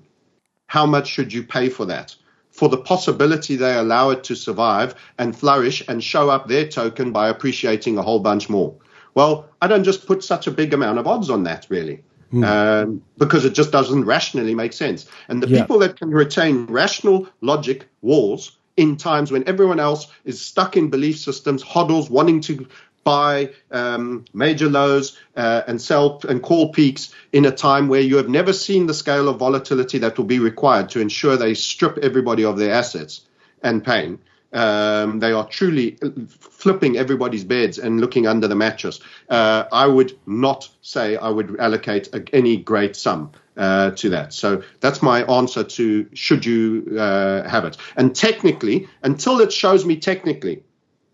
how 0.68 0.86
much 0.86 1.08
should 1.08 1.32
you 1.32 1.44
pay 1.44 1.70
for 1.70 1.86
that? 1.86 2.14
For 2.50 2.68
the 2.68 2.78
possibility 2.78 3.56
they 3.56 3.78
allow 3.78 4.10
it 4.10 4.24
to 4.26 4.36
survive 4.36 4.96
and 5.20 5.38
flourish 5.38 5.84
and 5.88 6.04
show 6.04 6.30
up 6.30 6.48
their 6.48 6.68
token 6.68 7.12
by 7.12 7.30
appreciating 7.30 7.98
a 7.98 8.02
whole 8.02 8.20
bunch 8.20 8.50
more. 8.50 8.76
Well, 9.14 9.48
I 9.62 9.68
don't 9.68 9.84
just 9.84 10.08
put 10.08 10.24
such 10.24 10.48
a 10.48 10.52
big 10.52 10.74
amount 10.74 10.98
of 10.98 11.08
odds 11.08 11.30
on 11.30 11.44
that, 11.44 11.68
really. 11.70 12.04
Mm. 12.34 12.44
Um, 12.44 13.04
because 13.18 13.46
it 13.46 13.54
just 13.54 13.72
doesn't 13.72 14.06
rationally 14.06 14.56
make 14.56 14.74
sense. 14.74 15.06
And 15.30 15.42
the 15.42 15.48
yeah. 15.48 15.62
people 15.62 15.80
that 15.80 16.00
can 16.00 16.10
retain 16.10 16.66
rational 16.66 17.30
logic 17.42 17.88
walls 18.02 18.58
in 18.76 18.98
times 18.98 19.32
when 19.32 19.48
everyone 19.48 19.80
else 19.80 20.08
is 20.26 20.42
stuck 20.42 20.76
in 20.76 20.90
belief 20.90 21.20
systems, 21.20 21.64
hodls, 21.64 22.10
wanting 22.10 22.42
to 22.42 22.68
buy 23.06 23.52
um, 23.72 24.26
major 24.34 24.68
lows 24.68 25.18
uh, 25.38 25.62
and 25.68 25.82
sell 25.82 26.20
and 26.28 26.42
call 26.42 26.74
peaks 26.74 27.14
in 27.32 27.46
a 27.46 27.52
time 27.52 27.88
where 27.88 28.02
you 28.02 28.18
have 28.18 28.28
never 28.28 28.52
seen 28.52 28.88
the 28.88 28.94
scale 28.94 29.30
of 29.30 29.38
volatility 29.38 30.00
that 30.00 30.18
will 30.18 30.26
be 30.26 30.40
required 30.40 30.90
to 30.90 31.00
ensure 31.00 31.38
they 31.38 31.54
strip 31.54 31.98
everybody 32.00 32.44
of 32.44 32.58
their 32.58 32.74
assets 32.74 33.22
and 33.64 33.86
pain. 33.86 34.20
Um, 34.52 35.20
they 35.20 35.34
are 35.34 35.48
truly 35.48 35.98
flipping 36.30 36.98
everybody's 36.98 37.44
beds 37.44 37.78
and 37.78 38.02
looking 38.02 38.26
under 38.26 38.48
the 38.48 38.56
mattress. 38.56 39.00
Uh, 39.30 39.66
I 39.72 39.86
would 39.86 40.18
not 40.26 40.70
say 40.82 41.16
I 41.16 41.30
would 41.30 41.60
allocate 41.60 42.10
a, 42.14 42.24
any 42.34 42.58
great 42.58 42.96
sum 42.96 43.32
uh, 43.58 43.92
to 43.92 44.10
that. 44.10 44.34
So 44.34 44.64
that's 44.80 45.02
my 45.02 45.24
answer 45.26 45.64
to 45.64 46.08
should 46.14 46.46
you 46.46 46.98
uh, 46.98 47.48
have 47.48 47.66
it. 47.66 47.78
And 47.98 48.16
technically, 48.16 48.88
until 49.04 49.42
it 49.42 49.52
shows 49.54 49.86
me 49.86 49.98
technically 49.98 50.64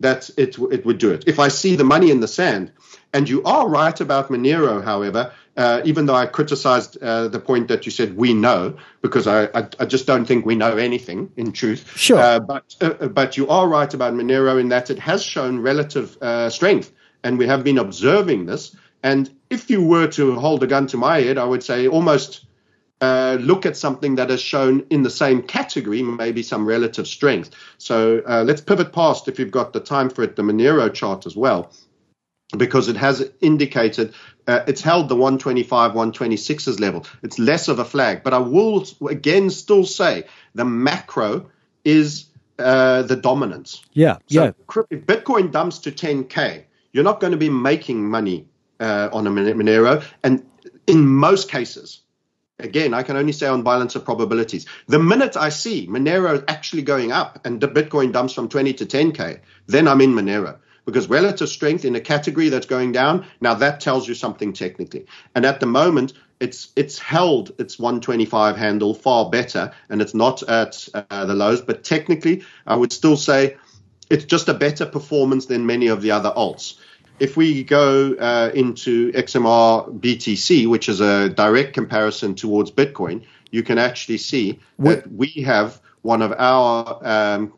that 0.01 0.29
it 0.37 0.57
it 0.71 0.85
would 0.85 0.97
do 0.97 1.11
it. 1.11 1.23
If 1.27 1.39
I 1.39 1.47
see 1.47 1.75
the 1.75 1.83
money 1.83 2.11
in 2.11 2.19
the 2.19 2.27
sand, 2.27 2.71
and 3.13 3.27
you 3.29 3.43
are 3.43 3.67
right 3.67 3.99
about 3.99 4.29
Monero, 4.29 4.83
however, 4.83 5.31
uh, 5.57 5.81
even 5.83 6.05
though 6.05 6.15
I 6.15 6.25
criticized 6.25 6.97
uh, 7.01 7.27
the 7.27 7.39
point 7.39 7.67
that 7.67 7.85
you 7.85 7.91
said 7.91 8.15
we 8.15 8.33
know, 8.33 8.77
because 9.01 9.27
I, 9.27 9.45
I, 9.45 9.67
I, 9.79 9.85
just 9.85 10.07
don't 10.07 10.25
think 10.25 10.45
we 10.45 10.55
know 10.55 10.77
anything 10.77 11.31
in 11.35 11.51
truth. 11.51 11.91
Sure. 11.97 12.17
Uh, 12.17 12.39
but 12.39 12.75
uh, 12.81 13.07
but 13.07 13.37
you 13.37 13.47
are 13.49 13.67
right 13.67 13.93
about 13.93 14.13
Monero 14.13 14.59
in 14.59 14.69
that 14.69 14.89
it 14.89 14.99
has 14.99 15.23
shown 15.23 15.59
relative 15.59 16.17
uh, 16.21 16.49
strength, 16.49 16.91
and 17.23 17.37
we 17.37 17.47
have 17.47 17.63
been 17.63 17.77
observing 17.77 18.45
this. 18.45 18.75
And 19.03 19.29
if 19.49 19.69
you 19.69 19.83
were 19.83 20.07
to 20.07 20.35
hold 20.35 20.63
a 20.63 20.67
gun 20.67 20.87
to 20.87 20.97
my 20.97 21.21
head, 21.21 21.37
I 21.37 21.45
would 21.45 21.63
say 21.63 21.87
almost 21.87 22.45
uh, 23.01 23.37
look 23.41 23.65
at 23.65 23.75
something 23.75 24.15
that 24.15 24.29
has 24.29 24.41
shown 24.41 24.85
in 24.89 25.01
the 25.01 25.09
same 25.09 25.41
category 25.41 26.03
maybe 26.03 26.43
some 26.43 26.65
relative 26.65 27.07
strength. 27.07 27.49
So 27.79 28.21
uh, 28.27 28.43
let's 28.45 28.61
pivot 28.61 28.93
past, 28.93 29.27
if 29.27 29.39
you've 29.39 29.51
got 29.51 29.73
the 29.73 29.79
time 29.79 30.09
for 30.09 30.21
it, 30.23 30.35
the 30.35 30.43
Monero 30.43 30.93
chart 30.93 31.25
as 31.25 31.35
well, 31.35 31.71
because 32.55 32.87
it 32.87 32.97
has 32.97 33.27
indicated 33.41 34.13
uh, 34.47 34.61
it's 34.67 34.81
held 34.81 35.09
the 35.09 35.15
125, 35.15 35.91
126s 35.93 36.79
level. 36.79 37.05
It's 37.23 37.39
less 37.39 37.67
of 37.67 37.79
a 37.79 37.85
flag, 37.85 38.23
but 38.23 38.33
I 38.33 38.39
will 38.39 38.85
again 39.09 39.49
still 39.49 39.85
say 39.85 40.25
the 40.53 40.65
macro 40.65 41.49
is 41.83 42.25
uh, 42.59 43.01
the 43.03 43.15
dominance. 43.15 43.83
Yeah, 43.93 44.17
so 44.27 44.43
yeah. 44.43 44.51
If 44.89 45.05
Bitcoin 45.05 45.51
dumps 45.51 45.79
to 45.79 45.91
10k, 45.91 46.65
you're 46.91 47.03
not 47.03 47.19
going 47.19 47.31
to 47.31 47.37
be 47.37 47.49
making 47.49 48.07
money 48.07 48.47
uh, 48.79 49.09
on 49.11 49.25
a 49.25 49.31
Monero, 49.31 50.03
and 50.23 50.45
in 50.87 51.07
most 51.07 51.49
cases 51.49 52.00
again, 52.63 52.93
I 52.93 53.03
can 53.03 53.15
only 53.15 53.31
say 53.31 53.47
on 53.47 53.63
balance 53.63 53.95
of 53.95 54.05
probabilities. 54.05 54.65
The 54.87 54.99
minute 54.99 55.37
I 55.37 55.49
see 55.49 55.87
Monero 55.87 56.43
actually 56.47 56.83
going 56.83 57.11
up 57.11 57.39
and 57.45 57.59
the 57.59 57.67
Bitcoin 57.67 58.11
dumps 58.11 58.33
from 58.33 58.49
20 58.49 58.73
to 58.73 58.85
10K, 58.85 59.39
then 59.67 59.87
I'm 59.87 60.01
in 60.01 60.13
Monero 60.13 60.57
because 60.85 61.09
relative 61.09 61.49
strength 61.49 61.85
in 61.85 61.95
a 61.95 62.01
category 62.01 62.49
that's 62.49 62.65
going 62.65 62.91
down, 62.91 63.25
now 63.39 63.53
that 63.55 63.79
tells 63.79 64.07
you 64.07 64.15
something 64.15 64.53
technically. 64.53 65.05
And 65.35 65.45
at 65.45 65.59
the 65.59 65.65
moment, 65.65 66.13
it's 66.39 66.69
it's 66.75 66.97
held 66.97 67.51
its 67.59 67.77
125 67.77 68.57
handle 68.57 68.95
far 68.95 69.29
better, 69.29 69.71
and 69.89 70.01
it's 70.01 70.15
not 70.15 70.41
at 70.43 70.89
uh, 70.93 71.25
the 71.25 71.35
lows. 71.35 71.61
But 71.61 71.83
technically, 71.83 72.43
I 72.65 72.75
would 72.75 72.91
still 72.91 73.15
say 73.15 73.57
it's 74.09 74.25
just 74.25 74.49
a 74.49 74.53
better 74.53 74.85
performance 74.85 75.45
than 75.45 75.65
many 75.65 75.87
of 75.87 76.01
the 76.01 76.11
other 76.11 76.33
alts 76.35 76.77
if 77.21 77.37
we 77.37 77.63
go 77.63 78.15
uh, 78.15 78.49
into 78.55 79.11
XMR 79.11 79.99
BTC, 79.99 80.67
which 80.67 80.89
is 80.89 81.01
a 81.01 81.29
direct 81.29 81.73
comparison 81.73 82.33
towards 82.33 82.71
Bitcoin, 82.71 83.23
you 83.51 83.61
can 83.61 83.77
actually 83.77 84.17
see 84.17 84.59
that 84.79 85.09
we 85.11 85.27
have 85.45 85.79
one 86.01 86.23
of 86.23 86.33
our 86.39 86.99
um, 87.03 87.53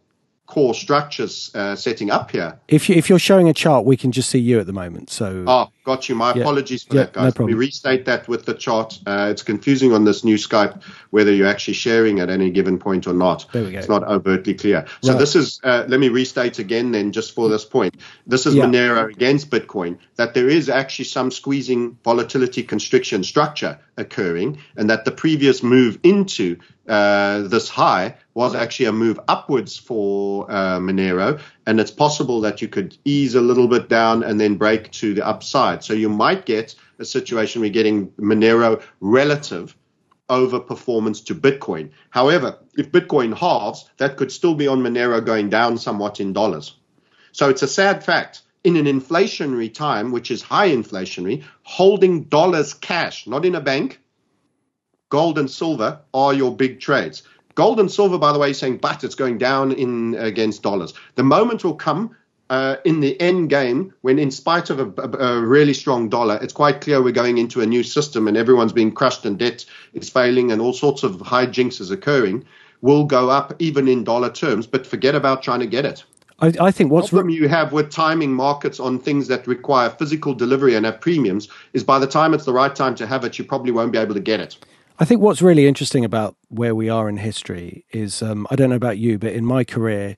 core 0.54 0.76
structures 0.76 1.50
uh, 1.56 1.76
setting 1.76 2.12
up 2.12 2.30
here. 2.30 2.60
If 2.68 2.88
you 2.88 2.96
if 2.96 3.10
you're 3.10 3.18
showing 3.18 3.50
a 3.50 3.54
chart, 3.54 3.86
we 3.86 3.98
can 3.98 4.12
just 4.12 4.30
see 4.30 4.38
you 4.38 4.60
at 4.60 4.68
the 4.68 4.74
moment. 4.74 5.10
So 5.10 5.44
oh, 5.48 5.72
got 5.84 6.08
you. 6.08 6.14
My 6.14 6.32
yeah. 6.36 6.42
apologies 6.42 6.84
for 6.84 6.96
yeah, 6.96 7.04
that, 7.04 7.14
guys. 7.14 7.24
No 7.24 7.32
problem. 7.32 7.58
We 7.58 7.66
restate 7.66 8.06
that 8.06 8.28
with 8.28 8.46
the 8.46 8.54
chart. 8.54 9.00
Uh, 9.08 9.30
it's 9.32 9.42
confusing 9.42 9.94
on 9.94 10.04
this 10.04 10.24
new 10.24 10.36
Skype 10.36 10.84
whether 11.10 11.34
you're 11.34 11.48
actually 11.48 11.74
sharing 11.74 12.20
at 12.20 12.30
any 12.30 12.52
given 12.52 12.78
point 12.78 13.08
or 13.08 13.14
not. 13.14 13.52
There 13.52 13.64
we 13.64 13.72
go. 13.72 13.80
It's 13.80 13.90
not 13.90 14.04
overtly 14.04 14.54
clear. 14.54 14.86
So 15.02 15.14
right. 15.14 15.20
this 15.20 15.36
is. 15.36 15.60
Uh, 15.64 15.86
let 15.88 16.00
me 16.00 16.10
restate 16.10 16.60
again, 16.60 16.92
then, 16.92 17.12
just 17.12 17.34
for 17.34 17.50
this 17.50 17.66
point. 17.66 17.96
This 18.28 18.46
is 18.46 18.54
yeah. 18.54 18.66
Monero 18.66 19.10
against 19.10 19.50
Bitcoin. 19.50 19.98
That 20.18 20.36
there 20.36 20.50
is 20.50 20.70
actually 20.70 21.06
some 21.06 21.32
squeezing 21.32 21.98
volatility 22.04 22.62
constriction 22.62 23.24
structure 23.24 23.80
occurring, 23.98 24.60
and 24.76 24.90
that 24.92 25.04
the 25.04 25.12
previous 25.12 25.64
move 25.64 25.98
into 26.04 26.58
uh, 26.88 27.42
this 27.42 27.70
high 27.70 28.16
was 28.34 28.56
actually 28.56 28.88
a 28.88 28.92
move 28.92 29.20
upwards 29.28 29.78
for 29.78 30.50
uh, 30.50 30.80
Monero, 30.80 31.40
and 31.66 31.80
it's 31.80 31.92
possible 31.92 32.42
that 32.42 32.62
you 32.62 32.68
could 32.68 32.98
ease 33.06 33.36
a 33.36 33.42
little 33.42 33.68
bit 33.68 33.90
down 33.90 34.24
and 34.24 34.40
then 34.40 34.56
break 34.58 34.92
to 34.92 35.14
the 35.14 35.26
upside. 35.26 35.84
So 35.84 35.94
you 35.94 36.10
might 36.10 36.46
get 36.46 36.76
a 37.00 37.06
situation 37.06 37.62
where 37.62 37.68
you're 37.68 37.74
getting 37.74 38.10
Monero 38.12 38.82
relative 39.00 39.76
over 40.30 40.60
performance 40.60 41.22
to 41.22 41.36
Bitcoin. 41.36 41.92
However, 42.10 42.58
if 42.76 42.92
Bitcoin 42.92 43.38
halves, 43.38 43.90
that 43.98 44.18
could 44.18 44.32
still 44.32 44.56
be 44.56 44.68
on 44.68 44.82
Monero 44.82 45.24
going 45.24 45.50
down 45.50 45.78
somewhat 45.78 46.20
in 46.20 46.34
dollars. 46.34 46.76
So 47.32 47.50
it's 47.50 47.62
a 47.62 47.68
sad 47.68 48.04
fact. 48.04 48.42
In 48.64 48.78
an 48.78 48.86
inflationary 48.86 49.74
time, 49.74 50.12
which 50.12 50.32
is 50.32 50.42
high 50.42 50.70
inflationary, 50.70 51.44
holding 51.64 52.24
dollars 52.24 52.74
cash, 52.74 53.28
not 53.28 53.46
in 53.46 53.56
a 53.56 53.62
bank, 53.62 54.00
gold 55.10 55.38
and 55.38 55.52
silver 55.52 56.00
are 56.14 56.34
your 56.34 56.56
big 56.56 56.80
trades. 56.80 57.24
Gold 57.56 57.80
and 57.80 57.92
silver, 57.92 58.18
by 58.18 58.34
the 58.34 58.40
way, 58.40 58.54
saying, 58.54 58.78
but 58.78 59.04
it's 59.04 59.16
going 59.16 59.38
down 59.38 59.72
in 59.72 60.16
against 60.16 60.64
dollars. 60.64 60.94
The 61.16 61.24
moment 61.24 61.64
will 61.64 61.76
come 61.76 62.16
uh, 62.50 62.78
in 62.84 63.00
the 63.00 63.20
end 63.22 63.50
game 63.50 63.94
when, 64.02 64.20
in 64.20 64.32
spite 64.32 64.70
of 64.70 64.80
a, 64.80 65.02
a, 65.02 65.38
a, 65.38 65.42
really 65.42 65.74
strong 65.74 66.10
dollar, 66.10 66.38
it's 66.42 66.54
quite 66.54 66.82
clear 66.82 67.02
we're 67.02 67.12
going 67.12 67.38
into 67.38 67.62
a 67.62 67.66
new 67.66 67.84
system 67.84 68.28
and 68.28 68.36
everyone's 68.38 68.74
being 68.74 68.92
crushed 68.92 69.26
and 69.26 69.40
debt 69.40 69.66
is 69.94 70.10
failing 70.10 70.52
and 70.52 70.62
all 70.62 70.74
sorts 70.74 71.04
of 71.04 71.22
high 71.22 71.46
jinks 71.46 71.80
is 71.80 71.90
occurring. 71.90 72.46
Will 72.82 73.06
go 73.06 73.30
up 73.30 73.56
even 73.60 73.88
in 73.88 74.04
dollar 74.04 74.30
terms, 74.30 74.68
but 74.68 74.86
forget 74.86 75.16
about 75.16 75.42
trying 75.42 75.62
to 75.62 75.68
get 75.68 75.86
it. 75.86 76.04
I, 76.40 76.52
I 76.60 76.72
think 76.72 76.92
what's 76.92 77.10
the 77.10 77.16
problem 77.16 77.30
you 77.30 77.48
have 77.48 77.72
with 77.72 77.90
timing 77.90 78.34
markets 78.34 78.80
on 78.80 79.00
things 79.00 79.28
that 79.30 79.48
require 79.48 79.90
physical 79.90 80.34
delivery 80.34 80.76
and 80.76 80.86
have 80.86 81.00
premiums 81.00 81.48
is 81.72 81.84
by 81.84 82.00
the 82.00 82.08
time 82.08 82.34
it's 82.34 82.46
the 82.46 82.54
right 82.54 82.76
time 82.76 82.96
to 82.96 83.08
have 83.08 83.24
it, 83.24 83.40
you 83.40 83.46
probably 83.46 83.72
won't 83.72 83.94
be 83.94 83.98
able 83.98 84.14
to 84.14 84.20
get 84.20 84.40
it. 84.42 84.58
I 85.00 85.06
think 85.06 85.22
what's 85.22 85.42
really 85.42 85.68
interesting 85.68 86.06
about 86.06 86.36
where 86.50 86.76
we 86.76 86.88
are 86.88 87.10
in 87.10 87.18
history 87.18 87.84
is 87.92 88.22
um, 88.22 88.46
I 88.52 88.56
don't 88.56 88.70
know 88.70 88.76
about 88.76 89.00
you, 89.00 89.18
but 89.18 89.34
in 89.34 89.44
my 89.44 89.64
career 89.64 90.16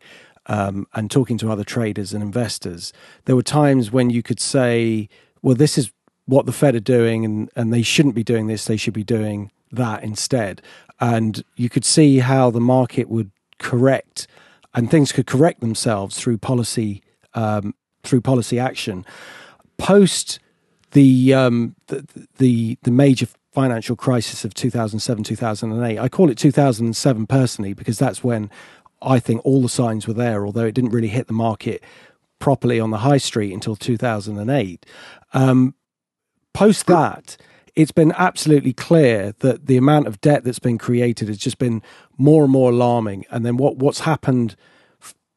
um, 0.47 0.85
and 0.93 1.09
talking 1.09 1.37
to 1.39 1.51
other 1.51 1.63
traders 1.63 2.13
and 2.13 2.21
investors, 2.21 2.91
there 3.23 3.37
were 3.37 3.43
times 3.43 3.91
when 3.91 4.09
you 4.09 4.21
could 4.21 4.39
say, 4.39 5.07
well, 5.41 5.55
this 5.55 5.77
is 5.77 5.91
what 6.25 6.45
the 6.45 6.51
Fed 6.51 6.75
are 6.75 6.81
doing, 6.81 7.23
and, 7.23 7.49
and 7.55 7.71
they 7.71 7.83
shouldn't 7.83 8.15
be 8.15 8.23
doing 8.23 8.47
this, 8.47 8.65
they 8.65 8.77
should 8.77 8.93
be 8.93 9.03
doing 9.03 9.51
that 9.71 10.03
instead. 10.03 10.61
And 10.99 11.43
you 11.55 11.69
could 11.69 11.85
see 11.85 12.19
how 12.19 12.49
the 12.49 12.59
market 12.59 13.09
would 13.09 13.31
correct 13.59 14.27
and 14.73 14.91
things 14.91 15.13
could 15.13 15.25
correct 15.25 15.61
themselves 15.61 16.19
through 16.19 16.37
policy 16.37 17.01
um, 17.33 17.73
through 18.03 18.21
policy 18.21 18.59
action. 18.59 19.05
Post 19.77 20.39
the, 20.91 21.33
um, 21.33 21.75
the 21.87 22.05
the 22.37 22.77
the 22.83 22.91
major 22.91 23.27
financial 23.55 23.95
crisis 23.95 24.43
of 24.43 24.53
2007 24.53 25.23
2008 25.23 25.97
i 25.97 26.09
call 26.09 26.29
it 26.29 26.37
2007 26.37 27.25
personally 27.25 27.73
because 27.73 27.97
that's 27.97 28.23
when 28.23 28.49
i 29.01 29.17
think 29.17 29.39
all 29.45 29.61
the 29.61 29.69
signs 29.69 30.07
were 30.07 30.13
there 30.13 30.45
although 30.45 30.65
it 30.65 30.73
didn't 30.73 30.91
really 30.91 31.07
hit 31.07 31.27
the 31.27 31.33
market 31.33 31.81
properly 32.39 32.79
on 32.79 32.91
the 32.91 32.97
high 32.97 33.17
street 33.17 33.53
until 33.53 33.75
2008 33.75 34.85
um, 35.33 35.73
post 36.53 36.85
that 36.87 37.37
it's 37.75 37.91
been 37.91 38.13
absolutely 38.17 38.73
clear 38.73 39.33
that 39.39 39.67
the 39.67 39.77
amount 39.77 40.07
of 40.07 40.21
debt 40.21 40.43
that's 40.43 40.59
been 40.59 40.77
created 40.77 41.27
has 41.27 41.37
just 41.37 41.57
been 41.57 41.81
more 42.17 42.43
and 42.43 42.51
more 42.51 42.71
alarming. 42.71 43.25
And 43.29 43.45
then 43.45 43.57
what 43.57 43.75
what's 43.75 43.99
happened 43.99 44.55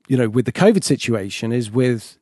you 0.08 0.16
know 0.16 0.28
with 0.28 0.46
the 0.46 0.52
covid 0.52 0.82
situation 0.82 1.52
is 1.52 1.70
with 1.70 2.18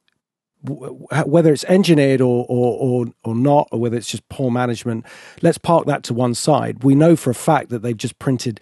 whether 0.63 1.53
it's 1.53 1.65
engineered 1.65 2.21
or, 2.21 2.47
or, 2.49 2.79
or 2.79 3.07
or 3.25 3.35
not, 3.35 3.69
or 3.71 3.79
whether 3.79 3.97
it's 3.97 4.11
just 4.11 4.29
poor 4.29 4.51
management, 4.51 5.05
let's 5.43 5.59
park 5.59 5.87
that 5.87 6.03
to 6.05 6.15
one 6.15 6.35
side. 6.35 6.83
We 6.83 6.95
know 6.95 7.17
for 7.17 7.31
a 7.31 7.35
fact 7.35 7.71
that 7.71 7.83
they've 7.83 7.97
just 7.97 8.19
printed 8.19 8.61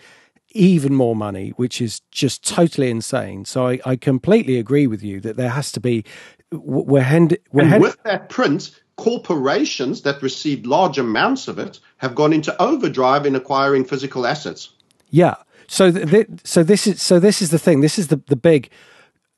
even 0.51 0.95
more 0.95 1.17
money, 1.17 1.51
which 1.57 1.81
is 1.81 2.01
just 2.11 2.47
totally 2.47 2.91
insane. 2.91 3.45
So 3.45 3.69
I, 3.69 3.81
I 3.85 3.97
completely 3.97 4.59
agree 4.59 4.87
with 4.87 5.03
you 5.03 5.21
that 5.21 5.37
there 5.37 5.51
has 5.51 5.73
to 5.73 5.81
be. 5.81 6.05
We're, 6.53 7.03
hand, 7.03 7.37
we're 7.53 7.65
and 7.65 7.83
with 7.83 8.01
that 8.05 8.29
print, 8.29 8.71
corporations 8.97 10.03
that 10.03 10.23
received 10.23 10.67
large 10.67 10.99
amounts 10.99 11.49
of 11.49 11.59
it 11.59 11.81
have 11.97 12.15
gone 12.15 12.33
into 12.33 12.61
overdrive 12.63 13.27
in 13.27 13.35
acquiring 13.35 13.85
physical 13.85 14.27
assets. 14.27 14.71
Yeah. 15.11 15.35
So 15.67 15.91
th- 15.91 16.11
th- 16.11 16.29
so 16.45 16.63
this 16.63 16.87
is 16.87 17.03
so 17.03 17.19
this 17.19 17.43
is 17.43 17.51
the 17.51 17.59
thing. 17.59 17.81
This 17.81 17.99
is 17.99 18.09
the 18.09 18.21
the 18.27 18.37
big 18.37 18.71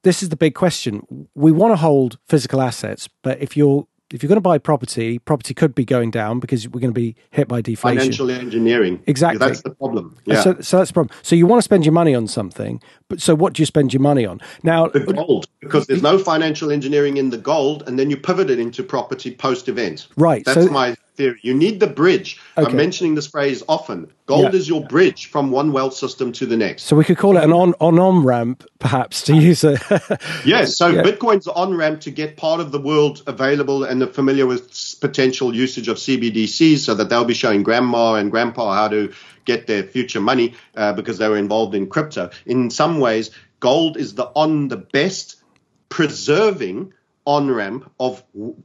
this 0.07 0.23
is 0.23 0.29
the 0.29 0.37
big 0.37 0.55
question. 0.55 1.29
We 1.35 1.51
want 1.51 1.73
to 1.73 1.77
hold 1.77 2.19
physical 2.29 2.63
assets, 2.63 3.09
but 3.23 3.41
if 3.41 3.57
you're 3.57 3.89
if 4.13 4.23
you're 4.23 4.29
going 4.29 4.37
to 4.37 4.41
buy 4.41 4.57
property, 4.57 5.19
property 5.19 5.53
could 5.53 5.75
be 5.75 5.85
going 5.85 6.13
down 6.13 6.39
because 6.39 6.69
we're 6.69 6.81
going 6.81 6.95
to 6.95 7.01
be 7.01 7.17
hit 7.33 7.49
by 7.49 7.61
deflation. 7.61 7.99
Financial 7.99 8.31
engineering. 8.31 9.03
Exactly. 9.09 9.39
That's 9.39 9.63
the 9.63 9.71
problem. 9.71 10.17
Yeah. 10.27 10.43
So, 10.43 10.61
so 10.61 10.79
that's 10.79 10.91
the 10.91 10.95
problem. 10.95 11.19
So 11.23 11.35
you 11.35 11.45
want 11.45 11.59
to 11.59 11.65
spend 11.65 11.85
your 11.85 11.93
money 11.93 12.15
on 12.15 12.29
something, 12.29 12.81
but 13.09 13.21
so 13.21 13.35
what 13.35 13.55
do 13.55 13.63
you 13.63 13.67
spend 13.67 13.93
your 13.93 14.01
money 14.01 14.25
on? 14.25 14.41
Now, 14.63 14.87
the 14.87 15.01
gold, 15.01 15.49
because 15.59 15.89
there's 15.89 16.03
no 16.03 16.19
financial 16.19 16.71
engineering 16.71 17.17
in 17.17 17.31
the 17.31 17.39
gold, 17.39 17.83
and 17.89 17.99
then 17.99 18.09
you 18.09 18.17
pivot 18.17 18.49
it 18.49 18.61
into 18.61 18.85
property 18.85 19.35
post 19.35 19.69
event. 19.69 20.07
Right. 20.17 20.45
That's 20.45 20.67
so, 20.67 20.73
my 20.73 20.97
theory. 21.17 21.39
You 21.43 21.55
need 21.55 21.81
the 21.81 21.87
bridge. 21.87 22.41
Okay. 22.57 22.71
I'm 22.71 22.77
mentioning 22.77 23.15
this 23.15 23.27
phrase 23.27 23.63
often. 23.69 24.13
Gold 24.27 24.53
yeah. 24.53 24.59
is 24.59 24.69
your 24.69 24.85
bridge 24.85 25.27
from 25.27 25.51
one 25.51 25.73
wealth 25.73 25.95
system 25.95 26.33
to 26.33 26.47
the 26.47 26.57
next. 26.57 26.85
So 26.85 26.97
we 26.97 27.05
could 27.05 27.19
call 27.19 27.37
it 27.37 27.45
an 27.45 27.53
on 27.53 27.75
on 27.81 27.99
on 27.99 28.25
ramp, 28.25 28.65
perhaps, 28.79 29.23
to 29.23 29.35
use 29.35 29.65
it. 29.65 29.81
yes. 30.45 30.77
So 30.77 30.89
yeah. 30.89 31.03
Bitcoin's 31.03 31.47
on 31.47 31.77
ramp 31.77 32.01
to 32.03 32.11
get 32.11 32.37
part 32.37 32.61
of 32.61 32.73
the 32.73 32.81
world 32.81 33.23
available 33.27 33.85
and 33.85 34.09
familiar 34.15 34.47
with 34.47 35.01
potential 35.01 35.55
usage 35.55 35.89
of 35.89 35.97
CBDCs, 35.97 36.79
so 36.79 36.95
that 36.95 37.09
they'll 37.09 37.25
be 37.25 37.35
showing 37.35 37.63
grandma 37.63 38.15
and 38.15 38.31
grandpa 38.31 38.75
how 38.75 38.89
to 38.89 39.13
get 39.45 39.67
their 39.67 39.85
future 39.85 40.21
money 40.21 40.55
uh, 40.77 40.93
because 40.93 41.19
they 41.19 41.29
were 41.29 41.37
involved 41.37 41.75
in 41.75 41.87
crypto. 41.87 42.31
In 42.45 42.71
some 42.71 43.01
ways, 43.01 43.31
gold 43.61 43.97
is 43.97 44.15
the 44.15 44.25
on 44.35 44.69
the 44.69 44.77
best 44.77 45.37
preserving 45.89 46.93
on 47.25 47.51
ramp 47.51 47.91
of 47.99 48.23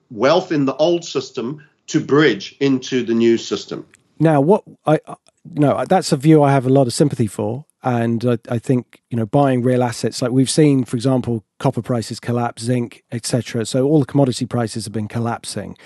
wealth 0.09 0.51
in 0.51 0.65
the 0.65 0.75
old 0.75 1.03
system 1.03 1.65
to 1.91 1.99
bridge 1.99 2.55
into 2.59 3.03
the 3.03 3.13
new 3.13 3.37
system. 3.37 3.85
Now, 4.19 4.39
what 4.39 4.63
I 4.85 4.99
no, 5.43 5.83
that's 5.87 6.11
a 6.11 6.17
view 6.17 6.43
I 6.43 6.51
have 6.51 6.65
a 6.65 6.69
lot 6.69 6.87
of 6.87 6.93
sympathy 6.93 7.27
for, 7.27 7.65
and 7.83 8.23
I, 8.23 8.37
I 8.49 8.59
think 8.59 9.01
you 9.09 9.17
know 9.17 9.25
buying 9.25 9.61
real 9.61 9.83
assets 9.83 10.21
like 10.21 10.31
we've 10.31 10.49
seen, 10.49 10.85
for 10.85 10.95
example, 10.95 11.43
copper 11.59 11.81
prices 11.81 12.19
collapse, 12.19 12.63
zinc, 12.63 13.03
etc. 13.11 13.65
So 13.65 13.85
all 13.85 13.99
the 13.99 14.05
commodity 14.05 14.45
prices 14.45 14.85
have 14.85 14.93
been 14.93 15.07
collapsing, 15.07 15.77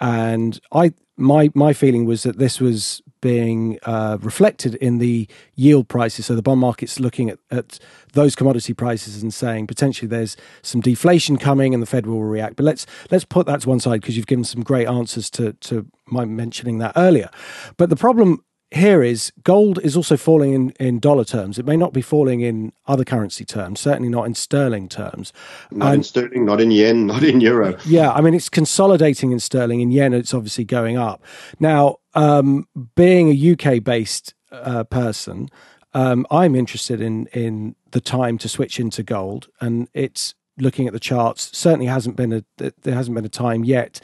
and 0.00 0.58
I 0.72 0.94
my 1.16 1.50
my 1.54 1.72
feeling 1.72 2.06
was 2.06 2.22
that 2.22 2.38
this 2.38 2.60
was 2.60 3.02
being 3.20 3.78
uh, 3.84 4.18
reflected 4.20 4.74
in 4.76 4.98
the 4.98 5.28
yield 5.54 5.88
prices. 5.88 6.26
So 6.26 6.34
the 6.34 6.42
bond 6.42 6.60
market's 6.60 6.98
looking 6.98 7.30
at, 7.30 7.38
at 7.50 7.78
those 8.12 8.34
commodity 8.34 8.74
prices 8.74 9.22
and 9.22 9.32
saying 9.32 9.66
potentially 9.66 10.08
there's 10.08 10.36
some 10.62 10.80
deflation 10.80 11.36
coming 11.36 11.74
and 11.74 11.82
the 11.82 11.86
Fed 11.86 12.06
will 12.06 12.24
react. 12.24 12.56
But 12.56 12.64
let's 12.64 12.86
let's 13.10 13.24
put 13.24 13.46
that 13.46 13.62
to 13.62 13.68
one 13.68 13.80
side 13.80 14.00
because 14.00 14.16
you've 14.16 14.26
given 14.26 14.44
some 14.44 14.62
great 14.62 14.86
answers 14.86 15.30
to 15.30 15.52
to 15.54 15.86
my 16.06 16.24
mentioning 16.24 16.78
that 16.78 16.92
earlier. 16.96 17.30
But 17.76 17.90
the 17.90 17.96
problem 17.96 18.44
here 18.72 19.02
is 19.02 19.32
gold 19.42 19.80
is 19.82 19.96
also 19.96 20.16
falling 20.16 20.52
in, 20.52 20.70
in 20.78 21.00
dollar 21.00 21.24
terms. 21.24 21.58
It 21.58 21.66
may 21.66 21.76
not 21.76 21.92
be 21.92 22.02
falling 22.02 22.40
in 22.40 22.72
other 22.86 23.04
currency 23.04 23.44
terms, 23.44 23.80
certainly 23.80 24.08
not 24.08 24.26
in 24.26 24.34
sterling 24.34 24.88
terms. 24.88 25.32
Not 25.72 25.94
in 25.94 26.02
sterling, 26.04 26.44
not 26.44 26.60
in 26.60 26.70
yen, 26.70 27.06
not 27.06 27.24
in 27.24 27.40
euro. 27.40 27.76
Yeah, 27.84 28.12
I 28.12 28.20
mean, 28.20 28.34
it's 28.34 28.48
consolidating 28.48 29.32
in 29.32 29.40
sterling. 29.40 29.80
In 29.80 29.90
yen, 29.90 30.14
it's 30.14 30.32
obviously 30.32 30.64
going 30.64 30.96
up. 30.96 31.22
Now, 31.58 31.96
um, 32.14 32.68
being 32.94 33.28
a 33.28 33.52
UK 33.52 33.82
based 33.82 34.34
uh, 34.52 34.84
person, 34.84 35.48
um, 35.92 36.24
I'm 36.30 36.54
interested 36.54 37.00
in, 37.00 37.26
in 37.26 37.74
the 37.90 38.00
time 38.00 38.38
to 38.38 38.48
switch 38.48 38.78
into 38.78 39.02
gold. 39.02 39.48
And 39.60 39.88
it's 39.94 40.34
looking 40.58 40.86
at 40.86 40.92
the 40.92 41.00
charts, 41.00 41.56
certainly 41.56 41.86
hasn't 41.86 42.14
been 42.14 42.32
a, 42.32 42.44
there 42.56 42.94
hasn't 42.94 43.16
been 43.16 43.24
a 43.24 43.28
time 43.28 43.64
yet 43.64 44.00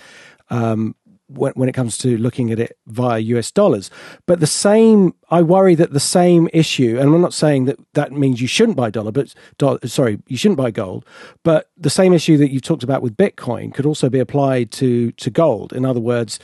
um, 0.51 0.97
when, 1.29 1.53
when 1.53 1.69
it 1.69 1.73
comes 1.73 1.99
to 1.99 2.17
looking 2.19 2.51
at 2.51 2.59
it 2.59 2.79
via 2.87 3.19
US 3.19 3.51
dollars. 3.51 3.91
But 4.27 4.41
the 4.41 4.47
same, 4.47 5.15
I 5.31 5.43
worry 5.43 5.75
that 5.75 5.93
the 5.93 6.01
same 6.01 6.49
issue, 6.53 6.99
and 6.99 7.15
I'm 7.15 7.21
not 7.21 7.35
saying 7.35 7.65
that 7.67 7.79
that 7.95 8.13
means 8.13 8.41
you 8.41 8.47
shouldn't 8.47 8.77
buy 8.77 8.91
dollar, 8.91 9.13
but 9.13 9.35
do, 9.59 9.79
sorry, 9.85 10.21
you 10.29 10.37
shouldn't 10.37 10.59
buy 10.59 10.71
gold. 10.71 11.05
But 11.43 11.71
the 11.77 11.91
same 11.91 12.13
issue 12.13 12.37
that 12.39 12.51
you've 12.51 12.63
talked 12.63 12.83
about 12.83 13.03
with 13.03 13.17
Bitcoin 13.17 13.75
could 13.75 13.87
also 13.87 14.09
be 14.09 14.19
applied 14.19 14.71
to 14.73 15.13
to 15.13 15.31
gold. 15.31 15.73
In 15.73 15.85
other 15.85 16.01
words, 16.01 16.39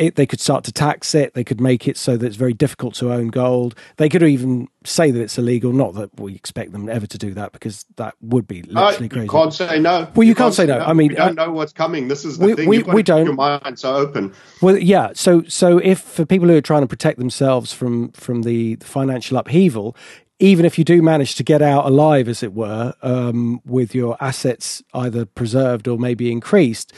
it, 0.00 0.16
they 0.16 0.24
could 0.24 0.40
start 0.40 0.64
to 0.64 0.72
tax 0.72 1.14
it. 1.14 1.34
They 1.34 1.44
could 1.44 1.60
make 1.60 1.86
it 1.86 1.98
so 1.98 2.16
that 2.16 2.26
it's 2.26 2.36
very 2.36 2.54
difficult 2.54 2.94
to 2.94 3.12
own 3.12 3.28
gold. 3.28 3.74
They 3.98 4.08
could 4.08 4.22
even 4.22 4.66
say 4.82 5.10
that 5.10 5.20
it's 5.20 5.36
illegal. 5.36 5.74
Not 5.74 5.92
that 5.94 6.18
we 6.18 6.34
expect 6.34 6.72
them 6.72 6.88
ever 6.88 7.06
to 7.06 7.18
do 7.18 7.34
that 7.34 7.52
because 7.52 7.84
that 7.96 8.14
would 8.22 8.48
be 8.48 8.62
literally 8.62 9.08
uh, 9.08 9.12
crazy. 9.12 9.28
Can't 9.28 9.52
say 9.52 9.78
no. 9.78 10.08
Well, 10.14 10.24
you, 10.24 10.30
you 10.30 10.34
can't, 10.34 10.46
can't, 10.46 10.54
say 10.54 10.66
no. 10.66 10.78
no. 10.78 10.84
I 10.86 10.94
mean, 10.94 11.08
we 11.10 11.16
don't 11.16 11.34
know 11.34 11.52
what's 11.52 11.74
coming. 11.74 12.08
This 12.08 12.24
is 12.24 12.38
the 12.38 12.46
we, 12.46 12.54
thing. 12.54 12.68
We, 12.68 12.82
we 12.82 13.02
don't. 13.02 13.26
Your 13.26 13.34
minds 13.34 13.84
are 13.84 13.94
open. 13.94 14.32
Well, 14.62 14.78
yeah. 14.78 15.10
So, 15.14 15.42
so 15.42 15.76
if 15.76 16.00
for 16.00 16.24
people 16.24 16.48
who 16.48 16.56
are 16.56 16.62
trying 16.62 16.82
to 16.82 16.88
protect 16.88 17.18
themselves 17.18 17.70
from 17.70 18.12
from 18.12 18.42
the 18.42 18.76
financial 18.76 19.36
upheaval, 19.36 19.94
even 20.38 20.64
if 20.64 20.78
you 20.78 20.84
do 20.84 21.02
manage 21.02 21.34
to 21.34 21.44
get 21.44 21.60
out 21.60 21.84
alive, 21.84 22.26
as 22.26 22.42
it 22.42 22.54
were, 22.54 22.94
um, 23.02 23.60
with 23.66 23.94
your 23.94 24.16
assets 24.18 24.82
either 24.94 25.26
preserved 25.26 25.86
or 25.86 25.98
maybe 25.98 26.32
increased 26.32 26.94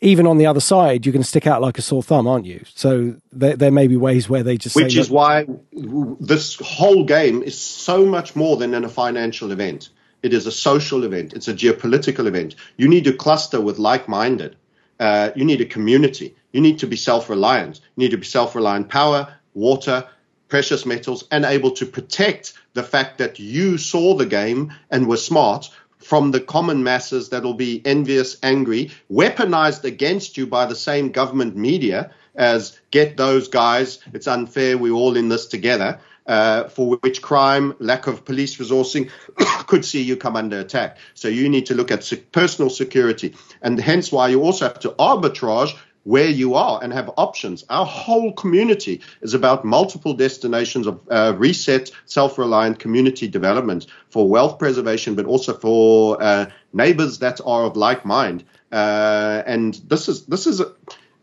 even 0.00 0.26
on 0.26 0.38
the 0.38 0.46
other 0.46 0.60
side, 0.60 1.04
you're 1.04 1.12
going 1.12 1.22
to 1.22 1.28
stick 1.28 1.46
out 1.46 1.62
like 1.62 1.78
a 1.78 1.82
sore 1.82 2.02
thumb, 2.02 2.26
aren't 2.26 2.46
you? 2.46 2.62
So 2.74 3.16
there, 3.32 3.56
there 3.56 3.70
may 3.70 3.86
be 3.86 3.96
ways 3.96 4.28
where 4.28 4.42
they 4.42 4.56
just 4.56 4.76
which 4.76 4.94
say, 4.94 5.00
is 5.00 5.10
why 5.10 5.46
this 5.72 6.56
whole 6.56 7.04
game 7.04 7.42
is 7.42 7.58
so 7.58 8.06
much 8.06 8.36
more 8.36 8.56
than 8.56 8.74
a 8.74 8.88
financial 8.88 9.52
event. 9.52 9.90
It 10.22 10.32
is 10.32 10.46
a 10.46 10.52
social 10.52 11.04
event. 11.04 11.34
It's 11.34 11.48
a 11.48 11.54
geopolitical 11.54 12.26
event. 12.26 12.56
You 12.76 12.88
need 12.88 13.04
to 13.04 13.12
cluster 13.12 13.60
with 13.60 13.78
like-minded. 13.78 14.56
Uh, 14.98 15.30
you 15.36 15.44
need 15.44 15.60
a 15.60 15.66
community. 15.66 16.34
You 16.52 16.60
need 16.60 16.78
to 16.80 16.86
be 16.86 16.96
self-reliant. 16.96 17.80
You 17.96 18.04
need 18.04 18.10
to 18.12 18.18
be 18.18 18.24
self-reliant. 18.24 18.88
Power, 18.88 19.34
water, 19.54 20.08
precious 20.48 20.86
metals, 20.86 21.24
and 21.30 21.44
able 21.44 21.72
to 21.72 21.86
protect 21.86 22.54
the 22.72 22.82
fact 22.82 23.18
that 23.18 23.38
you 23.38 23.78
saw 23.78 24.14
the 24.14 24.26
game 24.26 24.72
and 24.90 25.06
were 25.06 25.16
smart 25.16 25.70
from 26.06 26.30
the 26.30 26.40
common 26.40 26.84
masses 26.84 27.30
that'll 27.30 27.54
be 27.54 27.82
envious, 27.84 28.36
angry, 28.44 28.92
weaponized 29.10 29.82
against 29.82 30.36
you 30.36 30.46
by 30.46 30.64
the 30.64 30.74
same 30.76 31.10
government 31.10 31.56
media 31.56 32.12
as 32.36 32.78
get 32.92 33.16
those 33.16 33.48
guys, 33.48 33.98
it's 34.12 34.28
unfair, 34.28 34.78
we're 34.78 34.92
all 34.92 35.16
in 35.16 35.28
this 35.28 35.46
together. 35.46 35.98
Uh, 36.26 36.68
for 36.68 36.96
which 37.02 37.22
crime, 37.22 37.72
lack 37.78 38.08
of 38.08 38.24
police 38.24 38.56
resourcing 38.56 39.08
could 39.68 39.84
see 39.84 40.02
you 40.02 40.16
come 40.16 40.34
under 40.34 40.58
attack. 40.58 40.98
So 41.14 41.28
you 41.28 41.48
need 41.48 41.66
to 41.66 41.74
look 41.74 41.92
at 41.92 42.12
personal 42.32 42.68
security, 42.68 43.34
and 43.62 43.78
hence 43.80 44.10
why 44.10 44.28
you 44.28 44.42
also 44.42 44.66
have 44.66 44.80
to 44.80 44.90
arbitrage 44.90 45.76
where 46.06 46.30
you 46.30 46.54
are 46.54 46.78
and 46.82 46.92
have 46.92 47.10
options. 47.16 47.64
Our 47.68 47.84
whole 47.84 48.32
community 48.32 49.00
is 49.22 49.34
about 49.34 49.64
multiple 49.64 50.14
destinations 50.14 50.86
of 50.86 51.00
uh, 51.10 51.34
reset, 51.36 51.90
self 52.04 52.38
reliant 52.38 52.78
community 52.78 53.26
development 53.26 53.86
for 54.08 54.28
wealth 54.28 54.58
preservation, 54.58 55.16
but 55.16 55.26
also 55.26 55.52
for 55.52 56.22
uh, 56.22 56.46
neighbors 56.72 57.18
that 57.18 57.40
are 57.44 57.64
of 57.64 57.76
like 57.76 58.04
mind. 58.04 58.44
Uh, 58.70 59.42
and 59.46 59.74
this 59.88 60.08
is, 60.08 60.26
this 60.26 60.46
is, 60.46 60.60
a, 60.60 60.72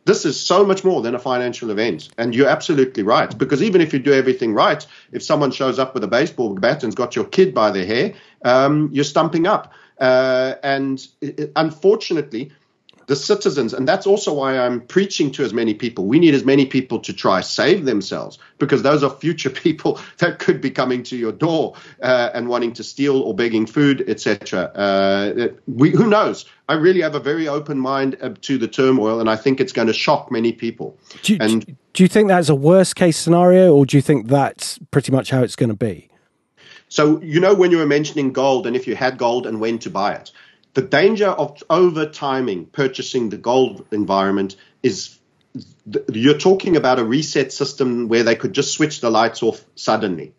this 0.03 0.25
is 0.25 0.39
so 0.39 0.65
much 0.65 0.84
more 0.84 1.01
than 1.01 1.15
a 1.15 1.19
financial 1.19 1.69
event. 1.71 2.09
And 2.17 2.36
you're 2.36 2.49
absolutely 2.49 3.03
right. 3.03 3.38
Because 3.38 3.63
even 3.63 3.79
if 3.79 3.93
you 3.93 3.99
do 3.99 4.11
everything 4.11 4.53
right, 4.53 4.86
if 5.13 5.23
someone 5.23 5.51
shows 5.51 5.79
up 5.79 5.93
with 5.93 6.03
a 6.03 6.09
baseball 6.09 6.55
bat 6.55 6.84
and's 6.84 6.95
got 6.95 7.15
your 7.15 7.25
kid 7.25 7.53
by 7.53 7.71
the 7.71 7.86
hair, 7.86 8.15
um, 8.43 8.89
you're 8.91 9.05
stumping 9.05 9.47
up. 9.47 9.71
Uh, 9.97 10.55
and 10.61 11.07
it, 11.21 11.53
unfortunately, 11.55 12.51
the 13.08 13.16
citizens, 13.16 13.74
and 13.74 13.88
that's 13.88 14.08
also 14.08 14.34
why 14.34 14.58
I'm 14.58 14.82
preaching 14.82 15.32
to 15.32 15.43
as 15.43 15.54
many 15.54 15.74
people. 15.74 16.06
We 16.06 16.20
need 16.20 16.34
as 16.34 16.45
many 16.45 16.66
people 16.66 16.99
to 16.99 17.14
try 17.14 17.41
save 17.41 17.86
themselves 17.86 18.38
because 18.58 18.84
those 18.84 19.04
are 19.04 19.10
future 19.10 19.49
people 19.66 19.99
that 20.20 20.39
could 20.39 20.62
be 20.62 20.72
coming 20.72 21.04
to 21.04 21.18
your 21.18 21.32
door 21.32 21.76
uh, 22.01 22.30
and 22.34 22.47
wanting 22.47 22.74
to 22.74 22.84
steal 22.84 23.22
or 23.22 23.36
begging 23.36 23.66
food, 23.66 24.04
etc. 24.08 24.64
Uh, 24.76 25.47
who 25.68 26.08
knows? 26.08 26.45
I 26.70 26.76
really 26.76 27.01
have 27.01 27.16
a 27.16 27.20
very 27.20 27.47
open 27.47 27.78
mind 27.78 28.18
uh, 28.22 28.30
to 28.41 28.58
the 28.58 28.68
turmoil, 28.68 29.20
and 29.20 29.30
I 29.30 29.36
think 29.36 29.60
it's 29.60 29.74
going 29.74 29.88
to 29.88 29.93
shock 29.93 30.32
many 30.32 30.54
people. 30.54 30.97
Do 31.24 31.34
you, 31.34 31.39
and, 31.41 31.78
do 31.93 32.04
you 32.04 32.08
think 32.08 32.30
that's 32.30 32.49
a 32.49 32.56
worst 32.56 32.95
case 32.95 33.18
scenario, 33.18 33.74
or 33.74 33.86
do 33.86 33.97
you 33.97 34.01
think 34.01 34.28
that's 34.28 34.80
pretty 34.91 35.12
much 35.12 35.30
how 35.30 35.43
it's 35.43 35.56
going 35.56 35.70
to 35.70 35.76
be? 35.76 36.10
So, 36.93 37.20
you 37.22 37.39
know, 37.39 37.56
when 37.56 37.72
you 37.72 37.78
were 37.80 37.88
mentioning 37.88 38.32
gold 38.32 38.68
and 38.68 38.76
if 38.76 38.86
you 38.86 38.95
had 38.95 39.18
gold 39.18 39.47
and 39.47 39.60
when 39.60 39.80
to 39.80 39.89
buy 39.89 40.14
it, 40.14 40.32
the 40.74 40.82
danger 40.82 41.28
of 41.28 41.61
over 41.69 42.05
timing 42.05 42.65
purchasing 42.65 43.30
the 43.30 43.38
gold 43.38 43.86
environment 43.91 44.55
is 44.82 45.19
you're 46.11 46.38
talking 46.38 46.76
about 46.76 46.99
a 46.99 47.03
reset 47.03 47.51
system 47.51 48.07
where 48.07 48.24
they 48.24 48.36
could 48.36 48.53
just 48.53 48.74
switch 48.74 49.01
the 49.01 49.11
lights 49.11 49.43
off 49.43 49.63
suddenly. 49.76 50.34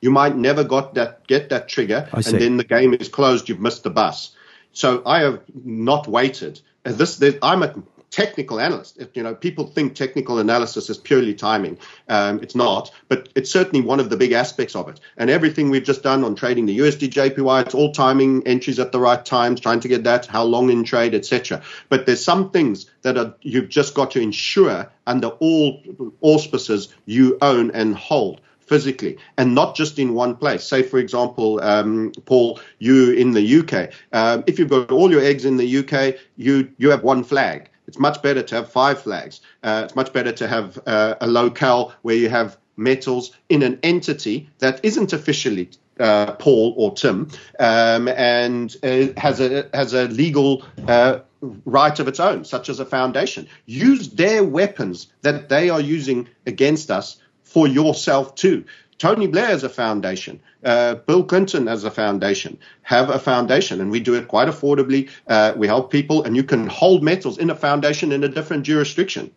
You 0.00 0.10
might 0.10 0.36
never 0.36 0.64
got 0.64 0.94
that 0.94 1.26
get 1.26 1.50
that 1.50 1.68
trigger, 1.68 2.08
and 2.12 2.24
then 2.24 2.56
the 2.56 2.64
game 2.64 2.94
is 2.94 3.08
closed. 3.08 3.48
You've 3.48 3.60
missed 3.60 3.82
the 3.82 3.90
bus. 3.90 4.34
So 4.72 5.02
I 5.04 5.20
have 5.20 5.42
not 5.52 6.08
waited. 6.08 6.60
Uh, 6.84 6.92
this, 6.92 7.22
I'm 7.42 7.62
a 7.62 7.74
technical 8.10 8.60
analyst. 8.60 9.00
You 9.14 9.22
know, 9.22 9.34
people 9.34 9.66
think 9.66 9.94
technical 9.94 10.38
analysis 10.38 10.90
is 10.90 10.98
purely 10.98 11.34
timing. 11.34 11.78
Um, 12.08 12.40
it's 12.42 12.54
not, 12.54 12.90
but 13.08 13.28
it's 13.34 13.50
certainly 13.50 13.80
one 13.80 14.00
of 14.00 14.10
the 14.10 14.16
big 14.16 14.32
aspects 14.32 14.74
of 14.74 14.88
it. 14.88 15.00
And 15.16 15.30
everything 15.30 15.70
we've 15.70 15.84
just 15.84 16.02
done 16.02 16.24
on 16.24 16.34
trading 16.34 16.66
the 16.66 16.78
USD 16.78 17.10
JPY, 17.10 17.66
it's 17.66 17.74
all 17.74 17.92
timing, 17.92 18.46
entries 18.46 18.78
at 18.78 18.92
the 18.92 19.00
right 19.00 19.24
times, 19.24 19.60
trying 19.60 19.80
to 19.80 19.88
get 19.88 20.04
that, 20.04 20.26
how 20.26 20.42
long 20.42 20.70
in 20.70 20.84
trade, 20.84 21.14
etc. 21.14 21.62
But 21.88 22.06
there's 22.06 22.24
some 22.24 22.50
things 22.50 22.90
that 23.02 23.16
are, 23.16 23.34
you've 23.42 23.68
just 23.68 23.94
got 23.94 24.10
to 24.12 24.20
ensure 24.20 24.90
under 25.06 25.28
all 25.28 25.82
auspices 26.20 26.88
you 27.06 27.38
own 27.40 27.70
and 27.72 27.94
hold 27.94 28.40
physically 28.70 29.18
and 29.36 29.52
not 29.52 29.74
just 29.74 29.98
in 29.98 30.14
one 30.14 30.36
place. 30.36 30.62
Say, 30.62 30.84
for 30.84 30.98
example, 30.98 31.60
um, 31.60 32.12
Paul, 32.24 32.60
you 32.78 33.12
in 33.12 33.32
the 33.32 33.58
UK. 33.58 33.90
Um, 34.12 34.44
if 34.46 34.58
you've 34.58 34.70
got 34.70 34.92
all 34.92 35.10
your 35.10 35.22
eggs 35.22 35.44
in 35.44 35.56
the 35.56 35.78
UK, 35.78 36.16
you 36.36 36.70
you 36.78 36.90
have 36.90 37.02
one 37.02 37.24
flag. 37.24 37.68
It's 37.90 37.98
much 37.98 38.22
better 38.22 38.40
to 38.40 38.54
have 38.54 38.70
five 38.70 39.02
flags. 39.02 39.40
Uh, 39.64 39.82
it's 39.84 39.96
much 39.96 40.12
better 40.12 40.30
to 40.30 40.46
have 40.46 40.78
uh, 40.86 41.16
a 41.20 41.26
locale 41.26 41.92
where 42.02 42.14
you 42.14 42.28
have 42.28 42.56
metals 42.76 43.36
in 43.48 43.64
an 43.64 43.80
entity 43.82 44.48
that 44.60 44.78
isn't 44.84 45.12
officially 45.12 45.70
uh, 45.98 46.34
Paul 46.34 46.72
or 46.76 46.94
Tim 46.94 47.28
um, 47.58 48.06
and 48.06 48.76
has 49.16 49.40
a 49.40 49.68
has 49.74 49.92
a 49.92 50.04
legal 50.04 50.64
uh, 50.86 51.18
right 51.64 51.98
of 51.98 52.06
its 52.06 52.20
own, 52.20 52.44
such 52.44 52.68
as 52.68 52.78
a 52.78 52.86
foundation. 52.86 53.48
Use 53.66 54.10
their 54.10 54.44
weapons 54.44 55.08
that 55.22 55.48
they 55.48 55.68
are 55.68 55.80
using 55.80 56.28
against 56.46 56.92
us 56.92 57.20
for 57.42 57.66
yourself 57.66 58.36
too. 58.36 58.66
Tony 59.00 59.26
Blair 59.26 59.46
has 59.46 59.64
a 59.64 59.68
foundation. 59.70 60.38
Uh, 60.62 60.94
Bill 60.94 61.24
Clinton 61.24 61.68
as 61.68 61.84
a 61.84 61.90
foundation. 61.90 62.58
Have 62.82 63.08
a 63.08 63.18
foundation, 63.18 63.80
and 63.80 63.90
we 63.90 63.98
do 63.98 64.14
it 64.14 64.28
quite 64.28 64.46
affordably. 64.46 65.08
Uh, 65.26 65.54
we 65.56 65.66
help 65.66 65.90
people, 65.90 66.22
and 66.22 66.36
you 66.36 66.44
can 66.44 66.66
hold 66.66 67.02
metals 67.02 67.38
in 67.38 67.48
a 67.48 67.54
foundation 67.54 68.12
in 68.12 68.22
a 68.22 68.28
different 68.28 68.62
jurisdiction. 68.64 69.30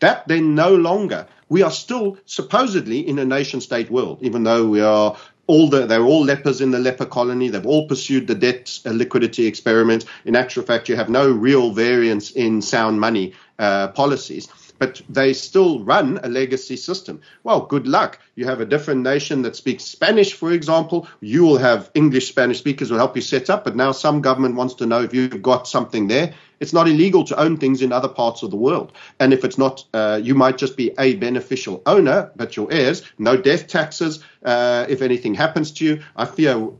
That 0.00 0.26
then 0.26 0.56
no 0.56 0.74
longer. 0.74 1.28
We 1.48 1.62
are 1.62 1.70
still 1.70 2.18
supposedly 2.26 3.06
in 3.06 3.20
a 3.20 3.24
nation 3.24 3.60
state 3.60 3.88
world, 3.88 4.18
even 4.20 4.42
though 4.42 4.66
we 4.66 4.80
are 4.80 5.16
all 5.46 5.70
the, 5.70 5.86
they're 5.86 6.02
all 6.02 6.24
lepers 6.24 6.60
in 6.60 6.72
the 6.72 6.80
leper 6.80 7.06
colony. 7.06 7.50
They've 7.50 7.64
all 7.64 7.86
pursued 7.86 8.26
the 8.26 8.34
debt 8.34 8.80
uh, 8.84 8.90
liquidity 8.90 9.46
experiment. 9.46 10.06
In 10.24 10.34
actual 10.34 10.64
fact, 10.64 10.88
you 10.88 10.96
have 10.96 11.08
no 11.08 11.30
real 11.30 11.72
variance 11.72 12.32
in 12.32 12.60
sound 12.60 12.98
money 12.98 13.32
uh, 13.60 13.88
policies 13.88 14.48
but 14.82 15.00
they 15.08 15.32
still 15.32 15.78
run 15.84 16.18
a 16.24 16.28
legacy 16.28 16.74
system. 16.74 17.20
Well, 17.44 17.60
good 17.60 17.86
luck. 17.86 18.18
You 18.34 18.46
have 18.46 18.60
a 18.60 18.66
different 18.66 19.02
nation 19.02 19.42
that 19.42 19.54
speaks 19.54 19.84
Spanish, 19.84 20.32
for 20.32 20.50
example. 20.50 21.06
You 21.20 21.44
will 21.44 21.58
have 21.58 21.88
English 21.94 22.26
Spanish 22.28 22.58
speakers 22.58 22.90
will 22.90 22.98
help 22.98 23.14
you 23.14 23.22
set 23.22 23.48
up, 23.48 23.62
but 23.62 23.76
now 23.76 23.92
some 23.92 24.20
government 24.22 24.56
wants 24.56 24.74
to 24.74 24.86
know 24.86 25.00
if 25.02 25.14
you've 25.14 25.40
got 25.40 25.68
something 25.68 26.08
there. 26.08 26.34
It's 26.58 26.72
not 26.72 26.88
illegal 26.88 27.22
to 27.24 27.38
own 27.38 27.58
things 27.58 27.80
in 27.80 27.92
other 27.92 28.08
parts 28.08 28.42
of 28.42 28.50
the 28.50 28.56
world. 28.56 28.90
And 29.20 29.32
if 29.32 29.44
it's 29.44 29.58
not, 29.58 29.84
uh, 29.94 30.18
you 30.20 30.34
might 30.34 30.58
just 30.58 30.76
be 30.76 30.90
a 30.98 31.14
beneficial 31.14 31.82
owner, 31.86 32.32
but 32.34 32.56
your 32.56 32.72
heirs, 32.72 33.02
no 33.18 33.36
death 33.36 33.68
taxes. 33.68 34.24
Uh, 34.44 34.86
if 34.88 35.00
anything 35.00 35.34
happens 35.34 35.70
to 35.72 35.84
you, 35.84 36.02
I 36.16 36.24
fear 36.24 36.70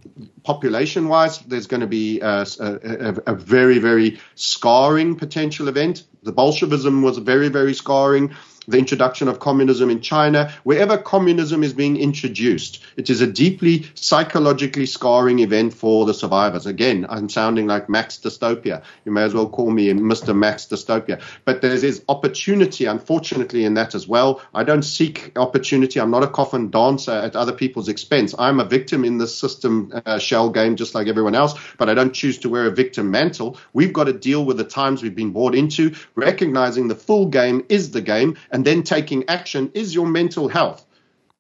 population 0.43 1.07
wise, 1.07 1.39
there's 1.41 1.69
going 1.69 1.81
to 1.83 1.87
be 1.87 2.21
uh, 2.21 2.45
a, 2.59 2.67
a, 2.67 3.33
a, 3.33 3.35
very, 3.35 3.79
very 3.79 4.21
scarring 4.35 5.15
potential 5.17 5.69
event. 5.69 6.05
The 6.23 6.33
Bolshevism 6.33 7.03
was 7.03 7.19
very, 7.19 7.49
very 7.49 7.75
scarring 7.75 8.35
the 8.69 8.79
introduction 8.79 9.29
of 9.29 9.41
communism 9.41 9.91
in 9.91 10.01
China, 10.01 10.53
wherever 10.63 10.97
communism 10.97 11.63
is 11.63 11.73
being 11.73 11.97
introduced, 11.97 12.83
it 12.97 13.11
is 13.11 13.21
a 13.21 13.27
deeply 13.27 13.87
psychologically 13.95 14.87
scarring 14.87 15.41
event 15.41 15.75
for 15.75 16.07
the 16.07 16.15
survivors. 16.15 16.67
Again, 16.67 17.07
I'm 17.09 17.29
sounding 17.29 17.67
like 17.67 17.89
Max 17.89 18.19
Dystopia. 18.19 18.83
You 19.05 19.13
may 19.13 19.23
as 19.23 19.35
well 19.35 19.49
call 19.49 19.71
me 19.71 19.89
Mr. 19.89 20.37
Max 20.37 20.67
Dystopia. 20.67 21.21
But 21.45 21.61
there 21.61 21.73
is 21.73 22.05
opportunity, 22.09 22.85
unfortunately, 22.87 23.65
in 23.65 23.75
that 23.75 23.95
as 23.95 24.07
well. 24.07 24.41
I 24.55 24.65
don't 24.65 24.83
seek 24.83 25.33
opportunity. 25.37 26.01
I'm 26.01 26.11
not 26.11 26.23
a 26.23 26.29
coffin 26.29 26.71
dancer 26.71 27.13
at 27.13 27.37
other 27.37 27.53
people's 27.53 27.89
expense. 27.89 28.35
I'm 28.39 28.61
a 28.61 28.65
victim 28.65 29.05
in 29.05 29.19
this 29.19 29.37
system 29.37 29.93
uh, 30.07 30.19
shell 30.19 30.51
game, 30.51 30.77
just 30.77 30.95
like 30.95 31.09
everyone 31.09 31.35
else, 31.35 31.55
but 31.79 31.89
I 31.89 31.95
don't 31.95 32.13
choose 32.13 32.39
to 32.39 32.49
wear 32.49 32.67
a 32.67 32.71
victim 32.71 33.11
mantle. 33.11 33.59
We've 33.73 33.93
got 33.93 34.05
to 34.05 34.13
deal 34.13 34.45
with 34.45 34.57
the 34.57 34.65
times 34.65 35.03
we've 35.03 35.15
been 35.15 35.33
brought 35.33 35.55
into, 35.55 35.95
recognizing 36.15 36.89
the 36.89 36.95
full 36.95 37.27
game 37.27 37.65
is 37.69 37.91
the 37.91 38.01
game 38.01 38.37
and 38.53 38.65
then 38.65 38.83
taking 38.83 39.29
action 39.29 39.71
is 39.75 39.95
your 39.95 40.07
mental 40.07 40.49
health. 40.49 40.85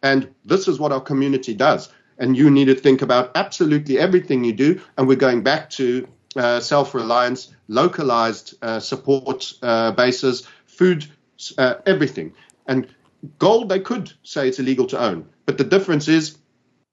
And 0.02 0.34
this 0.44 0.66
is 0.66 0.80
what 0.80 0.90
our 0.90 1.00
community 1.00 1.54
does. 1.54 1.88
And 2.18 2.36
you 2.36 2.50
need 2.50 2.66
to 2.66 2.74
think 2.74 3.02
about 3.02 3.32
absolutely 3.36 3.98
everything 3.98 4.44
you 4.44 4.52
do. 4.52 4.80
And 4.96 5.06
we're 5.06 5.16
going 5.16 5.42
back 5.42 5.70
to 5.70 6.08
uh, 6.34 6.60
self 6.60 6.94
reliance, 6.94 7.54
localized 7.68 8.54
uh, 8.62 8.80
support 8.80 9.52
uh, 9.62 9.92
bases, 9.92 10.48
food 10.66 11.06
uh, 11.58 11.74
everything. 11.86 12.32
And 12.66 12.88
gold, 13.38 13.68
they 13.68 13.80
could 13.80 14.12
say 14.22 14.48
it's 14.48 14.58
illegal 14.58 14.86
to 14.88 15.00
own. 15.00 15.28
But 15.46 15.58
the 15.58 15.64
difference 15.64 16.08
is 16.08 16.38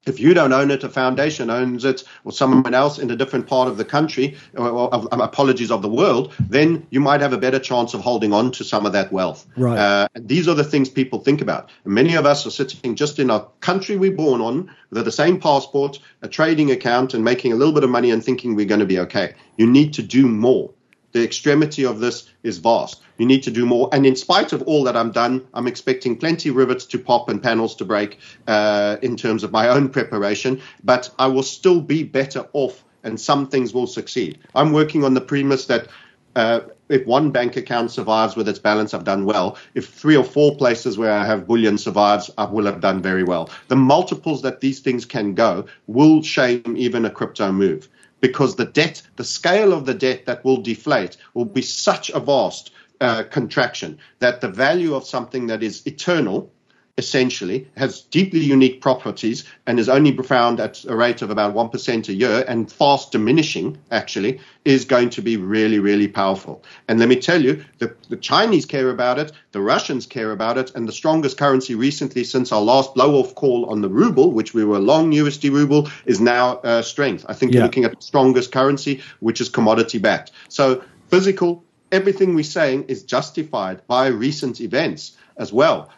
if 0.06 0.18
you 0.18 0.32
don't 0.32 0.52
own 0.52 0.70
it, 0.70 0.82
a 0.82 0.88
foundation 0.88 1.50
owns 1.50 1.84
it, 1.84 2.04
or 2.24 2.32
someone 2.32 2.74
else 2.74 2.98
in 2.98 3.10
a 3.10 3.16
different 3.16 3.46
part 3.46 3.68
of 3.68 3.76
the 3.76 3.84
country, 3.84 4.36
or, 4.56 4.68
or 4.68 5.08
apologies 5.12 5.70
of 5.70 5.82
the 5.82 5.88
world, 5.88 6.32
then 6.38 6.86
you 6.90 7.00
might 7.00 7.20
have 7.20 7.34
a 7.34 7.38
better 7.38 7.58
chance 7.58 7.92
of 7.92 8.00
holding 8.00 8.32
on 8.32 8.50
to 8.52 8.64
some 8.64 8.86
of 8.86 8.92
that 8.92 9.12
wealth. 9.12 9.46
Right. 9.56 9.78
Uh, 9.78 10.08
and 10.14 10.26
these 10.26 10.48
are 10.48 10.54
the 10.54 10.64
things 10.64 10.88
people 10.88 11.18
think 11.18 11.42
about. 11.42 11.70
Many 11.84 12.14
of 12.14 12.24
us 12.24 12.46
are 12.46 12.50
sitting 12.50 12.94
just 12.94 13.18
in 13.18 13.30
our 13.30 13.46
country 13.60 13.96
we're 13.96 14.16
born 14.16 14.40
on 14.40 14.70
with 14.90 15.04
the 15.04 15.12
same 15.12 15.38
passport, 15.38 15.98
a 16.22 16.28
trading 16.28 16.70
account, 16.70 17.12
and 17.12 17.22
making 17.22 17.52
a 17.52 17.56
little 17.56 17.74
bit 17.74 17.84
of 17.84 17.90
money 17.90 18.10
and 18.10 18.24
thinking 18.24 18.54
we're 18.54 18.66
going 18.66 18.80
to 18.80 18.86
be 18.86 18.98
okay. 19.00 19.34
You 19.56 19.66
need 19.66 19.92
to 19.94 20.02
do 20.02 20.26
more 20.26 20.70
the 21.12 21.24
extremity 21.24 21.84
of 21.84 22.00
this 22.00 22.30
is 22.42 22.58
vast. 22.58 23.02
You 23.18 23.26
need 23.26 23.42
to 23.42 23.50
do 23.50 23.66
more. 23.66 23.88
And 23.92 24.06
in 24.06 24.16
spite 24.16 24.52
of 24.52 24.62
all 24.62 24.84
that 24.84 24.96
I'm 24.96 25.10
done, 25.10 25.46
I'm 25.54 25.66
expecting 25.66 26.16
plenty 26.16 26.50
rivets 26.50 26.84
to 26.86 26.98
pop 26.98 27.28
and 27.28 27.42
panels 27.42 27.74
to 27.76 27.84
break 27.84 28.18
uh, 28.46 28.96
in 29.02 29.16
terms 29.16 29.44
of 29.44 29.52
my 29.52 29.68
own 29.68 29.88
preparation. 29.88 30.60
But 30.84 31.10
I 31.18 31.26
will 31.26 31.42
still 31.42 31.80
be 31.80 32.02
better 32.02 32.46
off, 32.52 32.84
and 33.02 33.20
some 33.20 33.46
things 33.48 33.74
will 33.74 33.86
succeed. 33.86 34.38
I'm 34.54 34.72
working 34.72 35.04
on 35.04 35.14
the 35.14 35.20
premise 35.20 35.66
that. 35.66 35.88
Uh, 36.36 36.60
if 36.88 37.04
one 37.06 37.32
bank 37.32 37.56
account 37.56 37.90
survives 37.90 38.36
with 38.36 38.48
its 38.48 38.58
balance, 38.58 38.94
I've 38.94 39.04
done 39.04 39.24
well. 39.24 39.56
If 39.74 39.88
three 39.88 40.16
or 40.16 40.22
four 40.24 40.56
places 40.56 40.96
where 40.96 41.12
I 41.12 41.24
have 41.24 41.46
bullion 41.46 41.76
survives, 41.76 42.30
I 42.38 42.44
will 42.44 42.66
have 42.66 42.80
done 42.80 43.02
very 43.02 43.24
well. 43.24 43.50
The 43.66 43.76
multiples 43.76 44.42
that 44.42 44.60
these 44.60 44.78
things 44.78 45.04
can 45.04 45.34
go 45.34 45.66
will 45.88 46.22
shame 46.22 46.74
even 46.76 47.04
a 47.04 47.10
crypto 47.10 47.50
move 47.50 47.88
because 48.20 48.56
the 48.56 48.64
debt, 48.64 49.02
the 49.16 49.24
scale 49.24 49.72
of 49.72 49.86
the 49.86 49.94
debt 49.94 50.26
that 50.26 50.44
will 50.44 50.60
deflate 50.60 51.16
will 51.34 51.44
be 51.44 51.62
such 51.62 52.10
a 52.10 52.20
vast 52.20 52.70
uh, 53.00 53.22
contraction 53.30 53.98
that 54.18 54.40
the 54.40 54.48
value 54.48 54.94
of 54.94 55.06
something 55.06 55.46
that 55.46 55.62
is 55.62 55.86
eternal 55.86 56.52
essentially 56.98 57.68
has 57.76 58.02
deeply 58.02 58.40
unique 58.40 58.80
properties 58.80 59.44
and 59.66 59.78
is 59.78 59.88
only 59.88 60.14
found 60.18 60.60
at 60.60 60.84
a 60.84 60.94
rate 60.94 61.22
of 61.22 61.30
about 61.30 61.54
1% 61.54 62.08
a 62.08 62.12
year 62.12 62.44
and 62.48 62.70
fast 62.70 63.12
diminishing 63.12 63.78
actually 63.90 64.40
is 64.64 64.84
going 64.84 65.08
to 65.08 65.22
be 65.22 65.36
really 65.36 65.78
really 65.78 66.08
powerful. 66.08 66.62
And 66.88 66.98
let 66.98 67.08
me 67.08 67.16
tell 67.16 67.40
you 67.42 67.64
the, 67.78 67.94
the 68.08 68.16
chinese 68.16 68.66
care 68.66 68.90
about 68.90 69.18
it 69.18 69.32
the 69.52 69.60
russians 69.60 70.06
care 70.06 70.32
about 70.32 70.58
it 70.58 70.72
and 70.74 70.86
the 70.86 70.92
strongest 70.92 71.38
currency 71.38 71.74
recently 71.74 72.24
since 72.24 72.52
our 72.52 72.60
last 72.60 72.94
blow 72.94 73.14
off 73.14 73.34
call 73.34 73.66
on 73.66 73.80
the 73.80 73.88
ruble 73.88 74.32
which 74.32 74.52
we 74.52 74.64
were 74.64 74.78
long 74.78 75.12
usd 75.12 75.50
ruble 75.50 75.88
is 76.06 76.20
now 76.20 76.58
uh, 76.58 76.82
strength. 76.82 77.24
I 77.28 77.34
think 77.34 77.52
yeah. 77.52 77.58
you're 77.58 77.66
looking 77.66 77.84
at 77.84 77.96
the 77.96 78.02
strongest 78.02 78.52
currency 78.52 79.00
which 79.20 79.40
is 79.40 79.48
commodity 79.48 79.98
backed. 79.98 80.32
So 80.48 80.82
physical 81.08 81.64
everything 81.92 82.34
we're 82.34 82.44
saying 82.44 82.84
is 82.88 83.02
justified 83.02 83.86
by 83.86 84.06
recent 84.06 84.60
events 84.60 85.16
as 85.36 85.52
well 85.52 85.90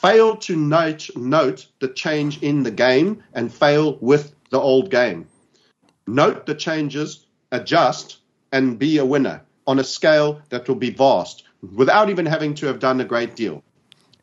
fail 0.00 0.36
to 0.36 0.56
note, 0.56 1.10
note 1.14 1.66
the 1.80 1.88
change 1.88 2.42
in 2.42 2.62
the 2.62 2.70
game 2.70 3.22
and 3.34 3.52
fail 3.52 3.98
with 4.00 4.32
the 4.50 4.58
old 4.58 4.90
game. 4.90 5.26
Note 6.06 6.46
the 6.46 6.54
changes, 6.54 7.26
adjust, 7.52 8.18
and 8.52 8.78
be 8.78 8.98
a 8.98 9.04
winner 9.04 9.42
on 9.66 9.78
a 9.78 9.84
scale 9.84 10.40
that 10.48 10.66
will 10.68 10.76
be 10.76 10.90
vast 10.90 11.44
without 11.76 12.08
even 12.08 12.26
having 12.26 12.54
to 12.54 12.66
have 12.66 12.78
done 12.78 13.00
a 13.00 13.04
great 13.04 13.36
deal. 13.36 13.62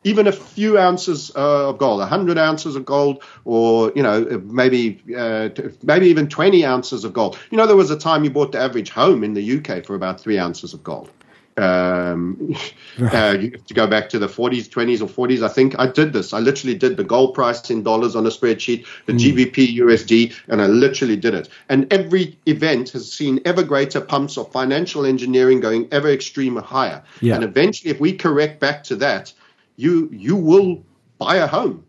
Even 0.04 0.26
a 0.26 0.32
few 0.32 0.78
ounces 0.78 1.32
uh, 1.34 1.70
of 1.70 1.78
gold, 1.78 2.00
100 2.00 2.38
ounces 2.38 2.76
of 2.76 2.84
gold, 2.84 3.22
or 3.44 3.92
you 3.96 4.02
know 4.02 4.40
maybe 4.44 5.02
uh, 5.16 5.48
maybe 5.82 6.06
even 6.06 6.28
20 6.28 6.64
ounces 6.64 7.04
of 7.04 7.12
gold. 7.12 7.36
You 7.50 7.58
know 7.58 7.66
there 7.66 7.76
was 7.76 7.90
a 7.90 7.98
time 7.98 8.22
you 8.22 8.30
bought 8.30 8.52
the 8.52 8.60
average 8.60 8.90
home 8.90 9.24
in 9.24 9.34
the 9.34 9.58
UK 9.58 9.84
for 9.84 9.94
about 9.94 10.20
three 10.20 10.38
ounces 10.38 10.72
of 10.72 10.84
gold 10.84 11.10
um, 11.58 12.54
uh, 13.00 13.36
to 13.36 13.74
go 13.74 13.86
back 13.86 14.08
to 14.10 14.18
the 14.18 14.26
40s, 14.26 14.68
20s, 14.68 15.00
or 15.00 15.28
40s. 15.28 15.42
I 15.42 15.48
think 15.48 15.78
I 15.78 15.86
did 15.86 16.12
this. 16.12 16.32
I 16.32 16.38
literally 16.38 16.74
did 16.76 16.96
the 16.96 17.04
gold 17.04 17.34
price 17.34 17.68
in 17.70 17.82
dollars 17.82 18.14
on 18.16 18.26
a 18.26 18.30
spreadsheet, 18.30 18.86
the 19.06 19.12
mm. 19.12 19.52
GBP 19.52 19.76
USD, 19.76 20.34
and 20.48 20.62
I 20.62 20.66
literally 20.66 21.16
did 21.16 21.34
it. 21.34 21.48
And 21.68 21.92
every 21.92 22.38
event 22.46 22.90
has 22.90 23.12
seen 23.12 23.40
ever 23.44 23.62
greater 23.62 24.00
pumps 24.00 24.38
of 24.38 24.50
financial 24.52 25.04
engineering 25.04 25.60
going 25.60 25.88
ever 25.92 26.08
extreme 26.08 26.56
higher. 26.56 27.02
Yeah. 27.20 27.34
And 27.34 27.44
eventually, 27.44 27.90
if 27.90 28.00
we 28.00 28.12
correct 28.12 28.60
back 28.60 28.84
to 28.84 28.96
that, 28.96 29.32
you 29.76 30.08
you 30.12 30.36
will 30.36 30.82
buy 31.18 31.36
a 31.36 31.46
home 31.46 31.84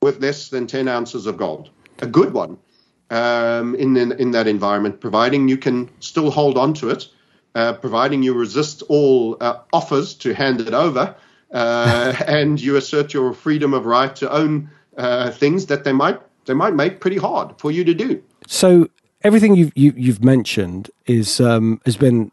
with 0.00 0.22
less 0.22 0.48
than 0.48 0.66
10 0.66 0.88
ounces 0.88 1.26
of 1.26 1.36
gold, 1.36 1.70
a 2.00 2.06
good 2.06 2.32
one. 2.32 2.58
Um, 3.10 3.74
in, 3.76 3.96
in 3.96 4.12
in 4.12 4.32
that 4.32 4.46
environment, 4.46 5.00
providing 5.00 5.48
you 5.48 5.56
can 5.56 5.88
still 6.00 6.30
hold 6.30 6.58
on 6.58 6.74
to 6.74 6.90
it, 6.90 7.08
uh, 7.54 7.72
providing 7.74 8.22
you 8.22 8.34
resist 8.34 8.82
all 8.88 9.36
uh, 9.40 9.58
offers 9.72 10.14
to 10.14 10.34
hand 10.34 10.60
it 10.60 10.74
over, 10.74 11.14
uh, 11.52 12.14
and 12.26 12.60
you 12.60 12.76
assert 12.76 13.14
your 13.14 13.32
freedom 13.32 13.74
of 13.74 13.86
right 13.86 14.14
to 14.16 14.30
own 14.30 14.70
uh, 14.96 15.30
things 15.30 15.66
that 15.66 15.84
they 15.84 15.92
might 15.92 16.20
they 16.46 16.54
might 16.54 16.74
make 16.74 17.00
pretty 17.00 17.18
hard 17.18 17.58
for 17.58 17.70
you 17.70 17.84
to 17.84 17.94
do. 17.94 18.22
So 18.46 18.88
everything 19.22 19.54
you've 19.54 19.72
you, 19.74 19.90
have 19.90 19.98
you 19.98 20.12
have 20.12 20.24
mentioned 20.24 20.90
is 21.06 21.40
um, 21.40 21.80
has 21.84 21.96
been 21.96 22.32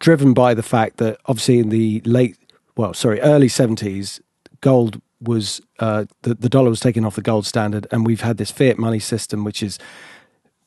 driven 0.00 0.34
by 0.34 0.54
the 0.54 0.62
fact 0.62 0.96
that 0.98 1.18
obviously 1.26 1.58
in 1.58 1.68
the 1.68 2.00
late 2.04 2.36
well 2.76 2.94
sorry 2.94 3.20
early 3.20 3.48
seventies 3.48 4.20
gold 4.60 5.00
was 5.20 5.60
uh, 5.78 6.04
the 6.22 6.34
the 6.34 6.48
dollar 6.48 6.70
was 6.70 6.80
taken 6.80 7.04
off 7.04 7.16
the 7.16 7.22
gold 7.22 7.46
standard 7.46 7.86
and 7.90 8.06
we've 8.06 8.22
had 8.22 8.36
this 8.38 8.50
fiat 8.50 8.78
money 8.78 8.98
system 8.98 9.44
which 9.44 9.62
is 9.62 9.78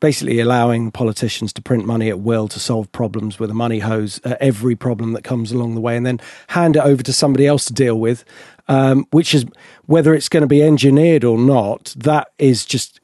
basically 0.02 0.40
allowing 0.40 0.92
politicians 0.92 1.54
to 1.54 1.62
print 1.62 1.86
money 1.86 2.10
at 2.10 2.20
will 2.20 2.50
to 2.50 2.60
solve 2.60 2.92
problems 2.92 3.40
with 3.40 3.50
a 3.50 3.54
money 3.54 3.80
hose, 3.80 4.20
every 4.42 4.76
problem 4.76 5.14
that 5.14 5.24
comes 5.24 5.54
along 5.54 5.76
the 5.76 5.82
way, 5.82 5.96
and 5.96 6.06
then 6.06 6.20
hand 6.48 6.76
it 6.76 6.84
over 6.84 7.02
to 7.02 7.14
somebody 7.14 7.48
else 7.48 7.64
to 7.66 7.74
deal 7.74 7.98
with. 7.98 8.26
Um, 8.68 9.06
which 9.12 9.34
is 9.34 9.46
whether 9.86 10.14
it's 10.14 10.30
going 10.30 10.42
to 10.42 10.48
be 10.48 10.64
engineered 10.64 11.24
or 11.24 11.38
not, 11.38 11.94
that 11.98 12.30
is 12.38 12.66
just 12.66 13.02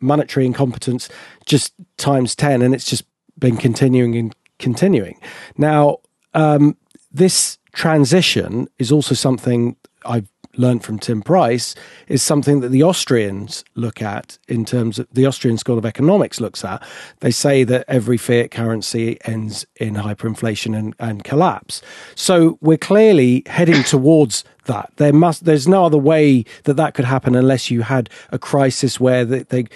monetary 0.00 0.46
incompetence 0.46 1.08
just 1.46 1.74
times 1.96 2.34
10 2.34 2.62
and 2.62 2.74
it's 2.74 2.88
just 2.88 3.04
been 3.38 3.56
continuing 3.56 4.16
and 4.16 4.34
continuing 4.58 5.18
now 5.56 5.98
um, 6.34 6.76
this 7.10 7.58
transition 7.72 8.68
is 8.78 8.92
also 8.92 9.14
something 9.14 9.76
i've 10.04 10.29
learned 10.56 10.84
from 10.84 10.98
Tim 10.98 11.22
Price 11.22 11.74
is 12.08 12.22
something 12.22 12.60
that 12.60 12.70
the 12.70 12.82
Austrians 12.82 13.64
look 13.74 14.02
at 14.02 14.38
in 14.48 14.64
terms 14.64 14.98
of 14.98 15.06
the 15.12 15.26
Austrian 15.26 15.58
School 15.58 15.78
of 15.78 15.86
Economics 15.86 16.40
looks 16.40 16.64
at. 16.64 16.82
They 17.20 17.30
say 17.30 17.64
that 17.64 17.84
every 17.88 18.16
fiat 18.16 18.50
currency 18.50 19.18
ends 19.24 19.66
in 19.76 19.94
hyperinflation 19.94 20.76
and, 20.76 20.94
and 20.98 21.24
collapse. 21.24 21.82
So 22.14 22.58
we're 22.60 22.78
clearly 22.78 23.42
heading 23.46 23.82
towards 23.84 24.44
that. 24.66 24.92
There 24.96 25.12
must, 25.12 25.44
there's 25.44 25.68
no 25.68 25.84
other 25.84 25.98
way 25.98 26.44
that 26.64 26.74
that 26.74 26.94
could 26.94 27.04
happen 27.04 27.34
unless 27.34 27.70
you 27.70 27.82
had 27.82 28.10
a 28.30 28.38
crisis 28.38 29.00
where 29.00 29.24
they, 29.24 29.42
they 29.44 29.66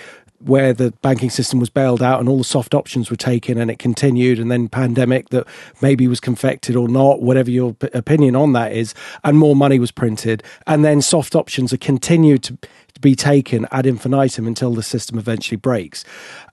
where 0.44 0.72
the 0.72 0.90
banking 1.02 1.30
system 1.30 1.58
was 1.58 1.70
bailed 1.70 2.02
out 2.02 2.20
and 2.20 2.28
all 2.28 2.38
the 2.38 2.44
soft 2.44 2.74
options 2.74 3.10
were 3.10 3.16
taken 3.16 3.58
and 3.58 3.70
it 3.70 3.78
continued 3.78 4.38
and 4.38 4.50
then 4.50 4.68
pandemic 4.68 5.30
that 5.30 5.46
maybe 5.80 6.06
was 6.06 6.20
confected 6.20 6.76
or 6.76 6.88
not 6.88 7.22
whatever 7.22 7.50
your 7.50 7.74
p- 7.74 7.88
opinion 7.94 8.36
on 8.36 8.52
that 8.52 8.72
is 8.72 8.94
and 9.22 9.38
more 9.38 9.56
money 9.56 9.78
was 9.78 9.90
printed. 9.90 10.42
And 10.66 10.84
then 10.84 11.00
soft 11.00 11.34
options 11.34 11.72
are 11.72 11.78
continued 11.78 12.42
to, 12.44 12.58
be 13.00 13.14
taken 13.14 13.66
ad 13.70 13.84
infinitum 13.84 14.46
until 14.46 14.72
the 14.72 14.82
system 14.82 15.18
eventually 15.18 15.56
breaks. 15.56 16.04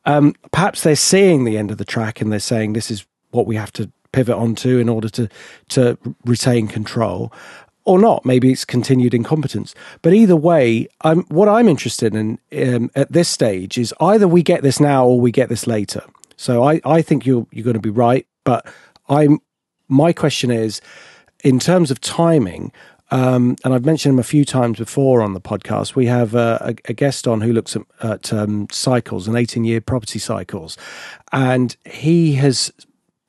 Um, 0.06 0.34
perhaps 0.52 0.84
they're 0.84 0.98
seeing 0.98 1.46
the 1.46 1.58
end 1.58 1.72
of 1.72 1.78
the 1.78 1.86
track 1.86 2.20
and 2.20 2.30
they're 2.30 2.40
saying 2.40 2.74
this 2.74 2.92
is 2.92 3.06
what 3.30 3.48
we 3.48 3.56
have 3.56 3.72
to 3.74 3.90
pivot 4.12 4.36
onto 4.36 4.78
in 4.78 4.90
order 4.90 5.08
to 5.08 5.30
to 5.70 5.98
retain 6.26 6.68
control 6.68 7.32
or 7.86 8.00
not. 8.00 8.26
Maybe 8.26 8.52
it's 8.52 8.66
continued 8.66 9.14
incompetence. 9.14 9.74
But 10.02 10.14
either 10.14 10.36
way, 10.36 10.88
I'm, 11.02 11.24
what 11.24 11.48
I'm 11.48 11.68
interested 11.68 12.14
in 12.16 12.40
um, 12.56 12.92
at 12.96 13.12
this 13.12 13.30
stage 13.30 13.78
is 13.78 13.94
either 14.00 14.28
we 14.28 14.44
get 14.44 14.62
this 14.62 14.80
now 14.80 15.06
or 15.06 15.20
we 15.20 15.32
get 15.32 15.50
this 15.50 15.68
later. 15.68 16.04
So 16.38 16.64
I, 16.64 16.82
I 16.86 17.02
think 17.02 17.26
you're 17.26 17.46
you're 17.52 17.64
going 17.64 17.76
to 17.76 17.80
be 17.80 17.90
right. 17.90 18.26
But 18.44 18.66
I'm 19.10 19.40
my 19.88 20.14
question 20.14 20.52
is, 20.52 20.82
in 21.44 21.60
terms 21.60 21.92
of 21.92 22.00
timing. 22.02 22.72
Um, 23.14 23.58
and 23.66 23.74
I've 23.74 23.84
mentioned 23.84 24.14
him 24.14 24.20
a 24.20 24.24
few 24.24 24.46
times 24.46 24.78
before 24.78 25.22
on 25.22 25.34
the 25.34 25.42
podcast. 25.42 25.96
We 25.96 26.06
have 26.06 26.34
a, 26.34 26.74
a 26.86 26.94
guest 26.94 27.28
on 27.28 27.42
who 27.42 27.52
looks 27.52 27.76
at, 27.76 27.82
at 28.02 28.32
um, 28.32 28.68
cycles 28.72 29.28
and 29.28 29.36
18 29.36 29.66
year 29.66 29.82
property 29.82 30.18
cycles. 30.18 30.78
And 31.34 31.76
he 31.84 32.36
has 32.36 32.72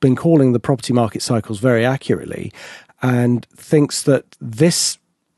been 0.03 0.15
calling 0.15 0.53
the 0.53 0.59
property 0.59 0.93
market 0.93 1.21
cycles 1.21 1.59
very 1.59 1.85
accurately 1.85 2.51
and 3.03 3.45
thinks 3.55 4.03
that 4.03 4.25
this 4.39 4.97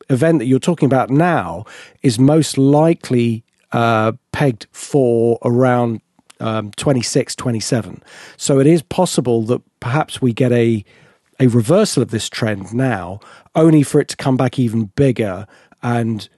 event 0.09 0.39
that 0.39 0.45
you're 0.45 0.59
talking 0.59 0.85
about 0.85 1.09
now 1.09 1.65
is 2.03 2.19
most 2.19 2.57
likely 2.57 3.43
uh, 3.71 4.13
pegged 4.31 4.67
for 4.71 5.39
around 5.43 5.99
um, 6.39 6.71
26, 6.71 7.35
27. 7.35 8.03
So 8.37 8.59
it 8.59 8.67
is 8.67 8.83
possible 8.83 9.41
that 9.43 9.61
perhaps 9.79 10.21
we 10.21 10.31
get 10.31 10.51
a 10.51 10.85
a 11.37 11.47
reversal 11.47 12.01
of 12.01 12.11
this 12.11 12.29
trend 12.29 12.73
now, 12.73 13.19
only 13.55 13.83
for 13.83 13.99
it 13.99 14.07
to 14.07 14.15
come 14.15 14.37
back 14.37 14.57
even 14.57 14.85
bigger 14.95 15.45
and 15.83 16.29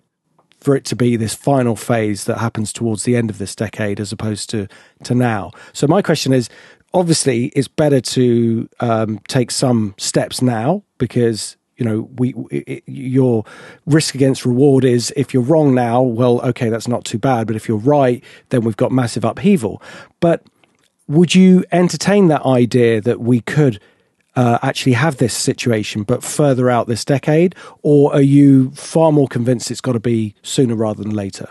for 0.60 0.76
it 0.76 0.86
to 0.86 0.95
be 0.95 1.16
this 1.16 1.36
final 1.36 1.76
phase 1.76 2.24
that 2.24 2.40
happens 2.40 2.74
towards 2.74 3.04
the 3.04 3.16
end 3.16 3.30
of 3.30 3.38
this 3.38 3.56
decade 3.56 3.99
as 3.99 4.12
opposed 4.12 4.49
to 4.49 4.68
to 5.04 5.14
now. 5.14 5.52
So 5.74 5.86
my 5.88 6.02
question 6.02 6.34
is 6.34 6.49
obviously 6.94 7.46
it's 7.48 7.68
better 7.68 8.02
to 8.02 8.70
um, 8.80 9.20
take 9.28 9.52
some 9.52 9.94
steps 9.98 10.42
now 10.42 10.84
because 10.98 11.58
you 11.78 11.86
know, 11.86 12.10
we 12.18 12.34
it, 12.50 12.84
your 12.88 13.46
risk 13.86 14.16
against 14.16 14.46
reward 14.46 14.84
is 14.84 15.14
if 15.16 15.34
you're 15.34 15.44
wrong 15.44 15.76
now, 15.76 16.02
well, 16.02 16.42
okay, 16.42 16.70
that's 16.70 16.88
not 16.88 17.06
too 17.06 17.20
bad. 17.20 17.48
But 17.48 17.56
if 17.56 17.68
you're 17.68 17.78
right, 17.78 18.24
then 18.50 18.62
we've 18.62 18.78
got 18.78 18.92
massive 18.92 19.24
upheaval. 19.24 19.82
But 20.20 20.44
would 21.08 21.36
you 21.36 21.64
entertain 21.72 22.28
that 22.30 22.42
idea 22.44 23.00
that 23.02 23.22
we 23.22 23.42
could 23.42 23.80
uh, 24.36 24.58
actually 24.62 24.94
have 24.94 25.18
this 25.18 25.36
situation, 25.36 26.04
but 26.04 26.24
further 26.24 26.70
out 26.70 26.88
this 26.88 27.06
decade, 27.06 27.56
or 27.82 28.14
are 28.14 28.22
you 28.22 28.72
far 28.72 29.12
more 29.12 29.28
convinced 29.28 29.72
it's 29.72 29.82
got 29.82 29.94
to 29.94 30.00
be 30.00 30.36
sooner 30.42 30.76
rather 30.76 31.04
than 31.04 31.14
later? 31.14 31.50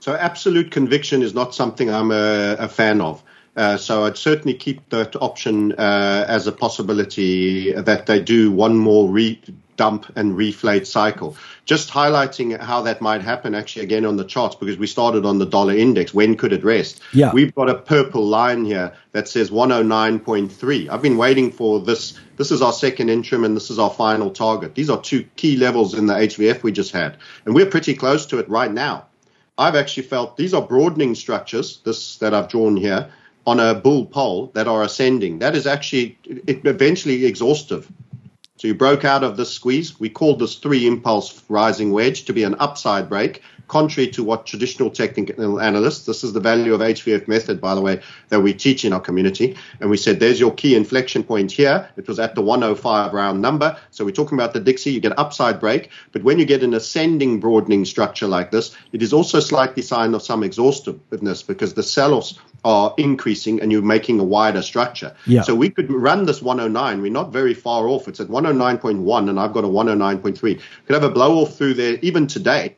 So, 0.00 0.14
absolute 0.14 0.70
conviction 0.70 1.22
is 1.22 1.34
not 1.34 1.54
something 1.54 1.90
I'm 1.90 2.10
a, 2.10 2.56
a 2.58 2.68
fan 2.68 3.00
of. 3.00 3.22
Uh, 3.56 3.76
so 3.76 4.04
I'd 4.04 4.16
certainly 4.16 4.54
keep 4.54 4.88
that 4.90 5.16
option 5.16 5.72
uh, 5.72 6.24
as 6.28 6.46
a 6.46 6.52
possibility 6.52 7.72
that 7.72 8.06
they 8.06 8.20
do 8.20 8.52
one 8.52 8.76
more 8.76 9.08
re- 9.08 9.40
dump 9.80 10.12
and 10.14 10.34
reflate 10.34 10.86
cycle. 10.86 11.34
Just 11.64 11.88
highlighting 11.88 12.60
how 12.60 12.82
that 12.82 13.00
might 13.00 13.22
happen 13.22 13.54
actually 13.54 13.82
again 13.82 14.04
on 14.04 14.16
the 14.16 14.26
charts 14.26 14.54
because 14.54 14.76
we 14.76 14.86
started 14.86 15.24
on 15.24 15.38
the 15.38 15.46
dollar 15.46 15.74
index. 15.74 16.12
When 16.12 16.36
could 16.36 16.52
it 16.52 16.62
rest? 16.62 17.00
Yeah. 17.14 17.32
We've 17.32 17.54
got 17.54 17.70
a 17.70 17.74
purple 17.74 18.26
line 18.26 18.66
here 18.66 18.92
that 19.12 19.26
says 19.26 19.50
109.3. 19.50 20.90
I've 20.90 21.00
been 21.00 21.16
waiting 21.16 21.50
for 21.50 21.80
this. 21.80 22.12
This 22.36 22.50
is 22.50 22.60
our 22.60 22.74
second 22.74 23.08
interim 23.08 23.42
and 23.42 23.56
this 23.56 23.70
is 23.70 23.78
our 23.78 23.88
final 23.88 24.30
target. 24.30 24.74
These 24.74 24.90
are 24.90 25.00
two 25.00 25.24
key 25.36 25.56
levels 25.56 25.94
in 25.94 26.04
the 26.04 26.14
HVF 26.14 26.62
we 26.62 26.72
just 26.72 26.92
had. 26.92 27.16
And 27.46 27.54
we're 27.54 27.64
pretty 27.64 27.94
close 27.94 28.26
to 28.26 28.38
it 28.38 28.50
right 28.50 28.70
now. 28.70 29.06
I've 29.56 29.76
actually 29.76 30.08
felt 30.08 30.36
these 30.36 30.52
are 30.52 30.62
broadening 30.62 31.14
structures, 31.14 31.80
this 31.84 32.16
that 32.18 32.34
I've 32.34 32.48
drawn 32.48 32.76
here 32.76 33.10
on 33.50 33.58
a 33.58 33.74
bull 33.74 34.06
pole 34.06 34.52
that 34.54 34.68
are 34.68 34.84
ascending. 34.84 35.40
That 35.40 35.56
is 35.56 35.66
actually 35.66 36.16
it, 36.24 36.64
eventually 36.64 37.26
exhaustive. 37.26 37.90
So 38.58 38.68
you 38.68 38.74
broke 38.74 39.04
out 39.04 39.24
of 39.24 39.36
this 39.36 39.50
squeeze. 39.50 39.98
We 39.98 40.08
called 40.08 40.38
this 40.38 40.54
three 40.54 40.86
impulse 40.86 41.42
rising 41.48 41.90
wedge 41.90 42.26
to 42.26 42.32
be 42.32 42.44
an 42.44 42.54
upside 42.60 43.08
break, 43.08 43.42
contrary 43.66 44.08
to 44.10 44.22
what 44.22 44.46
traditional 44.46 44.90
technical 44.90 45.60
analysts, 45.60 46.04
this 46.04 46.24
is 46.24 46.32
the 46.32 46.40
value 46.40 46.74
of 46.74 46.80
HVF 46.80 47.26
method, 47.28 47.60
by 47.60 47.74
the 47.74 47.80
way, 47.80 48.00
that 48.28 48.40
we 48.40 48.52
teach 48.52 48.84
in 48.84 48.92
our 48.92 49.00
community. 49.00 49.56
And 49.80 49.88
we 49.88 49.96
said, 49.96 50.18
there's 50.18 50.40
your 50.40 50.52
key 50.52 50.74
inflection 50.74 51.22
point 51.22 51.52
here. 51.52 51.88
It 51.96 52.06
was 52.08 52.18
at 52.18 52.34
the 52.34 52.42
105 52.42 53.12
round 53.12 53.40
number. 53.40 53.76
So 53.92 54.04
we're 54.04 54.10
talking 54.10 54.36
about 54.36 54.52
the 54.52 54.60
Dixie, 54.60 54.90
you 54.90 55.00
get 55.00 55.18
upside 55.18 55.60
break. 55.60 55.90
But 56.12 56.24
when 56.24 56.38
you 56.38 56.44
get 56.44 56.64
an 56.64 56.74
ascending 56.74 57.40
broadening 57.40 57.84
structure 57.84 58.26
like 58.26 58.50
this, 58.50 58.76
it 58.92 59.02
is 59.02 59.12
also 59.12 59.40
slightly 59.40 59.82
sign 59.82 60.14
of 60.14 60.22
some 60.22 60.42
exhaustiveness 60.42 61.42
because 61.42 61.74
the 61.74 61.84
sell-offs 61.84 62.38
are 62.64 62.94
increasing 62.98 63.60
and 63.60 63.72
you're 63.72 63.82
making 63.82 64.20
a 64.20 64.24
wider 64.24 64.62
structure. 64.62 65.14
Yeah. 65.26 65.42
So 65.42 65.54
we 65.54 65.70
could 65.70 65.90
run 65.90 66.26
this 66.26 66.42
109. 66.42 67.00
We're 67.00 67.10
not 67.10 67.32
very 67.32 67.54
far 67.54 67.88
off. 67.88 68.08
It's 68.08 68.20
at 68.20 68.28
109.1 68.28 69.28
and 69.28 69.40
I've 69.40 69.52
got 69.52 69.64
a 69.64 69.68
109.3. 69.68 70.38
Could 70.86 70.94
have 70.94 71.04
a 71.04 71.10
blow 71.10 71.38
off 71.38 71.56
through 71.56 71.74
there 71.74 71.98
even 72.02 72.26
today. 72.26 72.76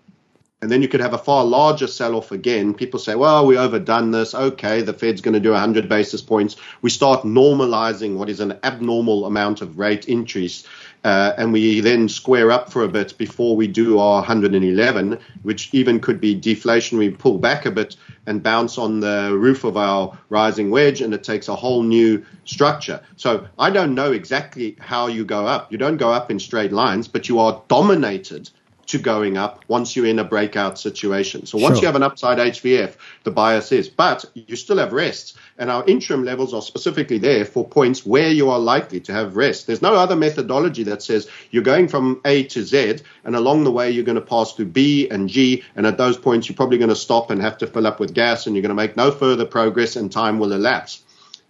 And 0.61 0.71
then 0.71 0.81
you 0.81 0.87
could 0.87 1.01
have 1.01 1.13
a 1.13 1.19
far 1.19 1.45
larger 1.45 1.89
sell 1.89 2.15
off 2.15 2.31
again. 2.31 2.73
People 2.73 3.01
say, 3.01 3.17
well, 3.17 3.47
we 3.47 3.59
overdone 3.59 4.13
this. 4.13 4.33
Okay, 4.33 4.83
the 4.83 4.93
Fed's 4.93 5.21
going 5.21 5.35
to 5.35 5.41
do 5.41 5.51
100 5.51 5.89
basis 5.89 6.23
points. 6.23 6.55
We 6.83 6.91
start 6.91 7.25
normalizing 7.25 8.17
what 8.17 8.31
is 8.31 8.39
an 8.39 8.61
abnormal 8.63 9.27
amount 9.27 9.61
of 9.61 9.77
rate 9.77 10.07
increase. 10.07 10.65
Uh, 11.05 11.33
and 11.37 11.53
we 11.53 11.81
then 11.81 12.09
square 12.09 12.53
up 12.53 12.71
for 12.71 12.85
a 12.85 12.89
bit 12.89 13.17
before 13.19 13.57
we 13.57 13.67
do 13.67 13.99
our 13.99 14.21
111, 14.21 15.19
which 15.43 15.69
even 15.73 15.99
could 15.99 16.21
be 16.21 16.39
deflationary, 16.39 17.17
pull 17.17 17.39
back 17.39 17.67
a 17.67 17.71
bit 17.71 17.97
and 18.27 18.43
bounce 18.43 18.79
on 18.79 19.01
the 19.01 19.37
roof 19.37 19.65
of 19.65 19.77
our 19.77 20.17
rising 20.29 20.71
wedge, 20.71 21.01
and 21.01 21.13
it 21.13 21.25
takes 21.25 21.49
a 21.49 21.57
whole 21.57 21.83
new 21.83 22.25
structure. 22.45 23.01
So 23.17 23.49
I 23.59 23.71
don't 23.71 23.97
know 23.97 24.13
exactly 24.13 24.77
how 24.79 25.09
you 25.09 25.25
go 25.25 25.45
up. 25.47 25.73
You 25.73 25.79
don't 25.79 25.97
go 25.97 26.13
up 26.13 26.31
in 26.31 26.39
straight 26.39 26.73
lines, 26.73 27.09
but 27.09 27.29
you 27.29 27.41
are 27.41 27.61
dominated 27.67 28.51
to 28.87 28.99
going 28.99 29.37
up 29.37 29.65
once 29.69 29.95
you're 29.95 30.07
in 30.07 30.19
a 30.19 30.25
breakout 30.25 30.79
situation. 30.79 31.47
So 31.47 31.59
once 31.59 31.77
Sure. 31.77 31.83
you 31.83 31.87
have 31.87 31.97
an 31.97 32.03
upside 32.03 32.39
HVF, 32.39 32.97
the 33.25 33.31
bias 33.31 33.73
is, 33.73 33.89
but 33.89 34.25
you 34.35 34.57
still 34.57 34.79
have 34.79 34.93
rests. 34.93 35.35
And 35.59 35.71
our 35.71 35.85
interim 35.87 36.25
levels 36.25 36.53
are 36.55 36.63
specifically 36.63 37.19
there 37.19 37.45
for 37.45 37.67
points 37.67 38.05
where 38.05 38.31
you 38.31 38.51
are 38.51 38.59
likely 38.59 39.01
to 39.01 39.13
have 39.13 39.37
rest. 39.37 39.67
There's 39.67 39.83
no 39.83 39.95
other 39.95 40.17
methodology 40.17 40.83
that 40.85 41.03
says 41.03 41.29
you're 41.51 41.63
going 41.63 41.89
from 41.89 42.21
A 42.25 42.45
to 42.45 42.63
Z, 42.63 42.97
and 43.25 43.37
along 43.37 43.65
the 43.65 43.71
way 43.73 43.91
you're 43.91 44.05
going 44.05 44.17
to 44.17 44.21
pass 44.21 44.53
through 44.55 44.67
B 44.67 45.09
and 45.09 45.29
G, 45.29 45.63
and 45.77 45.87
at 45.87 45.99
those 45.99 46.17
points 46.17 46.49
you're 46.49 46.57
probably 46.57 46.79
going 46.79 46.89
to 46.91 46.97
stop 46.97 47.31
and 47.31 47.41
have 47.41 47.59
to 47.59 47.67
fill 47.67 47.87
up 47.87 48.01
with 48.01 48.15
gas, 48.15 48.47
and 48.47 48.57
you're 48.57 48.63
going 48.63 48.71
to 48.71 48.75
make 48.75 48.97
no 48.97 49.11
further 49.11 49.45
progress, 49.47 49.97
and 49.97 50.11
time 50.11 50.39
will 50.39 50.53
elapse. 50.53 51.03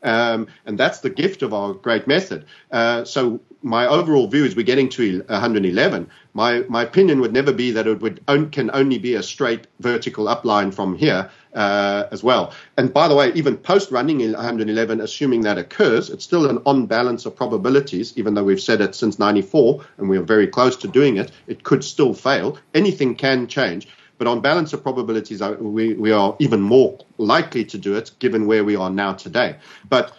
Um, 0.03 0.49
and 0.67 0.77
that's 0.77 0.99
the 0.99 1.11
gift 1.11 1.43
of 1.43 1.55
our 1.55 1.75
great 1.75 2.07
method. 2.09 2.47
Uh, 2.71 3.05
so 3.05 3.41
my 3.63 3.87
overall 3.87 4.27
view 4.27 4.45
is 4.45 4.57
we're 4.57 4.65
getting 4.65 4.89
to 4.91 5.23
111. 5.29 6.11
My 6.35 6.61
my 6.69 6.83
opinion 6.83 7.21
would 7.21 7.33
never 7.33 7.53
be 7.53 7.71
that 7.73 7.87
it 7.87 8.01
would 8.01 8.23
on, 8.29 8.51
can 8.51 8.71
only 8.73 8.99
be 8.99 9.15
a 9.15 9.23
straight 9.23 9.67
vertical 9.81 10.27
upline 10.27 10.75
from 10.75 10.97
here 10.97 11.31
uh, 11.55 12.05
as 12.11 12.23
well. 12.23 12.53
And 12.77 12.93
by 12.93 13.09
the 13.09 13.15
way, 13.15 13.33
even 13.35 13.57
post 13.57 13.91
running 13.91 14.21
in 14.21 14.33
111, 14.33 15.01
assuming 15.01 15.43
that 15.43 15.59
occurs, 15.59 16.11
it's 16.11 16.25
still 16.25 16.49
an 16.49 16.59
on 16.67 16.87
balance 16.87 17.27
of 17.27 17.37
probabilities. 17.37 18.17
Even 18.17 18.35
though 18.35 18.45
we've 18.45 18.61
said 18.61 18.81
it 18.81 18.95
since 18.95 19.19
94 19.19 19.85
and 19.99 20.09
we 20.09 20.19
are 20.19 20.23
very 20.23 20.47
close 20.47 20.77
to 20.77 20.89
doing 20.89 21.17
it, 21.17 21.31
it 21.47 21.63
could 21.63 21.85
still 21.85 22.15
fail. 22.15 22.59
Anything 22.75 23.15
can 23.15 23.47
change. 23.47 23.89
But 24.19 24.29
on 24.29 24.41
balance 24.41 24.73
of 24.73 24.85
probabilities, 24.85 25.43
uh, 25.43 25.57
we, 25.59 25.95
we 25.95 26.13
are 26.13 26.37
even 26.39 26.61
more 26.61 26.97
likely 27.19 27.65
to 27.65 27.77
do 27.77 27.97
it 27.97 28.13
given 28.21 28.47
where 28.47 28.65
we 28.65 28.77
are 28.77 28.89
now 28.91 29.15
today. 29.15 29.57
But 29.89 30.13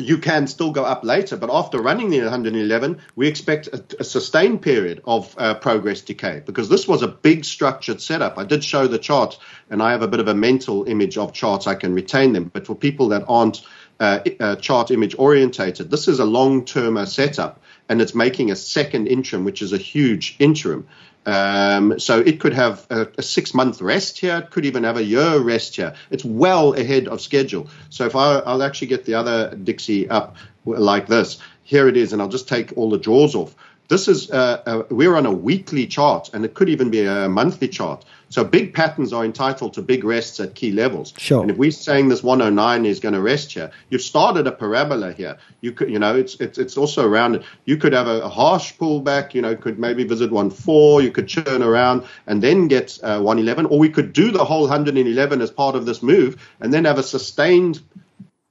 you 0.00 0.18
can 0.18 0.46
still 0.46 0.72
go 0.72 0.84
up 0.84 1.04
later. 1.04 1.36
But 1.36 1.50
after 1.52 1.80
running 1.80 2.10
the 2.10 2.20
111, 2.20 3.00
we 3.14 3.28
expect 3.28 3.68
a, 3.68 3.84
a 4.00 4.04
sustained 4.04 4.62
period 4.62 5.02
of 5.04 5.34
uh, 5.38 5.54
progress 5.54 6.00
decay 6.00 6.42
because 6.44 6.68
this 6.68 6.88
was 6.88 7.02
a 7.02 7.08
big 7.08 7.44
structured 7.44 8.00
setup. 8.00 8.38
I 8.38 8.44
did 8.44 8.64
show 8.64 8.86
the 8.86 8.98
chart, 8.98 9.38
and 9.68 9.82
I 9.82 9.92
have 9.92 10.02
a 10.02 10.08
bit 10.08 10.20
of 10.20 10.28
a 10.28 10.34
mental 10.34 10.84
image 10.84 11.18
of 11.18 11.32
charts. 11.32 11.66
I 11.66 11.74
can 11.74 11.94
retain 11.94 12.32
them. 12.32 12.50
But 12.52 12.66
for 12.66 12.74
people 12.74 13.08
that 13.08 13.24
aren't 13.28 13.62
uh, 14.00 14.20
uh, 14.40 14.56
chart 14.56 14.90
image 14.90 15.14
orientated, 15.18 15.90
this 15.90 16.08
is 16.08 16.18
a 16.18 16.24
long 16.24 16.64
term 16.64 17.04
setup, 17.06 17.62
and 17.88 18.00
it's 18.00 18.14
making 18.14 18.50
a 18.50 18.56
second 18.56 19.06
interim, 19.06 19.44
which 19.44 19.62
is 19.62 19.72
a 19.72 19.78
huge 19.78 20.36
interim. 20.38 20.88
Um, 21.30 22.00
so 22.00 22.18
it 22.18 22.40
could 22.40 22.54
have 22.54 22.86
a, 22.90 23.06
a 23.18 23.22
six 23.22 23.54
month 23.54 23.80
rest 23.80 24.18
here. 24.18 24.38
It 24.38 24.50
could 24.50 24.66
even 24.66 24.82
have 24.82 24.96
a 24.96 25.04
year 25.04 25.38
rest 25.38 25.76
here. 25.76 25.94
It's 26.10 26.24
well 26.24 26.74
ahead 26.74 27.06
of 27.06 27.20
schedule. 27.20 27.68
So 27.88 28.06
if 28.06 28.16
I, 28.16 28.40
I'll 28.40 28.64
actually 28.64 28.88
get 28.88 29.04
the 29.04 29.14
other 29.14 29.54
Dixie 29.54 30.10
up 30.10 30.36
like 30.64 31.06
this, 31.06 31.38
here 31.62 31.86
it 31.86 31.96
is, 31.96 32.12
and 32.12 32.20
I'll 32.20 32.28
just 32.28 32.48
take 32.48 32.76
all 32.76 32.90
the 32.90 32.98
draws 32.98 33.36
off. 33.36 33.54
This 33.90 34.06
is 34.06 34.30
uh, 34.30 34.62
uh, 34.64 34.82
we're 34.88 35.16
on 35.16 35.26
a 35.26 35.32
weekly 35.32 35.84
chart, 35.88 36.30
and 36.32 36.44
it 36.44 36.54
could 36.54 36.68
even 36.68 36.90
be 36.90 37.04
a 37.04 37.28
monthly 37.28 37.66
chart. 37.66 38.04
So 38.28 38.44
big 38.44 38.72
patterns 38.72 39.12
are 39.12 39.24
entitled 39.24 39.74
to 39.74 39.82
big 39.82 40.04
rests 40.04 40.38
at 40.38 40.54
key 40.54 40.70
levels. 40.70 41.12
Sure. 41.18 41.42
And 41.42 41.50
if 41.50 41.56
we're 41.56 41.72
saying 41.72 42.08
this 42.08 42.22
109 42.22 42.86
is 42.86 43.00
going 43.00 43.14
to 43.14 43.20
rest 43.20 43.50
here, 43.50 43.72
you've 43.88 44.02
started 44.02 44.46
a 44.46 44.52
parabola 44.52 45.12
here. 45.12 45.38
You 45.60 45.72
could, 45.72 45.90
you 45.90 45.98
know, 45.98 46.14
it's 46.14 46.36
it's 46.36 46.56
it's 46.56 46.76
also 46.76 47.04
around. 47.04 47.42
You 47.64 47.78
could 47.78 47.92
have 47.92 48.06
a, 48.06 48.20
a 48.20 48.28
harsh 48.28 48.74
pullback. 48.78 49.34
You 49.34 49.42
know, 49.42 49.56
could 49.56 49.80
maybe 49.80 50.04
visit 50.04 50.30
1.4. 50.30 51.02
You 51.02 51.10
could 51.10 51.26
churn 51.26 51.60
around 51.60 52.04
and 52.28 52.40
then 52.40 52.68
get 52.68 52.96
uh, 53.02 53.18
111, 53.18 53.66
or 53.66 53.80
we 53.80 53.88
could 53.88 54.12
do 54.12 54.30
the 54.30 54.44
whole 54.44 54.68
111 54.68 55.40
as 55.40 55.50
part 55.50 55.74
of 55.74 55.84
this 55.84 56.00
move, 56.00 56.40
and 56.60 56.72
then 56.72 56.84
have 56.84 56.98
a 56.98 57.02
sustained 57.02 57.80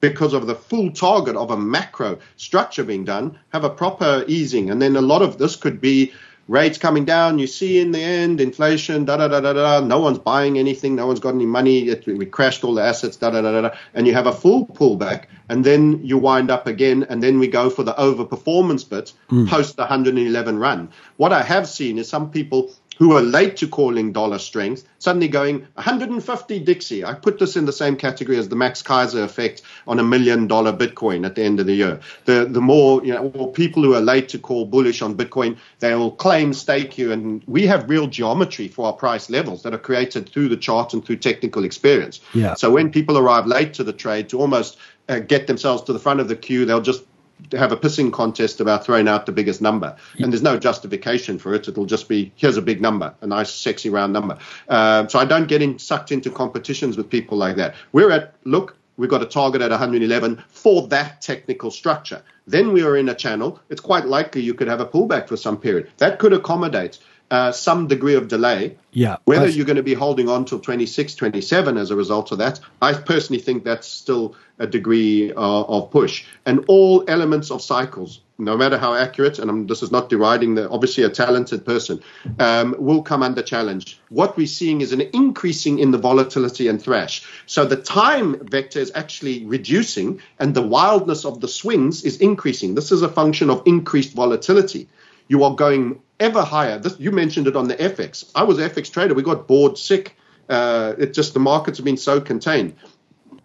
because 0.01 0.33
of 0.33 0.47
the 0.47 0.55
full 0.55 0.91
target 0.91 1.35
of 1.35 1.51
a 1.51 1.57
macro 1.57 2.17
structure 2.37 2.83
being 2.83 3.05
done, 3.05 3.37
have 3.49 3.63
a 3.63 3.69
proper 3.69 4.23
easing. 4.27 4.69
And 4.69 4.81
then 4.81 4.95
a 4.95 5.01
lot 5.01 5.21
of 5.21 5.37
this 5.37 5.55
could 5.55 5.81
be 5.81 6.13
rates 6.47 6.77
coming 6.77 7.05
down. 7.05 7.39
You 7.39 7.47
see 7.47 7.79
in 7.79 7.91
the 7.91 8.01
end, 8.01 8.41
inflation, 8.41 9.05
da 9.05 9.17
da 9.17 9.27
da 9.27 9.39
da 9.39 9.53
da. 9.53 9.79
No 9.85 9.99
one's 9.99 10.19
buying 10.19 10.57
anything. 10.57 10.95
No 10.95 11.07
one's 11.07 11.19
got 11.19 11.35
any 11.35 11.45
money. 11.45 11.89
It, 11.89 12.05
we 12.05 12.25
crashed 12.25 12.63
all 12.63 12.73
the 12.73 12.81
assets, 12.81 13.17
da 13.17 13.29
da 13.29 13.41
da 13.41 13.51
da. 13.51 13.61
da. 13.61 13.75
And 13.93 14.07
you 14.07 14.13
have 14.13 14.27
a 14.27 14.33
full 14.33 14.65
pullback. 14.65 15.25
And 15.47 15.63
then 15.63 16.05
you 16.05 16.17
wind 16.17 16.49
up 16.49 16.67
again. 16.67 17.05
And 17.09 17.21
then 17.21 17.39
we 17.39 17.47
go 17.47 17.69
for 17.69 17.83
the 17.83 17.93
overperformance 17.93 18.89
bit 18.89 19.13
hmm. 19.29 19.47
post 19.47 19.75
the 19.75 19.83
111 19.83 20.57
run. 20.57 20.89
What 21.17 21.31
I 21.33 21.43
have 21.43 21.67
seen 21.67 21.97
is 21.97 22.09
some 22.09 22.31
people 22.31 22.71
who 22.99 23.13
are 23.13 23.21
late 23.21 23.55
to 23.55 23.67
calling 23.67 24.11
dollar 24.11 24.37
strength, 24.37 24.83
suddenly 24.99 25.29
going 25.29 25.65
150 25.75 26.59
Dixie. 26.59 27.05
I 27.05 27.13
put 27.13 27.39
this 27.39 27.55
in 27.55 27.65
the 27.65 27.71
same 27.71 27.95
category 27.95 28.37
as 28.37 28.49
the 28.49 28.57
Max 28.57 28.83
Keiser 28.83 29.23
effect 29.23 29.61
on 29.87 29.99
a 29.99 30.03
million 30.03 30.47
dollar 30.47 30.73
Bitcoin 30.73 31.25
at 31.25 31.35
the 31.35 31.43
end 31.43 31.61
of 31.61 31.65
the 31.65 31.73
year. 31.73 32.01
The 32.25 32.45
the 32.45 32.61
more 32.61 33.03
you 33.03 33.13
know, 33.13 33.31
or 33.35 33.51
people 33.51 33.81
who 33.83 33.95
are 33.95 34.01
late 34.01 34.27
to 34.29 34.37
call 34.37 34.65
bullish 34.65 35.01
on 35.01 35.15
Bitcoin, 35.15 35.57
they 35.79 35.95
will 35.95 36.11
claim 36.11 36.53
stake 36.53 36.97
you, 36.97 37.13
and 37.13 37.41
we 37.47 37.65
have 37.67 37.89
real 37.89 38.05
geometry 38.05 38.67
for 38.67 38.87
our 38.87 38.93
price 38.93 39.29
levels 39.29 39.63
that 39.63 39.73
are 39.73 39.79
created 39.79 40.27
through 40.27 40.49
the 40.49 40.57
chart 40.57 40.93
and 40.93 41.03
through 41.03 41.17
technical 41.17 41.63
experience. 41.63 42.19
Yeah. 42.33 42.55
So 42.55 42.69
when 42.69 42.91
people 42.91 43.17
arrive 43.17 43.47
late 43.47 43.73
to 43.75 43.83
the 43.85 43.93
trade 43.93 44.27
to 44.29 44.39
almost 44.39 44.77
uh, 45.07 45.19
get 45.19 45.47
themselves 45.47 45.83
to 45.83 45.93
the 45.93 45.99
front 45.99 46.19
of 46.19 46.27
the 46.27 46.35
queue, 46.35 46.65
they'll 46.65 46.81
just 46.81 47.03
have 47.53 47.71
a 47.71 47.77
pissing 47.77 48.11
contest 48.11 48.59
about 48.59 48.85
throwing 48.85 49.07
out 49.07 49.25
the 49.25 49.31
biggest 49.31 49.61
number. 49.61 49.95
And 50.17 50.31
there's 50.31 50.43
no 50.43 50.57
justification 50.57 51.39
for 51.39 51.53
it. 51.53 51.67
It'll 51.67 51.85
just 51.85 52.07
be 52.07 52.31
here's 52.35 52.57
a 52.57 52.61
big 52.61 52.81
number, 52.81 53.13
a 53.21 53.27
nice, 53.27 53.51
sexy 53.51 53.89
round 53.89 54.13
number. 54.13 54.37
Uh, 54.67 55.07
so 55.07 55.19
I 55.19 55.25
don't 55.25 55.47
get 55.47 55.61
in, 55.61 55.79
sucked 55.79 56.11
into 56.11 56.29
competitions 56.29 56.97
with 56.97 57.09
people 57.09 57.37
like 57.37 57.55
that. 57.57 57.75
We're 57.91 58.11
at 58.11 58.33
look. 58.43 58.75
We've 58.97 59.09
got 59.09 59.21
a 59.21 59.25
target 59.25 59.61
at 59.61 59.71
111 59.71 60.43
for 60.49 60.85
that 60.89 61.21
technical 61.21 61.71
structure. 61.71 62.21
Then 62.45 62.73
we 62.73 62.83
are 62.83 62.97
in 62.97 63.07
a 63.07 63.15
channel. 63.15 63.61
It's 63.69 63.79
quite 63.79 64.05
likely 64.05 64.41
you 64.41 64.53
could 64.53 64.67
have 64.67 64.81
a 64.81 64.85
pullback 64.85 65.29
for 65.29 65.37
some 65.37 65.55
period. 65.55 65.89
That 65.99 66.19
could 66.19 66.33
accommodate 66.33 66.99
uh, 67.31 67.51
some 67.51 67.87
degree 67.87 68.15
of 68.15 68.27
delay. 68.27 68.77
Yeah. 68.91 69.17
Whether 69.25 69.47
you're 69.49 69.65
going 69.65 69.77
to 69.77 69.83
be 69.83 69.93
holding 69.93 70.29
on 70.29 70.45
till 70.45 70.59
26, 70.59 71.15
27 71.15 71.77
as 71.77 71.91
a 71.91 71.95
result 71.95 72.31
of 72.31 72.39
that, 72.39 72.59
I 72.81 72.93
personally 72.93 73.41
think 73.41 73.63
that's 73.63 73.87
still 73.87 74.35
a 74.57 74.67
degree 74.67 75.31
uh, 75.31 75.35
of 75.35 75.91
push. 75.91 76.25
And 76.45 76.65
all 76.67 77.03
elements 77.07 77.51
of 77.51 77.61
cycles, 77.61 78.21
no 78.37 78.57
matter 78.57 78.77
how 78.77 78.93
accurate, 78.95 79.37
and 79.39 79.49
I'm, 79.49 79.67
this 79.67 79.83
is 79.83 79.91
not 79.91 80.09
deriding 80.09 80.55
the 80.55 80.69
obviously 80.69 81.03
a 81.03 81.09
talented 81.09 81.65
person, 81.65 82.01
um, 82.39 82.75
will 82.79 83.03
come 83.03 83.21
under 83.21 83.41
challenge. 83.41 83.99
What 84.09 84.35
we're 84.35 84.47
seeing 84.47 84.81
is 84.81 84.91
an 84.91 85.01
increasing 85.13 85.79
in 85.79 85.91
the 85.91 85.97
volatility 85.97 86.67
and 86.67 86.81
thrash. 86.81 87.25
So 87.45 87.65
the 87.65 87.77
time 87.77 88.45
vector 88.47 88.79
is 88.79 88.91
actually 88.95 89.45
reducing, 89.45 90.19
and 90.39 90.53
the 90.53 90.61
wildness 90.61 91.25
of 91.25 91.41
the 91.41 91.47
swings 91.47 92.03
is 92.03 92.17
increasing. 92.17 92.75
This 92.75 92.91
is 92.91 93.01
a 93.01 93.09
function 93.09 93.49
of 93.49 93.61
increased 93.65 94.13
volatility. 94.13 94.87
You 95.29 95.43
are 95.45 95.55
going 95.55 96.01
ever 96.19 96.43
higher. 96.43 96.77
This, 96.77 96.99
you 96.99 97.11
mentioned 97.11 97.47
it 97.47 97.55
on 97.55 97.69
the 97.69 97.75
FX. 97.75 98.29
I 98.35 98.43
was 98.43 98.57
FX 98.57 98.91
trader. 98.91 99.13
We 99.13 99.23
got 99.23 99.47
bored 99.47 99.77
sick. 99.77 100.17
Uh, 100.49 100.95
it 100.97 101.13
just 101.13 101.33
the 101.33 101.39
markets 101.39 101.77
have 101.77 101.85
been 101.85 101.97
so 101.97 102.19
contained, 102.19 102.75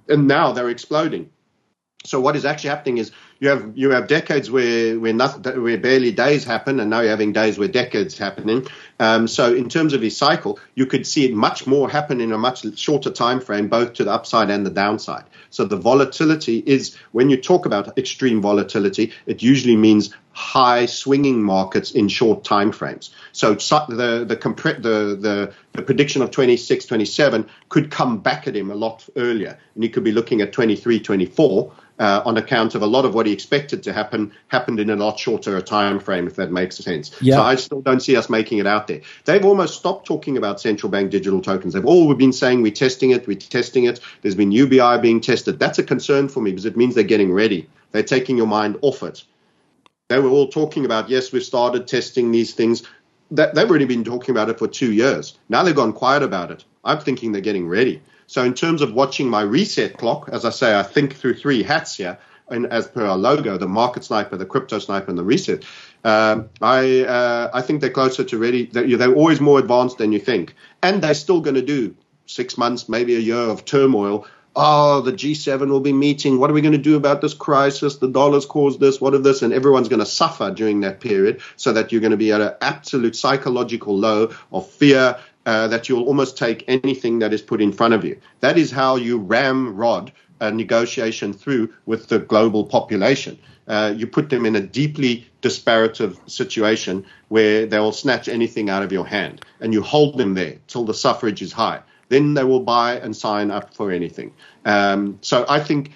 and 0.09 0.27
now 0.27 0.52
they're 0.52 0.70
exploding. 0.70 1.31
So 2.05 2.20
what 2.20 2.36
is 2.36 2.44
actually 2.44 2.70
happening 2.70 2.98
is 2.98 3.12
you 3.44 3.50
have 3.50 3.72
you 3.76 3.90
have 3.90 4.08
decades 4.08 4.50
where 4.50 4.98
where 4.98 5.12
nothing 5.12 5.62
where 5.62 5.76
barely 5.76 6.10
days 6.10 6.44
happen, 6.44 6.80
and 6.80 6.88
now 6.88 7.00
you're 7.00 7.10
having 7.10 7.34
days 7.34 7.58
where 7.58 7.68
decades 7.68 8.16
happening. 8.16 8.66
Um, 8.98 9.28
so 9.28 9.54
in 9.54 9.68
terms 9.68 9.92
of 9.92 10.00
his 10.00 10.16
cycle, 10.16 10.58
you 10.74 10.86
could 10.86 11.06
see 11.06 11.26
it 11.26 11.34
much 11.34 11.66
more 11.66 11.90
happen 11.90 12.22
in 12.22 12.32
a 12.32 12.38
much 12.38 12.64
shorter 12.78 13.10
time 13.10 13.40
frame, 13.40 13.68
both 13.68 13.92
to 13.94 14.04
the 14.04 14.12
upside 14.12 14.48
and 14.48 14.64
the 14.64 14.70
downside. 14.70 15.24
So 15.50 15.66
the 15.66 15.76
volatility 15.76 16.62
is 16.64 16.96
when 17.12 17.28
you 17.28 17.36
talk 17.36 17.66
about 17.66 17.98
extreme 17.98 18.40
volatility, 18.40 19.12
it 19.26 19.42
usually 19.42 19.76
means 19.76 20.14
high 20.32 20.86
swinging 20.86 21.42
markets 21.42 21.90
in 21.90 22.08
short 22.08 22.44
time 22.44 22.72
frames. 22.72 23.10
So 23.32 23.54
the 23.54 24.24
the 24.26 24.36
the 24.36 25.18
the, 25.20 25.52
the 25.72 25.82
prediction 25.82 26.22
of 26.22 26.30
26, 26.30 26.86
27 26.86 27.46
could 27.68 27.90
come 27.90 28.20
back 28.20 28.48
at 28.48 28.56
him 28.56 28.70
a 28.70 28.74
lot 28.74 29.06
earlier, 29.16 29.58
and 29.74 29.84
he 29.84 29.90
could 29.90 30.02
be 30.02 30.12
looking 30.12 30.40
at 30.40 30.52
23, 30.52 31.00
24 31.00 31.72
uh, 31.98 32.22
on 32.24 32.36
account 32.36 32.74
of 32.74 32.82
a 32.82 32.86
lot 32.86 33.04
of 33.04 33.14
what 33.14 33.26
he 33.26 33.32
expected 33.32 33.82
to 33.84 33.92
happen 33.92 34.32
happened 34.48 34.80
in 34.80 34.90
a 34.90 34.96
lot 34.96 35.18
shorter 35.18 35.60
time 35.60 36.00
frame, 36.00 36.26
if 36.26 36.36
that 36.36 36.50
makes 36.50 36.76
sense. 36.76 37.16
Yeah. 37.20 37.36
So 37.36 37.42
I 37.42 37.54
still 37.54 37.80
don't 37.80 38.00
see 38.00 38.16
us 38.16 38.28
making 38.28 38.58
it 38.58 38.66
out 38.66 38.88
there. 38.88 39.00
They've 39.24 39.44
almost 39.44 39.78
stopped 39.78 40.06
talking 40.06 40.36
about 40.36 40.60
central 40.60 40.90
bank 40.90 41.10
digital 41.10 41.40
tokens. 41.40 41.74
They've 41.74 41.84
all 41.84 42.12
been 42.14 42.32
saying 42.32 42.62
we're 42.62 42.72
testing 42.72 43.10
it, 43.10 43.26
we're 43.26 43.38
testing 43.38 43.84
it. 43.84 44.00
There's 44.22 44.34
been 44.34 44.52
UBI 44.52 44.98
being 45.00 45.20
tested. 45.20 45.58
That's 45.58 45.78
a 45.78 45.84
concern 45.84 46.28
for 46.28 46.40
me 46.40 46.50
because 46.50 46.66
it 46.66 46.76
means 46.76 46.94
they're 46.94 47.04
getting 47.04 47.32
ready. 47.32 47.68
They're 47.92 48.02
taking 48.02 48.36
your 48.36 48.48
mind 48.48 48.76
off 48.82 49.02
it. 49.02 49.24
They 50.08 50.18
were 50.18 50.28
all 50.28 50.48
talking 50.48 50.84
about, 50.84 51.08
yes, 51.08 51.32
we've 51.32 51.42
started 51.42 51.86
testing 51.86 52.30
these 52.30 52.54
things. 52.54 52.82
That, 53.30 53.54
they've 53.54 53.68
already 53.68 53.86
been 53.86 54.04
talking 54.04 54.32
about 54.32 54.50
it 54.50 54.58
for 54.58 54.68
two 54.68 54.92
years. 54.92 55.38
Now 55.48 55.62
they've 55.62 55.74
gone 55.74 55.92
quiet 55.92 56.22
about 56.22 56.50
it. 56.50 56.64
I'm 56.84 56.98
thinking 56.98 57.32
they're 57.32 57.40
getting 57.40 57.66
ready. 57.66 58.02
So 58.26 58.42
in 58.42 58.55
terms 58.55 58.82
of 58.82 58.94
watching 58.94 59.28
my 59.28 59.42
reset 59.42 59.96
clock, 59.98 60.28
as 60.32 60.44
I 60.44 60.51
say, 60.51 60.78
I 60.78 60.82
think 60.82 61.14
through 61.14 61.34
three 61.34 61.62
hats 61.62 61.96
here, 61.96 62.18
and 62.48 62.66
as 62.66 62.86
per 62.86 63.05
our 63.05 63.16
logo, 63.16 63.56
the 63.56 63.68
market 63.68 64.05
sniper, 64.05 64.36
the 64.36 64.46
crypto 64.46 64.78
sniper, 64.78 65.09
and 65.09 65.18
the 65.18 65.24
reset. 65.24 65.64
Um, 66.05 66.51
I 66.60 67.05
uh, 67.05 67.51
I 67.55 67.62
think 67.62 67.80
they're 67.80 67.90
closer 67.90 68.24
to 68.24 68.38
ready. 68.38 68.66
They're, 68.66 68.96
they're 68.96 69.14
always 69.14 69.40
more 69.40 69.59
advanced 69.59 69.98
than 69.98 70.12
you 70.12 70.20
think, 70.20 70.55
and 70.82 71.02
they're 71.02 71.14
still 71.14 71.40
going 71.40 71.56
to 71.56 71.62
do 71.62 71.96
six 72.26 72.59
months, 72.59 72.88
maybe 72.88 73.16
a 73.16 73.20
year 73.20 73.36
of 73.36 73.64
turmoil. 73.64 74.26
Oh, 74.56 75.01
the 75.01 75.12
G7 75.12 75.68
will 75.68 75.80
be 75.80 75.92
meeting. 75.92 76.38
What 76.38 76.48
are 76.48 76.52
we 76.52 76.60
going 76.60 76.72
to 76.72 76.78
do 76.78 76.96
about 76.96 77.20
this 77.20 77.34
crisis? 77.34 77.96
The 77.96 78.06
dollars 78.06 78.46
caused 78.46 78.78
this. 78.78 79.01
What 79.01 79.14
of 79.14 79.24
this? 79.24 79.42
And 79.42 79.52
everyone's 79.52 79.88
going 79.88 79.98
to 79.98 80.06
suffer 80.06 80.52
during 80.52 80.80
that 80.80 81.01
period, 81.01 81.40
so 81.56 81.72
that 81.72 81.90
you're 81.90 82.01
going 82.01 82.12
to 82.12 82.16
be 82.16 82.30
at 82.30 82.40
an 82.40 82.52
absolute 82.60 83.16
psychological 83.16 83.96
low 83.96 84.32
of 84.52 84.70
fear, 84.70 85.18
uh, 85.46 85.68
that 85.68 85.88
you'll 85.88 86.04
almost 86.04 86.36
take 86.36 86.64
anything 86.68 87.18
that 87.18 87.32
is 87.32 87.42
put 87.42 87.60
in 87.60 87.72
front 87.72 87.94
of 87.94 88.04
you. 88.04 88.18
That 88.40 88.58
is 88.58 88.70
how 88.70 88.96
you 88.96 89.18
ramrod 89.18 90.12
a 90.40 90.50
negotiation 90.50 91.32
through 91.32 91.72
with 91.86 92.08
the 92.08 92.18
global 92.18 92.64
population. 92.64 93.38
Uh, 93.66 93.94
you 93.96 94.06
put 94.06 94.28
them 94.28 94.44
in 94.44 94.56
a 94.56 94.60
deeply 94.60 95.26
disparative 95.40 96.18
situation 96.26 97.04
where 97.28 97.66
they 97.66 97.78
will 97.78 97.92
snatch 97.92 98.28
anything 98.28 98.68
out 98.68 98.82
of 98.82 98.92
your 98.92 99.06
hand, 99.06 99.44
and 99.60 99.72
you 99.72 99.82
hold 99.82 100.18
them 100.18 100.34
there 100.34 100.56
till 100.66 100.84
the 100.84 100.94
suffrage 100.94 101.40
is 101.40 101.52
high. 101.52 101.80
Then 102.08 102.34
they 102.34 102.44
will 102.44 102.60
buy 102.60 102.96
and 102.96 103.16
sign 103.16 103.50
up 103.50 103.74
for 103.74 103.90
anything. 103.90 104.34
Um, 104.66 105.18
so 105.22 105.46
I 105.48 105.60
think 105.60 105.92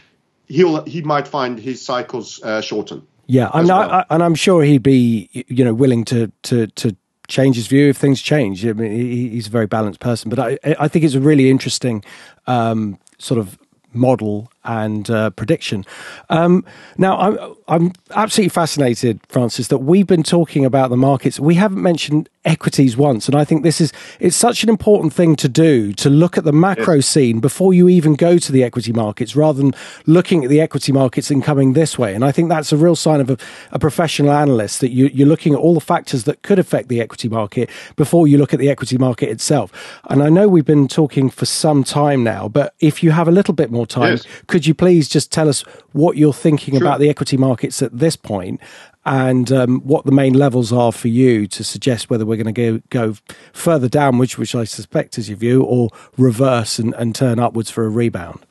he'll 0.46 0.82
he 0.84 1.02
might 1.02 1.28
find 1.28 1.58
his 1.58 1.84
cycles 1.84 2.42
uh, 2.42 2.62
shorten. 2.62 3.06
Yeah, 3.26 3.50
I'm 3.52 3.66
well. 3.66 3.90
I, 3.90 4.04
and 4.08 4.22
I'm 4.22 4.34
sure 4.34 4.62
he'd 4.64 4.82
be 4.82 5.28
you 5.48 5.64
know 5.64 5.74
willing 5.74 6.04
to 6.06 6.32
to 6.44 6.66
to 6.68 6.96
change 7.28 7.56
his 7.56 7.66
view 7.66 7.90
if 7.90 7.96
things 7.96 8.20
change. 8.20 8.66
I 8.66 8.72
mean, 8.72 8.90
he's 8.90 9.46
a 9.46 9.50
very 9.50 9.66
balanced 9.66 10.00
person, 10.00 10.30
but 10.30 10.38
I, 10.38 10.58
I 10.78 10.88
think 10.88 11.04
it's 11.04 11.14
a 11.14 11.20
really 11.20 11.50
interesting 11.50 12.02
um, 12.46 12.98
sort 13.18 13.38
of 13.38 13.58
model 13.92 14.50
and 14.64 15.08
uh, 15.10 15.30
prediction. 15.30 15.84
Um, 16.28 16.64
now, 16.96 17.18
I'm, 17.18 17.54
I'm 17.68 17.92
absolutely 18.10 18.50
fascinated, 18.50 19.20
Francis, 19.28 19.68
that 19.68 19.78
we've 19.78 20.06
been 20.06 20.22
talking 20.22 20.64
about 20.64 20.90
the 20.90 20.96
markets. 20.96 21.40
We 21.40 21.54
haven't 21.54 21.82
mentioned 21.82 22.28
equities 22.44 22.96
once, 22.96 23.28
and 23.28 23.36
I 23.36 23.44
think 23.44 23.62
this 23.62 23.80
is 23.80 23.92
it's 24.20 24.36
such 24.36 24.62
an 24.62 24.68
important 24.68 25.12
thing 25.12 25.36
to 25.36 25.48
do 25.48 25.92
to 25.94 26.10
look 26.10 26.38
at 26.38 26.44
the 26.44 26.52
macro 26.52 26.96
yes. 26.96 27.06
scene 27.06 27.40
before 27.40 27.74
you 27.74 27.88
even 27.88 28.14
go 28.14 28.38
to 28.38 28.52
the 28.52 28.64
equity 28.64 28.92
markets, 28.92 29.36
rather 29.36 29.60
than 29.60 29.74
looking 30.06 30.44
at 30.44 30.50
the 30.50 30.60
equity 30.60 30.92
markets 30.92 31.30
and 31.30 31.42
coming 31.42 31.72
this 31.72 31.98
way. 31.98 32.14
And 32.14 32.24
I 32.24 32.32
think 32.32 32.48
that's 32.48 32.72
a 32.72 32.76
real 32.76 32.96
sign 32.96 33.20
of 33.20 33.30
a, 33.30 33.38
a 33.72 33.78
professional 33.78 34.32
analyst 34.32 34.80
that 34.80 34.90
you, 34.90 35.06
you're 35.12 35.28
looking 35.28 35.54
at 35.54 35.60
all 35.60 35.74
the 35.74 35.80
factors 35.80 36.24
that 36.24 36.42
could 36.42 36.58
affect 36.58 36.88
the 36.88 37.00
equity 37.00 37.28
market 37.28 37.70
before 37.96 38.28
you 38.28 38.38
look 38.38 38.52
at 38.52 38.60
the 38.60 38.70
equity 38.70 38.98
market 38.98 39.28
itself. 39.28 40.00
And 40.10 40.22
I 40.22 40.28
know 40.28 40.48
we've 40.48 40.64
been 40.64 40.88
talking 40.88 41.30
for 41.30 41.46
some 41.46 41.84
time 41.84 42.24
now, 42.24 42.48
but 42.48 42.74
if 42.80 43.02
you 43.02 43.10
have 43.10 43.28
a 43.28 43.32
little 43.32 43.54
bit 43.54 43.70
more 43.70 43.86
time, 43.86 44.12
yes. 44.12 44.26
Could 44.48 44.66
you 44.66 44.74
please 44.74 45.08
just 45.08 45.30
tell 45.30 45.48
us 45.48 45.60
what 45.92 46.16
you're 46.16 46.32
thinking 46.32 46.74
sure. 46.74 46.82
about 46.82 46.98
the 46.98 47.08
equity 47.08 47.36
markets 47.36 47.80
at 47.80 47.96
this 47.96 48.16
point 48.16 48.60
and 49.06 49.52
um, 49.52 49.80
what 49.82 50.04
the 50.04 50.12
main 50.12 50.34
levels 50.34 50.72
are 50.72 50.90
for 50.90 51.08
you 51.08 51.46
to 51.46 51.62
suggest 51.62 52.10
whether 52.10 52.26
we're 52.26 52.42
going 52.42 52.52
to 52.52 52.80
go, 52.80 52.82
go 52.90 53.14
further 53.52 53.88
downwards, 53.88 54.36
which, 54.36 54.54
which 54.54 54.54
I 54.54 54.64
suspect 54.64 55.16
is 55.16 55.28
your 55.28 55.38
view, 55.38 55.62
or 55.62 55.90
reverse 56.16 56.78
and, 56.78 56.94
and 56.94 57.14
turn 57.14 57.38
upwards 57.38 57.70
for 57.70 57.86
a 57.86 57.88
rebound? 57.88 58.44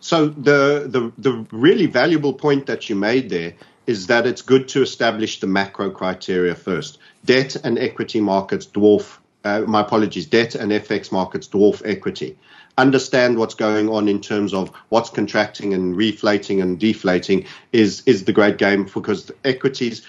So 0.00 0.28
the, 0.28 0.86
the 0.88 1.12
the 1.16 1.46
really 1.52 1.86
valuable 1.86 2.32
point 2.32 2.66
that 2.66 2.90
you 2.90 2.96
made 2.96 3.30
there 3.30 3.54
is 3.86 4.08
that 4.08 4.26
it's 4.26 4.42
good 4.42 4.66
to 4.68 4.82
establish 4.82 5.38
the 5.38 5.46
macro 5.46 5.90
criteria 5.90 6.56
first. 6.56 6.98
Debt 7.24 7.54
and 7.62 7.78
equity 7.78 8.20
markets 8.20 8.66
dwarf. 8.66 9.18
Uh, 9.44 9.60
my 9.60 9.80
apologies. 9.80 10.26
Debt 10.26 10.56
and 10.56 10.72
FX 10.72 11.12
markets 11.12 11.46
dwarf 11.46 11.82
equity 11.84 12.36
understand 12.78 13.38
what's 13.38 13.54
going 13.54 13.88
on 13.88 14.08
in 14.08 14.20
terms 14.20 14.54
of 14.54 14.70
what's 14.88 15.10
contracting 15.10 15.74
and 15.74 15.96
reflating 15.96 16.60
and 16.60 16.78
deflating 16.78 17.44
is 17.72 18.02
is 18.06 18.24
the 18.24 18.32
great 18.32 18.58
game 18.58 18.84
because 18.84 19.30
equities 19.44 20.02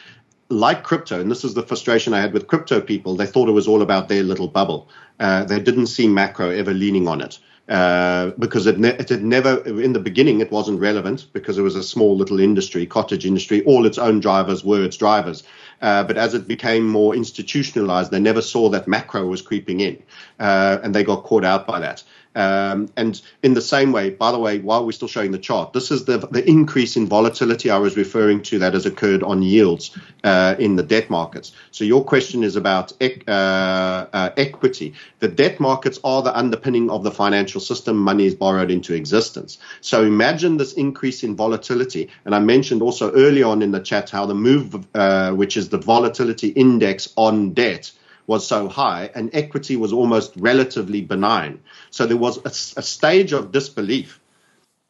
like 0.49 0.83
crypto, 0.83 1.19
and 1.19 1.31
this 1.31 1.43
is 1.43 1.53
the 1.53 1.63
frustration 1.63 2.13
I 2.13 2.21
had 2.21 2.33
with 2.33 2.47
crypto 2.47 2.79
people, 2.79 3.15
they 3.15 3.25
thought 3.25 3.49
it 3.49 3.53
was 3.53 3.67
all 3.67 3.81
about 3.81 4.07
their 4.07 4.23
little 4.23 4.47
bubble. 4.47 4.87
Uh, 5.19 5.43
they 5.43 5.59
didn't 5.59 5.87
see 5.87 6.07
macro 6.07 6.49
ever 6.49 6.73
leaning 6.73 7.07
on 7.07 7.21
it. 7.21 7.39
Uh, 7.69 8.31
because 8.39 8.67
it, 8.67 8.77
ne- 8.77 8.89
it 8.89 9.07
had 9.07 9.23
never, 9.23 9.57
in 9.81 9.93
the 9.93 9.99
beginning, 9.99 10.41
it 10.41 10.51
wasn't 10.51 10.77
relevant 10.79 11.27
because 11.31 11.57
it 11.57 11.61
was 11.61 11.77
a 11.77 11.83
small 11.83 12.17
little 12.17 12.41
industry, 12.41 12.85
cottage 12.85 13.25
industry. 13.25 13.63
All 13.63 13.85
its 13.85 13.97
own 13.97 14.19
drivers 14.19 14.65
were 14.65 14.83
its 14.83 14.97
drivers. 14.97 15.43
Uh, 15.81 16.03
but 16.03 16.17
as 16.17 16.33
it 16.33 16.45
became 16.45 16.85
more 16.85 17.15
institutionalized, 17.15 18.11
they 18.11 18.19
never 18.19 18.41
saw 18.41 18.67
that 18.69 18.87
macro 18.87 19.25
was 19.27 19.41
creeping 19.41 19.79
in, 19.79 20.03
uh, 20.39 20.79
and 20.83 20.93
they 20.93 21.05
got 21.05 21.23
caught 21.23 21.45
out 21.45 21.65
by 21.65 21.79
that. 21.79 22.03
Um, 22.35 22.89
and 22.95 23.21
in 23.43 23.53
the 23.53 23.61
same 23.61 23.91
way, 23.91 24.09
by 24.09 24.31
the 24.31 24.39
way, 24.39 24.59
while 24.59 24.85
we're 24.85 24.91
still 24.91 25.07
showing 25.07 25.31
the 25.31 25.37
chart, 25.37 25.73
this 25.73 25.91
is 25.91 26.05
the, 26.05 26.17
the 26.17 26.47
increase 26.47 26.97
in 26.97 27.07
volatility 27.07 27.69
I 27.69 27.77
was 27.77 27.95
referring 27.95 28.41
to 28.43 28.59
that 28.59 28.73
has 28.73 28.85
occurred 28.85 29.23
on 29.23 29.43
yields 29.43 29.97
uh, 30.23 30.55
in 30.57 30.75
the 30.75 30.83
debt 30.83 31.09
markets. 31.09 31.51
So 31.71 31.83
your 31.83 32.03
question 32.03 32.43
is 32.43 32.55
about 32.55 32.93
uh, 33.01 33.31
uh, 33.31 34.29
equity. 34.37 34.93
The 35.19 35.27
debt 35.27 35.59
markets 35.59 35.99
are 36.03 36.21
the 36.21 36.35
underpinning 36.35 36.89
of 36.89 37.03
the 37.03 37.11
financial 37.11 37.61
system. 37.61 37.97
Money 37.97 38.25
is 38.25 38.35
borrowed 38.35 38.71
into 38.71 38.93
existence. 38.93 39.57
So 39.81 40.03
imagine 40.03 40.57
this 40.57 40.73
increase 40.73 41.23
in 41.23 41.35
volatility. 41.35 42.09
And 42.25 42.33
I 42.33 42.39
mentioned 42.39 42.81
also 42.81 43.11
early 43.13 43.43
on 43.43 43.61
in 43.61 43.71
the 43.71 43.79
chat 43.79 44.09
how 44.09 44.25
the 44.25 44.35
move, 44.35 44.87
uh, 44.95 45.31
which 45.31 45.57
is 45.57 45.69
the 45.69 45.77
volatility 45.77 46.49
index 46.49 47.13
on 47.15 47.53
debt, 47.53 47.91
was 48.27 48.47
so 48.47 48.67
high 48.67 49.09
and 49.15 49.29
equity 49.33 49.75
was 49.75 49.91
almost 49.91 50.33
relatively 50.37 51.01
benign. 51.01 51.59
So 51.93 52.07
there 52.07 52.17
was 52.17 52.37
a, 52.37 52.79
a 52.79 52.81
stage 52.81 53.33
of 53.33 53.51
disbelief. 53.51 54.19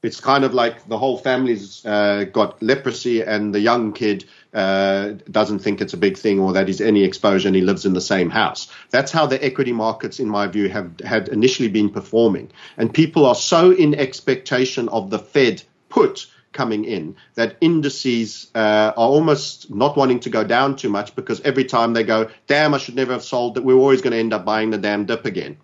It's 0.03 0.21
kind 0.21 0.45
of 0.45 0.53
like 0.53 0.87
the 0.87 0.97
whole 0.97 1.17
family's 1.17 1.85
uh, 1.85 2.23
got 2.31 2.63
leprosy 2.63 3.21
and 3.21 3.53
the 3.53 3.59
young 3.59 3.91
kid 3.91 4.23
uh, 4.53 5.15
doesn't 5.29 5.59
think 5.59 5.81
it's 5.81 5.93
a 5.93 5.97
big 5.97 6.17
thing 6.17 6.39
or 6.39 6.53
that 6.53 6.67
he's 6.67 6.79
any 6.79 7.03
exposure 7.03 7.49
and 7.49 7.57
he 7.57 7.61
lives 7.61 7.85
in 7.85 7.91
the 7.91 7.99
same 7.99 8.29
house. 8.29 8.69
That's 8.89 9.11
how 9.11 9.25
the 9.25 9.43
equity 9.43 9.73
markets, 9.73 10.21
in 10.21 10.29
my 10.29 10.47
view, 10.47 10.69
have 10.69 10.97
had 11.01 11.27
initially 11.27 11.67
been 11.67 11.89
performing. 11.89 12.51
And 12.77 12.93
people 12.93 13.25
are 13.25 13.35
so 13.35 13.71
in 13.71 13.95
expectation 13.95 14.87
of 14.87 15.09
the 15.09 15.19
Fed 15.19 15.61
put 15.89 16.27
coming 16.53 16.85
in 16.85 17.17
that 17.35 17.57
indices 17.59 18.49
uh, 18.55 18.93
are 18.95 19.09
almost 19.09 19.69
not 19.69 19.97
wanting 19.97 20.21
to 20.21 20.29
go 20.29 20.45
down 20.45 20.77
too 20.77 20.89
much 20.89 21.17
because 21.17 21.41
every 21.41 21.65
time 21.65 21.91
they 21.91 22.03
go, 22.03 22.29
damn, 22.47 22.73
I 22.73 22.77
should 22.77 22.95
never 22.95 23.11
have 23.11 23.23
sold 23.23 23.55
that, 23.55 23.63
we're 23.65 23.75
always 23.75 24.01
going 24.01 24.13
to 24.13 24.19
end 24.19 24.31
up 24.31 24.45
buying 24.45 24.69
the 24.69 24.77
damn 24.77 25.05
dip 25.05 25.25
again. 25.25 25.57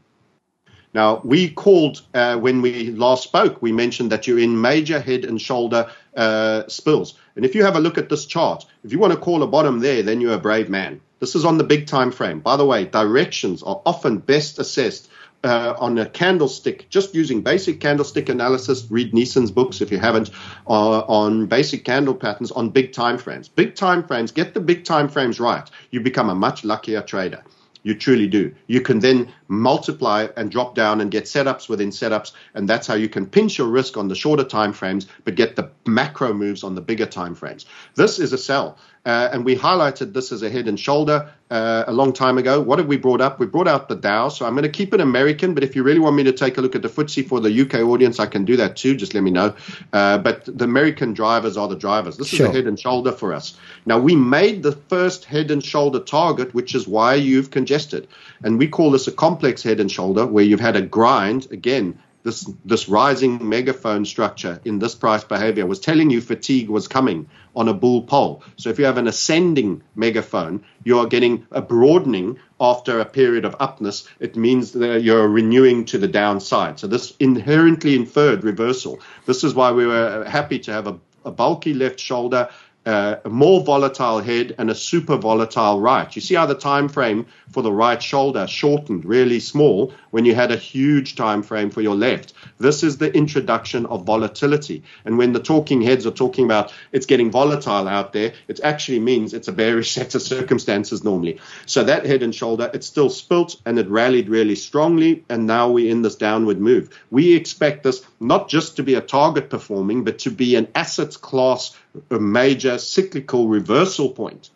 Now, 0.93 1.21
we 1.23 1.49
called 1.49 2.01
uh, 2.13 2.37
when 2.37 2.61
we 2.61 2.91
last 2.91 3.23
spoke, 3.23 3.61
we 3.61 3.71
mentioned 3.71 4.11
that 4.11 4.27
you're 4.27 4.39
in 4.39 4.59
major 4.59 4.99
head 4.99 5.23
and 5.23 5.39
shoulder 5.39 5.91
uh, 6.15 6.63
spills. 6.67 7.13
And 7.35 7.45
if 7.45 7.53
you 7.53 7.63
have 7.63 7.75
a 7.75 7.79
look 7.79 7.97
at 7.97 8.09
this 8.09 8.25
chart, 8.25 8.65
if 8.83 8.91
you 8.91 8.99
want 8.99 9.13
to 9.13 9.19
call 9.19 9.43
a 9.43 9.47
bottom 9.47 9.79
there, 9.79 10.01
then 10.01 10.19
you're 10.19 10.33
a 10.33 10.39
brave 10.39 10.69
man. 10.69 11.01
This 11.19 11.35
is 11.35 11.45
on 11.45 11.57
the 11.57 11.63
big 11.63 11.85
time 11.85 12.11
frame. 12.11 12.39
By 12.39 12.55
the 12.55 12.65
way, 12.65 12.85
directions 12.85 13.61
are 13.61 13.81
often 13.85 14.17
best 14.17 14.57
assessed 14.57 15.09
uh, 15.43 15.73
on 15.77 15.97
a 15.97 16.05
candlestick, 16.05 16.89
just 16.89 17.13
using 17.13 17.41
basic 17.41 17.79
candlestick 17.79 18.29
analysis. 18.29 18.87
Read 18.89 19.13
Nison's 19.13 19.51
books 19.51 19.81
if 19.81 19.91
you 19.91 19.99
haven't 19.99 20.31
uh, 20.67 20.99
on 21.01 21.45
basic 21.45 21.85
candle 21.85 22.15
patterns 22.15 22.51
on 22.51 22.69
big 22.69 22.93
time 22.93 23.17
frames. 23.17 23.47
Big 23.47 23.75
time 23.75 24.05
frames, 24.05 24.31
get 24.31 24.53
the 24.53 24.59
big 24.59 24.85
time 24.85 25.07
frames 25.07 25.39
right. 25.39 25.69
You 25.91 26.01
become 26.01 26.29
a 26.29 26.35
much 26.35 26.63
luckier 26.63 27.01
trader. 27.01 27.43
You 27.83 27.95
truly 27.95 28.27
do. 28.27 28.53
You 28.67 28.81
can 28.81 28.99
then 28.99 29.31
multiply 29.47 30.27
and 30.35 30.51
drop 30.51 30.75
down 30.75 30.99
and 30.99 31.09
get 31.09 31.23
setups 31.23 31.69
within 31.69 31.89
setups, 31.89 32.33
and 32.53 32.67
that's 32.67 32.87
how 32.87 32.95
you 32.95 33.07
can 33.07 33.25
pinch 33.25 33.57
your 33.57 33.67
risk 33.67 33.95
on 33.95 34.07
the 34.07 34.15
shorter 34.15 34.43
time 34.43 34.73
frames, 34.73 35.07
but 35.23 35.35
get 35.35 35.55
the 35.55 35.71
macro 35.85 36.33
moves 36.33 36.63
on 36.63 36.75
the 36.75 36.81
bigger 36.81 37.05
time 37.05 37.35
frames. 37.35 37.65
This 37.95 38.19
is 38.19 38.33
a 38.33 38.37
sell. 38.37 38.77
Uh, 39.09 39.27
and 39.33 39.43
we 39.43 39.55
highlighted 39.55 40.13
this 40.13 40.31
as 40.31 40.43
a 40.43 40.51
head 40.51 40.67
and 40.67 40.79
shoulder 40.79 41.33
uh, 41.49 41.83
a 41.87 41.91
long 41.91 42.13
time 42.13 42.37
ago. 42.37 42.61
What 42.61 42.77
have 42.77 42.87
we 42.87 42.95
brought 42.95 43.21
up? 43.21 43.39
We 43.39 43.47
brought 43.47 43.67
out 43.67 43.89
the 43.89 43.95
Dow. 43.95 44.29
So 44.29 44.45
I'm 44.45 44.53
going 44.53 44.69
to 44.71 44.77
keep 44.79 44.93
it 44.93 45.01
American, 45.01 45.55
but 45.55 45.63
if 45.63 45.75
you 45.75 45.81
really 45.81 45.97
want 45.97 46.15
me 46.15 46.23
to 46.25 46.31
take 46.31 46.59
a 46.59 46.61
look 46.61 46.75
at 46.75 46.83
the 46.83 46.89
FTSE 46.89 47.27
for 47.27 47.39
the 47.39 47.61
UK 47.61 47.79
audience, 47.79 48.19
I 48.19 48.27
can 48.27 48.45
do 48.45 48.55
that 48.57 48.75
too. 48.75 48.95
Just 48.95 49.15
let 49.15 49.23
me 49.23 49.31
know. 49.31 49.55
Uh, 49.91 50.19
but 50.19 50.45
the 50.45 50.63
American 50.63 51.13
drivers 51.15 51.57
are 51.57 51.67
the 51.67 51.75
drivers. 51.75 52.17
This 52.17 52.27
sure. 52.27 52.45
is 52.45 52.51
a 52.51 52.55
head 52.55 52.67
and 52.67 52.79
shoulder 52.79 53.11
for 53.11 53.33
us. 53.33 53.57
Now, 53.87 53.97
we 53.97 54.15
made 54.15 54.61
the 54.61 54.73
first 54.73 55.25
head 55.25 55.49
and 55.49 55.63
shoulder 55.63 56.01
target, 56.01 56.53
which 56.53 56.75
is 56.75 56.87
why 56.87 57.15
you've 57.15 57.49
congested. 57.49 58.07
And 58.43 58.59
we 58.59 58.67
call 58.67 58.91
this 58.91 59.07
a 59.07 59.11
complex 59.11 59.63
head 59.63 59.79
and 59.79 59.91
shoulder, 59.91 60.27
where 60.27 60.43
you've 60.43 60.59
had 60.59 60.75
a 60.75 60.83
grind, 60.83 61.47
again, 61.51 61.97
this 62.29 62.49
this 62.65 62.87
rising 62.87 63.49
megaphone 63.49 64.05
structure 64.05 64.61
in 64.63 64.79
this 64.79 64.95
price 64.95 65.23
behavior 65.23 65.65
was 65.65 65.79
telling 65.79 66.09
you 66.11 66.21
fatigue 66.21 66.69
was 66.69 66.87
coming 66.87 67.27
on 67.55 67.67
a 67.67 67.73
bull 67.73 68.03
pole. 68.03 68.43
So 68.57 68.69
if 68.69 68.77
you 68.77 68.85
have 68.85 68.97
an 68.97 69.07
ascending 69.07 69.81
megaphone, 69.95 70.63
you 70.83 70.99
are 70.99 71.07
getting 71.07 71.47
a 71.51 71.61
broadening 71.61 72.37
after 72.59 72.99
a 72.99 73.05
period 73.05 73.45
of 73.45 73.55
upness. 73.59 74.07
It 74.19 74.35
means 74.35 74.71
that 74.73 75.01
you're 75.01 75.27
renewing 75.27 75.85
to 75.85 75.97
the 75.97 76.07
downside. 76.07 76.79
So 76.79 76.87
this 76.87 77.15
inherently 77.19 77.95
inferred 77.95 78.43
reversal. 78.43 78.99
This 79.25 79.43
is 79.43 79.55
why 79.55 79.71
we 79.71 79.87
were 79.87 80.23
happy 80.25 80.59
to 80.59 80.71
have 80.71 80.87
a, 80.87 80.99
a 81.25 81.31
bulky 81.31 81.73
left 81.73 81.99
shoulder 81.99 82.49
a 82.89 83.29
more 83.29 83.63
volatile 83.63 84.19
head 84.19 84.55
and 84.57 84.69
a 84.69 84.75
super 84.75 85.17
volatile 85.17 85.79
right. 85.79 86.15
You 86.15 86.21
see 86.21 86.35
how 86.35 86.45
the 86.45 86.55
time 86.55 86.89
frame 86.89 87.25
for 87.51 87.61
the 87.61 87.71
right 87.71 88.01
shoulder 88.01 88.47
shortened 88.47 89.05
really 89.05 89.39
small 89.39 89.93
when 90.11 90.25
you 90.25 90.33
had 90.33 90.51
a 90.51 90.57
huge 90.57 91.15
time 91.15 91.43
frame 91.43 91.69
for 91.69 91.81
your 91.81 91.95
left. 91.95 92.33
This 92.57 92.83
is 92.83 92.97
the 92.97 93.13
introduction 93.15 93.85
of 93.87 94.05
volatility. 94.05 94.83
And 95.05 95.17
when 95.17 95.33
the 95.33 95.39
talking 95.39 95.81
heads 95.81 96.05
are 96.07 96.11
talking 96.11 96.45
about 96.45 96.73
it's 96.91 97.05
getting 97.05 97.31
volatile 97.31 97.87
out 97.87 98.13
there, 98.13 98.33
it 98.47 98.59
actually 98.63 98.99
means 98.99 99.33
it's 99.33 99.47
a 99.47 99.53
bearish 99.53 99.91
set 99.91 100.15
of 100.15 100.21
circumstances 100.21 101.03
normally. 101.03 101.39
So 101.65 101.83
that 101.83 102.05
head 102.05 102.23
and 102.23 102.33
shoulder, 102.33 102.71
it 102.73 102.83
still 102.83 103.09
spilt 103.09 103.61
and 103.65 103.77
it 103.77 103.87
rallied 103.87 104.29
really 104.29 104.55
strongly. 104.55 105.25
And 105.29 105.45
now 105.45 105.69
we're 105.69 105.91
in 105.91 106.01
this 106.01 106.15
downward 106.15 106.59
move. 106.59 106.89
We 107.11 107.35
expect 107.35 107.83
this 107.83 108.03
not 108.19 108.49
just 108.49 108.75
to 108.77 108.83
be 108.83 108.95
a 108.95 109.01
target 109.01 109.49
performing, 109.49 110.03
but 110.03 110.19
to 110.19 110.31
be 110.31 110.55
an 110.55 110.67
asset 110.75 111.15
class 111.21 111.75
a 112.11 112.19
major 112.19 112.77
cyclical 112.77 113.47
reversal 113.47 114.09
point. 114.09 114.49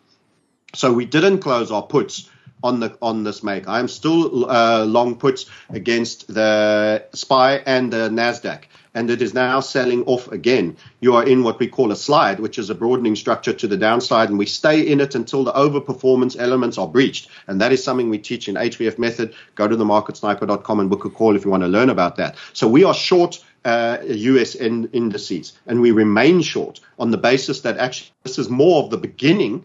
So 0.74 0.92
we 0.92 1.04
didn't 1.04 1.38
close 1.38 1.70
our 1.70 1.82
puts 1.82 2.28
on 2.64 2.80
the 2.80 2.96
on 3.02 3.24
this 3.24 3.42
make. 3.42 3.68
I'm 3.68 3.88
still 3.88 4.50
uh, 4.50 4.84
long 4.86 5.16
puts 5.16 5.46
against 5.68 6.32
the 6.32 7.04
SPY 7.12 7.62
and 7.66 7.92
the 7.92 8.08
Nasdaq, 8.08 8.62
and 8.94 9.10
it 9.10 9.20
is 9.20 9.34
now 9.34 9.60
selling 9.60 10.02
off 10.04 10.32
again. 10.32 10.76
You 11.00 11.14
are 11.14 11.24
in 11.24 11.44
what 11.44 11.60
we 11.60 11.68
call 11.68 11.92
a 11.92 11.96
slide, 11.96 12.40
which 12.40 12.58
is 12.58 12.70
a 12.70 12.74
broadening 12.74 13.16
structure 13.16 13.52
to 13.52 13.68
the 13.68 13.76
downside, 13.76 14.30
and 14.30 14.38
we 14.38 14.46
stay 14.46 14.80
in 14.80 15.00
it 15.00 15.14
until 15.14 15.44
the 15.44 15.52
overperformance 15.52 16.36
elements 16.38 16.78
are 16.78 16.88
breached. 16.88 17.28
And 17.46 17.60
that 17.60 17.72
is 17.72 17.84
something 17.84 18.08
we 18.08 18.18
teach 18.18 18.48
in 18.48 18.54
HVF 18.54 18.98
method. 18.98 19.34
Go 19.56 19.68
to 19.68 19.76
themarketsniper.com 19.76 20.80
and 20.80 20.88
book 20.88 21.04
a 21.04 21.10
call 21.10 21.36
if 21.36 21.44
you 21.44 21.50
want 21.50 21.64
to 21.64 21.68
learn 21.68 21.90
about 21.90 22.16
that. 22.16 22.36
So 22.54 22.66
we 22.66 22.82
are 22.82 22.94
short 22.94 23.44
uh, 23.64 23.98
US 24.06 24.54
in, 24.54 24.90
indices, 24.92 25.52
and 25.66 25.80
we 25.80 25.90
remain 25.90 26.42
short 26.42 26.80
on 26.98 27.10
the 27.10 27.18
basis 27.18 27.62
that 27.62 27.78
actually 27.78 28.10
this 28.22 28.38
is 28.38 28.48
more 28.48 28.82
of 28.82 28.90
the 28.90 28.96
beginning. 28.96 29.64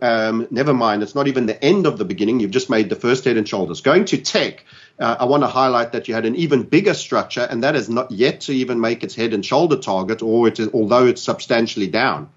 Um, 0.00 0.46
never 0.50 0.72
mind, 0.72 1.02
it's 1.02 1.16
not 1.16 1.26
even 1.26 1.46
the 1.46 1.62
end 1.62 1.86
of 1.86 1.98
the 1.98 2.04
beginning. 2.04 2.38
You've 2.38 2.52
just 2.52 2.70
made 2.70 2.88
the 2.88 2.96
first 2.96 3.24
head 3.24 3.36
and 3.36 3.48
shoulders. 3.48 3.80
Going 3.80 4.04
to 4.06 4.18
tech, 4.18 4.64
uh, 4.98 5.16
I 5.18 5.24
want 5.24 5.42
to 5.42 5.48
highlight 5.48 5.92
that 5.92 6.06
you 6.06 6.14
had 6.14 6.24
an 6.24 6.36
even 6.36 6.62
bigger 6.62 6.94
structure, 6.94 7.46
and 7.50 7.64
that 7.64 7.74
is 7.74 7.88
not 7.88 8.12
yet 8.12 8.42
to 8.42 8.52
even 8.52 8.80
make 8.80 9.02
its 9.02 9.16
head 9.16 9.34
and 9.34 9.44
shoulder 9.44 9.76
target, 9.76 10.22
or 10.22 10.46
it 10.46 10.60
is, 10.60 10.68
although 10.72 11.06
it's 11.06 11.22
substantially 11.22 11.88
down. 11.88 12.30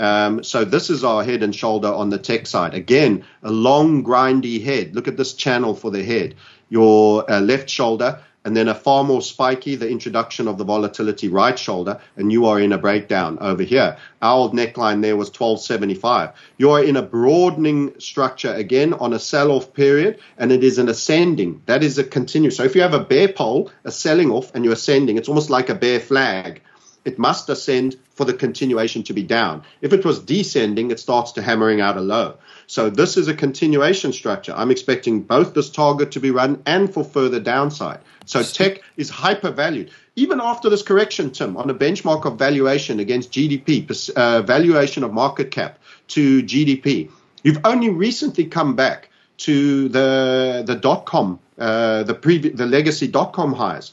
Um, 0.00 0.42
so 0.42 0.64
this 0.64 0.90
is 0.90 1.04
our 1.04 1.22
head 1.22 1.42
and 1.42 1.54
shoulder 1.54 1.86
on 1.86 2.10
the 2.10 2.18
tech 2.18 2.46
side. 2.46 2.74
Again, 2.74 3.24
a 3.42 3.52
long, 3.52 4.02
grindy 4.02 4.64
head. 4.64 4.94
Look 4.94 5.06
at 5.06 5.16
this 5.16 5.34
channel 5.34 5.74
for 5.74 5.90
the 5.90 6.02
head. 6.02 6.34
Your 6.70 7.30
uh, 7.30 7.40
left 7.40 7.68
shoulder 7.68 8.20
and 8.44 8.56
then 8.56 8.68
a 8.68 8.74
far 8.74 9.04
more 9.04 9.22
spiky, 9.22 9.76
the 9.76 9.88
introduction 9.88 10.48
of 10.48 10.58
the 10.58 10.64
volatility 10.64 11.28
right 11.28 11.58
shoulder, 11.58 12.00
and 12.16 12.32
you 12.32 12.46
are 12.46 12.60
in 12.60 12.72
a 12.72 12.78
breakdown 12.78 13.38
over 13.40 13.62
here. 13.62 13.96
Our 14.20 14.50
neckline 14.50 15.02
there 15.02 15.16
was 15.16 15.28
1275. 15.28 16.30
You 16.58 16.70
are 16.70 16.82
in 16.82 16.96
a 16.96 17.02
broadening 17.02 17.98
structure 18.00 18.52
again 18.52 18.94
on 18.94 19.12
a 19.12 19.18
sell 19.18 19.52
off 19.52 19.72
period, 19.72 20.18
and 20.38 20.50
it 20.50 20.64
is 20.64 20.78
an 20.78 20.88
ascending. 20.88 21.62
That 21.66 21.82
is 21.82 21.98
a 21.98 22.04
continuous. 22.04 22.56
So 22.56 22.64
if 22.64 22.74
you 22.74 22.82
have 22.82 22.94
a 22.94 23.04
bear 23.04 23.28
pole, 23.28 23.70
a 23.84 23.92
selling 23.92 24.30
off, 24.30 24.54
and 24.54 24.64
you're 24.64 24.74
ascending, 24.74 25.18
it's 25.18 25.28
almost 25.28 25.50
like 25.50 25.68
a 25.68 25.74
bear 25.74 26.00
flag. 26.00 26.62
It 27.04 27.18
must 27.18 27.48
ascend 27.48 27.96
for 28.14 28.24
the 28.24 28.34
continuation 28.34 29.02
to 29.04 29.12
be 29.12 29.24
down. 29.24 29.64
If 29.80 29.92
it 29.92 30.04
was 30.04 30.20
descending, 30.20 30.90
it 30.90 31.00
starts 31.00 31.32
to 31.32 31.42
hammering 31.42 31.80
out 31.80 31.96
a 31.96 32.00
low. 32.00 32.36
So 32.72 32.88
this 32.88 33.18
is 33.18 33.28
a 33.28 33.34
continuation 33.34 34.14
structure. 34.14 34.54
I'm 34.56 34.70
expecting 34.70 35.20
both 35.20 35.52
this 35.52 35.68
target 35.68 36.10
to 36.12 36.20
be 36.20 36.30
run 36.30 36.62
and 36.64 36.90
for 36.90 37.04
further 37.04 37.38
downside. 37.38 38.00
So 38.24 38.42
tech 38.42 38.80
is 38.96 39.10
hypervalued. 39.10 39.90
Even 40.16 40.40
after 40.40 40.70
this 40.70 40.82
correction, 40.82 41.32
Tim, 41.32 41.58
on 41.58 41.68
a 41.68 41.74
benchmark 41.74 42.24
of 42.24 42.38
valuation 42.38 42.98
against 42.98 43.30
GDP, 43.30 44.10
uh, 44.16 44.40
valuation 44.40 45.04
of 45.04 45.12
market 45.12 45.50
cap 45.50 45.80
to 46.14 46.42
GDP, 46.44 47.10
you've 47.42 47.60
only 47.64 47.90
recently 47.90 48.46
come 48.46 48.74
back 48.74 49.10
to 49.48 49.90
the 49.90 50.64
the 50.66 50.74
dot 50.74 51.04
com, 51.04 51.40
uh, 51.58 52.04
the 52.04 52.14
previous, 52.14 52.56
the 52.56 52.64
legacy 52.64 53.06
dot 53.06 53.34
com 53.34 53.52
highs. 53.52 53.92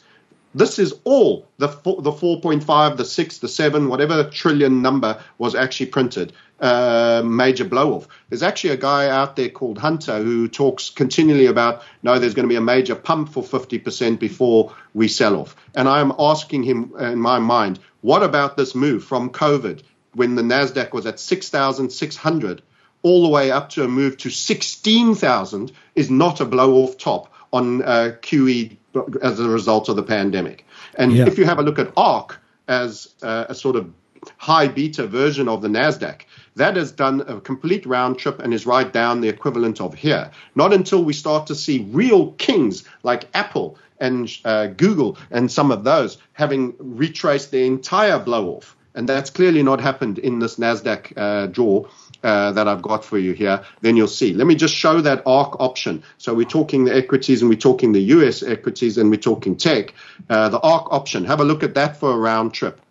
This 0.55 0.79
is 0.79 0.95
all 1.03 1.47
the 1.57 1.67
the 1.67 2.11
4.5, 2.11 2.97
the 2.97 3.05
6, 3.05 3.37
the 3.37 3.47
7, 3.47 3.87
whatever 3.87 4.23
trillion 4.29 4.81
number 4.81 5.21
was 5.37 5.53
actually 5.53 5.87
printed. 5.87 6.33
Uh, 6.59 7.21
major 7.23 7.63
blow 7.63 7.93
off. 7.93 8.07
There's 8.27 8.43
actually 8.43 8.71
a 8.71 8.77
guy 8.77 9.07
out 9.07 9.35
there 9.35 9.49
called 9.49 9.77
Hunter 9.77 10.21
who 10.21 10.47
talks 10.47 10.89
continually 10.89 11.45
about 11.45 11.83
no, 12.03 12.19
there's 12.19 12.33
going 12.33 12.47
to 12.47 12.49
be 12.49 12.57
a 12.57 12.61
major 12.61 12.95
pump 12.95 13.29
for 13.29 13.43
50% 13.43 14.19
before 14.19 14.75
we 14.93 15.07
sell 15.07 15.37
off. 15.37 15.55
And 15.75 15.87
I'm 15.87 16.11
asking 16.19 16.63
him 16.63 16.93
in 16.99 17.19
my 17.19 17.39
mind, 17.39 17.79
what 18.01 18.23
about 18.23 18.57
this 18.57 18.75
move 18.75 19.03
from 19.03 19.29
COVID 19.29 19.83
when 20.15 20.35
the 20.35 20.41
NASDAQ 20.41 20.91
was 20.91 21.05
at 21.05 21.19
6,600 21.19 22.61
all 23.03 23.23
the 23.23 23.29
way 23.29 23.51
up 23.51 23.69
to 23.69 23.83
a 23.83 23.87
move 23.87 24.17
to 24.17 24.29
16,000 24.29 25.71
is 25.95 26.09
not 26.09 26.41
a 26.41 26.45
blow 26.45 26.83
off 26.83 26.97
top 26.97 27.33
on 27.51 27.81
uh, 27.83 28.15
QE 28.21 28.77
as 29.21 29.39
a 29.39 29.49
result 29.49 29.89
of 29.89 29.95
the 29.95 30.03
pandemic. 30.03 30.65
And 30.95 31.13
yeah. 31.13 31.27
if 31.27 31.37
you 31.37 31.45
have 31.45 31.59
a 31.59 31.63
look 31.63 31.79
at 31.79 31.91
ARK 31.95 32.39
as 32.67 33.13
uh, 33.21 33.45
a 33.49 33.55
sort 33.55 33.75
of 33.75 33.91
high 34.37 34.67
beta 34.67 35.07
version 35.07 35.47
of 35.47 35.61
the 35.61 35.67
NASDAQ, 35.67 36.21
that 36.55 36.75
has 36.75 36.91
done 36.91 37.21
a 37.21 37.39
complete 37.39 37.85
round 37.85 38.17
trip 38.17 38.39
and 38.39 38.53
is 38.53 38.65
right 38.65 38.91
down 38.91 39.21
the 39.21 39.29
equivalent 39.29 39.79
of 39.79 39.93
here. 39.93 40.29
Not 40.55 40.73
until 40.73 41.03
we 41.03 41.13
start 41.13 41.47
to 41.47 41.55
see 41.55 41.87
real 41.91 42.33
kings 42.33 42.83
like 43.03 43.29
Apple 43.33 43.77
and 43.99 44.29
uh, 44.45 44.67
Google 44.67 45.17
and 45.31 45.51
some 45.51 45.71
of 45.71 45.83
those 45.83 46.17
having 46.33 46.73
retraced 46.79 47.51
the 47.51 47.65
entire 47.65 48.19
blow 48.19 48.49
off. 48.49 48.75
And 48.95 49.07
that's 49.07 49.29
clearly 49.29 49.63
not 49.63 49.79
happened 49.79 50.19
in 50.19 50.39
this 50.39 50.57
NASDAQ 50.57 51.13
uh, 51.15 51.47
draw. 51.47 51.85
Uh, 52.21 52.51
that 52.51 52.67
I've 52.67 52.81
got 52.81 53.05
for 53.05 53.17
you 53.17 53.31
here, 53.31 53.63
then 53.79 53.95
you'll 53.95 54.07
see. 54.09 54.33
Let 54.33 54.45
me 54.45 54.53
just 54.55 54.75
show 54.75 54.99
that 54.99 55.23
ARK 55.25 55.57
option. 55.61 56.03
So 56.17 56.33
we're 56.33 56.43
talking 56.49 56.83
the 56.83 56.93
equities 56.93 57.41
and 57.41 57.49
we're 57.49 57.55
talking 57.55 57.93
the 57.93 58.01
US 58.17 58.43
equities 58.43 58.97
and 58.97 59.09
we're 59.09 59.15
talking 59.31 59.55
tech. 59.55 59.93
Uh, 60.29 60.49
the 60.49 60.59
ARK 60.59 60.91
option, 60.91 61.23
have 61.23 61.39
a 61.39 61.45
look 61.45 61.63
at 61.63 61.75
that 61.75 61.95
for 61.95 62.11
a 62.11 62.17
round 62.17 62.53
trip 62.53 62.81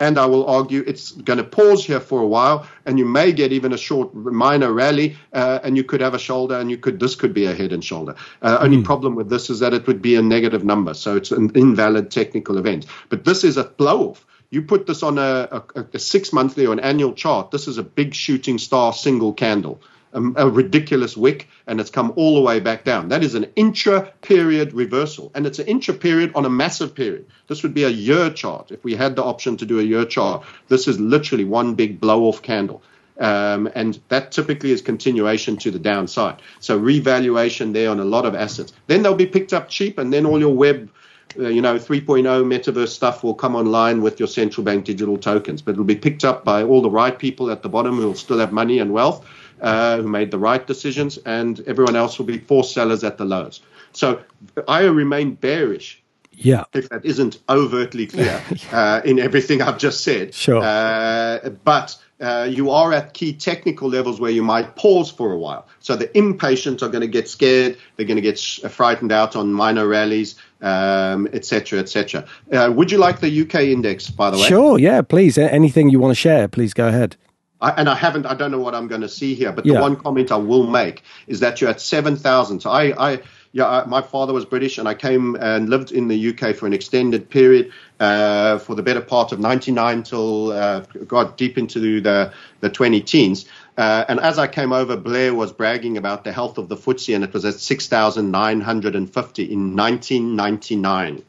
and 0.00 0.18
I 0.18 0.26
will 0.26 0.46
argue 0.46 0.82
it's 0.86 1.12
going 1.12 1.36
to 1.38 1.44
pause 1.44 1.84
here 1.84 2.00
for 2.00 2.20
a 2.20 2.26
while, 2.26 2.66
and 2.84 2.98
you 2.98 3.04
may 3.04 3.32
get 3.32 3.52
even 3.52 3.72
a 3.72 3.78
short 3.78 4.14
minor 4.14 4.72
rally, 4.72 5.16
uh, 5.32 5.60
and 5.62 5.76
you 5.76 5.84
could 5.84 6.00
have 6.00 6.14
a 6.14 6.18
shoulder, 6.18 6.58
and 6.58 6.70
you 6.70 6.76
could 6.76 6.98
this 6.98 7.14
could 7.14 7.32
be 7.32 7.46
a 7.46 7.54
head 7.54 7.72
and 7.72 7.84
shoulder. 7.84 8.14
Uh, 8.42 8.58
only 8.60 8.78
Hmm. 8.78 8.82
problem 8.82 9.14
with 9.14 9.30
this 9.30 9.50
is 9.50 9.60
that 9.60 9.72
it 9.72 9.86
would 9.86 10.02
be 10.02 10.16
a 10.16 10.22
negative 10.22 10.64
number, 10.64 10.94
so 10.94 11.16
it's 11.16 11.30
an 11.30 11.50
invalid 11.54 12.10
technical 12.10 12.58
event. 12.58 12.86
But 13.08 13.24
this 13.24 13.44
is 13.44 13.56
a 13.56 13.64
blow 13.64 14.10
off. 14.10 14.26
You 14.54 14.62
put 14.62 14.86
this 14.86 15.02
on 15.02 15.18
a, 15.18 15.62
a, 15.74 15.84
a 15.94 15.98
six 15.98 16.32
monthly 16.32 16.66
or 16.66 16.72
an 16.72 16.80
annual 16.80 17.12
chart. 17.12 17.50
This 17.50 17.68
is 17.68 17.78
a 17.78 17.82
big 17.82 18.14
shooting 18.14 18.58
star 18.58 18.92
single 18.92 19.32
candle 19.32 19.80
um, 20.14 20.34
a 20.38 20.48
ridiculous 20.48 21.16
wick 21.16 21.48
and 21.66 21.80
it's 21.80 21.90
come 21.90 22.12
all 22.16 22.36
the 22.36 22.40
way 22.40 22.60
back 22.60 22.84
down. 22.84 23.08
That 23.08 23.24
is 23.24 23.34
an 23.34 23.46
intra 23.56 24.12
period 24.22 24.72
reversal. 24.72 25.30
And 25.34 25.46
it's 25.46 25.58
an 25.58 25.66
intra 25.66 25.94
period 25.94 26.32
on 26.34 26.44
a 26.44 26.50
massive 26.50 26.94
period. 26.94 27.26
This 27.48 27.62
would 27.62 27.74
be 27.74 27.84
a 27.84 27.88
year 27.88 28.30
chart. 28.30 28.70
If 28.70 28.84
we 28.84 28.94
had 28.94 29.16
the 29.16 29.24
option 29.24 29.56
to 29.58 29.66
do 29.66 29.80
a 29.80 29.82
year 29.82 30.04
chart, 30.04 30.44
this 30.68 30.88
is 30.88 30.98
literally 31.00 31.44
one 31.44 31.74
big 31.74 32.00
blow 32.00 32.24
off 32.24 32.42
candle. 32.42 32.82
Um, 33.18 33.70
and 33.74 33.98
that 34.08 34.32
typically 34.32 34.72
is 34.72 34.82
continuation 34.82 35.56
to 35.58 35.70
the 35.70 35.78
downside. 35.78 36.42
So 36.58 36.76
revaluation 36.76 37.72
there 37.72 37.90
on 37.90 38.00
a 38.00 38.04
lot 38.04 38.26
of 38.26 38.34
assets. 38.34 38.72
Then 38.88 39.02
they'll 39.02 39.14
be 39.14 39.26
picked 39.26 39.52
up 39.52 39.68
cheap, 39.68 39.98
and 39.98 40.12
then 40.12 40.26
all 40.26 40.40
your 40.40 40.52
web 40.52 40.90
uh, 41.38 41.48
you 41.48 41.60
know, 41.60 41.76
3.0 41.76 42.22
metaverse 42.24 42.88
stuff 42.88 43.22
will 43.24 43.34
come 43.34 43.56
online 43.56 44.02
with 44.02 44.18
your 44.18 44.28
central 44.28 44.64
bank 44.64 44.84
digital 44.84 45.16
tokens, 45.18 45.62
but 45.62 45.72
it'll 45.72 45.84
be 45.84 45.96
picked 45.96 46.24
up 46.24 46.44
by 46.44 46.62
all 46.62 46.82
the 46.82 46.90
right 46.90 47.18
people 47.18 47.50
at 47.50 47.62
the 47.62 47.68
bottom 47.68 47.96
who 47.96 48.06
will 48.06 48.14
still 48.14 48.38
have 48.38 48.52
money 48.52 48.78
and 48.78 48.92
wealth, 48.92 49.24
uh, 49.60 49.96
who 49.98 50.08
made 50.08 50.30
the 50.30 50.38
right 50.38 50.66
decisions, 50.66 51.18
and 51.18 51.60
everyone 51.66 51.96
else 51.96 52.18
will 52.18 52.26
be 52.26 52.38
forced 52.38 52.72
sellers 52.74 53.04
at 53.04 53.18
the 53.18 53.24
lows. 53.24 53.60
So 53.92 54.20
I 54.68 54.82
remain 54.82 55.34
bearish 55.34 56.02
Yeah. 56.32 56.64
if 56.74 56.88
that 56.88 57.04
isn't 57.04 57.38
overtly 57.48 58.06
clear 58.06 58.42
uh, 58.72 59.00
in 59.04 59.18
everything 59.18 59.62
I've 59.62 59.78
just 59.78 60.02
said. 60.02 60.34
Sure. 60.34 60.62
Uh, 60.62 61.50
but 61.64 61.96
uh, 62.20 62.46
you 62.48 62.70
are 62.70 62.92
at 62.92 63.12
key 63.14 63.32
technical 63.32 63.88
levels 63.88 64.20
where 64.20 64.30
you 64.30 64.42
might 64.42 64.76
pause 64.76 65.10
for 65.10 65.32
a 65.32 65.36
while. 65.38 65.66
So 65.80 65.96
the 65.96 66.16
impatient 66.16 66.82
are 66.82 66.88
going 66.88 67.00
to 67.02 67.08
get 67.08 67.28
scared. 67.28 67.76
They're 67.96 68.06
going 68.06 68.16
to 68.16 68.22
get 68.22 68.38
sh- 68.38 68.60
frightened 68.60 69.12
out 69.12 69.34
on 69.36 69.52
minor 69.52 69.86
rallies, 69.88 70.36
um, 70.62 71.28
et 71.32 71.44
cetera, 71.44 71.80
et 71.80 71.88
cetera. 71.88 72.24
Uh, 72.52 72.72
would 72.74 72.90
you 72.92 72.98
like 72.98 73.20
the 73.20 73.42
UK 73.42 73.62
index, 73.64 74.08
by 74.10 74.30
the 74.30 74.36
way? 74.38 74.44
Sure. 74.44 74.78
Yeah. 74.78 75.02
Please. 75.02 75.36
Anything 75.36 75.88
you 75.88 75.98
want 75.98 76.12
to 76.12 76.20
share, 76.20 76.46
please 76.48 76.72
go 76.72 76.88
ahead. 76.88 77.16
I, 77.60 77.70
and 77.70 77.88
I 77.88 77.94
haven't, 77.94 78.26
I 78.26 78.34
don't 78.34 78.50
know 78.50 78.58
what 78.58 78.74
I'm 78.74 78.88
going 78.88 79.00
to 79.00 79.08
see 79.08 79.34
here, 79.34 79.50
but 79.50 79.64
Yeah. 79.64 79.74
the 79.74 79.80
one 79.80 79.96
comment 79.96 80.30
I 80.30 80.36
will 80.36 80.66
make 80.68 81.02
is 81.26 81.40
that 81.40 81.60
you're 81.60 81.70
at 81.70 81.80
7,000. 81.80 82.60
So 82.60 82.70
I, 82.70 83.12
I, 83.12 83.20
yeah, 83.54 83.68
I, 83.68 83.84
my 83.86 84.02
father 84.02 84.32
was 84.32 84.44
British 84.44 84.78
and 84.78 84.88
I 84.88 84.94
came 84.94 85.36
and 85.36 85.70
lived 85.70 85.92
in 85.92 86.08
the 86.08 86.30
UK 86.30 86.56
for 86.56 86.66
an 86.66 86.72
extended 86.72 87.30
period 87.30 87.70
uh, 88.00 88.58
for 88.58 88.74
the 88.74 88.82
better 88.82 89.00
part 89.00 89.30
of 89.30 89.38
99 89.38 90.02
till 90.02 90.50
uh, 90.50 90.80
got 91.06 91.36
deep 91.36 91.56
into 91.56 91.78
the, 91.78 92.32
the 92.58 92.68
20 92.68 93.00
teens. 93.02 93.46
Uh, 93.78 94.04
and 94.08 94.18
as 94.18 94.40
I 94.40 94.48
came 94.48 94.72
over, 94.72 94.96
Blair 94.96 95.32
was 95.34 95.52
bragging 95.52 95.96
about 95.96 96.24
the 96.24 96.32
health 96.32 96.58
of 96.58 96.68
the 96.68 96.74
FTSE 96.74 97.14
and 97.14 97.22
it 97.22 97.32
was 97.32 97.44
at 97.44 97.54
6,950 97.54 99.42
in 99.44 99.76
1999. 99.76 101.22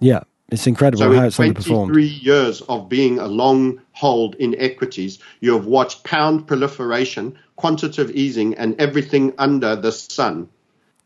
Yeah. 0.00 0.22
It's 0.48 0.66
incredible 0.66 0.98
So 1.00 1.12
how 1.12 1.20
in 1.20 1.24
it's 1.24 1.38
underperformed. 1.38 1.88
23 1.88 2.06
years 2.06 2.60
of 2.62 2.88
being 2.88 3.18
a 3.18 3.26
long 3.26 3.80
hold 3.92 4.36
in 4.36 4.54
equities, 4.58 5.18
you 5.40 5.54
have 5.54 5.66
watched 5.66 6.04
pound 6.04 6.46
proliferation, 6.46 7.36
quantitative 7.56 8.12
easing, 8.12 8.54
and 8.54 8.80
everything 8.80 9.34
under 9.38 9.74
the 9.74 9.90
sun 9.90 10.48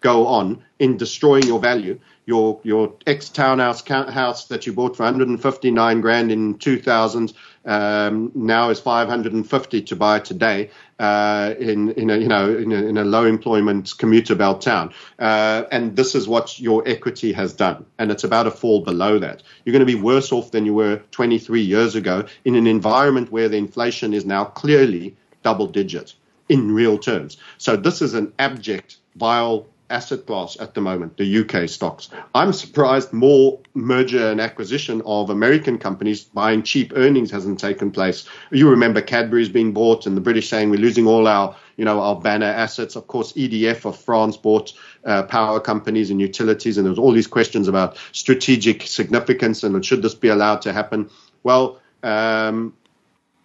go 0.00 0.26
on 0.26 0.62
in 0.78 0.96
destroying 0.96 1.44
your 1.44 1.58
value. 1.58 1.98
Your 2.26 2.60
your 2.62 2.94
ex 3.06 3.28
townhouse 3.28 3.86
house 3.86 4.46
that 4.46 4.66
you 4.66 4.72
bought 4.72 4.96
for 4.96 5.04
159 5.04 6.00
grand 6.00 6.30
in 6.30 6.58
2000 6.58 7.32
um, 7.64 8.32
now 8.34 8.70
is 8.70 8.80
550 8.80 9.82
to 9.82 9.96
buy 9.96 10.18
today 10.20 10.70
uh, 10.98 11.54
in 11.58 11.90
in 11.92 12.10
a 12.10 12.16
you 12.16 12.28
know 12.28 12.56
in 12.56 12.72
a, 12.72 12.82
in 12.82 12.96
a 12.96 13.04
low 13.04 13.24
employment 13.24 13.96
commuter 13.98 14.34
belt 14.34 14.62
town. 14.62 14.92
Uh, 15.18 15.64
and 15.70 15.96
this 15.96 16.14
is 16.14 16.26
what 16.26 16.58
your 16.58 16.86
equity 16.86 17.32
has 17.32 17.52
done, 17.52 17.84
and 17.98 18.10
it's 18.10 18.24
about 18.24 18.44
to 18.44 18.50
fall 18.50 18.80
below 18.80 19.18
that. 19.18 19.42
You're 19.64 19.72
going 19.72 19.86
to 19.86 19.92
be 19.92 20.00
worse 20.00 20.32
off 20.32 20.50
than 20.50 20.64
you 20.64 20.74
were 20.74 21.02
23 21.10 21.60
years 21.60 21.94
ago 21.94 22.26
in 22.44 22.54
an 22.54 22.66
environment 22.66 23.30
where 23.30 23.48
the 23.48 23.56
inflation 23.56 24.14
is 24.14 24.24
now 24.24 24.44
clearly 24.44 25.16
double 25.42 25.66
digit 25.66 26.14
in 26.48 26.72
real 26.74 26.98
terms. 26.98 27.36
So 27.58 27.76
this 27.76 28.02
is 28.02 28.14
an 28.14 28.32
abject, 28.38 28.96
vile 29.16 29.66
asset 29.90 30.26
class 30.26 30.56
at 30.60 30.74
the 30.74 30.80
moment, 30.80 31.16
the 31.16 31.38
UK 31.40 31.68
stocks. 31.68 32.08
I'm 32.34 32.52
surprised 32.52 33.12
more 33.12 33.60
merger 33.74 34.30
and 34.30 34.40
acquisition 34.40 35.02
of 35.04 35.30
American 35.30 35.78
companies 35.78 36.24
buying 36.24 36.62
cheap 36.62 36.92
earnings 36.96 37.30
hasn't 37.30 37.58
taken 37.58 37.90
place. 37.90 38.26
You 38.50 38.70
remember 38.70 39.02
Cadbury's 39.02 39.48
being 39.48 39.72
bought 39.72 40.06
and 40.06 40.16
the 40.16 40.20
British 40.20 40.48
saying 40.48 40.70
we're 40.70 40.80
losing 40.80 41.06
all 41.06 41.26
our, 41.26 41.56
you 41.76 41.84
know, 41.84 42.00
our 42.00 42.18
banner 42.20 42.46
assets. 42.46 42.96
Of 42.96 43.06
course, 43.06 43.32
EDF 43.32 43.84
of 43.84 43.98
France 43.98 44.36
bought 44.36 44.72
uh, 45.04 45.24
power 45.24 45.60
companies 45.60 46.10
and 46.10 46.20
utilities, 46.20 46.78
and 46.78 46.86
there 46.86 46.90
was 46.90 46.98
all 46.98 47.12
these 47.12 47.26
questions 47.26 47.68
about 47.68 47.98
strategic 48.12 48.82
significance 48.82 49.62
and 49.62 49.84
should 49.84 50.02
this 50.02 50.14
be 50.14 50.28
allowed 50.28 50.62
to 50.62 50.72
happen. 50.72 51.10
Well, 51.42 51.80
um, 52.02 52.74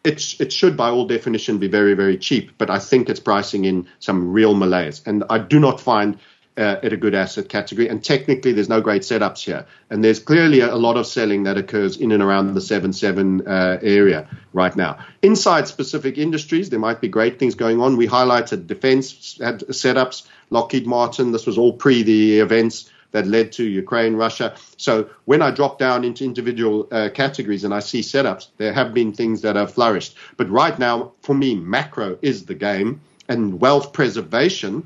it 0.05 0.53
should, 0.53 0.77
by 0.77 0.89
all 0.89 1.07
definition, 1.07 1.57
be 1.57 1.67
very, 1.67 1.93
very 1.93 2.17
cheap, 2.17 2.51
but 2.57 2.69
I 2.69 2.79
think 2.79 3.09
it's 3.09 3.19
pricing 3.19 3.65
in 3.65 3.87
some 3.99 4.31
real 4.31 4.53
malaise. 4.53 5.01
And 5.05 5.23
I 5.29 5.39
do 5.39 5.59
not 5.59 5.81
find 5.81 6.19
uh, 6.57 6.77
it 6.81 6.93
a 6.93 6.97
good 6.97 7.13
asset 7.13 7.49
category. 7.49 7.87
And 7.89 8.03
technically, 8.03 8.53
there's 8.53 8.69
no 8.69 8.81
great 8.81 9.01
setups 9.01 9.43
here. 9.43 9.65
And 9.89 10.03
there's 10.03 10.19
clearly 10.19 10.61
a, 10.61 10.73
a 10.73 10.77
lot 10.77 10.97
of 10.97 11.05
selling 11.05 11.43
that 11.43 11.57
occurs 11.57 11.97
in 11.97 12.11
and 12.11 12.23
around 12.23 12.53
the 12.53 12.61
7 12.61 12.93
7 12.93 13.47
uh, 13.47 13.79
area 13.81 14.27
right 14.53 14.75
now. 14.75 14.97
Inside 15.21 15.67
specific 15.67 16.17
industries, 16.17 16.69
there 16.69 16.79
might 16.79 17.01
be 17.01 17.07
great 17.07 17.39
things 17.39 17.55
going 17.55 17.81
on. 17.81 17.97
We 17.97 18.07
highlighted 18.07 18.67
defense 18.67 19.37
had 19.41 19.61
setups, 19.61 20.27
Lockheed 20.49 20.87
Martin. 20.87 21.31
This 21.31 21.45
was 21.45 21.57
all 21.57 21.73
pre 21.73 22.03
the 22.03 22.39
events 22.39 22.89
that 23.11 23.27
led 23.27 23.51
to 23.53 23.63
Ukraine, 23.63 24.15
Russia. 24.15 24.55
So 24.75 25.09
when 25.23 25.41
I 25.41 25.51
drop 25.51 25.79
down 25.79 26.03
into 26.03 26.25
individual 26.25 26.87
uh, 26.91 27.09
categories 27.13 27.63
and 27.63 27.73
I 27.73 27.79
see 27.79 28.01
setups, 28.01 28.47
there 28.57 28.73
have 28.73 28.93
been 28.93 29.13
things 29.13 29.41
that 29.41 29.55
have 29.55 29.73
flourished. 29.73 30.17
But 30.35 30.49
right 30.49 30.77
now, 30.77 31.13
for 31.21 31.33
me, 31.33 31.55
macro 31.55 32.17
is 32.21 32.45
the 32.45 32.55
game, 32.55 32.99
and 33.29 33.61
wealth 33.61 33.93
preservation 33.93 34.85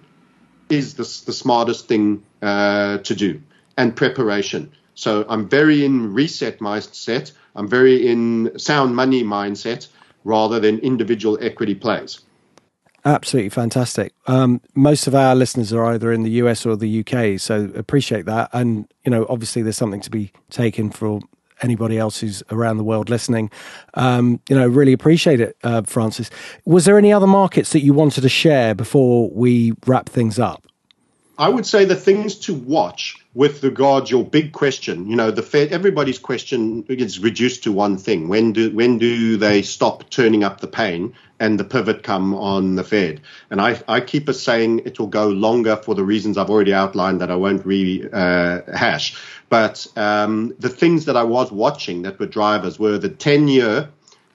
is 0.70 0.96
the, 0.96 1.04
the 1.26 1.34
smartest 1.34 1.88
thing 1.88 2.24
uh, 2.42 3.00
to 3.00 3.16
do, 3.16 3.42
and 3.78 3.96
preparation. 3.96 4.72
So 4.96 5.26
I'm 5.30 5.48
very 5.48 5.86
in 5.86 6.14
reset 6.14 6.60
mindset. 6.60 7.32
I'm 7.56 7.68
very 7.68 8.08
in 8.08 8.58
sound 8.60 8.96
money 8.96 9.24
mindset 9.24 9.88
rather 10.24 10.60
than 10.60 10.80
individual 10.80 11.38
equity 11.42 11.76
plays. 11.76 12.20
Absolutely 13.06 13.50
fantastic. 13.50 14.14
Um, 14.28 14.60
most 14.76 15.08
of 15.08 15.16
our 15.16 15.34
listeners 15.34 15.72
are 15.72 15.86
either 15.86 16.12
in 16.12 16.24
the 16.24 16.32
US 16.32 16.66
or 16.66 16.76
the 16.76 17.00
UK, 17.00 17.40
so 17.40 17.72
appreciate 17.76 18.26
that. 18.26 18.50
And 18.52 18.92
you 19.06 19.12
know, 19.12 19.26
obviously, 19.30 19.62
there's 19.62 19.78
something 19.78 20.02
to 20.02 20.10
be 20.10 20.32
taken 20.50 20.90
for 20.90 21.22
anybody 21.62 21.98
else 21.98 22.20
who's 22.20 22.44
around 22.52 22.78
the 22.78 22.84
world 22.84 23.10
listening. 23.10 23.52
Um, 23.94 24.40
you 24.50 24.56
know, 24.56 24.68
really 24.68 24.94
appreciate 24.94 25.40
it, 25.40 25.58
uh, 25.64 25.82
Francis. 25.84 26.30
Was 26.66 26.86
there 26.86 26.98
any 26.98 27.14
other 27.14 27.28
markets 27.28 27.72
that 27.74 27.82
you 27.82 27.94
wanted 27.94 28.22
to 28.22 28.30
share 28.30 28.76
before 28.76 29.30
we 29.30 29.74
wrap 29.86 30.10
things 30.10 30.40
up? 30.40 30.64
I 31.38 31.50
would 31.50 31.66
say 31.66 31.86
the 31.86 31.96
things 31.96 32.36
to 32.40 32.54
watch 32.54 33.16
with 33.34 33.64
regard 33.64 34.10
your 34.10 34.26
big 34.26 34.54
question. 34.54 35.08
You 35.08 35.16
know, 35.16 35.32
the 35.32 35.44
Fed. 35.44 35.72
Everybody's 35.72 36.18
question 36.20 36.84
is 36.90 37.20
reduced 37.20 37.64
to 37.64 37.72
one 37.72 37.98
thing: 37.98 38.28
when 38.28 38.54
do 38.54 38.72
when 38.72 38.98
do 38.98 39.38
they 39.38 39.62
stop 39.62 40.10
turning 40.10 40.44
up 40.44 40.62
the 40.62 40.68
pain 40.68 41.14
and 41.40 41.60
the 41.60 41.64
pivot 41.64 42.04
come 42.04 42.34
on 42.34 42.76
the 42.76 42.84
Fed? 42.84 43.22
And 43.50 43.62
I 43.62 43.82
I 43.88 44.02
keep 44.02 44.28
us 44.30 44.42
saying 44.42 44.80
it 44.86 45.00
will 45.00 45.08
go 45.08 45.28
longer 45.28 45.76
for 45.76 45.96
the 45.96 46.04
reasons 46.04 46.38
I've 46.38 46.50
already 46.50 46.74
outlined 46.74 47.22
that 47.22 47.32
I 47.32 47.36
won't 47.36 47.66
rehash. 47.66 49.14
Uh, 49.14 49.18
but 49.50 49.88
um, 49.96 50.56
the 50.60 50.70
things 50.70 51.06
that 51.06 51.18
I 51.18 51.24
was 51.24 51.52
watching 51.52 52.04
that 52.04 52.20
were 52.20 52.28
drivers 52.28 52.80
were 52.80 52.98
the 52.98 53.10
ten 53.10 53.48
year 53.48 53.90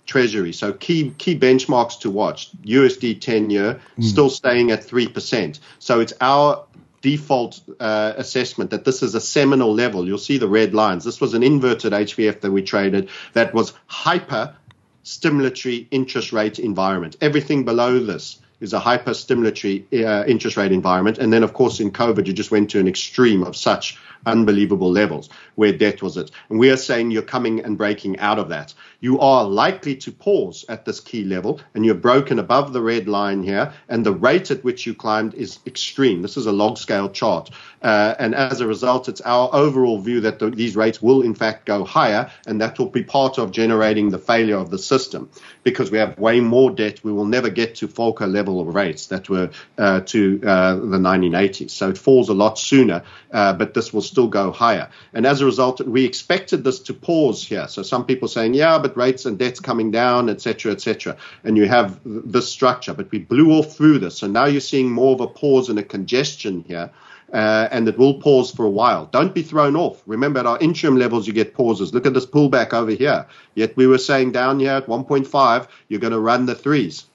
treasury. 0.06 0.52
So 0.52 0.72
key 0.72 1.14
key 1.18 1.36
benchmarks 1.36 1.98
to 2.00 2.10
watch: 2.10 2.50
USD 2.62 3.20
ten 3.20 3.50
year 3.50 3.80
still 4.00 4.30
staying 4.30 4.70
at 4.70 4.84
three 4.84 5.08
percent. 5.08 5.58
So 5.80 6.00
it's 6.00 6.12
our 6.20 6.64
default 7.04 7.60
uh, 7.80 8.14
assessment 8.16 8.70
that 8.70 8.86
this 8.86 9.02
is 9.02 9.14
a 9.14 9.20
seminal 9.20 9.74
level. 9.74 10.06
You'll 10.06 10.16
see 10.16 10.38
the 10.38 10.48
red 10.48 10.72
lines. 10.72 11.04
This 11.04 11.20
was 11.20 11.34
an 11.34 11.42
inverted 11.42 11.92
HVF 11.92 12.40
that 12.40 12.50
we 12.50 12.62
traded 12.62 13.10
that 13.34 13.52
was 13.52 13.74
hyper 13.88 14.56
stimulatory 15.04 15.86
interest 15.90 16.32
rate 16.32 16.58
environment. 16.58 17.16
Everything 17.20 17.62
below 17.62 17.98
this 17.98 18.38
is 18.60 18.72
a 18.72 18.78
hyper 18.78 19.10
stimulatory 19.10 19.84
uh, 20.02 20.24
interest 20.26 20.56
rate 20.56 20.72
environment. 20.72 21.18
And 21.18 21.30
then, 21.30 21.42
of 21.42 21.52
course, 21.52 21.78
in 21.78 21.90
COVID, 21.90 22.26
you 22.26 22.32
just 22.32 22.50
went 22.50 22.70
to 22.70 22.80
an 22.80 22.88
extreme 22.88 23.42
of 23.42 23.54
such 23.54 23.98
unbelievable 24.24 24.90
levels 24.90 25.28
where 25.56 25.72
debt 25.76 26.00
was 26.00 26.16
it. 26.16 26.30
And 26.48 26.58
we 26.58 26.70
are 26.70 26.78
saying 26.78 27.10
you're 27.10 27.20
coming 27.20 27.60
and 27.60 27.76
breaking 27.76 28.18
out 28.18 28.38
of 28.38 28.48
that. 28.48 28.72
You 29.04 29.20
are 29.20 29.44
likely 29.44 29.96
to 29.96 30.10
pause 30.10 30.64
at 30.66 30.86
this 30.86 30.98
key 30.98 31.24
level 31.24 31.60
and 31.74 31.84
you're 31.84 31.94
broken 31.94 32.38
above 32.38 32.72
the 32.72 32.80
red 32.80 33.06
line 33.06 33.42
here. 33.42 33.74
And 33.86 34.02
the 34.02 34.14
rate 34.14 34.50
at 34.50 34.64
which 34.64 34.86
you 34.86 34.94
climbed 34.94 35.34
is 35.34 35.58
extreme. 35.66 36.22
This 36.22 36.38
is 36.38 36.46
a 36.46 36.52
log 36.52 36.78
scale 36.78 37.10
chart. 37.10 37.50
Uh, 37.82 38.14
and 38.18 38.34
as 38.34 38.62
a 38.62 38.66
result, 38.66 39.10
it's 39.10 39.20
our 39.20 39.50
overall 39.52 39.98
view 39.98 40.22
that 40.22 40.38
the, 40.38 40.48
these 40.48 40.74
rates 40.74 41.02
will 41.02 41.20
in 41.20 41.34
fact 41.34 41.66
go 41.66 41.84
higher. 41.84 42.30
And 42.46 42.62
that 42.62 42.78
will 42.78 42.88
be 42.88 43.02
part 43.02 43.36
of 43.36 43.50
generating 43.50 44.08
the 44.08 44.18
failure 44.18 44.56
of 44.56 44.70
the 44.70 44.78
system 44.78 45.28
because 45.64 45.90
we 45.90 45.98
have 45.98 46.18
way 46.18 46.40
more 46.40 46.70
debt. 46.70 47.04
We 47.04 47.12
will 47.12 47.26
never 47.26 47.50
get 47.50 47.74
to 47.76 47.88
Volcker 47.88 48.32
level 48.32 48.58
of 48.58 48.74
rates 48.74 49.08
that 49.08 49.28
were 49.28 49.50
uh, 49.76 50.00
to 50.00 50.40
uh, 50.42 50.76
the 50.76 50.98
1980s. 50.98 51.72
So 51.72 51.90
it 51.90 51.98
falls 51.98 52.30
a 52.30 52.34
lot 52.34 52.58
sooner, 52.58 53.02
uh, 53.30 53.52
but 53.52 53.74
this 53.74 53.92
will 53.92 54.00
still 54.00 54.28
go 54.28 54.50
higher. 54.50 54.88
And 55.12 55.26
as 55.26 55.42
a 55.42 55.44
result, 55.44 55.82
we 55.82 56.06
expected 56.06 56.64
this 56.64 56.80
to 56.80 56.94
pause 56.94 57.46
here. 57.46 57.68
So 57.68 57.82
some 57.82 58.06
people 58.06 58.28
saying, 58.28 58.54
yeah, 58.54 58.78
but 58.78 58.93
rates 58.96 59.26
and 59.26 59.38
debts 59.38 59.60
coming 59.60 59.90
down, 59.90 60.28
etc., 60.28 60.72
etc. 60.72 61.16
And 61.44 61.56
you 61.56 61.66
have 61.66 62.00
this 62.04 62.50
structure, 62.50 62.94
but 62.94 63.10
we 63.10 63.18
blew 63.18 63.52
off 63.52 63.76
through 63.76 63.98
this. 63.98 64.16
So 64.16 64.26
now 64.26 64.46
you're 64.46 64.60
seeing 64.60 64.90
more 64.90 65.14
of 65.14 65.20
a 65.20 65.26
pause 65.26 65.68
and 65.68 65.78
a 65.78 65.82
congestion 65.82 66.64
here. 66.66 66.90
Uh, 67.32 67.68
and 67.72 67.88
it 67.88 67.98
will 67.98 68.20
pause 68.20 68.52
for 68.52 68.64
a 68.64 68.70
while. 68.70 69.06
Don't 69.06 69.34
be 69.34 69.42
thrown 69.42 69.74
off. 69.74 70.00
Remember, 70.06 70.38
at 70.38 70.46
our 70.46 70.58
interim 70.60 70.96
levels, 70.96 71.26
you 71.26 71.32
get 71.32 71.52
pauses. 71.52 71.92
Look 71.92 72.06
at 72.06 72.14
this 72.14 72.26
pullback 72.26 72.72
over 72.72 72.92
here. 72.92 73.26
Yet 73.56 73.76
we 73.76 73.88
were 73.88 73.98
saying 73.98 74.30
down 74.30 74.60
here 74.60 74.72
at 74.72 74.86
1.5, 74.86 75.68
you're 75.88 76.00
going 76.00 76.12
to 76.12 76.20
run 76.20 76.46
the 76.46 76.54
threes. 76.54 77.06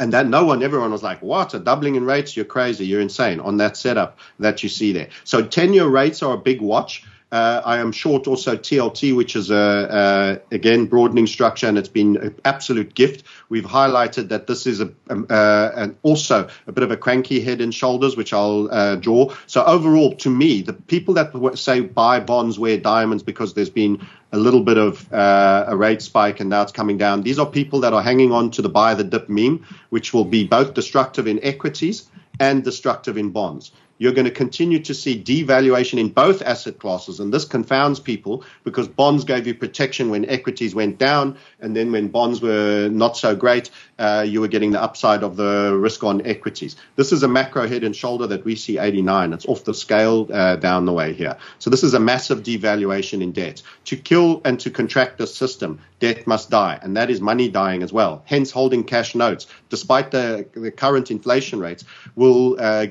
And 0.00 0.14
that 0.14 0.26
no 0.26 0.46
one, 0.46 0.62
everyone 0.62 0.92
was 0.92 1.02
like, 1.02 1.20
what? 1.20 1.52
A 1.52 1.58
doubling 1.58 1.94
in 1.94 2.04
rates? 2.04 2.34
You're 2.34 2.46
crazy. 2.46 2.86
You're 2.86 3.02
insane 3.02 3.38
on 3.38 3.58
that 3.58 3.76
setup 3.76 4.18
that 4.38 4.62
you 4.62 4.70
see 4.70 4.92
there. 4.92 5.10
So 5.24 5.42
10 5.46 5.74
year 5.74 5.86
rates 5.86 6.22
are 6.22 6.34
a 6.34 6.38
big 6.38 6.62
watch. 6.62 7.04
Uh, 7.32 7.62
I 7.64 7.78
am 7.78 7.92
short 7.92 8.26
also 8.26 8.56
TLT, 8.56 9.14
which 9.14 9.36
is 9.36 9.50
a, 9.50 10.40
a, 10.50 10.54
again 10.54 10.86
broadening 10.86 11.28
structure, 11.28 11.68
and 11.68 11.78
it's 11.78 11.88
been 11.88 12.16
an 12.16 12.34
absolute 12.44 12.94
gift. 12.94 13.24
We've 13.48 13.64
highlighted 13.64 14.30
that 14.30 14.48
this 14.48 14.66
is 14.66 14.80
a, 14.80 14.92
um, 15.08 15.26
uh, 15.30 15.70
and 15.76 15.96
also 16.02 16.48
a 16.66 16.72
bit 16.72 16.82
of 16.82 16.90
a 16.90 16.96
cranky 16.96 17.40
head 17.40 17.60
and 17.60 17.72
shoulders, 17.72 18.16
which 18.16 18.32
I'll 18.32 18.68
uh, 18.72 18.96
draw. 18.96 19.32
So 19.46 19.64
overall, 19.64 20.14
to 20.16 20.30
me, 20.30 20.62
the 20.62 20.72
people 20.72 21.14
that 21.14 21.56
say 21.56 21.80
buy 21.80 22.18
bonds 22.18 22.58
wear 22.58 22.78
diamonds 22.78 23.22
because 23.22 23.54
there's 23.54 23.70
been 23.70 24.04
a 24.32 24.38
little 24.38 24.62
bit 24.62 24.78
of 24.78 25.12
uh, 25.12 25.66
a 25.68 25.76
rate 25.76 26.02
spike 26.02 26.40
and 26.40 26.50
now 26.50 26.62
it's 26.62 26.72
coming 26.72 26.98
down. 26.98 27.22
These 27.22 27.38
are 27.38 27.46
people 27.46 27.80
that 27.80 27.92
are 27.92 28.02
hanging 28.02 28.32
on 28.32 28.50
to 28.52 28.62
the 28.62 28.68
buy 28.68 28.94
the 28.94 29.04
dip 29.04 29.28
meme, 29.28 29.64
which 29.90 30.12
will 30.12 30.24
be 30.24 30.46
both 30.46 30.74
destructive 30.74 31.28
in 31.28 31.38
equities 31.44 32.08
and 32.40 32.64
destructive 32.64 33.16
in 33.16 33.30
bonds 33.30 33.70
you're 34.00 34.14
going 34.14 34.24
to 34.24 34.30
continue 34.30 34.78
to 34.78 34.94
see 34.94 35.22
devaluation 35.22 35.98
in 36.00 36.08
both 36.08 36.40
asset 36.40 36.78
classes. 36.78 37.20
And 37.20 37.32
this 37.32 37.44
confounds 37.44 38.00
people 38.00 38.42
because 38.64 38.88
bonds 38.88 39.24
gave 39.24 39.46
you 39.46 39.54
protection 39.54 40.08
when 40.08 40.24
equities 40.24 40.74
went 40.74 40.96
down. 40.96 41.36
And 41.60 41.76
then 41.76 41.92
when 41.92 42.08
bonds 42.08 42.40
were 42.40 42.88
not 42.88 43.18
so 43.18 43.36
great, 43.36 43.70
uh, 43.98 44.24
you 44.26 44.40
were 44.40 44.48
getting 44.48 44.70
the 44.70 44.82
upside 44.82 45.22
of 45.22 45.36
the 45.36 45.76
risk 45.78 46.02
on 46.02 46.26
equities. 46.26 46.76
This 46.96 47.12
is 47.12 47.22
a 47.22 47.28
macro 47.28 47.68
head 47.68 47.84
and 47.84 47.94
shoulder 47.94 48.26
that 48.28 48.42
we 48.42 48.56
see 48.56 48.78
89. 48.78 49.34
It's 49.34 49.44
off 49.44 49.64
the 49.64 49.74
scale 49.74 50.26
uh, 50.32 50.56
down 50.56 50.86
the 50.86 50.94
way 50.94 51.12
here. 51.12 51.36
So 51.58 51.68
this 51.68 51.84
is 51.84 51.92
a 51.92 52.00
massive 52.00 52.42
devaluation 52.42 53.22
in 53.22 53.32
debt. 53.32 53.62
To 53.84 53.96
kill 53.98 54.40
and 54.46 54.58
to 54.60 54.70
contract 54.70 55.18
the 55.18 55.26
system, 55.26 55.78
debt 55.98 56.26
must 56.26 56.48
die. 56.48 56.78
And 56.82 56.96
that 56.96 57.10
is 57.10 57.20
money 57.20 57.50
dying 57.50 57.82
as 57.82 57.92
well. 57.92 58.22
Hence, 58.24 58.50
holding 58.50 58.82
cash 58.82 59.14
notes, 59.14 59.46
despite 59.68 60.10
the, 60.10 60.48
the 60.54 60.70
current 60.70 61.10
inflation 61.10 61.60
rates, 61.60 61.84
will 62.16 62.56
uh, 62.58 62.86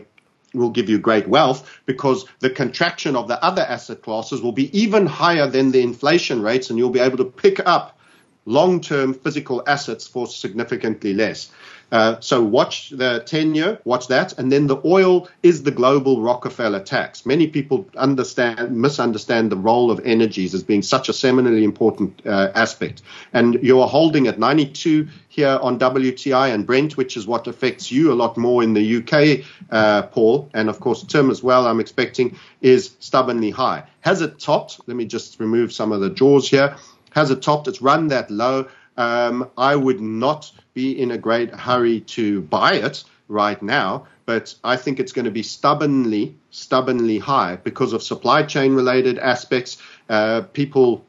will 0.53 0.69
give 0.69 0.89
you 0.89 0.97
great 0.99 1.27
wealth 1.27 1.79
because 1.85 2.25
the 2.39 2.49
contraction 2.49 3.15
of 3.15 3.27
the 3.27 3.43
other 3.43 3.61
asset 3.61 4.01
classes 4.01 4.41
will 4.41 4.51
be 4.51 4.75
even 4.77 5.05
higher 5.05 5.47
than 5.47 5.71
the 5.71 5.81
inflation 5.81 6.41
rates, 6.41 6.69
and 6.69 6.79
you'll 6.79 6.89
be 6.89 6.99
able 6.99 7.17
to 7.17 7.25
pick 7.25 7.59
up 7.67 7.98
long 8.49 8.81
term 8.81 9.13
physical 9.13 9.63
assets 9.67 10.07
for 10.07 10.27
significantly 10.27 11.13
less. 11.13 11.51
Uh, 11.91 12.19
so 12.19 12.41
watch 12.43 12.91
the 12.91 13.23
10 13.25 13.55
year, 13.55 13.79
watch 13.83 14.07
that. 14.07 14.37
And 14.37 14.51
then 14.51 14.67
the 14.67 14.79
oil 14.85 15.27
is 15.41 15.63
the 15.63 15.71
global 15.71 16.21
Rockefeller 16.21 16.81
tax. 16.81 17.25
Many 17.25 17.47
people 17.47 17.87
understand, 17.97 18.75
misunderstand 18.75 19.51
the 19.51 19.57
role 19.57 19.89
of 19.89 19.99
energies 20.05 20.53
as 20.53 20.63
being 20.63 20.83
such 20.83 21.09
a 21.09 21.11
seminally 21.11 21.63
important 21.63 22.21
uh, 22.25 22.51
aspect. 22.53 23.01
And 23.33 23.55
you 23.63 23.81
are 23.81 23.87
holding 23.87 24.27
at 24.27 24.37
92 24.37 25.07
here 25.29 25.59
on 25.61 25.79
WTI 25.79 26.53
and 26.53 26.65
Brent, 26.65 26.95
which 26.97 27.17
is 27.17 27.25
what 27.25 27.47
affects 27.47 27.91
you 27.91 28.11
a 28.11 28.15
lot 28.15 28.37
more 28.37 28.61
in 28.61 28.73
the 28.73 28.97
UK, 28.97 29.45
uh, 29.71 30.03
Paul. 30.03 30.49
And 30.53 30.69
of 30.69 30.79
course, 30.79 31.03
Tim 31.03 31.31
as 31.31 31.41
well, 31.41 31.65
I'm 31.65 31.79
expecting, 31.79 32.37
is 32.61 32.95
stubbornly 32.99 33.49
high. 33.49 33.83
Has 34.01 34.21
it 34.21 34.39
topped? 34.39 34.79
Let 34.85 34.95
me 34.95 35.05
just 35.05 35.39
remove 35.39 35.73
some 35.73 35.91
of 35.91 36.01
the 36.01 36.09
jaws 36.09 36.49
here. 36.49 36.75
Has 37.11 37.31
it 37.31 37.41
topped? 37.41 37.67
It's 37.67 37.81
run 37.81 38.07
that 38.09 38.29
low. 38.29 38.67
Um, 38.97 39.49
I 39.57 39.75
would 39.75 40.01
not 40.01 40.51
be 40.73 40.99
in 40.99 41.11
a 41.11 41.17
great 41.17 41.53
hurry 41.53 42.01
to 42.01 42.41
buy 42.41 42.73
it 42.73 43.03
right 43.27 43.61
now, 43.61 44.07
but 44.25 44.53
I 44.63 44.75
think 44.75 44.99
it's 44.99 45.13
going 45.13 45.25
to 45.25 45.31
be 45.31 45.43
stubbornly, 45.43 46.35
stubbornly 46.51 47.19
high 47.19 47.55
because 47.55 47.93
of 47.93 48.03
supply 48.03 48.43
chain 48.43 48.73
related 48.73 49.17
aspects. 49.17 49.77
Uh, 50.09 50.41
people, 50.53 51.05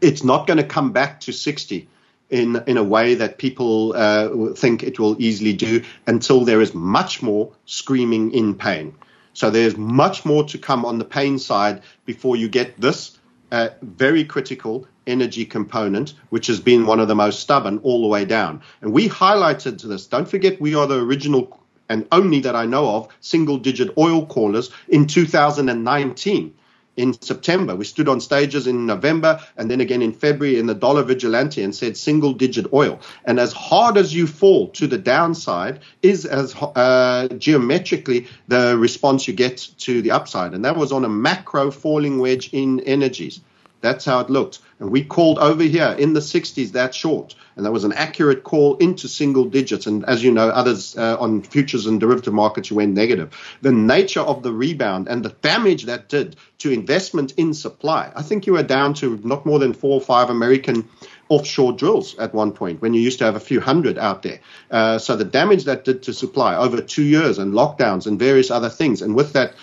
it's 0.00 0.24
not 0.24 0.46
going 0.46 0.56
to 0.56 0.64
come 0.64 0.92
back 0.92 1.20
to 1.20 1.32
60 1.32 1.88
in 2.30 2.62
in 2.66 2.78
a 2.78 2.82
way 2.82 3.14
that 3.14 3.38
people 3.38 3.92
uh, 3.94 4.54
think 4.54 4.82
it 4.82 4.98
will 4.98 5.20
easily 5.20 5.52
do 5.52 5.82
until 6.06 6.44
there 6.44 6.60
is 6.60 6.74
much 6.74 7.22
more 7.22 7.52
screaming 7.66 8.32
in 8.32 8.54
pain. 8.54 8.94
So 9.34 9.50
there's 9.50 9.76
much 9.76 10.24
more 10.24 10.44
to 10.44 10.58
come 10.58 10.84
on 10.84 10.98
the 10.98 11.04
pain 11.04 11.38
side 11.38 11.82
before 12.06 12.36
you 12.36 12.48
get 12.48 12.80
this 12.80 13.18
very 13.82 14.24
critical 14.24 14.86
energy 15.06 15.44
component, 15.44 16.14
which 16.30 16.46
has 16.46 16.60
been 16.60 16.86
one 16.86 17.00
of 17.00 17.08
the 17.08 17.14
most 17.14 17.40
stubborn 17.40 17.78
all 17.82 18.02
the 18.02 18.08
way 18.08 18.24
down. 18.24 18.62
And 18.80 18.92
we 18.92 19.08
highlighted 19.08 19.80
this. 19.82 20.06
Don't 20.06 20.28
forget, 20.28 20.60
we 20.60 20.74
are 20.74 20.86
the 20.86 21.00
original 21.00 21.60
and 21.88 22.06
only 22.12 22.40
that 22.40 22.56
I 22.56 22.64
know 22.64 22.96
of 22.96 23.08
single 23.20 23.58
digit 23.58 23.96
oil 23.98 24.24
callers 24.26 24.70
in 24.88 25.06
2019 25.06 26.54
in 26.96 27.12
September. 27.20 27.74
We 27.74 27.84
stood 27.84 28.08
on 28.08 28.20
stages 28.20 28.66
in 28.66 28.86
November 28.86 29.40
and 29.56 29.70
then 29.70 29.80
again 29.80 30.02
in 30.02 30.12
February 30.12 30.58
in 30.58 30.66
the 30.66 30.74
dollar 30.74 31.02
vigilante 31.02 31.62
and 31.62 31.74
said 31.74 31.96
single 31.96 32.32
digit 32.32 32.72
oil. 32.72 33.00
And 33.24 33.40
as 33.40 33.52
hard 33.52 33.96
as 33.96 34.14
you 34.14 34.26
fall 34.26 34.68
to 34.68 34.86
the 34.86 34.98
downside 34.98 35.80
is 36.02 36.24
as 36.24 36.54
uh, 36.54 37.28
geometrically 37.38 38.28
the 38.48 38.76
response 38.78 39.26
you 39.26 39.34
get 39.34 39.68
to 39.78 40.02
the 40.02 40.12
upside. 40.12 40.54
And 40.54 40.64
that 40.64 40.76
was 40.76 40.92
on 40.92 41.04
a 41.04 41.08
macro 41.08 41.70
falling 41.70 42.18
wedge 42.18 42.50
in 42.52 42.80
energies. 42.80 43.40
That's 43.80 44.04
how 44.04 44.20
it 44.20 44.30
looked. 44.30 44.60
And 44.84 44.92
we 44.92 45.02
called 45.02 45.38
over 45.38 45.62
here 45.62 45.96
in 45.98 46.12
the 46.12 46.20
60s 46.20 46.72
that 46.72 46.94
short. 46.94 47.34
And 47.56 47.64
that 47.64 47.72
was 47.72 47.84
an 47.84 47.94
accurate 47.94 48.44
call 48.44 48.76
into 48.76 49.08
single 49.08 49.46
digits. 49.46 49.86
And 49.86 50.04
as 50.04 50.22
you 50.22 50.30
know, 50.30 50.50
others 50.50 50.94
uh, 50.98 51.16
on 51.18 51.40
futures 51.40 51.86
and 51.86 51.98
derivative 51.98 52.34
markets 52.34 52.70
went 52.70 52.92
negative. 52.92 53.34
The 53.62 53.72
nature 53.72 54.20
of 54.20 54.42
the 54.42 54.52
rebound 54.52 55.08
and 55.08 55.24
the 55.24 55.30
damage 55.30 55.84
that 55.84 56.10
did 56.10 56.36
to 56.58 56.70
investment 56.70 57.32
in 57.38 57.54
supply. 57.54 58.12
I 58.14 58.20
think 58.20 58.46
you 58.46 58.52
were 58.52 58.62
down 58.62 58.92
to 58.94 59.18
not 59.24 59.46
more 59.46 59.58
than 59.58 59.72
four 59.72 59.94
or 59.94 60.02
five 60.02 60.28
American 60.28 60.86
offshore 61.30 61.72
drills 61.72 62.18
at 62.18 62.34
one 62.34 62.52
point 62.52 62.82
when 62.82 62.92
you 62.92 63.00
used 63.00 63.18
to 63.20 63.24
have 63.24 63.36
a 63.36 63.40
few 63.40 63.60
hundred 63.60 63.96
out 63.96 64.22
there. 64.22 64.40
Uh, 64.70 64.98
so 64.98 65.16
the 65.16 65.24
damage 65.24 65.64
that 65.64 65.84
did 65.84 66.02
to 66.02 66.12
supply 66.12 66.56
over 66.56 66.82
two 66.82 67.02
years 67.02 67.38
and 67.38 67.54
lockdowns 67.54 68.06
and 68.06 68.18
various 68.18 68.50
other 68.50 68.68
things. 68.68 69.00
And 69.00 69.14
with 69.14 69.32
that 69.32 69.54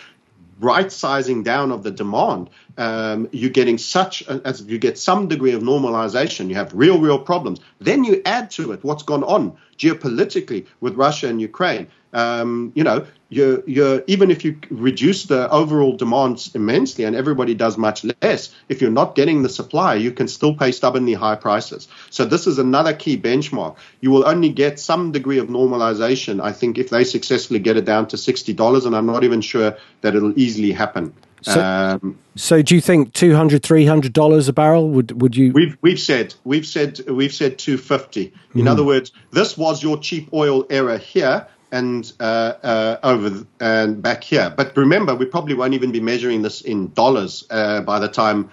right 0.62 0.92
sizing 0.92 1.44
down 1.44 1.72
of 1.72 1.84
the 1.84 1.92
demand, 1.92 2.50
um, 2.78 3.28
you're 3.32 3.50
getting 3.50 3.78
such 3.78 4.24
as 4.28 4.62
you 4.64 4.78
get 4.78 4.98
some 4.98 5.28
degree 5.28 5.52
of 5.52 5.62
normalization. 5.62 6.48
You 6.50 6.56
have 6.56 6.74
real, 6.74 7.00
real 7.00 7.20
problems. 7.20 7.60
Then 7.80 8.04
you 8.04 8.22
add 8.26 8.52
to 8.52 8.72
it 8.72 8.84
what's 8.84 9.04
gone 9.04 9.24
on 9.24 9.58
geopolitically 9.78 10.68
with 10.80 10.96
Russia 10.96 11.28
and 11.28 11.42
Ukraine. 11.42 11.88
Um, 12.14 12.72
you 12.76 12.84
know, 12.84 13.06
you're, 13.30 13.64
you're, 13.66 14.04
even 14.08 14.30
if 14.30 14.44
you 14.44 14.60
reduce 14.70 15.26
the 15.26 15.50
overall 15.50 15.96
demands 15.96 16.54
immensely 16.54 17.06
and 17.06 17.16
everybody 17.16 17.56
does 17.56 17.78
much 17.78 18.04
less, 18.22 18.54
if 18.68 18.82
you're 18.82 18.92
not 18.92 19.16
getting 19.16 19.42
the 19.42 19.50
supply, 19.50 19.96
you 19.96 20.12
can 20.12 20.28
still 20.28 20.54
pay 20.54 20.74
stubbornly 20.74 21.14
high 21.14 21.36
prices. 21.36 21.88
So 22.10 22.26
this 22.26 22.46
is 22.46 22.60
another 22.60 22.94
key 22.94 23.18
benchmark. 23.18 23.78
You 24.02 24.12
will 24.12 24.28
only 24.28 24.50
get 24.50 24.80
some 24.80 25.14
degree 25.14 25.38
of 25.40 25.48
normalization, 25.48 26.42
I 26.42 26.52
think, 26.52 26.78
if 26.78 26.90
they 26.90 27.06
successfully 27.06 27.60
get 27.60 27.78
it 27.78 27.86
down 27.86 28.08
to 28.10 28.18
$60, 28.18 28.86
and 28.86 28.96
I'm 28.96 29.06
not 29.06 29.24
even 29.24 29.40
sure 29.40 29.78
that 30.02 30.14
it'll 30.14 30.38
easily 30.38 30.74
happen. 30.74 31.14
So, 31.44 31.60
um, 31.60 32.20
so 32.36 32.62
do 32.62 32.76
you 32.76 32.82
think 32.82 33.14
200 33.14 33.64
300 33.64 34.14
dollars 34.14 34.48
a 34.48 34.54
barrel 34.54 34.90
would 34.90 35.20
would 35.22 35.36
you 35.36 35.52
We've 35.54 35.76
we've 35.82 36.00
said 36.00 36.36
we've 36.44 36.68
said 36.68 37.00
we've 37.10 37.34
said 37.34 37.58
250. 37.58 38.32
In 38.54 38.66
mm. 38.66 38.70
other 38.70 38.84
words, 38.84 39.12
this 39.32 39.58
was 39.58 39.82
your 39.82 39.98
cheap 39.98 40.32
oil 40.34 40.68
era 40.70 41.00
here 41.00 41.48
and 41.72 42.12
uh, 42.20 42.54
uh, 42.64 43.00
over 43.04 43.46
and 43.60 44.02
back 44.02 44.24
here. 44.24 44.54
But 44.56 44.76
remember, 44.76 45.16
we 45.16 45.26
probably 45.26 45.56
won't 45.56 45.74
even 45.74 45.92
be 45.92 46.00
measuring 46.00 46.42
this 46.42 46.62
in 46.62 46.92
dollars 46.94 47.46
uh, 47.50 47.82
by 47.82 48.00
the 48.00 48.08
time 48.10 48.50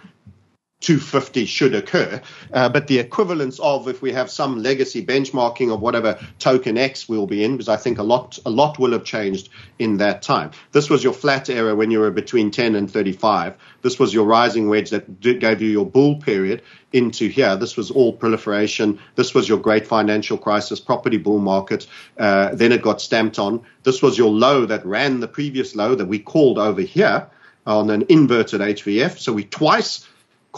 250 0.80 1.44
should 1.44 1.74
occur. 1.74 2.22
Uh, 2.52 2.68
but 2.68 2.86
the 2.86 3.00
equivalence 3.00 3.58
of 3.58 3.88
if 3.88 4.00
we 4.00 4.12
have 4.12 4.30
some 4.30 4.62
legacy 4.62 5.04
benchmarking 5.04 5.72
of 5.74 5.80
whatever 5.80 6.18
token 6.38 6.78
X 6.78 7.08
will 7.08 7.26
be 7.26 7.42
in, 7.42 7.52
because 7.52 7.68
I 7.68 7.76
think 7.76 7.98
a 7.98 8.04
lot 8.04 8.38
a 8.46 8.50
lot 8.50 8.78
will 8.78 8.92
have 8.92 9.02
changed 9.02 9.48
in 9.80 9.96
that 9.96 10.22
time. 10.22 10.52
This 10.70 10.88
was 10.88 11.02
your 11.02 11.12
flat 11.12 11.50
era 11.50 11.74
when 11.74 11.90
you 11.90 11.98
were 11.98 12.12
between 12.12 12.52
10 12.52 12.76
and 12.76 12.88
35. 12.88 13.56
This 13.82 13.98
was 13.98 14.14
your 14.14 14.24
rising 14.24 14.68
wedge 14.68 14.90
that 14.90 15.20
gave 15.20 15.60
you 15.60 15.68
your 15.68 15.84
bull 15.84 16.16
period 16.16 16.62
into 16.92 17.28
here. 17.28 17.56
This 17.56 17.76
was 17.76 17.90
all 17.90 18.12
proliferation. 18.12 19.00
This 19.16 19.34
was 19.34 19.48
your 19.48 19.58
great 19.58 19.86
financial 19.86 20.38
crisis, 20.38 20.78
property 20.78 21.18
bull 21.18 21.40
market. 21.40 21.88
Uh, 22.16 22.54
then 22.54 22.70
it 22.70 22.82
got 22.82 23.00
stamped 23.00 23.40
on. 23.40 23.64
This 23.82 24.00
was 24.00 24.16
your 24.16 24.30
low 24.30 24.64
that 24.66 24.86
ran 24.86 25.18
the 25.18 25.28
previous 25.28 25.74
low 25.74 25.96
that 25.96 26.06
we 26.06 26.20
called 26.20 26.58
over 26.58 26.82
here 26.82 27.28
on 27.66 27.90
an 27.90 28.06
inverted 28.08 28.60
HVF. 28.60 29.18
So 29.18 29.32
we 29.32 29.44
twice 29.44 30.07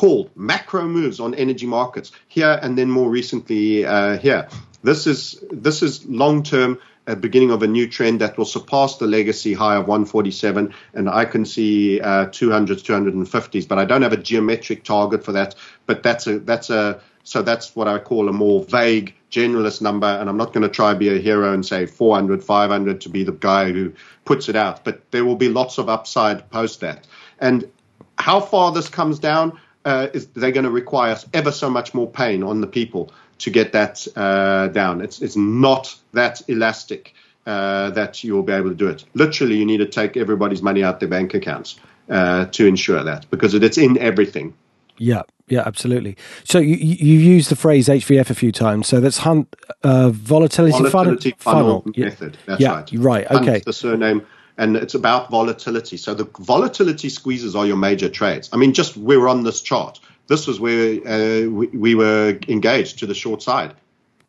called 0.01 0.31
macro 0.35 0.89
moves 0.89 1.21
on 1.21 1.35
energy 1.35 1.67
markets 1.67 2.11
here 2.27 2.59
and 2.63 2.79
then 2.79 2.91
more 2.91 3.11
recently 3.11 3.85
uh, 3.85 4.17
here. 4.17 4.49
This 4.83 5.07
is 5.07 5.45
this 5.51 5.83
is 5.83 6.07
long 6.07 6.43
term 6.43 6.79
a 7.07 7.15
beginning 7.15 7.51
of 7.51 7.63
a 7.63 7.67
new 7.67 7.87
trend 7.87 8.23
that 8.23 8.39
will 8.39 8.47
surpass 8.47 8.97
the 8.97 9.07
legacy 9.07 9.53
high 9.53 9.77
of 9.77 9.87
147, 9.87 10.73
and 10.95 11.11
I 11.11 11.27
can 11.27 11.45
see 11.45 12.01
uh, 12.01 12.27
200s, 12.27 12.83
250s, 12.83 13.69
but 13.69 13.79
I 13.79 13.85
don't 13.85 14.01
have 14.01 14.15
a 14.15 14.17
geometric 14.17 14.85
target 14.85 15.23
for 15.23 15.33
that. 15.33 15.55
But 15.85 16.03
that's 16.03 16.27
a 16.27 16.39
that's 16.39 16.71
a 16.71 17.03
so 17.25 17.43
that's 17.43 17.77
what 17.77 17.87
I 17.87 17.99
call 17.99 18.31
a 18.31 18.33
more 18.33 18.65
vague 18.65 19.15
generalist 19.31 19.83
number, 19.83 20.07
and 20.07 20.31
I'm 20.31 20.39
not 20.39 20.55
going 20.55 20.63
to 20.63 20.71
try 20.71 20.95
to 20.95 20.99
be 20.99 21.11
a 21.15 21.19
hero 21.19 21.53
and 21.53 21.67
say 21.67 21.85
400, 21.85 22.43
500 22.43 23.03
to 23.03 23.09
be 23.11 23.23
the 23.23 23.33
guy 23.33 23.71
who 23.71 23.93
puts 24.25 24.49
it 24.49 24.57
out. 24.57 24.83
But 24.83 25.11
there 25.11 25.27
will 25.27 25.37
be 25.37 25.51
lots 25.51 25.77
of 25.77 25.91
upside 25.91 26.49
post 26.51 26.81
that, 26.81 27.07
and 27.39 27.71
how 28.19 28.41
far 28.41 28.73
this 28.73 28.89
comes 28.89 29.19
down 29.19 29.59
uh, 29.85 30.09
is 30.13 30.27
they're 30.29 30.53
going 30.53 30.65
to 30.65 30.71
require 30.71 31.17
ever 31.33 31.53
so 31.53 31.71
much 31.71 31.95
more 31.95 32.09
pain 32.09 32.43
on 32.43 32.61
the 32.61 32.67
people 32.67 33.13
to 33.39 33.51
get 33.51 33.73
that 33.73 34.07
uh, 34.17 34.69
down. 34.69 35.01
It's 35.01 35.23
it's 35.23 35.37
not 35.37 35.97
that 36.13 36.43
elastic 36.49 37.15
uh, 37.47 37.91
that 37.91 38.23
you'll 38.23 38.43
be 38.43 38.53
able 38.53 38.71
to 38.71 38.75
do 38.75 38.89
it. 38.89 39.05
Literally, 39.15 39.57
you 39.57 39.65
need 39.65 39.79
to 39.79 39.87
take 39.87 40.17
everybody's 40.17 40.63
money 40.63 40.83
out 40.83 41.01
their 41.01 41.09
bank 41.09 41.35
accounts 41.35 41.79
uh, 42.09 42.47
to 42.47 42.67
ensure 42.67 43.03
that 43.03 43.31
because 43.31 43.55
it's 43.55 43.79
in 43.79 43.99
everything. 43.99 44.55
Yeah, 44.99 45.23
yeah, 45.49 45.63
absolutely. 45.65 46.17
So 46.45 46.59
you 46.59 46.77
you 46.77 47.19
use 47.19 47.49
the 47.49 47.57
phrase 47.57 47.89
HVF 47.89 48.29
a 48.29 48.35
few 48.35 48.53
times. 48.53 48.87
So 48.87 49.01
that's 49.01 49.19
hunt 49.19 49.57
uh, 49.83 50.11
volatility, 50.11 50.79
volatility 50.91 51.35
funnel, 51.39 51.81
funnel, 51.81 51.93
method. 51.97 52.37
That's 52.47 52.61
yeah, 52.61 52.75
right. 52.75 52.91
Right. 52.93 53.31
Okay. 53.31 53.63
the 53.65 53.73
surname 53.73 54.27
and 54.57 54.77
it's 54.77 54.95
about 54.95 55.31
volatility. 55.31 55.97
So 55.97 56.15
the 56.15 56.29
volatility 56.39 57.09
squeezes 57.09 57.57
are 57.57 57.67
your 57.67 57.77
major 57.77 58.09
trades. 58.09 58.49
I 58.53 58.57
mean, 58.57 58.73
just 58.73 58.97
we're 58.97 59.29
on 59.29 59.43
this 59.43 59.61
chart. 59.61 60.01
This 60.27 60.47
was 60.47 60.61
where 60.61 61.01
uh, 61.07 61.49
we, 61.49 61.67
we, 61.69 61.95
were 61.95 62.39
engaged 62.47 63.01
to 63.01 63.07
the 63.07 63.15
short 63.15 63.43
side. 63.43 63.75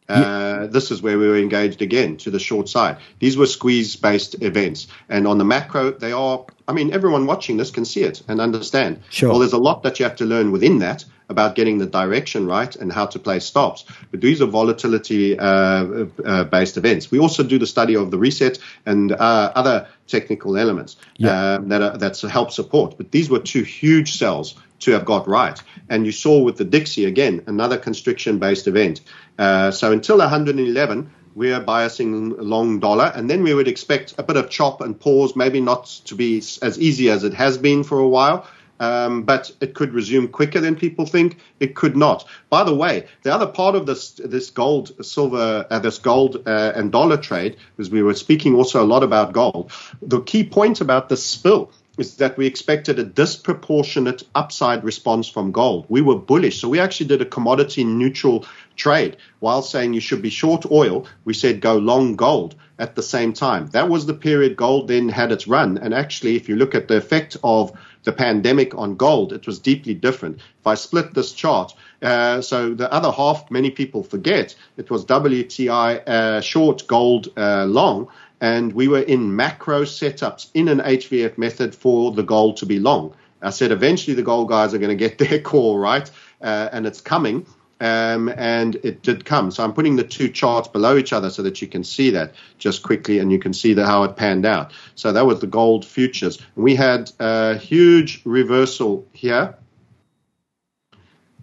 Uh, 0.10 0.68
this 0.68 0.92
is 0.92 1.02
where 1.02 1.18
we 1.18 1.28
were 1.28 1.38
engaged 1.38 1.82
again 1.82 2.18
to 2.18 2.32
the 2.32 2.40
short 2.40 2.68
side. 2.68 2.98
These 3.20 3.38
were 3.38 3.46
squeeze 3.46 3.96
based 3.96 4.42
events. 4.42 4.88
And 5.10 5.28
on 5.28 5.38
the 5.38 5.46
macro, 5.46 5.92
they 5.92 6.12
are, 6.12 6.46
I 6.72 6.74
mean, 6.74 6.94
everyone 6.94 7.26
watching 7.26 7.58
this 7.58 7.70
can 7.70 7.84
see 7.84 8.04
it 8.04 8.22
and 8.30 8.40
understand. 8.40 9.02
Sure. 9.10 9.30
Well, 9.30 9.40
there's 9.40 9.52
a 9.52 9.58
lot 9.58 9.84
that 9.84 10.00
you 10.00 10.06
have 10.06 10.16
to 10.16 10.26
learn 10.26 10.54
within 10.54 10.80
that 10.80 11.04
about 11.28 11.56
getting 11.56 11.80
the 11.80 11.86
direction 11.86 12.48
right 12.48 12.74
and 12.78 12.94
how 12.94 13.06
to 13.08 13.20
play 13.20 13.40
stops. 13.40 13.84
But 14.10 14.22
these 14.22 14.42
are 14.42 14.46
volatility 14.46 15.38
uh, 15.38 16.06
uh, 16.24 16.46
based 16.46 16.78
events. 16.78 17.12
We 17.12 17.20
also 17.20 17.44
do 17.44 17.60
the 17.60 17.68
study 17.68 17.98
of 17.98 18.10
the 18.10 18.18
reset 18.18 18.58
and 18.86 19.12
uh, 19.12 19.52
other 19.54 19.90
technical 20.08 20.58
elements 20.58 20.96
yeah. 21.18 21.56
Um, 21.56 21.68
that 21.68 21.82
are, 21.82 21.98
that's 21.98 22.22
help 22.22 22.52
support. 22.52 22.96
But 22.96 23.12
these 23.12 23.30
were 23.30 23.40
two 23.40 23.64
huge 23.64 24.14
cells 24.14 24.56
to 24.80 24.92
have 24.92 25.04
got 25.04 25.28
right. 25.28 25.62
And 25.90 26.06
you 26.06 26.14
saw 26.14 26.42
with 26.42 26.56
the 26.56 26.64
Dixie 26.64 27.04
again, 27.04 27.44
another 27.48 27.78
constriction 27.78 28.40
based 28.40 28.68
event. 28.68 29.02
Uh, 29.38 29.72
so 29.72 29.92
until 29.92 30.20
111, 30.20 31.12
we 31.36 31.54
are 31.54 31.64
biasing 31.64 32.36
long 32.40 32.80
dollar, 32.80 33.12
and 33.16 33.30
then 33.30 33.44
we 33.44 33.54
would 33.54 33.68
expect 33.68 34.16
a 34.18 34.24
bit 34.24 34.38
of 34.38 34.50
chop 34.50 34.82
and 34.82 35.00
pause, 35.00 35.36
maybe 35.36 35.62
not 35.62 35.86
to 36.06 36.16
be 36.16 36.38
as 36.62 36.80
easy 36.80 37.10
as 37.10 37.24
it 37.24 37.34
has 37.34 37.58
been 37.58 37.84
for 37.84 38.00
a 38.00 38.08
while. 38.08 38.48
Um, 38.80 39.22
but 39.22 39.52
it 39.62 39.76
could 39.76 39.94
resume 39.94 40.28
quicker 40.28 40.60
than 40.60 40.76
people 40.76 41.06
think. 41.06 41.38
It 41.60 41.76
could 41.76 41.96
not. 41.96 42.28
By 42.50 42.64
the 42.64 42.74
way, 42.74 43.06
the 43.22 43.32
other 43.32 43.46
part 43.46 43.76
of 43.76 43.86
this 43.86 44.14
this 44.14 44.50
gold, 44.50 45.06
silver, 45.06 45.68
uh, 45.70 45.80
this 45.80 46.00
gold 46.00 46.42
uh, 46.48 46.74
and 46.76 46.92
dollar 46.92 47.18
trade, 47.18 47.58
because 47.78 47.92
we 47.92 48.02
were 48.02 48.16
speaking 48.16 48.56
also 48.56 48.84
a 48.84 48.92
lot 48.94 49.04
about 49.04 49.34
gold. 49.34 49.72
The 50.02 50.22
key 50.22 50.44
point 50.44 50.82
about 50.82 51.10
the 51.10 51.18
spill 51.18 51.72
is 52.00 52.18
that 52.18 52.38
we 52.38 52.48
expected 52.48 52.98
a 52.98 53.04
disproportionate 53.04 54.24
upside 54.34 54.84
response 54.84 55.30
from 55.30 55.52
gold. 55.52 55.86
We 55.88 56.02
were 56.02 56.16
bullish, 56.16 56.60
so 56.60 56.68
we 56.70 56.80
actually 56.80 57.08
did 57.08 57.22
a 57.22 57.26
commodity 57.26 57.84
neutral 57.84 58.46
trade. 58.82 59.18
While 59.40 59.62
saying 59.62 59.94
you 59.94 60.02
should 60.02 60.22
be 60.24 60.32
short 60.32 60.66
oil, 60.72 61.06
we 61.24 61.34
said 61.34 61.62
go 61.62 61.78
long 61.78 62.16
gold 62.16 62.56
at 62.80 62.96
the 62.96 63.04
same 63.04 63.32
time. 63.32 63.68
That 63.68 63.90
was 63.90 64.06
the 64.06 64.16
period 64.16 64.56
gold 64.56 64.88
then 64.88 65.08
had 65.08 65.32
its 65.32 65.48
run. 65.48 65.78
And 65.78 65.94
actually, 65.94 66.36
if 66.36 66.50
you 66.50 66.56
look 66.56 66.74
at 66.74 66.88
the 66.88 66.98
effect 66.98 67.38
of 67.44 67.72
the 68.04 68.12
pandemic 68.12 68.74
on 68.76 68.96
gold, 68.96 69.34
it 69.34 69.46
was 69.46 69.60
deeply 69.60 69.94
different. 69.94 70.38
If 70.38 70.66
I 70.66 70.74
split 70.74 71.14
this 71.14 71.32
chart, 71.32 71.76
uh, 72.02 72.42
so 72.42 72.74
the 72.74 72.92
other 72.92 73.12
half, 73.12 73.52
many 73.52 73.70
people 73.70 74.02
forget, 74.02 74.56
it 74.78 74.90
was 74.90 75.06
WTI 75.06 76.08
uh, 76.08 76.42
short, 76.42 76.88
gold 76.88 77.28
uh, 77.38 77.66
long, 77.66 78.08
and 78.40 78.74
we 78.74 78.88
were 78.88 79.02
in 79.02 79.36
macro 79.36 79.84
setups 79.84 80.48
in 80.56 80.68
an 80.68 80.80
HVF 80.80 81.38
method 81.38 81.76
for 81.76 82.12
the 82.12 82.24
gold 82.24 82.58
to 82.58 82.66
be 82.66 82.80
long. 82.80 83.14
I 83.44 83.52
said 83.52 83.72
eventually 83.72 84.16
the 84.16 84.24
gold 84.24 84.50
guys 84.50 84.74
are 84.74 84.80
going 84.80 84.98
to 84.98 85.08
get 85.08 85.20
their 85.20 85.40
call 85.52 85.78
right, 85.78 86.10
uh, 86.42 86.70
and 86.72 86.88
it's 86.88 87.02
coming. 87.02 87.46
Um, 87.82 88.30
and 88.38 88.76
it 88.84 89.02
did 89.02 89.26
come. 89.26 89.50
So 89.50 89.64
I'm 89.64 89.74
putting 89.74 89.96
the 89.96 90.04
two 90.04 90.30
charts 90.30 90.68
below 90.68 90.98
each 90.98 91.14
other 91.14 91.32
so 91.32 91.42
that 91.42 91.64
you 91.64 91.68
can 91.68 91.84
see 91.84 92.12
that 92.12 92.36
just 92.60 92.84
quickly, 92.84 93.18
and 93.18 93.32
you 93.32 93.40
can 93.40 93.54
see 93.54 93.74
the, 93.74 93.88
how 93.88 94.04
it 94.04 94.16
panned 94.16 94.46
out. 94.46 94.72
So 94.94 95.12
that 95.12 95.26
was 95.26 95.40
the 95.40 95.48
gold 95.48 95.84
futures. 95.84 96.38
We 96.56 96.76
had 96.76 97.12
a 97.20 97.58
huge 97.58 98.22
reversal 98.24 99.08
here. 99.14 99.56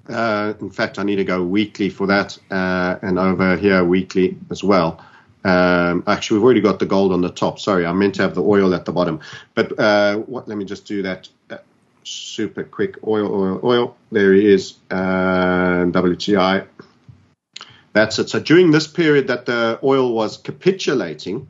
Uh, 0.08 0.54
in 0.60 0.70
fact, 0.70 1.00
I 1.00 1.02
need 1.02 1.16
to 1.16 1.24
go 1.24 1.42
weekly 1.42 1.90
for 1.90 2.06
that, 2.06 2.38
uh, 2.52 2.98
and 3.02 3.18
over 3.18 3.56
here 3.56 3.82
weekly 3.82 4.38
as 4.48 4.62
well. 4.62 5.04
Um, 5.44 6.04
actually, 6.06 6.38
we've 6.38 6.44
already 6.44 6.60
got 6.60 6.78
the 6.78 6.86
gold 6.86 7.12
on 7.12 7.20
the 7.20 7.30
top. 7.30 7.58
Sorry, 7.58 7.84
I 7.84 7.92
meant 7.92 8.14
to 8.14 8.22
have 8.22 8.36
the 8.36 8.44
oil 8.44 8.74
at 8.74 8.84
the 8.84 8.92
bottom. 8.92 9.18
But 9.54 9.76
uh, 9.76 10.18
what, 10.18 10.46
let 10.46 10.56
me 10.56 10.64
just 10.64 10.86
do 10.86 11.02
that 11.02 11.28
super 12.08 12.64
quick. 12.64 13.06
Oil, 13.06 13.32
oil, 13.32 13.60
oil. 13.62 13.96
There 14.10 14.32
he 14.32 14.52
is. 14.52 14.74
Uh, 14.90 15.86
WTI. 15.90 16.66
That's 17.92 18.18
it. 18.18 18.28
So 18.28 18.40
during 18.40 18.70
this 18.70 18.86
period 18.86 19.28
that 19.28 19.46
the 19.46 19.78
oil 19.82 20.12
was 20.12 20.36
capitulating, 20.36 21.48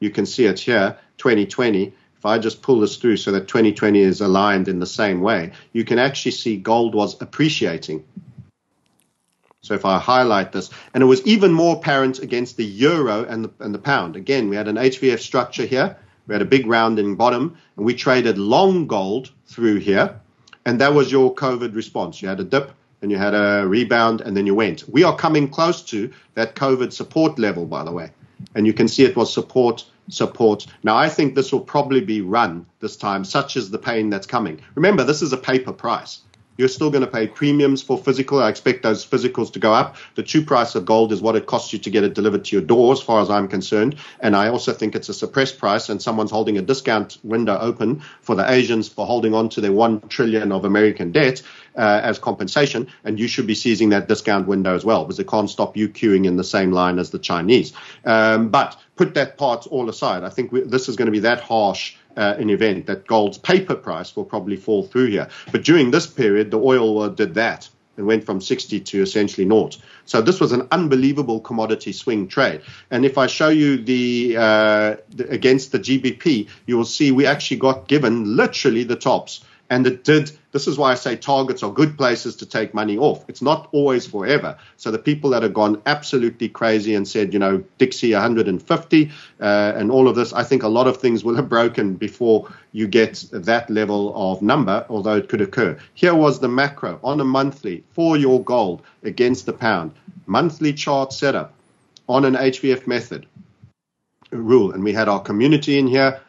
you 0.00 0.10
can 0.10 0.26
see 0.26 0.46
it 0.46 0.60
here, 0.60 0.98
2020. 1.18 1.94
If 2.18 2.26
I 2.26 2.38
just 2.38 2.62
pull 2.62 2.80
this 2.80 2.96
through 2.96 3.18
so 3.18 3.32
that 3.32 3.48
2020 3.48 4.00
is 4.00 4.20
aligned 4.20 4.68
in 4.68 4.78
the 4.78 4.86
same 4.86 5.20
way, 5.20 5.52
you 5.72 5.84
can 5.84 5.98
actually 5.98 6.32
see 6.32 6.56
gold 6.56 6.94
was 6.94 7.20
appreciating. 7.20 8.04
So 9.62 9.74
if 9.74 9.84
I 9.84 9.98
highlight 9.98 10.52
this, 10.52 10.70
and 10.94 11.02
it 11.02 11.06
was 11.06 11.26
even 11.26 11.52
more 11.52 11.76
apparent 11.76 12.20
against 12.20 12.56
the 12.56 12.64
euro 12.64 13.24
and 13.24 13.44
the, 13.44 13.50
and 13.58 13.74
the 13.74 13.78
pound. 13.78 14.16
Again, 14.16 14.48
we 14.48 14.56
had 14.56 14.68
an 14.68 14.76
HVF 14.76 15.18
structure 15.18 15.66
here 15.66 15.96
we 16.26 16.34
had 16.34 16.42
a 16.42 16.46
big 16.46 16.66
rounding 16.66 17.16
bottom, 17.16 17.56
and 17.76 17.86
we 17.86 17.94
traded 17.94 18.38
long 18.38 18.86
gold 18.86 19.30
through 19.46 19.76
here, 19.76 20.18
and 20.64 20.80
that 20.80 20.94
was 20.94 21.12
your 21.12 21.34
COVID 21.34 21.74
response. 21.74 22.20
You 22.20 22.28
had 22.28 22.40
a 22.40 22.44
dip, 22.44 22.70
and 23.02 23.10
you 23.10 23.18
had 23.18 23.34
a 23.34 23.66
rebound, 23.66 24.20
and 24.20 24.36
then 24.36 24.46
you 24.46 24.54
went. 24.54 24.88
We 24.88 25.04
are 25.04 25.16
coming 25.16 25.48
close 25.48 25.82
to 25.84 26.10
that 26.34 26.54
COVID 26.54 26.92
support 26.92 27.38
level, 27.38 27.66
by 27.66 27.84
the 27.84 27.92
way, 27.92 28.10
and 28.54 28.66
you 28.66 28.72
can 28.72 28.88
see 28.88 29.04
it 29.04 29.16
was 29.16 29.32
support, 29.32 29.84
support. 30.08 30.66
Now, 30.82 30.96
I 30.96 31.08
think 31.08 31.34
this 31.34 31.52
will 31.52 31.60
probably 31.60 32.00
be 32.00 32.20
run 32.20 32.66
this 32.80 32.96
time, 32.96 33.24
such 33.24 33.56
as 33.56 33.70
the 33.70 33.78
pain 33.78 34.10
that's 34.10 34.26
coming. 34.26 34.60
Remember, 34.74 35.04
this 35.04 35.22
is 35.22 35.32
a 35.32 35.36
paper 35.36 35.72
price. 35.72 36.20
You're 36.56 36.68
still 36.68 36.90
going 36.90 37.04
to 37.04 37.10
pay 37.10 37.26
premiums 37.26 37.82
for 37.82 37.98
physical. 37.98 38.42
I 38.42 38.48
expect 38.48 38.82
those 38.82 39.04
physicals 39.04 39.52
to 39.52 39.58
go 39.58 39.72
up. 39.72 39.96
The 40.14 40.22
true 40.22 40.44
price 40.44 40.74
of 40.74 40.84
gold 40.84 41.12
is 41.12 41.20
what 41.20 41.36
it 41.36 41.46
costs 41.46 41.72
you 41.72 41.78
to 41.80 41.90
get 41.90 42.04
it 42.04 42.14
delivered 42.14 42.44
to 42.46 42.56
your 42.56 42.64
door, 42.64 42.92
as 42.92 43.00
far 43.00 43.20
as 43.20 43.30
I'm 43.30 43.48
concerned. 43.48 43.96
And 44.20 44.34
I 44.34 44.48
also 44.48 44.72
think 44.72 44.94
it's 44.94 45.08
a 45.08 45.14
suppressed 45.14 45.58
price, 45.58 45.88
and 45.88 46.00
someone's 46.00 46.30
holding 46.30 46.58
a 46.58 46.62
discount 46.62 47.18
window 47.22 47.58
open 47.58 48.02
for 48.22 48.34
the 48.34 48.50
Asians 48.50 48.88
for 48.88 49.06
holding 49.06 49.34
on 49.34 49.48
to 49.50 49.60
their 49.60 49.72
one 49.72 50.00
trillion 50.08 50.52
of 50.52 50.64
American 50.64 51.12
debt 51.12 51.42
uh, 51.76 52.00
as 52.02 52.18
compensation. 52.18 52.88
And 53.04 53.18
you 53.18 53.28
should 53.28 53.46
be 53.46 53.54
seizing 53.54 53.90
that 53.90 54.08
discount 54.08 54.46
window 54.46 54.74
as 54.74 54.84
well, 54.84 55.04
because 55.04 55.18
it 55.18 55.28
can't 55.28 55.50
stop 55.50 55.76
you 55.76 55.88
queuing 55.88 56.26
in 56.26 56.36
the 56.36 56.44
same 56.44 56.72
line 56.72 56.98
as 56.98 57.10
the 57.10 57.18
Chinese. 57.18 57.72
Um, 58.04 58.48
but 58.48 58.78
put 58.96 59.14
that 59.14 59.36
part 59.36 59.66
all 59.66 59.88
aside. 59.90 60.24
I 60.24 60.30
think 60.30 60.52
we, 60.52 60.62
this 60.62 60.88
is 60.88 60.96
going 60.96 61.06
to 61.06 61.12
be 61.12 61.20
that 61.20 61.40
harsh 61.40 61.96
uh, 62.16 62.34
an 62.38 62.50
event 62.50 62.86
that 62.86 63.06
gold's 63.06 63.38
paper 63.38 63.74
price 63.74 64.16
will 64.16 64.24
probably 64.24 64.56
fall 64.56 64.82
through 64.84 65.06
here. 65.06 65.28
But 65.52 65.64
during 65.64 65.90
this 65.90 66.06
period, 66.06 66.50
the 66.50 66.58
oil 66.58 67.08
did 67.08 67.34
that. 67.34 67.68
and 67.96 68.06
went 68.06 68.24
from 68.24 68.40
60 68.40 68.80
to 68.80 69.02
essentially 69.02 69.46
naught. 69.46 69.78
So 70.04 70.20
this 70.20 70.38
was 70.38 70.52
an 70.52 70.68
unbelievable 70.70 71.40
commodity 71.40 71.92
swing 71.92 72.28
trade. 72.28 72.60
And 72.90 73.06
if 73.06 73.16
I 73.16 73.26
show 73.26 73.48
you 73.48 73.78
the, 73.78 74.36
uh, 74.36 74.96
the 75.08 75.28
against 75.30 75.72
the 75.72 75.78
GBP, 75.78 76.48
you 76.66 76.76
will 76.76 76.84
see 76.84 77.10
we 77.10 77.24
actually 77.24 77.56
got 77.56 77.88
given 77.88 78.36
literally 78.36 78.84
the 78.84 78.96
tops 78.96 79.40
and 79.70 79.86
it 79.86 80.04
did. 80.04 80.30
This 80.52 80.66
is 80.66 80.78
why 80.78 80.92
I 80.92 80.94
say 80.94 81.16
targets 81.16 81.62
are 81.62 81.72
good 81.72 81.96
places 81.98 82.36
to 82.36 82.46
take 82.46 82.72
money 82.72 82.96
off. 82.96 83.24
It's 83.28 83.42
not 83.42 83.68
always 83.72 84.06
forever. 84.06 84.56
So 84.76 84.90
the 84.90 84.98
people 84.98 85.30
that 85.30 85.42
have 85.42 85.52
gone 85.52 85.82
absolutely 85.86 86.48
crazy 86.48 86.94
and 86.94 87.06
said, 87.06 87.32
you 87.32 87.38
know, 87.38 87.62
Dixie 87.78 88.12
150 88.12 89.10
uh, 89.40 89.44
and 89.76 89.90
all 89.90 90.08
of 90.08 90.16
this, 90.16 90.32
I 90.32 90.44
think 90.44 90.62
a 90.62 90.68
lot 90.68 90.86
of 90.86 90.98
things 90.98 91.24
will 91.24 91.34
have 91.34 91.48
broken 91.48 91.94
before 91.94 92.48
you 92.72 92.86
get 92.86 93.24
that 93.32 93.68
level 93.68 94.12
of 94.14 94.40
number, 94.40 94.86
although 94.88 95.16
it 95.16 95.28
could 95.28 95.40
occur. 95.40 95.78
Here 95.94 96.14
was 96.14 96.40
the 96.40 96.48
macro 96.48 97.00
on 97.02 97.20
a 97.20 97.24
monthly 97.24 97.84
for 97.90 98.16
your 98.16 98.42
gold 98.42 98.82
against 99.02 99.46
the 99.46 99.52
pound, 99.52 99.92
monthly 100.26 100.72
chart 100.72 101.12
setup 101.12 101.52
on 102.08 102.24
an 102.24 102.34
HVF 102.34 102.86
method 102.86 103.26
rule. 104.30 104.72
And 104.72 104.82
we 104.82 104.92
had 104.92 105.08
our 105.08 105.20
community 105.20 105.78
in 105.78 105.86
here 105.86 106.20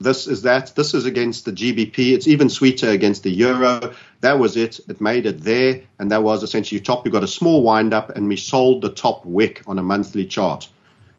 this 0.00 0.26
is 0.26 0.42
that. 0.42 0.74
This 0.74 0.94
is 0.94 1.06
against 1.06 1.44
the 1.44 1.52
GBP. 1.52 2.12
It's 2.12 2.28
even 2.28 2.48
sweeter 2.48 2.90
against 2.90 3.22
the 3.22 3.30
euro. 3.30 3.94
That 4.20 4.38
was 4.38 4.56
it. 4.56 4.80
It 4.88 5.00
made 5.00 5.26
it 5.26 5.40
there, 5.40 5.82
and 5.98 6.10
that 6.10 6.22
was 6.22 6.42
essentially 6.42 6.80
top. 6.80 7.06
You 7.06 7.12
got 7.12 7.22
a 7.22 7.28
small 7.28 7.62
wind 7.62 7.94
up, 7.94 8.10
and 8.10 8.28
we 8.28 8.36
sold 8.36 8.82
the 8.82 8.90
top 8.90 9.24
wick 9.24 9.62
on 9.66 9.78
a 9.78 9.82
monthly 9.82 10.26
chart. 10.26 10.68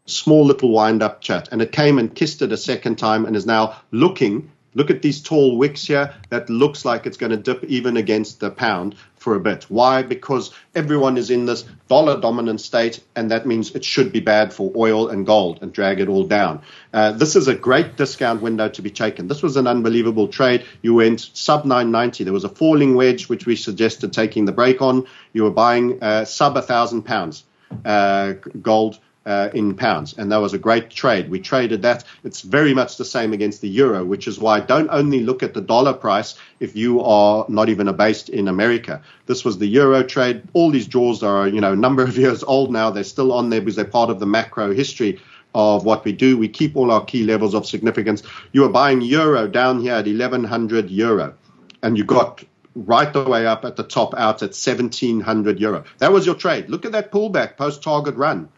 Small 0.04 0.44
little 0.44 0.70
wind 0.70 1.02
up 1.02 1.20
chat, 1.20 1.48
and 1.50 1.60
it 1.60 1.72
came 1.72 1.98
and 1.98 2.14
kissed 2.14 2.42
it 2.42 2.52
a 2.52 2.56
second 2.56 2.96
time, 2.96 3.24
and 3.24 3.34
is 3.34 3.46
now 3.46 3.76
looking. 3.90 4.50
Look 4.76 4.90
at 4.90 5.00
these 5.00 5.22
tall 5.22 5.56
wicks 5.56 5.86
here. 5.86 6.14
That 6.28 6.50
looks 6.50 6.84
like 6.84 7.06
it's 7.06 7.16
going 7.16 7.30
to 7.30 7.38
dip 7.38 7.64
even 7.64 7.96
against 7.96 8.40
the 8.40 8.50
pound 8.50 8.94
for 9.16 9.34
a 9.34 9.40
bit. 9.40 9.64
Why? 9.64 10.02
Because 10.02 10.52
everyone 10.74 11.16
is 11.16 11.30
in 11.30 11.46
this 11.46 11.64
dollar 11.88 12.20
dominant 12.20 12.60
state, 12.60 13.02
and 13.16 13.30
that 13.30 13.46
means 13.46 13.74
it 13.74 13.84
should 13.84 14.12
be 14.12 14.20
bad 14.20 14.52
for 14.52 14.70
oil 14.76 15.08
and 15.08 15.24
gold 15.24 15.60
and 15.62 15.72
drag 15.72 15.98
it 15.98 16.08
all 16.08 16.24
down. 16.24 16.60
Uh, 16.92 17.12
this 17.12 17.36
is 17.36 17.48
a 17.48 17.54
great 17.54 17.96
discount 17.96 18.42
window 18.42 18.68
to 18.68 18.82
be 18.82 18.90
taken. 18.90 19.28
This 19.28 19.42
was 19.42 19.56
an 19.56 19.66
unbelievable 19.66 20.28
trade. 20.28 20.66
You 20.82 20.92
went 20.92 21.20
sub 21.32 21.64
990. 21.64 22.24
There 22.24 22.32
was 22.34 22.44
a 22.44 22.50
falling 22.50 22.94
wedge, 22.96 23.30
which 23.30 23.46
we 23.46 23.56
suggested 23.56 24.12
taking 24.12 24.44
the 24.44 24.52
break 24.52 24.82
on. 24.82 25.06
You 25.32 25.44
were 25.44 25.50
buying 25.50 26.02
uh, 26.02 26.26
sub 26.26 26.54
a 26.56 26.62
thousand 26.62 27.02
pounds 27.04 27.44
uh, 27.84 28.34
gold 28.60 28.98
uh, 29.26 29.50
in 29.52 29.74
pounds. 29.74 30.14
And 30.16 30.30
that 30.30 30.36
was 30.36 30.54
a 30.54 30.58
great 30.58 30.88
trade. 30.88 31.28
We 31.28 31.40
traded 31.40 31.82
that. 31.82 32.04
It's 32.24 32.42
very 32.42 32.72
much 32.72 32.96
the 32.96 33.04
same 33.04 33.32
against 33.32 33.60
the 33.60 33.68
euro, 33.68 34.04
which 34.04 34.28
is 34.28 34.38
why 34.38 34.60
don't 34.60 34.88
only 34.90 35.20
look 35.20 35.42
at 35.42 35.52
the 35.52 35.60
dollar 35.60 35.92
price 35.92 36.36
if 36.60 36.76
you 36.76 37.02
are 37.02 37.44
not 37.48 37.68
even 37.68 37.94
based 37.96 38.28
in 38.28 38.46
America. 38.46 39.02
This 39.26 39.44
was 39.44 39.58
the 39.58 39.66
euro 39.66 40.04
trade. 40.04 40.42
All 40.52 40.70
these 40.70 40.86
draws 40.86 41.22
are, 41.24 41.48
you 41.48 41.60
know, 41.60 41.72
a 41.72 41.76
number 41.76 42.04
of 42.04 42.16
years 42.24 42.44
old 42.44 42.70
now. 42.70 42.90
They're 42.90 43.04
still 43.04 43.32
on 43.32 43.50
there 43.50 43.60
because 43.60 43.76
they're 43.76 43.84
part 43.84 44.10
of 44.10 44.20
the 44.20 44.26
macro 44.26 44.72
history 44.72 45.20
of 45.54 45.84
what 45.84 46.04
we 46.04 46.12
do. 46.12 46.38
We 46.38 46.48
keep 46.48 46.76
all 46.76 46.92
our 46.92 47.04
key 47.04 47.24
levels 47.24 47.54
of 47.54 47.66
significance. 47.66 48.22
You 48.52 48.60
were 48.60 48.68
buying 48.68 49.00
euro 49.00 49.48
down 49.48 49.80
here 49.80 49.94
at 49.94 50.06
1100 50.06 50.90
euro, 50.90 51.34
and 51.82 51.98
you 51.98 52.04
got 52.04 52.44
right 52.74 53.10
the 53.10 53.24
way 53.24 53.46
up 53.46 53.64
at 53.64 53.74
the 53.74 53.82
top 53.82 54.14
out 54.14 54.42
at 54.42 54.50
1700 54.50 55.58
euro. 55.58 55.82
That 55.98 56.12
was 56.12 56.26
your 56.26 56.34
trade. 56.34 56.68
Look 56.68 56.84
at 56.84 56.92
that 56.92 57.10
pullback 57.10 57.56
post 57.56 57.82
target 57.82 58.14
run 58.16 58.50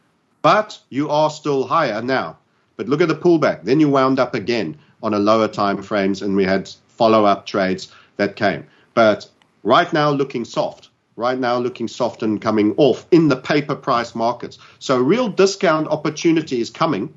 but 0.49 0.79
you 0.89 1.11
are 1.11 1.29
still 1.29 1.67
higher 1.67 2.01
now. 2.01 2.39
But 2.79 2.89
look 2.89 3.03
at 3.03 3.09
the 3.09 3.15
pullback. 3.15 3.65
Then 3.65 3.81
you 3.81 3.91
wound 3.91 4.19
up 4.19 4.35
again 4.35 4.79
on 5.03 5.13
a 5.13 5.19
lower 5.19 5.47
time 5.47 5.83
frames, 5.83 6.23
and 6.23 6.35
we 6.35 6.45
had 6.45 6.71
follow 6.89 7.27
up 7.27 7.45
trades 7.45 7.93
that 8.17 8.35
came. 8.35 8.67
But 8.95 9.29
right 9.63 9.93
now, 9.93 10.09
looking 10.11 10.47
soft. 10.47 10.89
Right 11.17 11.39
now, 11.39 11.59
looking 11.59 11.87
soft 11.87 12.23
and 12.23 12.41
coming 12.41 12.73
off 12.79 13.05
in 13.11 13.29
the 13.29 13.37
paper 13.37 13.75
price 13.75 14.15
markets. 14.15 14.59
So, 14.79 14.97
real 14.97 15.29
discount 15.29 15.87
opportunity 15.89 16.63
is 16.63 16.71
coming, 16.71 17.13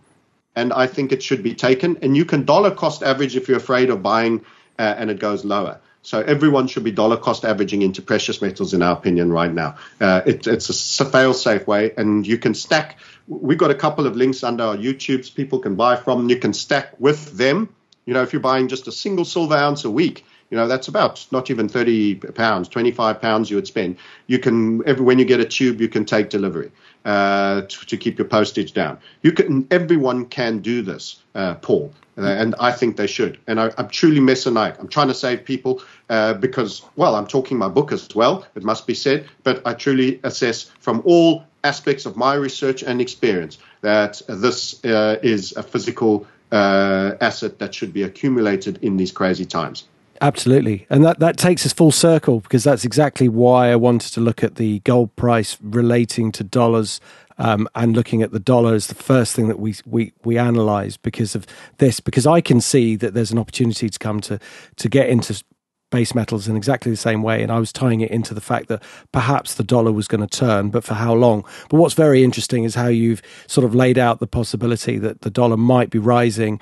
and 0.54 0.74
I 0.74 0.88
think 0.88 1.14
it 1.14 1.24
should 1.24 1.42
be 1.42 1.56
taken. 1.56 2.00
And 2.02 2.18
you 2.18 2.26
can 2.26 2.44
dollar 2.44 2.72
cost 2.72 3.02
average 3.02 3.38
if 3.38 3.48
you're 3.48 3.64
afraid 3.66 3.90
of 3.92 4.04
buying 4.04 4.42
uh, 4.78 4.96
and 4.98 5.10
it 5.10 5.20
goes 5.20 5.46
lower. 5.46 5.80
So 6.04 6.20
everyone 6.22 6.68
should 6.68 6.84
be 6.84 6.92
dollar 6.92 7.18
cost 7.18 7.46
averaging 7.46 7.84
into 7.84 8.02
precious 8.02 8.42
metals, 8.42 8.74
in 8.74 8.82
our 8.82 8.94
opinion, 8.94 9.32
right 9.32 9.54
now. 9.54 9.76
Uh, 10.00 10.22
it, 10.26 10.48
it's 10.48 11.00
a 11.00 11.06
fail 11.06 11.34
safe 11.34 11.68
way, 11.68 11.94
and 11.96 12.26
you 12.26 12.38
can 12.38 12.56
stack. 12.56 12.98
We've 13.28 13.58
got 13.58 13.72
a 13.72 13.76
couple 13.76 14.06
of 14.06 14.16
links 14.16 14.44
under 14.44 14.64
our 14.64 14.76
YouTubes 14.76 15.34
people 15.34 15.60
can 15.60 15.76
buy 15.76 15.96
from. 15.96 16.30
You 16.30 16.38
can 16.38 16.54
stack 16.54 17.00
with 17.00 17.38
them. 17.38 17.74
You 18.06 18.14
know, 18.14 18.24
if 18.24 18.34
you're 18.34 18.42
buying 18.42 18.68
just 18.68 18.88
a 18.88 18.92
single 18.92 19.26
silver 19.26 19.56
ounce 19.56 19.86
a 19.86 19.92
week, 19.92 20.26
you 20.50 20.58
know 20.58 20.68
that's 20.68 20.88
about 20.88 21.26
not 21.32 21.50
even 21.50 21.70
30 21.70 22.16
pounds 22.16 22.68
25 22.68 23.22
pounds 23.22 23.50
you 23.50 23.56
would 23.56 23.68
spend 23.68 23.96
you 24.28 24.38
can 24.38 24.86
every 24.86 25.04
when 25.04 25.18
you 25.18 25.24
get 25.24 25.40
a 25.40 25.46
tube 25.46 25.80
you 25.80 25.88
can 25.88 26.04
take 26.04 26.30
delivery 26.30 26.72
uh, 27.06 27.62
to, 27.62 27.86
to, 27.88 27.98
keep 27.98 28.20
your 28.20 28.28
postage 28.28 28.74
down 28.74 29.00
you 29.24 29.32
can 29.32 29.66
everyone 29.72 30.26
can 30.26 30.60
do 30.60 30.82
this 30.82 31.24
uh, 31.36 31.56
paul 31.56 31.92
uh, 32.18 32.24
and 32.24 32.56
I 32.60 32.72
think 32.72 32.98
they 32.98 33.08
should. 33.08 33.40
And 33.48 33.60
I, 33.60 33.72
am 33.78 33.88
truly 33.88 34.20
messianic. 34.20 34.78
I'm 34.80 34.90
trying 34.90 35.08
to 35.08 35.14
save 35.14 35.46
people 35.46 35.82
uh, 36.10 36.34
because, 36.34 36.84
well, 36.96 37.16
I'm 37.16 37.26
talking 37.26 37.58
my 37.58 37.70
book 37.70 37.92
as 37.92 38.14
well, 38.14 38.46
it 38.54 38.64
must 38.64 38.86
be 38.86 38.94
said, 38.94 39.28
but 39.44 39.66
I 39.66 39.74
truly 39.74 40.20
assess 40.24 40.64
from 40.80 41.02
all 41.06 41.46
aspects 41.64 42.06
of 42.06 42.16
my 42.16 42.34
research 42.34 42.84
and 42.84 43.02
experience 43.02 43.58
that 43.82 44.22
this 44.28 44.84
uh, 44.84 45.18
is 45.22 45.56
a 45.56 45.64
physical 45.64 46.26
uh, 46.52 47.14
asset 47.22 47.60
that 47.60 47.74
should 47.74 47.94
be 47.94 48.04
accumulated 48.04 48.78
in 48.82 48.98
these 48.98 49.12
crazy 49.12 49.46
times. 49.46 49.86
Absolutely. 50.22 50.86
And 50.90 51.04
that, 51.04 51.20
that 51.20 51.38
takes 51.38 51.66
us 51.66 51.74
full 51.74 51.92
circle 51.92 52.42
because 52.42 52.64
that's 52.64 52.86
exactly 52.86 53.28
why 53.28 53.72
I 53.72 53.76
wanted 53.76 54.14
to 54.14 54.22
look 54.22 54.44
at 54.44 54.56
the 54.56 54.80
gold 54.80 55.16
price 55.16 55.58
relating 55.62 56.32
to 56.34 56.44
dollars 56.44 57.02
um, 57.40 57.68
and 57.74 57.96
looking 57.96 58.22
at 58.22 58.32
the 58.32 58.40
dollar 58.40 58.76
is 58.76 58.86
the 58.86 58.96
first 58.96 59.36
thing 59.36 59.48
that 59.48 59.60
we 59.60 59.74
we 59.88 60.14
we 60.24 60.38
analyze 60.38 60.96
because 60.96 61.34
of 61.34 61.48
this. 61.80 62.00
Because 62.00 62.28
I 62.28 62.40
can 62.40 62.62
see 62.62 62.96
that 62.98 63.16
there's 63.16 63.32
an 63.32 63.40
opportunity 63.40 63.90
to 63.90 63.98
come 63.98 64.22
to 64.22 64.40
to 64.76 64.90
get 64.90 65.10
into 65.10 65.44
base 65.92 66.16
metals 66.16 66.48
in 66.48 66.56
exactly 66.56 66.90
the 66.90 66.98
same 66.98 67.22
way. 67.22 67.44
And 67.44 67.52
I 67.52 67.60
was 67.60 67.72
tying 67.72 68.02
it 68.02 68.10
into 68.10 68.34
the 68.34 68.42
fact 68.42 68.68
that 68.70 68.82
perhaps 69.12 69.54
the 69.54 69.64
dollar 69.64 69.92
was 69.92 70.08
going 70.08 70.28
to 70.28 70.40
turn, 70.40 70.70
but 70.70 70.84
for 70.84 70.96
how 70.96 71.14
long? 71.14 71.46
But 71.70 71.78
what's 71.78 71.94
very 71.94 72.24
interesting 72.24 72.64
is 72.64 72.74
how 72.74 72.88
you've 72.88 73.22
sort 73.48 73.66
of 73.66 73.76
laid 73.76 74.00
out 74.00 74.20
the 74.20 74.28
possibility 74.28 74.98
that 74.98 75.22
the 75.22 75.30
dollar 75.30 75.58
might 75.58 75.92
be 75.92 76.00
rising 76.00 76.60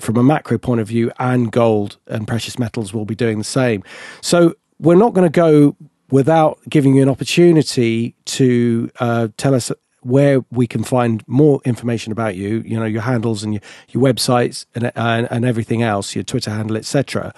from 0.00 0.16
a 0.16 0.22
macro 0.22 0.58
point 0.58 0.80
of 0.80 0.88
view, 0.88 1.10
and 1.18 1.50
gold 1.50 1.96
and 2.06 2.28
precious 2.28 2.58
metals 2.58 2.92
will 2.92 3.06
be 3.06 3.14
doing 3.14 3.38
the 3.38 3.44
same. 3.44 3.82
So 4.20 4.54
we're 4.78 4.96
not 4.96 5.14
going 5.14 5.30
to 5.30 5.34
go 5.34 5.76
without 6.10 6.58
giving 6.68 6.94
you 6.94 7.02
an 7.02 7.08
opportunity 7.08 8.14
to 8.26 8.90
uh, 9.00 9.28
tell 9.36 9.54
us 9.54 9.72
where 10.02 10.40
we 10.50 10.66
can 10.66 10.84
find 10.84 11.26
more 11.26 11.60
information 11.64 12.12
about 12.12 12.36
you, 12.36 12.62
you 12.64 12.78
know, 12.78 12.86
your 12.86 13.02
handles 13.02 13.42
and 13.42 13.54
your, 13.54 13.62
your 13.90 14.02
websites 14.02 14.64
and, 14.74 14.92
and, 14.94 15.28
and 15.30 15.44
everything 15.44 15.82
else, 15.82 16.14
your 16.14 16.24
Twitter 16.24 16.50
handle, 16.50 16.76
etc. 16.76 17.34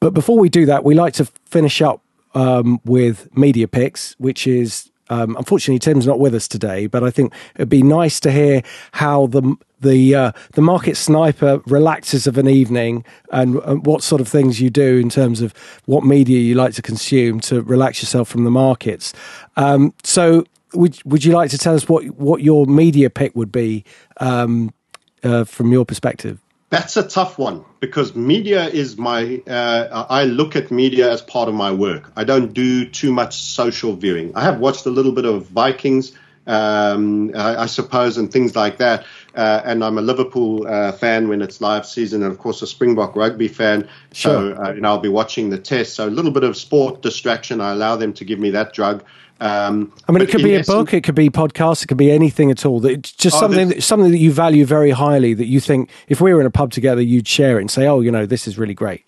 But 0.00 0.14
before 0.14 0.38
we 0.38 0.48
do 0.48 0.66
that, 0.66 0.84
we 0.84 0.94
like 0.94 1.14
to 1.14 1.24
finish 1.46 1.82
up 1.82 2.02
um, 2.34 2.80
with 2.84 3.28
media 3.36 3.66
picks, 3.66 4.14
which 4.18 4.46
is 4.46 4.90
um, 5.10 5.36
unfortunately 5.36 5.78
Tim's 5.78 6.06
not 6.06 6.20
with 6.20 6.34
us 6.34 6.46
today, 6.46 6.86
but 6.86 7.02
I 7.02 7.10
think 7.10 7.32
it'd 7.54 7.68
be 7.68 7.82
nice 7.82 8.20
to 8.20 8.30
hear 8.30 8.62
how 8.92 9.26
the 9.26 9.56
the 9.80 10.14
uh, 10.14 10.32
the 10.52 10.60
market 10.60 10.96
sniper 10.96 11.60
relaxes 11.66 12.26
of 12.26 12.36
an 12.36 12.48
evening 12.48 13.04
and, 13.30 13.56
and, 13.56 13.86
what 13.86 14.02
sort 14.02 14.20
of 14.20 14.26
things 14.26 14.60
you 14.60 14.70
do 14.70 14.98
in 14.98 15.08
terms 15.08 15.40
of 15.40 15.54
what 15.86 16.04
media 16.04 16.40
you 16.40 16.54
like 16.54 16.74
to 16.74 16.82
consume 16.82 17.38
to 17.40 17.62
relax 17.62 18.02
yourself 18.02 18.28
from 18.28 18.44
the 18.44 18.50
markets. 18.50 19.14
Um, 19.56 19.94
so 20.02 20.44
would 20.74 21.02
would 21.04 21.24
you 21.24 21.32
like 21.32 21.50
to 21.50 21.58
tell 21.58 21.74
us 21.74 21.88
what 21.88 22.04
what 22.16 22.42
your 22.42 22.66
media 22.66 23.08
pick 23.08 23.34
would 23.34 23.52
be 23.52 23.84
um, 24.18 24.74
uh, 25.22 25.44
from 25.44 25.72
your 25.72 25.84
perspective? 25.84 26.40
That's 26.70 26.98
a 26.98 27.02
tough 27.02 27.38
one 27.38 27.64
because 27.80 28.14
media 28.14 28.66
is 28.66 28.98
my. 28.98 29.42
Uh, 29.46 30.04
I 30.10 30.24
look 30.24 30.54
at 30.54 30.70
media 30.70 31.10
as 31.10 31.22
part 31.22 31.48
of 31.48 31.54
my 31.54 31.72
work. 31.72 32.12
I 32.14 32.24
don't 32.24 32.52
do 32.52 32.84
too 32.84 33.10
much 33.10 33.40
social 33.40 33.96
viewing. 33.96 34.32
I 34.34 34.42
have 34.42 34.60
watched 34.60 34.84
a 34.84 34.90
little 34.90 35.12
bit 35.12 35.24
of 35.24 35.46
Vikings, 35.46 36.12
um, 36.46 37.32
I, 37.34 37.62
I, 37.62 37.66
suppose, 37.66 38.18
and 38.18 38.30
things 38.30 38.54
like 38.54 38.78
that. 38.78 39.06
Uh, 39.34 39.62
and 39.64 39.82
I'm 39.82 39.96
a 39.96 40.02
Liverpool 40.02 40.66
uh, 40.66 40.92
fan 40.92 41.28
when 41.28 41.40
it's 41.40 41.62
live 41.62 41.86
season, 41.86 42.22
and 42.22 42.30
of 42.30 42.38
course 42.38 42.60
a 42.60 42.66
Springbok 42.66 43.16
rugby 43.16 43.48
fan. 43.48 43.88
Sure. 44.12 44.54
So 44.54 44.62
uh, 44.62 44.72
you 44.72 44.84
I'll 44.84 44.98
be 44.98 45.08
watching 45.08 45.48
the 45.48 45.58
test. 45.58 45.94
So 45.94 46.06
a 46.06 46.10
little 46.10 46.32
bit 46.32 46.44
of 46.44 46.54
sport 46.54 47.00
distraction. 47.00 47.62
I 47.62 47.72
allow 47.72 47.96
them 47.96 48.12
to 48.14 48.26
give 48.26 48.38
me 48.38 48.50
that 48.50 48.74
drug. 48.74 49.04
Um, 49.40 49.92
I 50.08 50.12
mean, 50.12 50.22
it 50.22 50.30
could 50.30 50.42
be 50.42 50.54
a 50.54 50.64
book, 50.64 50.92
it 50.92 51.04
could 51.04 51.14
be 51.14 51.30
podcast, 51.30 51.84
it 51.84 51.86
could 51.86 51.96
be 51.96 52.10
anything 52.10 52.50
at 52.50 52.66
all. 52.66 52.80
That 52.80 52.90
it's 52.90 53.12
just 53.12 53.36
oh, 53.36 53.40
something 53.40 53.68
that, 53.68 53.82
something 53.82 54.10
that 54.10 54.18
you 54.18 54.32
value 54.32 54.64
very 54.64 54.90
highly. 54.90 55.34
That 55.34 55.46
you 55.46 55.60
think, 55.60 55.90
if 56.08 56.20
we 56.20 56.34
were 56.34 56.40
in 56.40 56.46
a 56.46 56.50
pub 56.50 56.72
together, 56.72 57.00
you'd 57.00 57.28
share 57.28 57.58
it 57.58 57.62
and 57.62 57.70
say, 57.70 57.86
"Oh, 57.86 58.00
you 58.00 58.10
know, 58.10 58.26
this 58.26 58.48
is 58.48 58.58
really 58.58 58.74
great." 58.74 59.04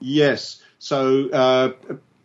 Yes. 0.00 0.62
So 0.78 1.28
uh, 1.30 1.72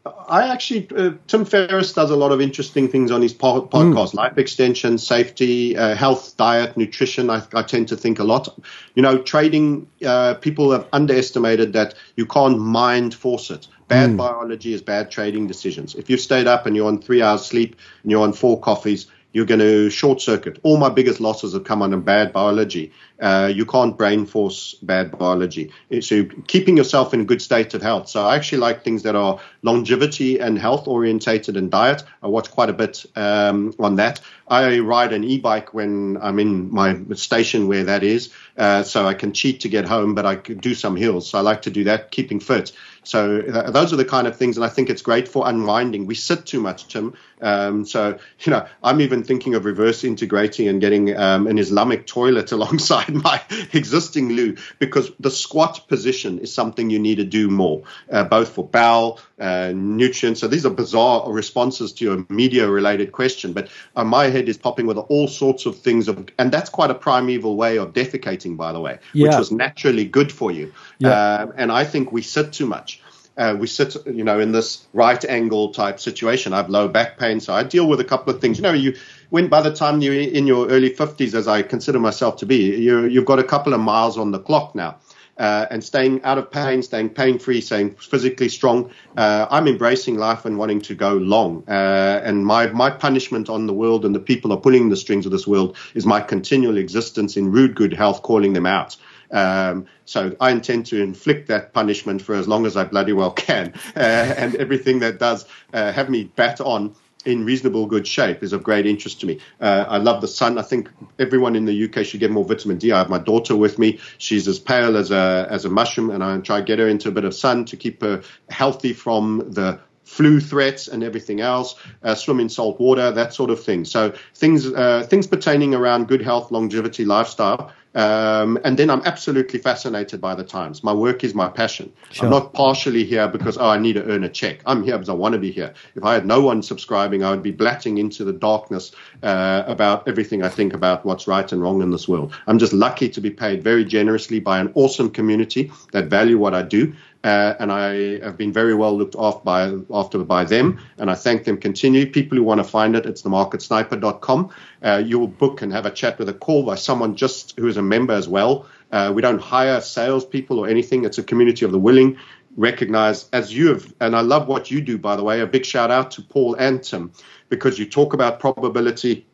I 0.06 0.48
actually, 0.48 0.88
uh, 0.96 1.12
Tim 1.28 1.44
Ferriss 1.44 1.92
does 1.94 2.10
a 2.10 2.16
lot 2.16 2.32
of 2.32 2.40
interesting 2.40 2.88
things 2.88 3.12
on 3.12 3.22
his 3.22 3.34
po- 3.34 3.68
podcast, 3.68 4.12
mm. 4.12 4.14
life 4.14 4.38
extension, 4.38 4.98
safety, 4.98 5.76
uh, 5.76 5.94
health, 5.94 6.38
diet, 6.38 6.78
nutrition. 6.78 7.30
I, 7.30 7.44
I, 7.54 7.64
tend 7.64 7.90
to 7.90 7.98
think 7.98 8.20
a 8.20 8.24
lot. 8.24 8.48
You 8.96 9.02
know, 9.02 9.18
trading, 9.18 9.88
uh, 10.06 10.36
people 10.36 10.72
have 10.72 10.88
underestimated 10.94 11.74
that 11.74 11.96
you 12.16 12.26
can't 12.26 12.60
mind 12.60 13.14
force 13.14 13.52
it. 13.52 13.68
Bad 13.90 14.12
mm. 14.12 14.18
biology 14.18 14.74
is 14.74 14.82
bad 14.82 15.12
trading 15.12 15.48
decisions. 15.48 15.96
If 15.96 16.10
you've 16.10 16.22
stayed 16.22 16.48
up 16.48 16.66
and 16.66 16.76
you're 16.76 16.88
on 16.88 17.02
three 17.02 17.22
hours 17.22 17.46
sleep 17.46 17.76
and 18.04 18.12
you're 18.12 18.24
on 18.24 18.32
four 18.32 18.60
coffees, 18.60 19.08
you're 19.32 19.46
going 19.46 19.60
to 19.60 19.90
short 19.90 20.22
circuit. 20.22 20.60
All 20.64 20.78
my 20.78 20.90
biggest 20.90 21.20
losses 21.20 21.54
have 21.54 21.64
come 21.64 21.82
on 21.82 22.00
bad 22.02 22.34
biology. 22.34 22.92
Uh, 23.20 23.52
you 23.54 23.66
can't 23.66 23.98
brain 23.98 24.26
force 24.26 24.76
bad 24.82 25.18
biology. 25.18 25.72
So 26.02 26.26
keeping 26.48 26.78
yourself 26.78 27.14
in 27.14 27.22
a 27.22 27.26
good 27.26 27.42
state 27.42 27.74
of 27.74 27.82
health. 27.82 28.10
So 28.10 28.26
I 28.26 28.36
actually 28.36 28.60
like 28.60 28.84
things 28.84 29.04
that 29.04 29.16
are 29.16 29.40
longevity 29.62 30.40
and 30.40 30.58
health 30.58 30.88
orientated 30.88 31.58
and 31.58 31.70
diet. 31.70 32.04
I 32.24 32.28
watch 32.28 32.50
quite 32.50 32.70
a 32.70 32.74
bit 32.74 33.06
um, 33.16 33.74
on 33.78 33.96
that. 33.98 34.22
I 34.48 34.80
ride 34.80 35.14
an 35.14 35.24
e-bike 35.24 35.74
when 35.76 36.18
I'm 36.22 36.40
in 36.40 36.74
my 36.74 36.98
station 37.14 37.68
where 37.68 37.84
that 37.84 38.04
is, 38.04 38.34
uh, 38.58 38.82
so 38.82 39.06
I 39.06 39.14
can 39.14 39.32
cheat 39.32 39.60
to 39.62 39.70
get 39.70 39.86
home, 39.86 40.16
but 40.16 40.26
I 40.26 40.36
do 40.36 40.74
some 40.74 40.96
hills. 40.96 41.30
So 41.30 41.38
I 41.38 41.42
like 41.42 41.64
to 41.64 41.70
do 41.70 41.84
that, 41.84 42.10
keeping 42.10 42.40
fit. 42.40 42.72
So 43.10 43.42
th- 43.42 43.74
those 43.74 43.92
are 43.92 43.96
the 43.96 44.06
kind 44.06 44.28
of 44.28 44.38
things, 44.38 44.56
and 44.56 44.64
I 44.64 44.70
think 44.70 44.90
it's 44.90 45.02
great 45.02 45.28
for 45.28 45.48
unwinding. 45.48 46.06
We 46.06 46.14
sit 46.14 46.46
too 46.46 46.62
much, 46.62 46.88
Tim. 46.88 47.16
Um, 47.42 47.86
so 47.86 48.20
you 48.42 48.52
know, 48.52 48.68
I'm 48.84 49.02
even 49.02 49.24
thinking 49.24 49.56
of 49.56 49.66
reverse 49.66 50.04
integrating 50.04 50.68
and 50.68 50.80
getting 50.80 51.18
um, 51.18 51.48
an 51.48 51.58
Islamic 51.58 52.06
toilet 52.06 52.52
alongside 52.58 53.10
my 53.10 53.42
existing 53.74 54.30
loo 54.30 54.58
because 54.78 55.12
the 55.20 55.32
squat 55.32 55.88
position 55.88 56.40
is 56.40 56.54
something 56.54 56.90
you 56.90 57.00
need 57.00 57.16
to 57.16 57.24
do 57.24 57.50
more, 57.50 57.84
uh, 58.12 58.24
both 58.24 58.50
for 58.50 58.64
bowel, 58.64 59.20
uh, 59.40 59.72
nutrients. 59.74 60.42
So 60.42 60.48
these 60.48 60.66
are 60.66 60.70
bizarre 60.70 61.32
responses 61.32 61.94
to 61.94 62.06
your 62.06 62.26
media-related 62.30 63.12
question, 63.12 63.54
but 63.54 63.70
uh, 63.96 64.04
my 64.04 64.26
head 64.26 64.48
is 64.50 64.58
popping 64.58 64.86
with 64.86 64.98
all 64.98 65.28
sorts 65.28 65.66
of 65.66 65.80
things, 65.80 66.08
of, 66.08 66.28
and 66.38 66.52
that's 66.52 66.70
quite 66.70 66.92
a 66.92 66.96
primeval 66.96 67.56
way 67.56 67.78
of 67.78 67.94
defecating, 67.94 68.56
by 68.56 68.72
the 68.72 68.80
way, 68.80 69.00
yeah. 69.14 69.30
which 69.30 69.38
was 69.38 69.52
naturally 69.52 70.06
good 70.06 70.32
for 70.32 70.52
you. 70.52 70.72
Yeah. 71.00 71.12
Uh, 71.12 71.52
and 71.56 71.72
I 71.72 71.86
think 71.86 72.12
we 72.12 72.22
sit 72.22 72.54
too 72.54 72.66
much. 72.66 73.02
Uh, 73.38 73.56
we 73.58 73.68
sit, 73.68 73.96
you 74.06 74.26
know, 74.26 74.38
in 74.40 74.52
this 74.52 74.86
right 74.92 75.24
angle 75.24 75.72
type 75.72 75.98
situation. 76.00 76.52
I 76.52 76.58
have 76.58 76.70
low 76.70 76.90
back 76.90 77.18
pain, 77.18 77.40
so 77.40 77.54
I 77.54 77.64
deal 77.64 77.88
with 77.88 78.02
a 78.02 78.04
couple 78.04 78.34
of 78.36 78.42
things. 78.42 78.58
You 78.58 78.64
know, 78.64 78.74
you 78.74 78.98
when 79.30 79.48
by 79.48 79.62
the 79.62 79.74
time 79.74 80.02
you're 80.02 80.14
in 80.14 80.46
your 80.46 80.68
early 80.68 80.90
50s, 80.90 81.34
as 81.34 81.48
I 81.48 81.62
consider 81.62 82.00
myself 82.00 82.36
to 82.38 82.46
be, 82.46 82.76
you 82.76 83.10
have 83.16 83.26
got 83.26 83.40
a 83.40 83.44
couple 83.46 83.74
of 83.74 83.80
miles 83.80 84.18
on 84.18 84.32
the 84.32 84.40
clock 84.40 84.76
now. 84.76 84.98
Uh, 85.38 85.66
and 85.72 85.82
staying 85.82 86.22
out 86.24 86.38
of 86.38 86.52
pain, 86.52 86.84
staying 86.84 87.08
pain 87.08 87.40
free, 87.40 87.62
staying 87.62 87.96
physically 87.96 88.50
strong. 88.50 88.92
Uh, 89.16 89.48
I'm 89.50 89.70
embracing 89.70 90.18
life 90.18 90.44
and 90.44 90.58
wanting 90.58 90.82
to 90.82 90.96
go 90.96 91.14
long. 91.14 91.64
Uh, 91.66 92.20
and 92.26 92.46
my, 92.46 92.68
my 92.68 92.90
punishment 92.90 93.48
on 93.48 93.66
the 93.66 93.74
world 93.74 94.04
and 94.04 94.14
the 94.14 94.20
people 94.20 94.52
are 94.52 94.58
pulling 94.58 94.90
the 94.90 94.98
strings 94.98 95.26
of 95.26 95.32
this 95.32 95.48
world 95.48 95.78
is 95.96 96.06
my 96.06 96.20
continual 96.20 96.76
existence 96.76 97.38
in 97.38 97.54
rude 97.54 97.74
good 97.74 97.94
health, 97.94 98.22
calling 98.22 98.52
them 98.52 98.66
out. 98.66 98.98
Um, 99.32 99.86
so 100.06 100.36
I 100.40 100.52
intend 100.52 100.86
to 100.88 101.02
inflict 101.02 101.48
that 101.48 101.74
punishment 101.74 102.22
for 102.22 102.36
as 102.36 102.48
long 102.48 102.66
as 102.66 102.76
I 102.76 102.84
bloody 102.84 103.14
well 103.14 103.32
can. 103.32 103.74
Uh, 103.96 104.00
and 104.00 104.56
everything 104.56 105.00
that 105.00 105.20
does 105.20 105.46
uh, 105.74 105.92
have 105.92 106.10
me 106.10 106.26
bat 106.36 106.62
on 106.62 106.96
in 107.26 107.44
reasonable 107.44 107.86
good 107.86 108.08
shape 108.08 108.44
is 108.44 108.54
of 108.54 108.64
great 108.64 108.86
interest 108.86 109.20
to 109.20 109.26
me. 109.26 109.40
Uh, 109.60 109.86
I 109.88 109.98
love 109.98 110.22
the 110.22 110.28
sun. 110.28 110.58
I 110.58 110.62
think 110.62 110.90
everyone 111.18 111.56
in 111.56 111.66
the 111.66 111.86
UK 111.86 112.06
should 112.06 112.20
get 112.20 112.32
more 112.32 112.46
vitamin 112.46 112.78
D. 112.78 112.92
I 112.92 113.00
have 113.00 113.10
my 113.10 113.20
daughter 113.20 113.56
with 113.56 113.78
me. 113.78 114.00
She's 114.18 114.48
as 114.48 114.60
pale 114.60 114.96
as 114.96 115.12
a 115.12 115.48
as 115.50 115.66
a 115.66 115.70
mushroom, 115.70 116.12
and 116.12 116.24
I 116.24 116.38
try 116.40 116.60
to 116.60 116.66
get 116.66 116.80
her 116.80 116.88
into 116.88 117.10
a 117.10 117.12
bit 117.12 117.26
of 117.26 117.34
sun 117.34 117.66
to 117.66 117.78
keep 117.78 118.02
her 118.02 118.24
healthy 118.50 118.94
from 118.94 119.52
the 119.52 119.80
flu 120.10 120.40
threats 120.40 120.88
and 120.88 121.04
everything 121.04 121.40
else. 121.40 121.76
Uh, 122.02 122.16
swim 122.16 122.40
in 122.40 122.50
salt 122.50 122.80
water, 122.80 123.12
that 123.12 123.34
sort 123.34 123.52
of 123.52 123.64
thing. 123.64 123.86
So 123.86 124.14
things 124.34 124.66
uh, 124.66 125.06
things 125.08 125.28
pertaining 125.28 125.76
around 125.76 126.08
good 126.08 126.22
health, 126.22 126.52
longevity, 126.52 127.06
lifestyle 127.06 127.72
um, 127.96 128.60
and 128.64 128.78
then 128.78 128.90
I'm 128.90 129.02
absolutely 129.06 129.60
fascinated 129.60 130.22
by 130.22 130.36
the 130.36 130.44
Times. 130.44 130.84
My 130.84 130.94
work 130.94 131.24
is 131.24 131.34
my 131.34 131.50
passion. 131.50 131.92
Sure. 132.12 132.26
I'm 132.26 132.32
not 132.32 132.54
partially 132.54 133.04
here 133.04 133.28
because, 133.28 133.58
oh, 133.58 133.70
I 133.70 133.80
need 133.80 133.94
to 133.94 134.04
earn 134.06 134.24
a 134.24 134.30
check. 134.30 134.62
I'm 134.66 134.84
here 134.84 134.96
because 134.96 135.10
I 135.10 135.14
want 135.14 135.34
to 135.34 135.40
be 135.40 135.52
here. 135.52 135.74
If 135.96 136.04
I 136.04 136.14
had 136.14 136.26
no 136.26 136.42
one 136.42 136.62
subscribing, 136.62 137.24
I 137.24 137.32
would 137.32 137.42
be 137.42 137.52
blatting 137.52 137.98
into 137.98 138.24
the 138.24 138.34
darkness 138.34 138.92
uh, 139.24 139.64
about 139.66 140.08
everything 140.08 140.44
I 140.44 140.50
think 140.50 140.74
about 140.74 141.04
what's 141.04 141.28
right 141.28 141.52
and 141.52 141.62
wrong 141.62 141.82
in 141.82 141.90
this 141.90 142.08
world. 142.08 142.34
I'm 142.46 142.60
just 142.60 142.74
lucky 142.74 143.10
to 143.10 143.22
be 143.22 143.32
paid 143.32 143.64
very 143.64 143.84
generously 143.84 144.40
by 144.40 144.60
an 144.60 144.72
awesome 144.76 145.10
community 145.10 145.72
that 145.92 146.06
value 146.06 146.38
what 146.38 146.54
I 146.54 146.62
do 146.62 146.94
uh, 147.24 147.56
and 147.60 147.72
I 147.72 148.20
have 148.20 148.38
been 148.38 148.54
very 148.54 148.74
well 148.74 148.98
looked 148.98 149.16
after 149.20 149.44
by, 149.44 149.74
after 149.92 150.20
by 150.20 150.46
them, 150.46 150.80
and 150.98 151.12
I 151.12 151.16
thank 151.16 151.44
them 151.44 151.58
continually. 151.58 152.06
People 152.06 152.38
who 152.38 152.44
want 152.44 152.60
to 152.60 152.64
find 152.64 152.96
it, 152.96 153.06
it's 153.06 153.24
themarketsniper.com. 153.24 154.50
Uh, 154.82 155.04
you 155.06 155.20
will 155.20 155.28
book 155.28 155.62
and 155.62 155.74
have 155.74 155.86
a 155.86 155.92
chat 155.92 156.18
with 156.18 156.30
a 156.30 156.34
call 156.34 156.64
by 156.64 156.76
someone 156.76 157.16
just 157.16 157.58
who 157.58 157.68
is 157.68 157.78
a 157.78 157.82
member 157.82 158.14
as 158.14 158.30
well. 158.30 158.68
Uh, 158.92 159.12
we 159.14 159.22
don't 159.22 159.42
hire 159.42 159.82
salespeople 159.82 160.60
or 160.60 160.68
anything. 160.68 161.04
It's 161.04 161.18
a 161.18 161.24
community 161.24 161.66
of 161.66 161.72
the 161.72 161.80
willing. 161.80 162.18
Recognize 162.56 163.30
as 163.32 163.54
you 163.54 163.68
have, 163.68 163.94
and 164.00 164.16
I 164.16 164.22
love 164.22 164.48
what 164.48 164.72
you 164.72 164.82
do, 164.82 164.98
by 164.98 165.16
the 165.16 165.24
way. 165.24 165.42
A 165.42 165.48
big 165.48 165.66
shout 165.66 165.92
out 165.92 166.12
to 166.12 166.22
Paul 166.22 166.56
and 166.56 166.82
Tim 166.82 167.12
because 167.50 167.78
you 167.78 167.86
talk 167.86 168.14
about 168.14 168.40
probability 168.40 169.28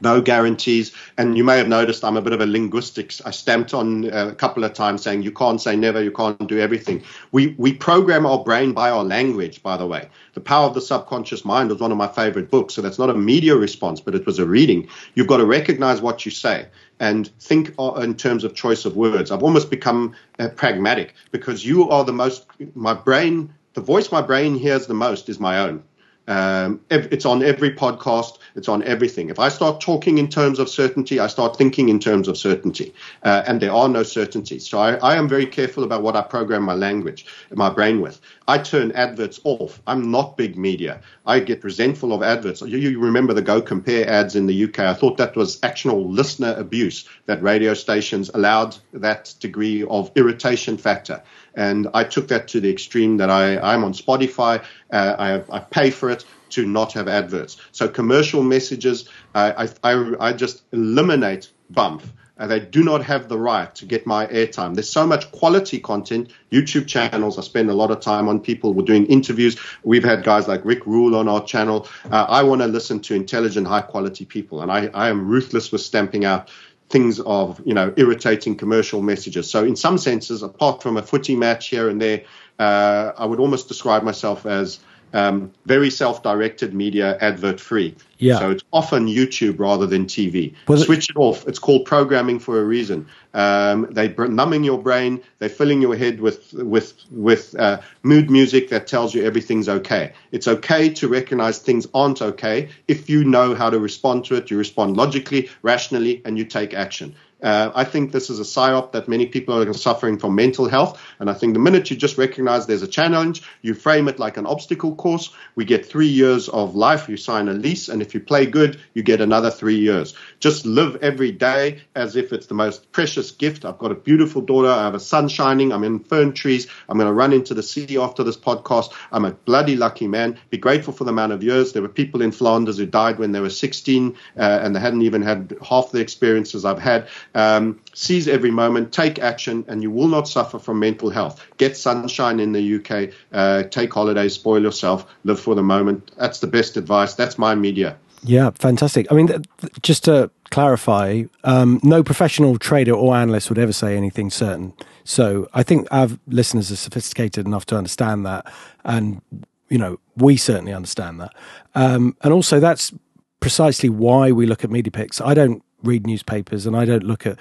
no 0.00 0.20
guarantees. 0.20 0.92
And 1.16 1.36
you 1.36 1.44
may 1.44 1.56
have 1.58 1.68
noticed 1.68 2.04
I'm 2.04 2.16
a 2.16 2.22
bit 2.22 2.32
of 2.32 2.40
a 2.40 2.46
linguistics. 2.46 3.22
I 3.24 3.30
stamped 3.30 3.72
on 3.72 4.12
uh, 4.12 4.28
a 4.28 4.34
couple 4.34 4.64
of 4.64 4.72
times 4.72 5.02
saying 5.02 5.22
you 5.22 5.30
can't 5.30 5.60
say 5.60 5.76
never, 5.76 6.02
you 6.02 6.10
can't 6.10 6.48
do 6.48 6.58
everything. 6.58 7.02
We 7.32 7.54
we 7.58 7.72
program 7.72 8.26
our 8.26 8.42
brain 8.42 8.72
by 8.72 8.90
our 8.90 9.04
language, 9.04 9.62
by 9.62 9.76
the 9.76 9.86
way. 9.86 10.08
The 10.34 10.40
Power 10.40 10.66
of 10.66 10.74
the 10.74 10.80
Subconscious 10.80 11.44
Mind 11.44 11.70
was 11.70 11.80
one 11.80 11.92
of 11.92 11.98
my 11.98 12.08
favorite 12.08 12.50
books. 12.50 12.74
So 12.74 12.82
that's 12.82 12.98
not 12.98 13.10
a 13.10 13.14
media 13.14 13.56
response, 13.56 14.00
but 14.00 14.14
it 14.14 14.26
was 14.26 14.38
a 14.38 14.46
reading. 14.46 14.88
You've 15.14 15.28
got 15.28 15.38
to 15.38 15.46
recognize 15.46 16.00
what 16.00 16.24
you 16.24 16.32
say 16.32 16.66
and 16.98 17.28
think 17.40 17.74
in 17.98 18.14
terms 18.14 18.42
of 18.42 18.54
choice 18.54 18.84
of 18.84 18.96
words. 18.96 19.30
I've 19.30 19.42
almost 19.42 19.70
become 19.70 20.14
uh, 20.38 20.48
pragmatic 20.48 21.14
because 21.30 21.64
you 21.64 21.88
are 21.90 22.04
the 22.04 22.12
most, 22.12 22.46
my 22.74 22.94
brain, 22.94 23.54
the 23.74 23.80
voice 23.82 24.10
my 24.10 24.22
brain 24.22 24.56
hears 24.56 24.86
the 24.86 24.94
most 24.94 25.28
is 25.28 25.38
my 25.38 25.58
own. 25.58 25.82
Um, 26.28 26.80
it's 26.90 27.24
on 27.24 27.42
every 27.42 27.70
podcast. 27.70 28.38
It's 28.56 28.68
on 28.68 28.82
everything. 28.82 29.28
If 29.28 29.38
I 29.38 29.48
start 29.48 29.80
talking 29.80 30.18
in 30.18 30.28
terms 30.28 30.58
of 30.58 30.68
certainty, 30.68 31.20
I 31.20 31.28
start 31.28 31.56
thinking 31.56 31.88
in 31.88 32.00
terms 32.00 32.26
of 32.26 32.36
certainty, 32.36 32.92
uh, 33.22 33.42
and 33.46 33.60
there 33.60 33.72
are 33.72 33.88
no 33.88 34.02
certainties. 34.02 34.68
So 34.68 34.78
I, 34.78 34.94
I, 34.96 35.16
am 35.16 35.28
very 35.28 35.46
careful 35.46 35.84
about 35.84 36.02
what 36.02 36.16
I 36.16 36.22
program 36.22 36.62
my 36.62 36.74
language, 36.74 37.26
my 37.52 37.70
brain 37.70 38.00
with. 38.00 38.20
I 38.48 38.58
turn 38.58 38.92
adverts 38.92 39.40
off. 39.44 39.80
I'm 39.86 40.10
not 40.10 40.36
big 40.36 40.56
media. 40.56 41.00
I 41.26 41.40
get 41.40 41.62
resentful 41.62 42.12
of 42.12 42.22
adverts. 42.22 42.62
You, 42.62 42.78
you 42.78 42.98
remember 42.98 43.34
the 43.34 43.42
Go 43.42 43.60
Compare 43.60 44.08
ads 44.08 44.34
in 44.34 44.46
the 44.46 44.64
UK? 44.64 44.80
I 44.80 44.94
thought 44.94 45.16
that 45.18 45.36
was 45.36 45.58
actual 45.62 46.08
listener 46.08 46.54
abuse. 46.56 47.08
That 47.26 47.42
radio 47.42 47.74
stations 47.74 48.30
allowed 48.34 48.76
that 48.92 49.34
degree 49.40 49.84
of 49.84 50.10
irritation 50.16 50.76
factor. 50.76 51.22
And 51.56 51.88
I 51.94 52.04
took 52.04 52.28
that 52.28 52.48
to 52.48 52.60
the 52.60 52.70
extreme 52.70 53.16
that 53.16 53.30
I, 53.30 53.58
I'm 53.58 53.82
on 53.82 53.94
Spotify. 53.94 54.62
Uh, 54.92 55.42
I, 55.50 55.56
I 55.56 55.60
pay 55.60 55.90
for 55.90 56.10
it 56.10 56.24
to 56.50 56.66
not 56.66 56.92
have 56.92 57.08
adverts. 57.08 57.56
So 57.72 57.88
commercial 57.88 58.42
messages, 58.42 59.08
I, 59.34 59.68
I, 59.82 60.14
I 60.20 60.32
just 60.32 60.62
eliminate 60.72 61.50
bump. 61.70 62.02
Uh, 62.38 62.46
they 62.46 62.60
do 62.60 62.84
not 62.84 63.02
have 63.02 63.28
the 63.28 63.38
right 63.38 63.74
to 63.74 63.86
get 63.86 64.06
my 64.06 64.26
airtime. 64.26 64.74
There's 64.74 64.90
so 64.90 65.06
much 65.06 65.32
quality 65.32 65.80
content, 65.80 66.30
YouTube 66.52 66.86
channels. 66.86 67.38
I 67.38 67.42
spend 67.42 67.70
a 67.70 67.74
lot 67.74 67.90
of 67.90 68.00
time 68.00 68.28
on 68.28 68.40
people. 68.40 68.74
We're 68.74 68.84
doing 68.84 69.06
interviews. 69.06 69.56
We've 69.84 70.04
had 70.04 70.22
guys 70.22 70.46
like 70.46 70.62
Rick 70.62 70.84
Rule 70.86 71.16
on 71.16 71.28
our 71.28 71.42
channel. 71.42 71.88
Uh, 72.10 72.26
I 72.28 72.42
want 72.42 72.60
to 72.60 72.66
listen 72.66 73.00
to 73.00 73.14
intelligent, 73.14 73.66
high 73.66 73.80
quality 73.80 74.26
people, 74.26 74.60
and 74.60 74.70
I, 74.70 74.88
I 74.92 75.08
am 75.08 75.26
ruthless 75.26 75.72
with 75.72 75.80
stamping 75.80 76.26
out 76.26 76.50
things 76.88 77.20
of 77.20 77.60
you 77.64 77.74
know 77.74 77.92
irritating 77.96 78.56
commercial 78.56 79.02
messages. 79.02 79.50
So 79.50 79.64
in 79.64 79.76
some 79.76 79.98
senses, 79.98 80.42
apart 80.42 80.82
from 80.82 80.96
a 80.96 81.02
footy 81.02 81.36
match 81.36 81.68
here 81.68 81.88
and 81.88 82.00
there, 82.00 82.24
uh, 82.58 83.12
I 83.16 83.26
would 83.26 83.40
almost 83.40 83.68
describe 83.68 84.02
myself 84.02 84.46
as 84.46 84.78
um, 85.16 85.50
very 85.64 85.88
self-directed 85.88 86.74
media, 86.74 87.16
advert 87.22 87.58
free. 87.58 87.96
Yeah. 88.18 88.38
So 88.38 88.50
it's 88.50 88.62
often 88.70 89.06
YouTube 89.06 89.58
rather 89.58 89.86
than 89.86 90.04
TV. 90.04 90.54
Well, 90.68 90.76
Switch 90.76 91.08
it 91.08 91.16
off. 91.16 91.48
It's 91.48 91.58
called 91.58 91.86
programming 91.86 92.38
for 92.38 92.60
a 92.60 92.64
reason. 92.64 93.06
Um, 93.32 93.88
they're 93.90 94.28
numbing 94.28 94.62
your 94.62 94.76
brain. 94.76 95.22
They're 95.38 95.48
filling 95.48 95.80
your 95.80 95.96
head 95.96 96.20
with 96.20 96.52
with 96.52 96.92
with 97.10 97.58
uh, 97.58 97.80
mood 98.02 98.30
music 98.30 98.68
that 98.68 98.86
tells 98.86 99.14
you 99.14 99.24
everything's 99.24 99.70
okay. 99.70 100.12
It's 100.32 100.48
okay 100.48 100.90
to 100.90 101.08
recognize 101.08 101.60
things 101.60 101.86
aren't 101.94 102.20
okay 102.20 102.68
if 102.86 103.08
you 103.08 103.24
know 103.24 103.54
how 103.54 103.70
to 103.70 103.78
respond 103.78 104.26
to 104.26 104.34
it. 104.34 104.50
You 104.50 104.58
respond 104.58 104.98
logically, 104.98 105.48
rationally, 105.62 106.20
and 106.26 106.36
you 106.36 106.44
take 106.44 106.74
action. 106.74 107.14
Uh, 107.42 107.70
I 107.74 107.84
think 107.84 108.12
this 108.12 108.30
is 108.30 108.40
a 108.40 108.44
psyop 108.44 108.92
that 108.92 109.08
many 109.08 109.26
people 109.26 109.62
are 109.62 109.72
suffering 109.74 110.18
from 110.18 110.34
mental 110.34 110.68
health. 110.68 111.00
And 111.18 111.28
I 111.28 111.34
think 111.34 111.52
the 111.52 111.60
minute 111.60 111.90
you 111.90 111.96
just 111.96 112.16
recognize 112.16 112.66
there's 112.66 112.82
a 112.82 112.88
challenge, 112.88 113.42
you 113.62 113.74
frame 113.74 114.08
it 114.08 114.18
like 114.18 114.36
an 114.36 114.46
obstacle 114.46 114.94
course. 114.94 115.30
We 115.54 115.64
get 115.64 115.84
three 115.84 116.08
years 116.08 116.48
of 116.48 116.74
life. 116.74 117.08
You 117.08 117.16
sign 117.16 117.48
a 117.48 117.52
lease. 117.52 117.88
And 117.88 118.00
if 118.00 118.14
you 118.14 118.20
play 118.20 118.46
good, 118.46 118.80
you 118.94 119.02
get 119.02 119.20
another 119.20 119.50
three 119.50 119.78
years. 119.78 120.14
Just 120.40 120.64
live 120.64 120.96
every 121.02 121.30
day 121.30 121.82
as 121.94 122.16
if 122.16 122.32
it's 122.32 122.46
the 122.46 122.54
most 122.54 122.90
precious 122.92 123.30
gift. 123.32 123.64
I've 123.64 123.78
got 123.78 123.92
a 123.92 123.96
beautiful 123.96 124.40
daughter. 124.40 124.68
I 124.68 124.84
have 124.84 124.94
a 124.94 125.00
sun 125.00 125.28
shining. 125.28 125.72
I'm 125.72 125.84
in 125.84 125.98
fern 126.00 126.32
trees. 126.32 126.66
I'm 126.88 126.96
going 126.96 127.08
to 127.08 127.12
run 127.12 127.32
into 127.32 127.52
the 127.52 127.62
sea 127.62 127.98
after 127.98 128.24
this 128.24 128.36
podcast. 128.36 128.92
I'm 129.12 129.24
a 129.24 129.32
bloody 129.32 129.76
lucky 129.76 130.08
man. 130.08 130.38
Be 130.50 130.58
grateful 130.58 130.94
for 130.94 131.04
the 131.04 131.10
amount 131.10 131.32
of 131.32 131.42
years. 131.42 131.72
There 131.72 131.82
were 131.82 131.88
people 131.88 132.22
in 132.22 132.32
Flanders 132.32 132.78
who 132.78 132.86
died 132.86 133.18
when 133.18 133.32
they 133.32 133.40
were 133.40 133.50
16 133.50 134.16
uh, 134.36 134.40
and 134.40 134.74
they 134.74 134.80
hadn't 134.80 135.02
even 135.02 135.22
had 135.22 135.56
half 135.62 135.90
the 135.90 136.00
experiences 136.00 136.64
I've 136.64 136.78
had. 136.78 137.08
Um, 137.34 137.80
seize 137.94 138.28
every 138.28 138.50
moment, 138.50 138.92
take 138.92 139.18
action, 139.18 139.64
and 139.68 139.82
you 139.82 139.90
will 139.90 140.08
not 140.08 140.28
suffer 140.28 140.58
from 140.58 140.78
mental 140.78 141.10
health. 141.10 141.44
Get 141.58 141.76
sunshine 141.76 142.40
in 142.40 142.52
the 142.52 142.76
UK, 142.76 143.12
uh, 143.32 143.64
take 143.64 143.92
holidays, 143.92 144.34
spoil 144.34 144.62
yourself, 144.62 145.06
live 145.24 145.40
for 145.40 145.54
the 145.54 145.62
moment. 145.62 146.12
That's 146.16 146.40
the 146.40 146.46
best 146.46 146.76
advice. 146.76 147.14
That's 147.14 147.38
my 147.38 147.54
media. 147.54 147.96
Yeah, 148.22 148.50
fantastic. 148.50 149.06
I 149.10 149.14
mean, 149.14 149.28
th- 149.28 149.44
just 149.82 150.04
to 150.04 150.30
clarify, 150.50 151.24
um, 151.44 151.80
no 151.82 152.02
professional 152.02 152.58
trader 152.58 152.92
or 152.92 153.14
analyst 153.14 153.48
would 153.50 153.58
ever 153.58 153.72
say 153.72 153.96
anything 153.96 154.30
certain. 154.30 154.72
So 155.04 155.48
I 155.54 155.62
think 155.62 155.86
our 155.90 156.08
listeners 156.26 156.72
are 156.72 156.76
sophisticated 156.76 157.46
enough 157.46 157.66
to 157.66 157.76
understand 157.76 158.26
that. 158.26 158.52
And, 158.84 159.22
you 159.68 159.78
know, 159.78 160.00
we 160.16 160.36
certainly 160.36 160.72
understand 160.72 161.20
that. 161.20 161.34
Um, 161.74 162.16
and 162.22 162.32
also, 162.32 162.58
that's 162.58 162.92
precisely 163.40 163.88
why 163.88 164.32
we 164.32 164.46
look 164.46 164.64
at 164.64 164.70
media 164.70 164.90
picks. 164.90 165.20
I 165.20 165.34
don't 165.34 165.62
read 165.86 166.06
newspapers 166.06 166.66
and 166.66 166.76
I 166.76 166.84
don't 166.84 167.04
look 167.04 167.26
at 167.26 167.38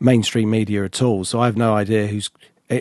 mainstream 0.00 0.50
media 0.50 0.84
at 0.84 1.02
all. 1.02 1.24
So 1.24 1.40
I 1.40 1.46
have 1.46 1.56
no 1.56 1.74
idea 1.74 2.06
who's 2.06 2.30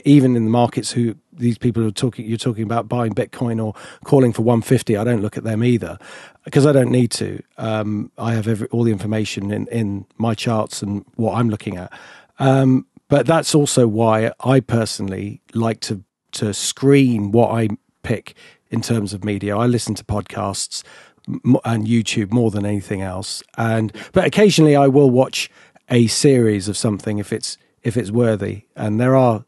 even 0.06 0.36
in 0.36 0.44
the 0.44 0.50
markets 0.50 0.92
who 0.92 1.16
these 1.32 1.58
people 1.58 1.86
are 1.86 1.92
talking 1.92 2.26
you're 2.26 2.38
talking 2.38 2.64
about 2.64 2.90
buying 2.90 3.14
bitcoin 3.14 3.64
or 3.64 3.74
calling 4.04 4.34
for 4.34 4.42
150 4.42 4.98
i 4.98 5.04
don't 5.04 5.22
look 5.22 5.38
at 5.38 5.44
them 5.44 5.64
either. 5.64 5.98
Because 6.44 6.66
i 6.66 6.72
don't 6.72 6.92
need 6.92 7.12
to. 7.12 7.42
Um, 7.58 8.12
i 8.18 8.34
have 8.34 8.48
every, 8.48 8.68
all 8.68 8.84
the 8.84 8.92
information 8.92 9.52
in, 9.52 9.68
in 9.68 10.06
my 10.18 10.34
charts 10.34 10.82
and 10.82 11.06
what 11.16 11.36
i'm 11.36 11.50
looking 11.50 11.78
at. 11.78 11.92
Um, 12.40 12.86
but 13.08 13.26
that's 13.26 13.56
also 13.56 13.88
why 13.88 14.32
i 14.42 14.60
personally 14.60 15.42
like 15.54 15.80
to 15.82 16.04
to 16.34 16.54
screen 16.54 17.32
what 17.32 17.52
i 17.52 17.70
pick 18.04 18.36
in 18.70 18.82
terms 18.82 19.14
of 19.14 19.24
media. 19.24 19.58
I 19.58 19.66
listen 19.66 19.96
to 19.96 20.04
podcasts 20.04 20.84
and 21.66 21.88
youtube 21.88 22.32
more 22.32 22.52
than 22.52 22.66
anything 22.66 23.02
else 23.02 23.44
and 23.58 23.94
but 24.14 24.26
occasionally 24.26 24.76
i 24.76 24.88
will 24.88 25.10
watch 25.10 25.50
a 25.90 26.08
series 26.08 26.68
of 26.68 26.78
something 26.78 27.18
if 27.18 27.32
it's 27.34 27.58
if 27.84 27.98
it's 27.98 28.12
worthy 28.12 28.64
and 28.76 29.00
there 29.00 29.16
are 29.16 29.46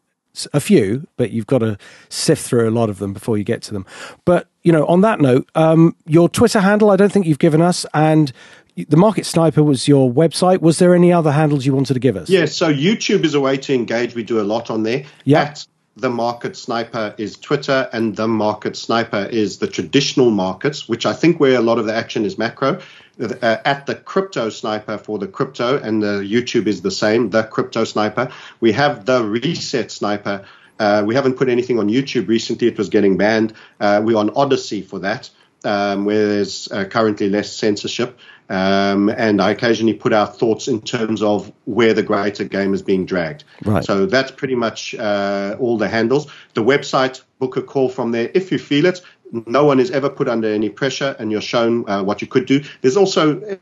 a 0.54 0.60
few, 0.60 1.08
but 1.18 1.32
you've 1.32 1.48
got 1.48 1.60
to 1.60 1.78
sift 2.10 2.46
through 2.46 2.70
a 2.70 2.72
lot 2.72 2.90
of 2.90 3.00
them 3.00 3.14
before 3.14 3.38
you 3.38 3.44
get 3.44 3.62
to 3.64 3.74
them. 3.74 3.86
But 4.26 4.48
you 4.64 4.72
know, 4.72 4.86
on 4.86 5.02
that 5.02 5.20
note, 5.20 5.50
um, 5.56 5.96
your 6.06 6.30
Twitter 6.30 6.60
handle, 6.60 6.92
I 6.92 6.96
don't 6.96 7.12
think 7.12 7.26
you've 7.26 7.40
given 7.40 7.62
us, 7.62 7.86
and 7.94 8.32
the 8.76 8.98
Market 8.98 9.26
Sniper 9.26 9.64
was 9.64 9.88
your 9.88 10.12
website. 10.12 10.62
Was 10.62 10.80
there 10.80 10.94
any 10.94 11.12
other 11.12 11.32
handles 11.32 11.66
you 11.66 11.74
wanted 11.74 11.96
to 11.96 12.00
give 12.00 12.16
us? 12.16 12.30
Yeah, 12.30 12.46
so 12.46 12.72
YouTube 12.72 13.24
is 13.24 13.34
a 13.34 13.40
way 13.40 13.58
to 13.58 13.74
engage. 13.74 14.16
We 14.16 14.24
do 14.24 14.40
a 14.40 14.44
lot 14.44 14.70
on 14.70 14.84
there. 14.84 15.06
Yeah. 15.24 15.42
At 15.42 15.68
the 16.00 16.10
Market 16.10 16.56
Sniper 16.56 17.14
is 17.18 17.38
Twitter, 17.38 17.90
and 17.94 18.16
the 18.16 18.28
Market 18.28 18.76
Sniper 18.76 19.28
is 19.32 19.58
the 19.60 19.68
traditional 19.68 20.32
markets, 20.32 20.88
which 20.88 21.06
I 21.06 21.14
think 21.14 21.40
where 21.40 21.58
a 21.58 21.62
lot 21.62 21.80
of 21.80 21.86
the 21.86 21.96
action 21.96 22.26
is 22.26 22.38
macro 22.38 22.80
uh, 23.20 23.58
at 23.66 23.86
the 23.86 23.96
crypto 23.96 24.50
sniper 24.50 24.98
for 24.98 25.20
the 25.20 25.28
crypto, 25.28 25.78
and 25.78 26.02
the 26.02 26.22
YouTube 26.22 26.68
is 26.68 26.82
the 26.82 26.92
same, 26.92 27.30
the 27.30 27.44
crypto 27.44 27.84
sniper. 27.84 28.32
We 28.60 28.72
have 28.74 29.06
the 29.06 29.24
reset 29.24 29.92
sniper. 29.92 30.46
Uh, 30.80 31.04
we 31.06 31.14
haven't 31.16 31.36
put 31.36 31.50
anything 31.50 31.80
on 31.80 31.90
YouTube 31.90 32.28
recently; 32.28 32.68
it 32.68 32.78
was 32.78 32.90
getting 32.90 33.18
banned. 33.18 33.54
Uh, 33.80 34.02
we're 34.04 34.18
on 34.18 34.30
Odysee 34.36 34.82
for 34.82 35.00
that, 35.00 35.30
um, 35.64 36.06
where 36.06 36.28
there's 36.28 36.72
uh, 36.72 36.86
currently 36.86 37.30
less 37.30 37.52
censorship. 37.52 38.18
Um, 38.50 39.10
and 39.10 39.40
I 39.42 39.52
occasionally 39.52 39.94
put 39.94 40.12
out 40.12 40.40
thoughts 40.40 40.68
in 40.68 40.82
terms 40.82 41.22
of 41.22 41.52
where 41.66 41.94
the 41.94 42.02
greater 42.02 42.44
game 42.44 42.74
is 42.74 42.82
being 42.82 43.06
dragged. 43.06 43.44
Right. 43.64 43.84
So 43.84 44.08
that's 44.08 44.32
pretty 44.32 44.56
much 44.56 44.96
uh, 44.96 45.56
all 45.60 45.78
the 45.78 45.88
handles. 45.88 46.32
The 46.56 46.64
website, 46.64 47.22
book 47.38 47.58
a 47.58 47.62
call 47.62 47.90
from 47.90 48.12
there 48.12 48.32
if 48.34 48.52
you 48.52 48.58
feel 48.58 48.86
it 48.86 49.02
no 49.32 49.66
one 49.66 49.80
is 49.80 49.92
ever 49.92 50.10
put 50.10 50.28
under 50.28 50.48
any 50.48 50.70
pressure 50.70 51.16
and 51.20 51.32
you're 51.32 51.42
shown 51.42 51.88
uh, 51.90 52.04
what 52.04 52.22
you 52.22 52.28
could 52.28 52.46
do. 52.46 52.64
There's 52.82 52.98
also 52.98 53.60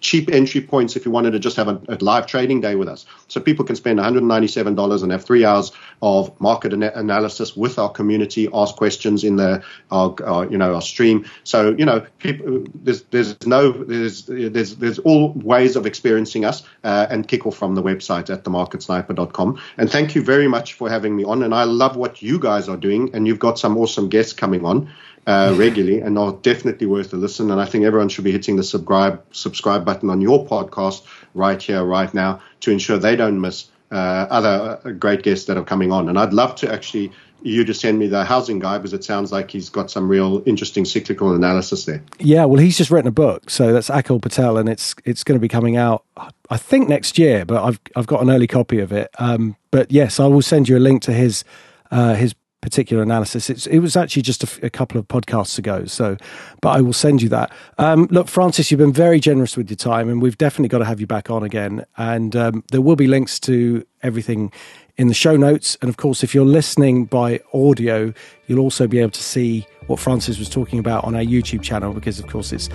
cheap 0.00 0.28
entry 0.30 0.60
points 0.60 0.96
if 0.96 1.04
you 1.04 1.10
wanted 1.10 1.30
to 1.30 1.38
just 1.38 1.56
have 1.56 1.68
a, 1.68 1.80
a, 1.88 1.96
live 2.00 2.26
trading 2.26 2.60
day 2.60 2.74
with 2.74 2.88
us. 2.88 3.06
So 3.28 3.40
people 3.40 3.64
can 3.64 3.76
spend 3.76 3.98
$197 3.98 5.02
and 5.02 5.12
have 5.12 5.24
three 5.24 5.44
hours 5.44 5.70
of 6.02 6.38
market 6.40 6.72
ana- 6.72 6.92
analysis 6.94 7.56
with 7.56 7.78
our 7.78 7.90
community, 7.90 8.48
ask 8.52 8.74
questions 8.74 9.22
in 9.22 9.36
the 9.36 9.62
our, 9.90 10.16
our, 10.24 10.50
you 10.50 10.58
know 10.58 10.74
our 10.74 10.82
stream. 10.82 11.24
So 11.44 11.74
you 11.78 11.84
know 11.84 12.04
people, 12.18 12.64
there's 12.74 13.02
there's 13.04 13.46
no 13.46 13.70
there's 13.70 14.26
there's 14.26 14.76
there's 14.76 14.98
all 15.00 15.32
ways 15.32 15.76
of 15.76 15.86
experiencing 15.86 16.44
us 16.44 16.64
uh, 16.82 17.06
and 17.08 17.28
kick 17.28 17.46
off 17.46 17.56
from 17.56 17.76
the 17.76 17.82
website 17.82 18.30
at 18.30 18.44
themarketsniper.com. 18.44 19.60
And 19.78 19.90
thank 19.90 20.14
you 20.14 20.22
very 20.22 20.48
much 20.48 20.74
for 20.74 20.90
having 20.90 21.14
me 21.14 21.24
on. 21.24 21.42
And 21.42 21.54
I 21.54 21.64
love 21.64 21.96
what 21.96 22.20
you 22.20 22.38
guys 22.38 22.68
are 22.68 22.76
doing. 22.76 23.10
And 23.14 23.26
you've 23.26 23.38
got 23.38 23.58
some 23.58 23.78
awesome 23.78 24.08
guests 24.08 24.32
coming 24.32 24.64
on 24.64 24.90
uh, 25.26 25.54
regularly 25.56 26.00
and 26.00 26.18
are 26.18 26.32
definitely 26.42 26.86
worth 26.86 27.12
a 27.12 27.16
listen. 27.16 27.50
And 27.50 27.60
I 27.60 27.64
think 27.64 27.84
everyone 27.84 28.08
should 28.08 28.24
be 28.24 28.32
hitting 28.32 28.56
the 28.56 28.64
subscribe 28.64 29.22
subscribe 29.32 29.84
button 29.84 30.10
on 30.10 30.20
your 30.20 30.46
podcast 30.46 31.04
right 31.34 31.60
here, 31.60 31.84
right 31.84 32.12
now, 32.12 32.40
to 32.60 32.70
ensure 32.70 32.98
they 32.98 33.16
don't 33.16 33.40
miss 33.40 33.68
uh, 33.90 34.26
other 34.30 34.80
uh, 34.84 34.90
great 34.92 35.22
guests 35.22 35.46
that 35.46 35.56
are 35.56 35.64
coming 35.64 35.92
on. 35.92 36.08
And 36.08 36.18
I'd 36.18 36.32
love 36.32 36.54
to 36.56 36.72
actually 36.72 37.12
you 37.44 37.64
to 37.64 37.74
send 37.74 37.98
me 37.98 38.06
the 38.06 38.24
housing 38.24 38.58
guy 38.58 38.78
because 38.78 38.92
it 38.92 39.04
sounds 39.04 39.32
like 39.32 39.50
he's 39.50 39.68
got 39.68 39.90
some 39.90 40.08
real 40.08 40.42
interesting 40.46 40.84
cyclical 40.84 41.34
analysis 41.34 41.84
there. 41.84 42.02
Yeah, 42.20 42.44
well, 42.44 42.60
he's 42.60 42.78
just 42.78 42.90
written 42.90 43.08
a 43.08 43.12
book, 43.12 43.50
so 43.50 43.72
that's 43.72 43.90
Akhil 43.90 44.22
Patel, 44.22 44.58
and 44.58 44.68
it's 44.68 44.94
it's 45.04 45.24
going 45.24 45.36
to 45.36 45.40
be 45.40 45.48
coming 45.48 45.76
out, 45.76 46.04
I 46.50 46.56
think 46.56 46.88
next 46.88 47.18
year. 47.18 47.44
But 47.44 47.64
I've 47.64 47.80
I've 47.96 48.06
got 48.06 48.22
an 48.22 48.30
early 48.30 48.46
copy 48.46 48.78
of 48.78 48.92
it. 48.92 49.10
Um, 49.18 49.56
but 49.70 49.90
yes, 49.90 50.20
I 50.20 50.26
will 50.26 50.42
send 50.42 50.68
you 50.68 50.76
a 50.76 50.80
link 50.80 51.02
to 51.02 51.12
his 51.12 51.44
uh, 51.90 52.14
his 52.14 52.34
particular 52.62 53.02
analysis. 53.02 53.50
It's, 53.50 53.66
it 53.66 53.80
was 53.80 53.96
actually 53.96 54.22
just 54.22 54.42
a, 54.62 54.70
couple 54.70 54.98
of 54.98 55.06
podcasts 55.08 55.58
ago. 55.58 55.84
So, 55.84 56.16
but 56.62 56.70
I 56.70 56.80
will 56.80 56.94
send 56.94 57.20
you 57.20 57.28
that. 57.28 57.52
Um, 57.76 58.08
look, 58.10 58.28
Francis, 58.28 58.70
you've 58.70 58.78
been 58.78 58.92
very 58.92 59.20
generous 59.20 59.56
with 59.56 59.68
your 59.68 59.76
time, 59.76 60.08
and 60.08 60.22
we've 60.22 60.38
definitely 60.38 60.68
got 60.68 60.78
to 60.78 60.86
have 60.86 61.00
you 61.00 61.06
back 61.06 61.28
on 61.28 61.42
again. 61.42 61.84
And 61.98 62.34
um, 62.34 62.64
there 62.70 62.80
will 62.80 62.96
be 62.96 63.06
links 63.06 63.38
to 63.40 63.84
everything 64.02 64.52
in 64.96 65.08
the 65.08 65.14
show 65.14 65.36
notes. 65.36 65.76
And 65.82 65.88
of 65.88 65.96
course, 65.96 66.22
if 66.22 66.34
you're 66.34 66.46
listening 66.46 67.04
by 67.04 67.40
audio, 67.52 68.14
you'll 68.46 68.60
also 68.60 68.86
be 68.86 69.00
able 69.00 69.10
to 69.10 69.22
see 69.22 69.66
what 69.88 69.98
Francis 69.98 70.38
was 70.38 70.48
talking 70.48 70.78
about 70.78 71.04
on 71.04 71.14
our 71.14 71.22
YouTube 71.22 71.62
channel 71.62 71.92
because, 71.92 72.18
of 72.18 72.28
course, 72.28 72.52
it's 72.52 72.68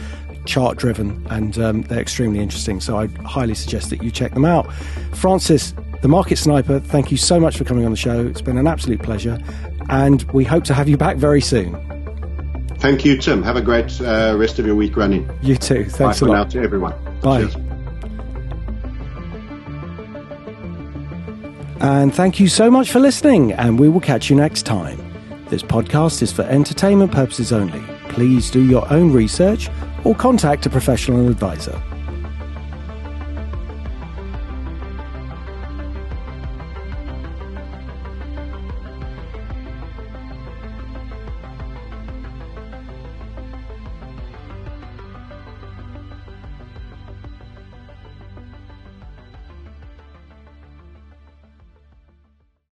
chart 0.45 0.77
driven 0.77 1.25
and 1.29 1.57
um, 1.59 1.81
they're 1.83 1.99
extremely 1.99 2.39
interesting. 2.39 2.79
So 2.79 2.97
I 2.97 3.07
highly 3.25 3.55
suggest 3.55 3.89
that 3.91 4.03
you 4.03 4.11
check 4.11 4.33
them 4.33 4.45
out. 4.45 4.71
Francis, 5.13 5.73
the 6.01 6.07
Market 6.07 6.37
Sniper, 6.37 6.79
thank 6.79 7.11
you 7.11 7.17
so 7.17 7.39
much 7.39 7.57
for 7.57 7.63
coming 7.63 7.85
on 7.85 7.91
the 7.91 7.97
show. 7.97 8.25
It's 8.25 8.41
been 8.41 8.57
an 8.57 8.67
absolute 8.67 9.01
pleasure 9.01 9.39
and 9.89 10.23
we 10.33 10.43
hope 10.43 10.63
to 10.65 10.73
have 10.73 10.87
you 10.89 10.97
back 10.97 11.17
very 11.17 11.41
soon. 11.41 11.75
Thank 12.79 13.03
you, 13.05 13.17
Tim. 13.17 13.41
Have 13.43 13.55
a 13.55 13.61
great 13.61 13.99
uh, 14.01 14.35
rest 14.37 14.59
of 14.59 14.65
your 14.65 14.75
week 14.75 14.95
running. 14.95 15.29
You 15.41 15.55
too. 15.55 15.85
Thanks 15.85 16.19
Bye 16.19 16.27
a 16.27 16.29
lot. 16.29 16.35
now 16.35 16.43
to 16.45 16.61
everyone. 16.61 16.93
Bye. 17.21 17.41
Cheers. 17.45 17.55
And 21.79 22.13
thank 22.13 22.39
you 22.39 22.47
so 22.47 22.71
much 22.71 22.91
for 22.91 22.99
listening, 22.99 23.51
and 23.53 23.79
we 23.79 23.87
will 23.87 23.99
catch 23.99 24.29
you 24.29 24.35
next 24.35 24.63
time. 24.65 24.97
This 25.49 25.63
podcast 25.63 26.21
is 26.21 26.31
for 26.31 26.41
entertainment 26.43 27.11
purposes 27.11 27.53
only. 27.53 27.81
Please 28.09 28.49
do 28.51 28.65
your 28.65 28.91
own 28.91 29.11
research 29.13 29.69
or 30.03 30.15
contact 30.15 30.65
a 30.65 30.69
professional 30.69 31.29
advisor. 31.29 31.81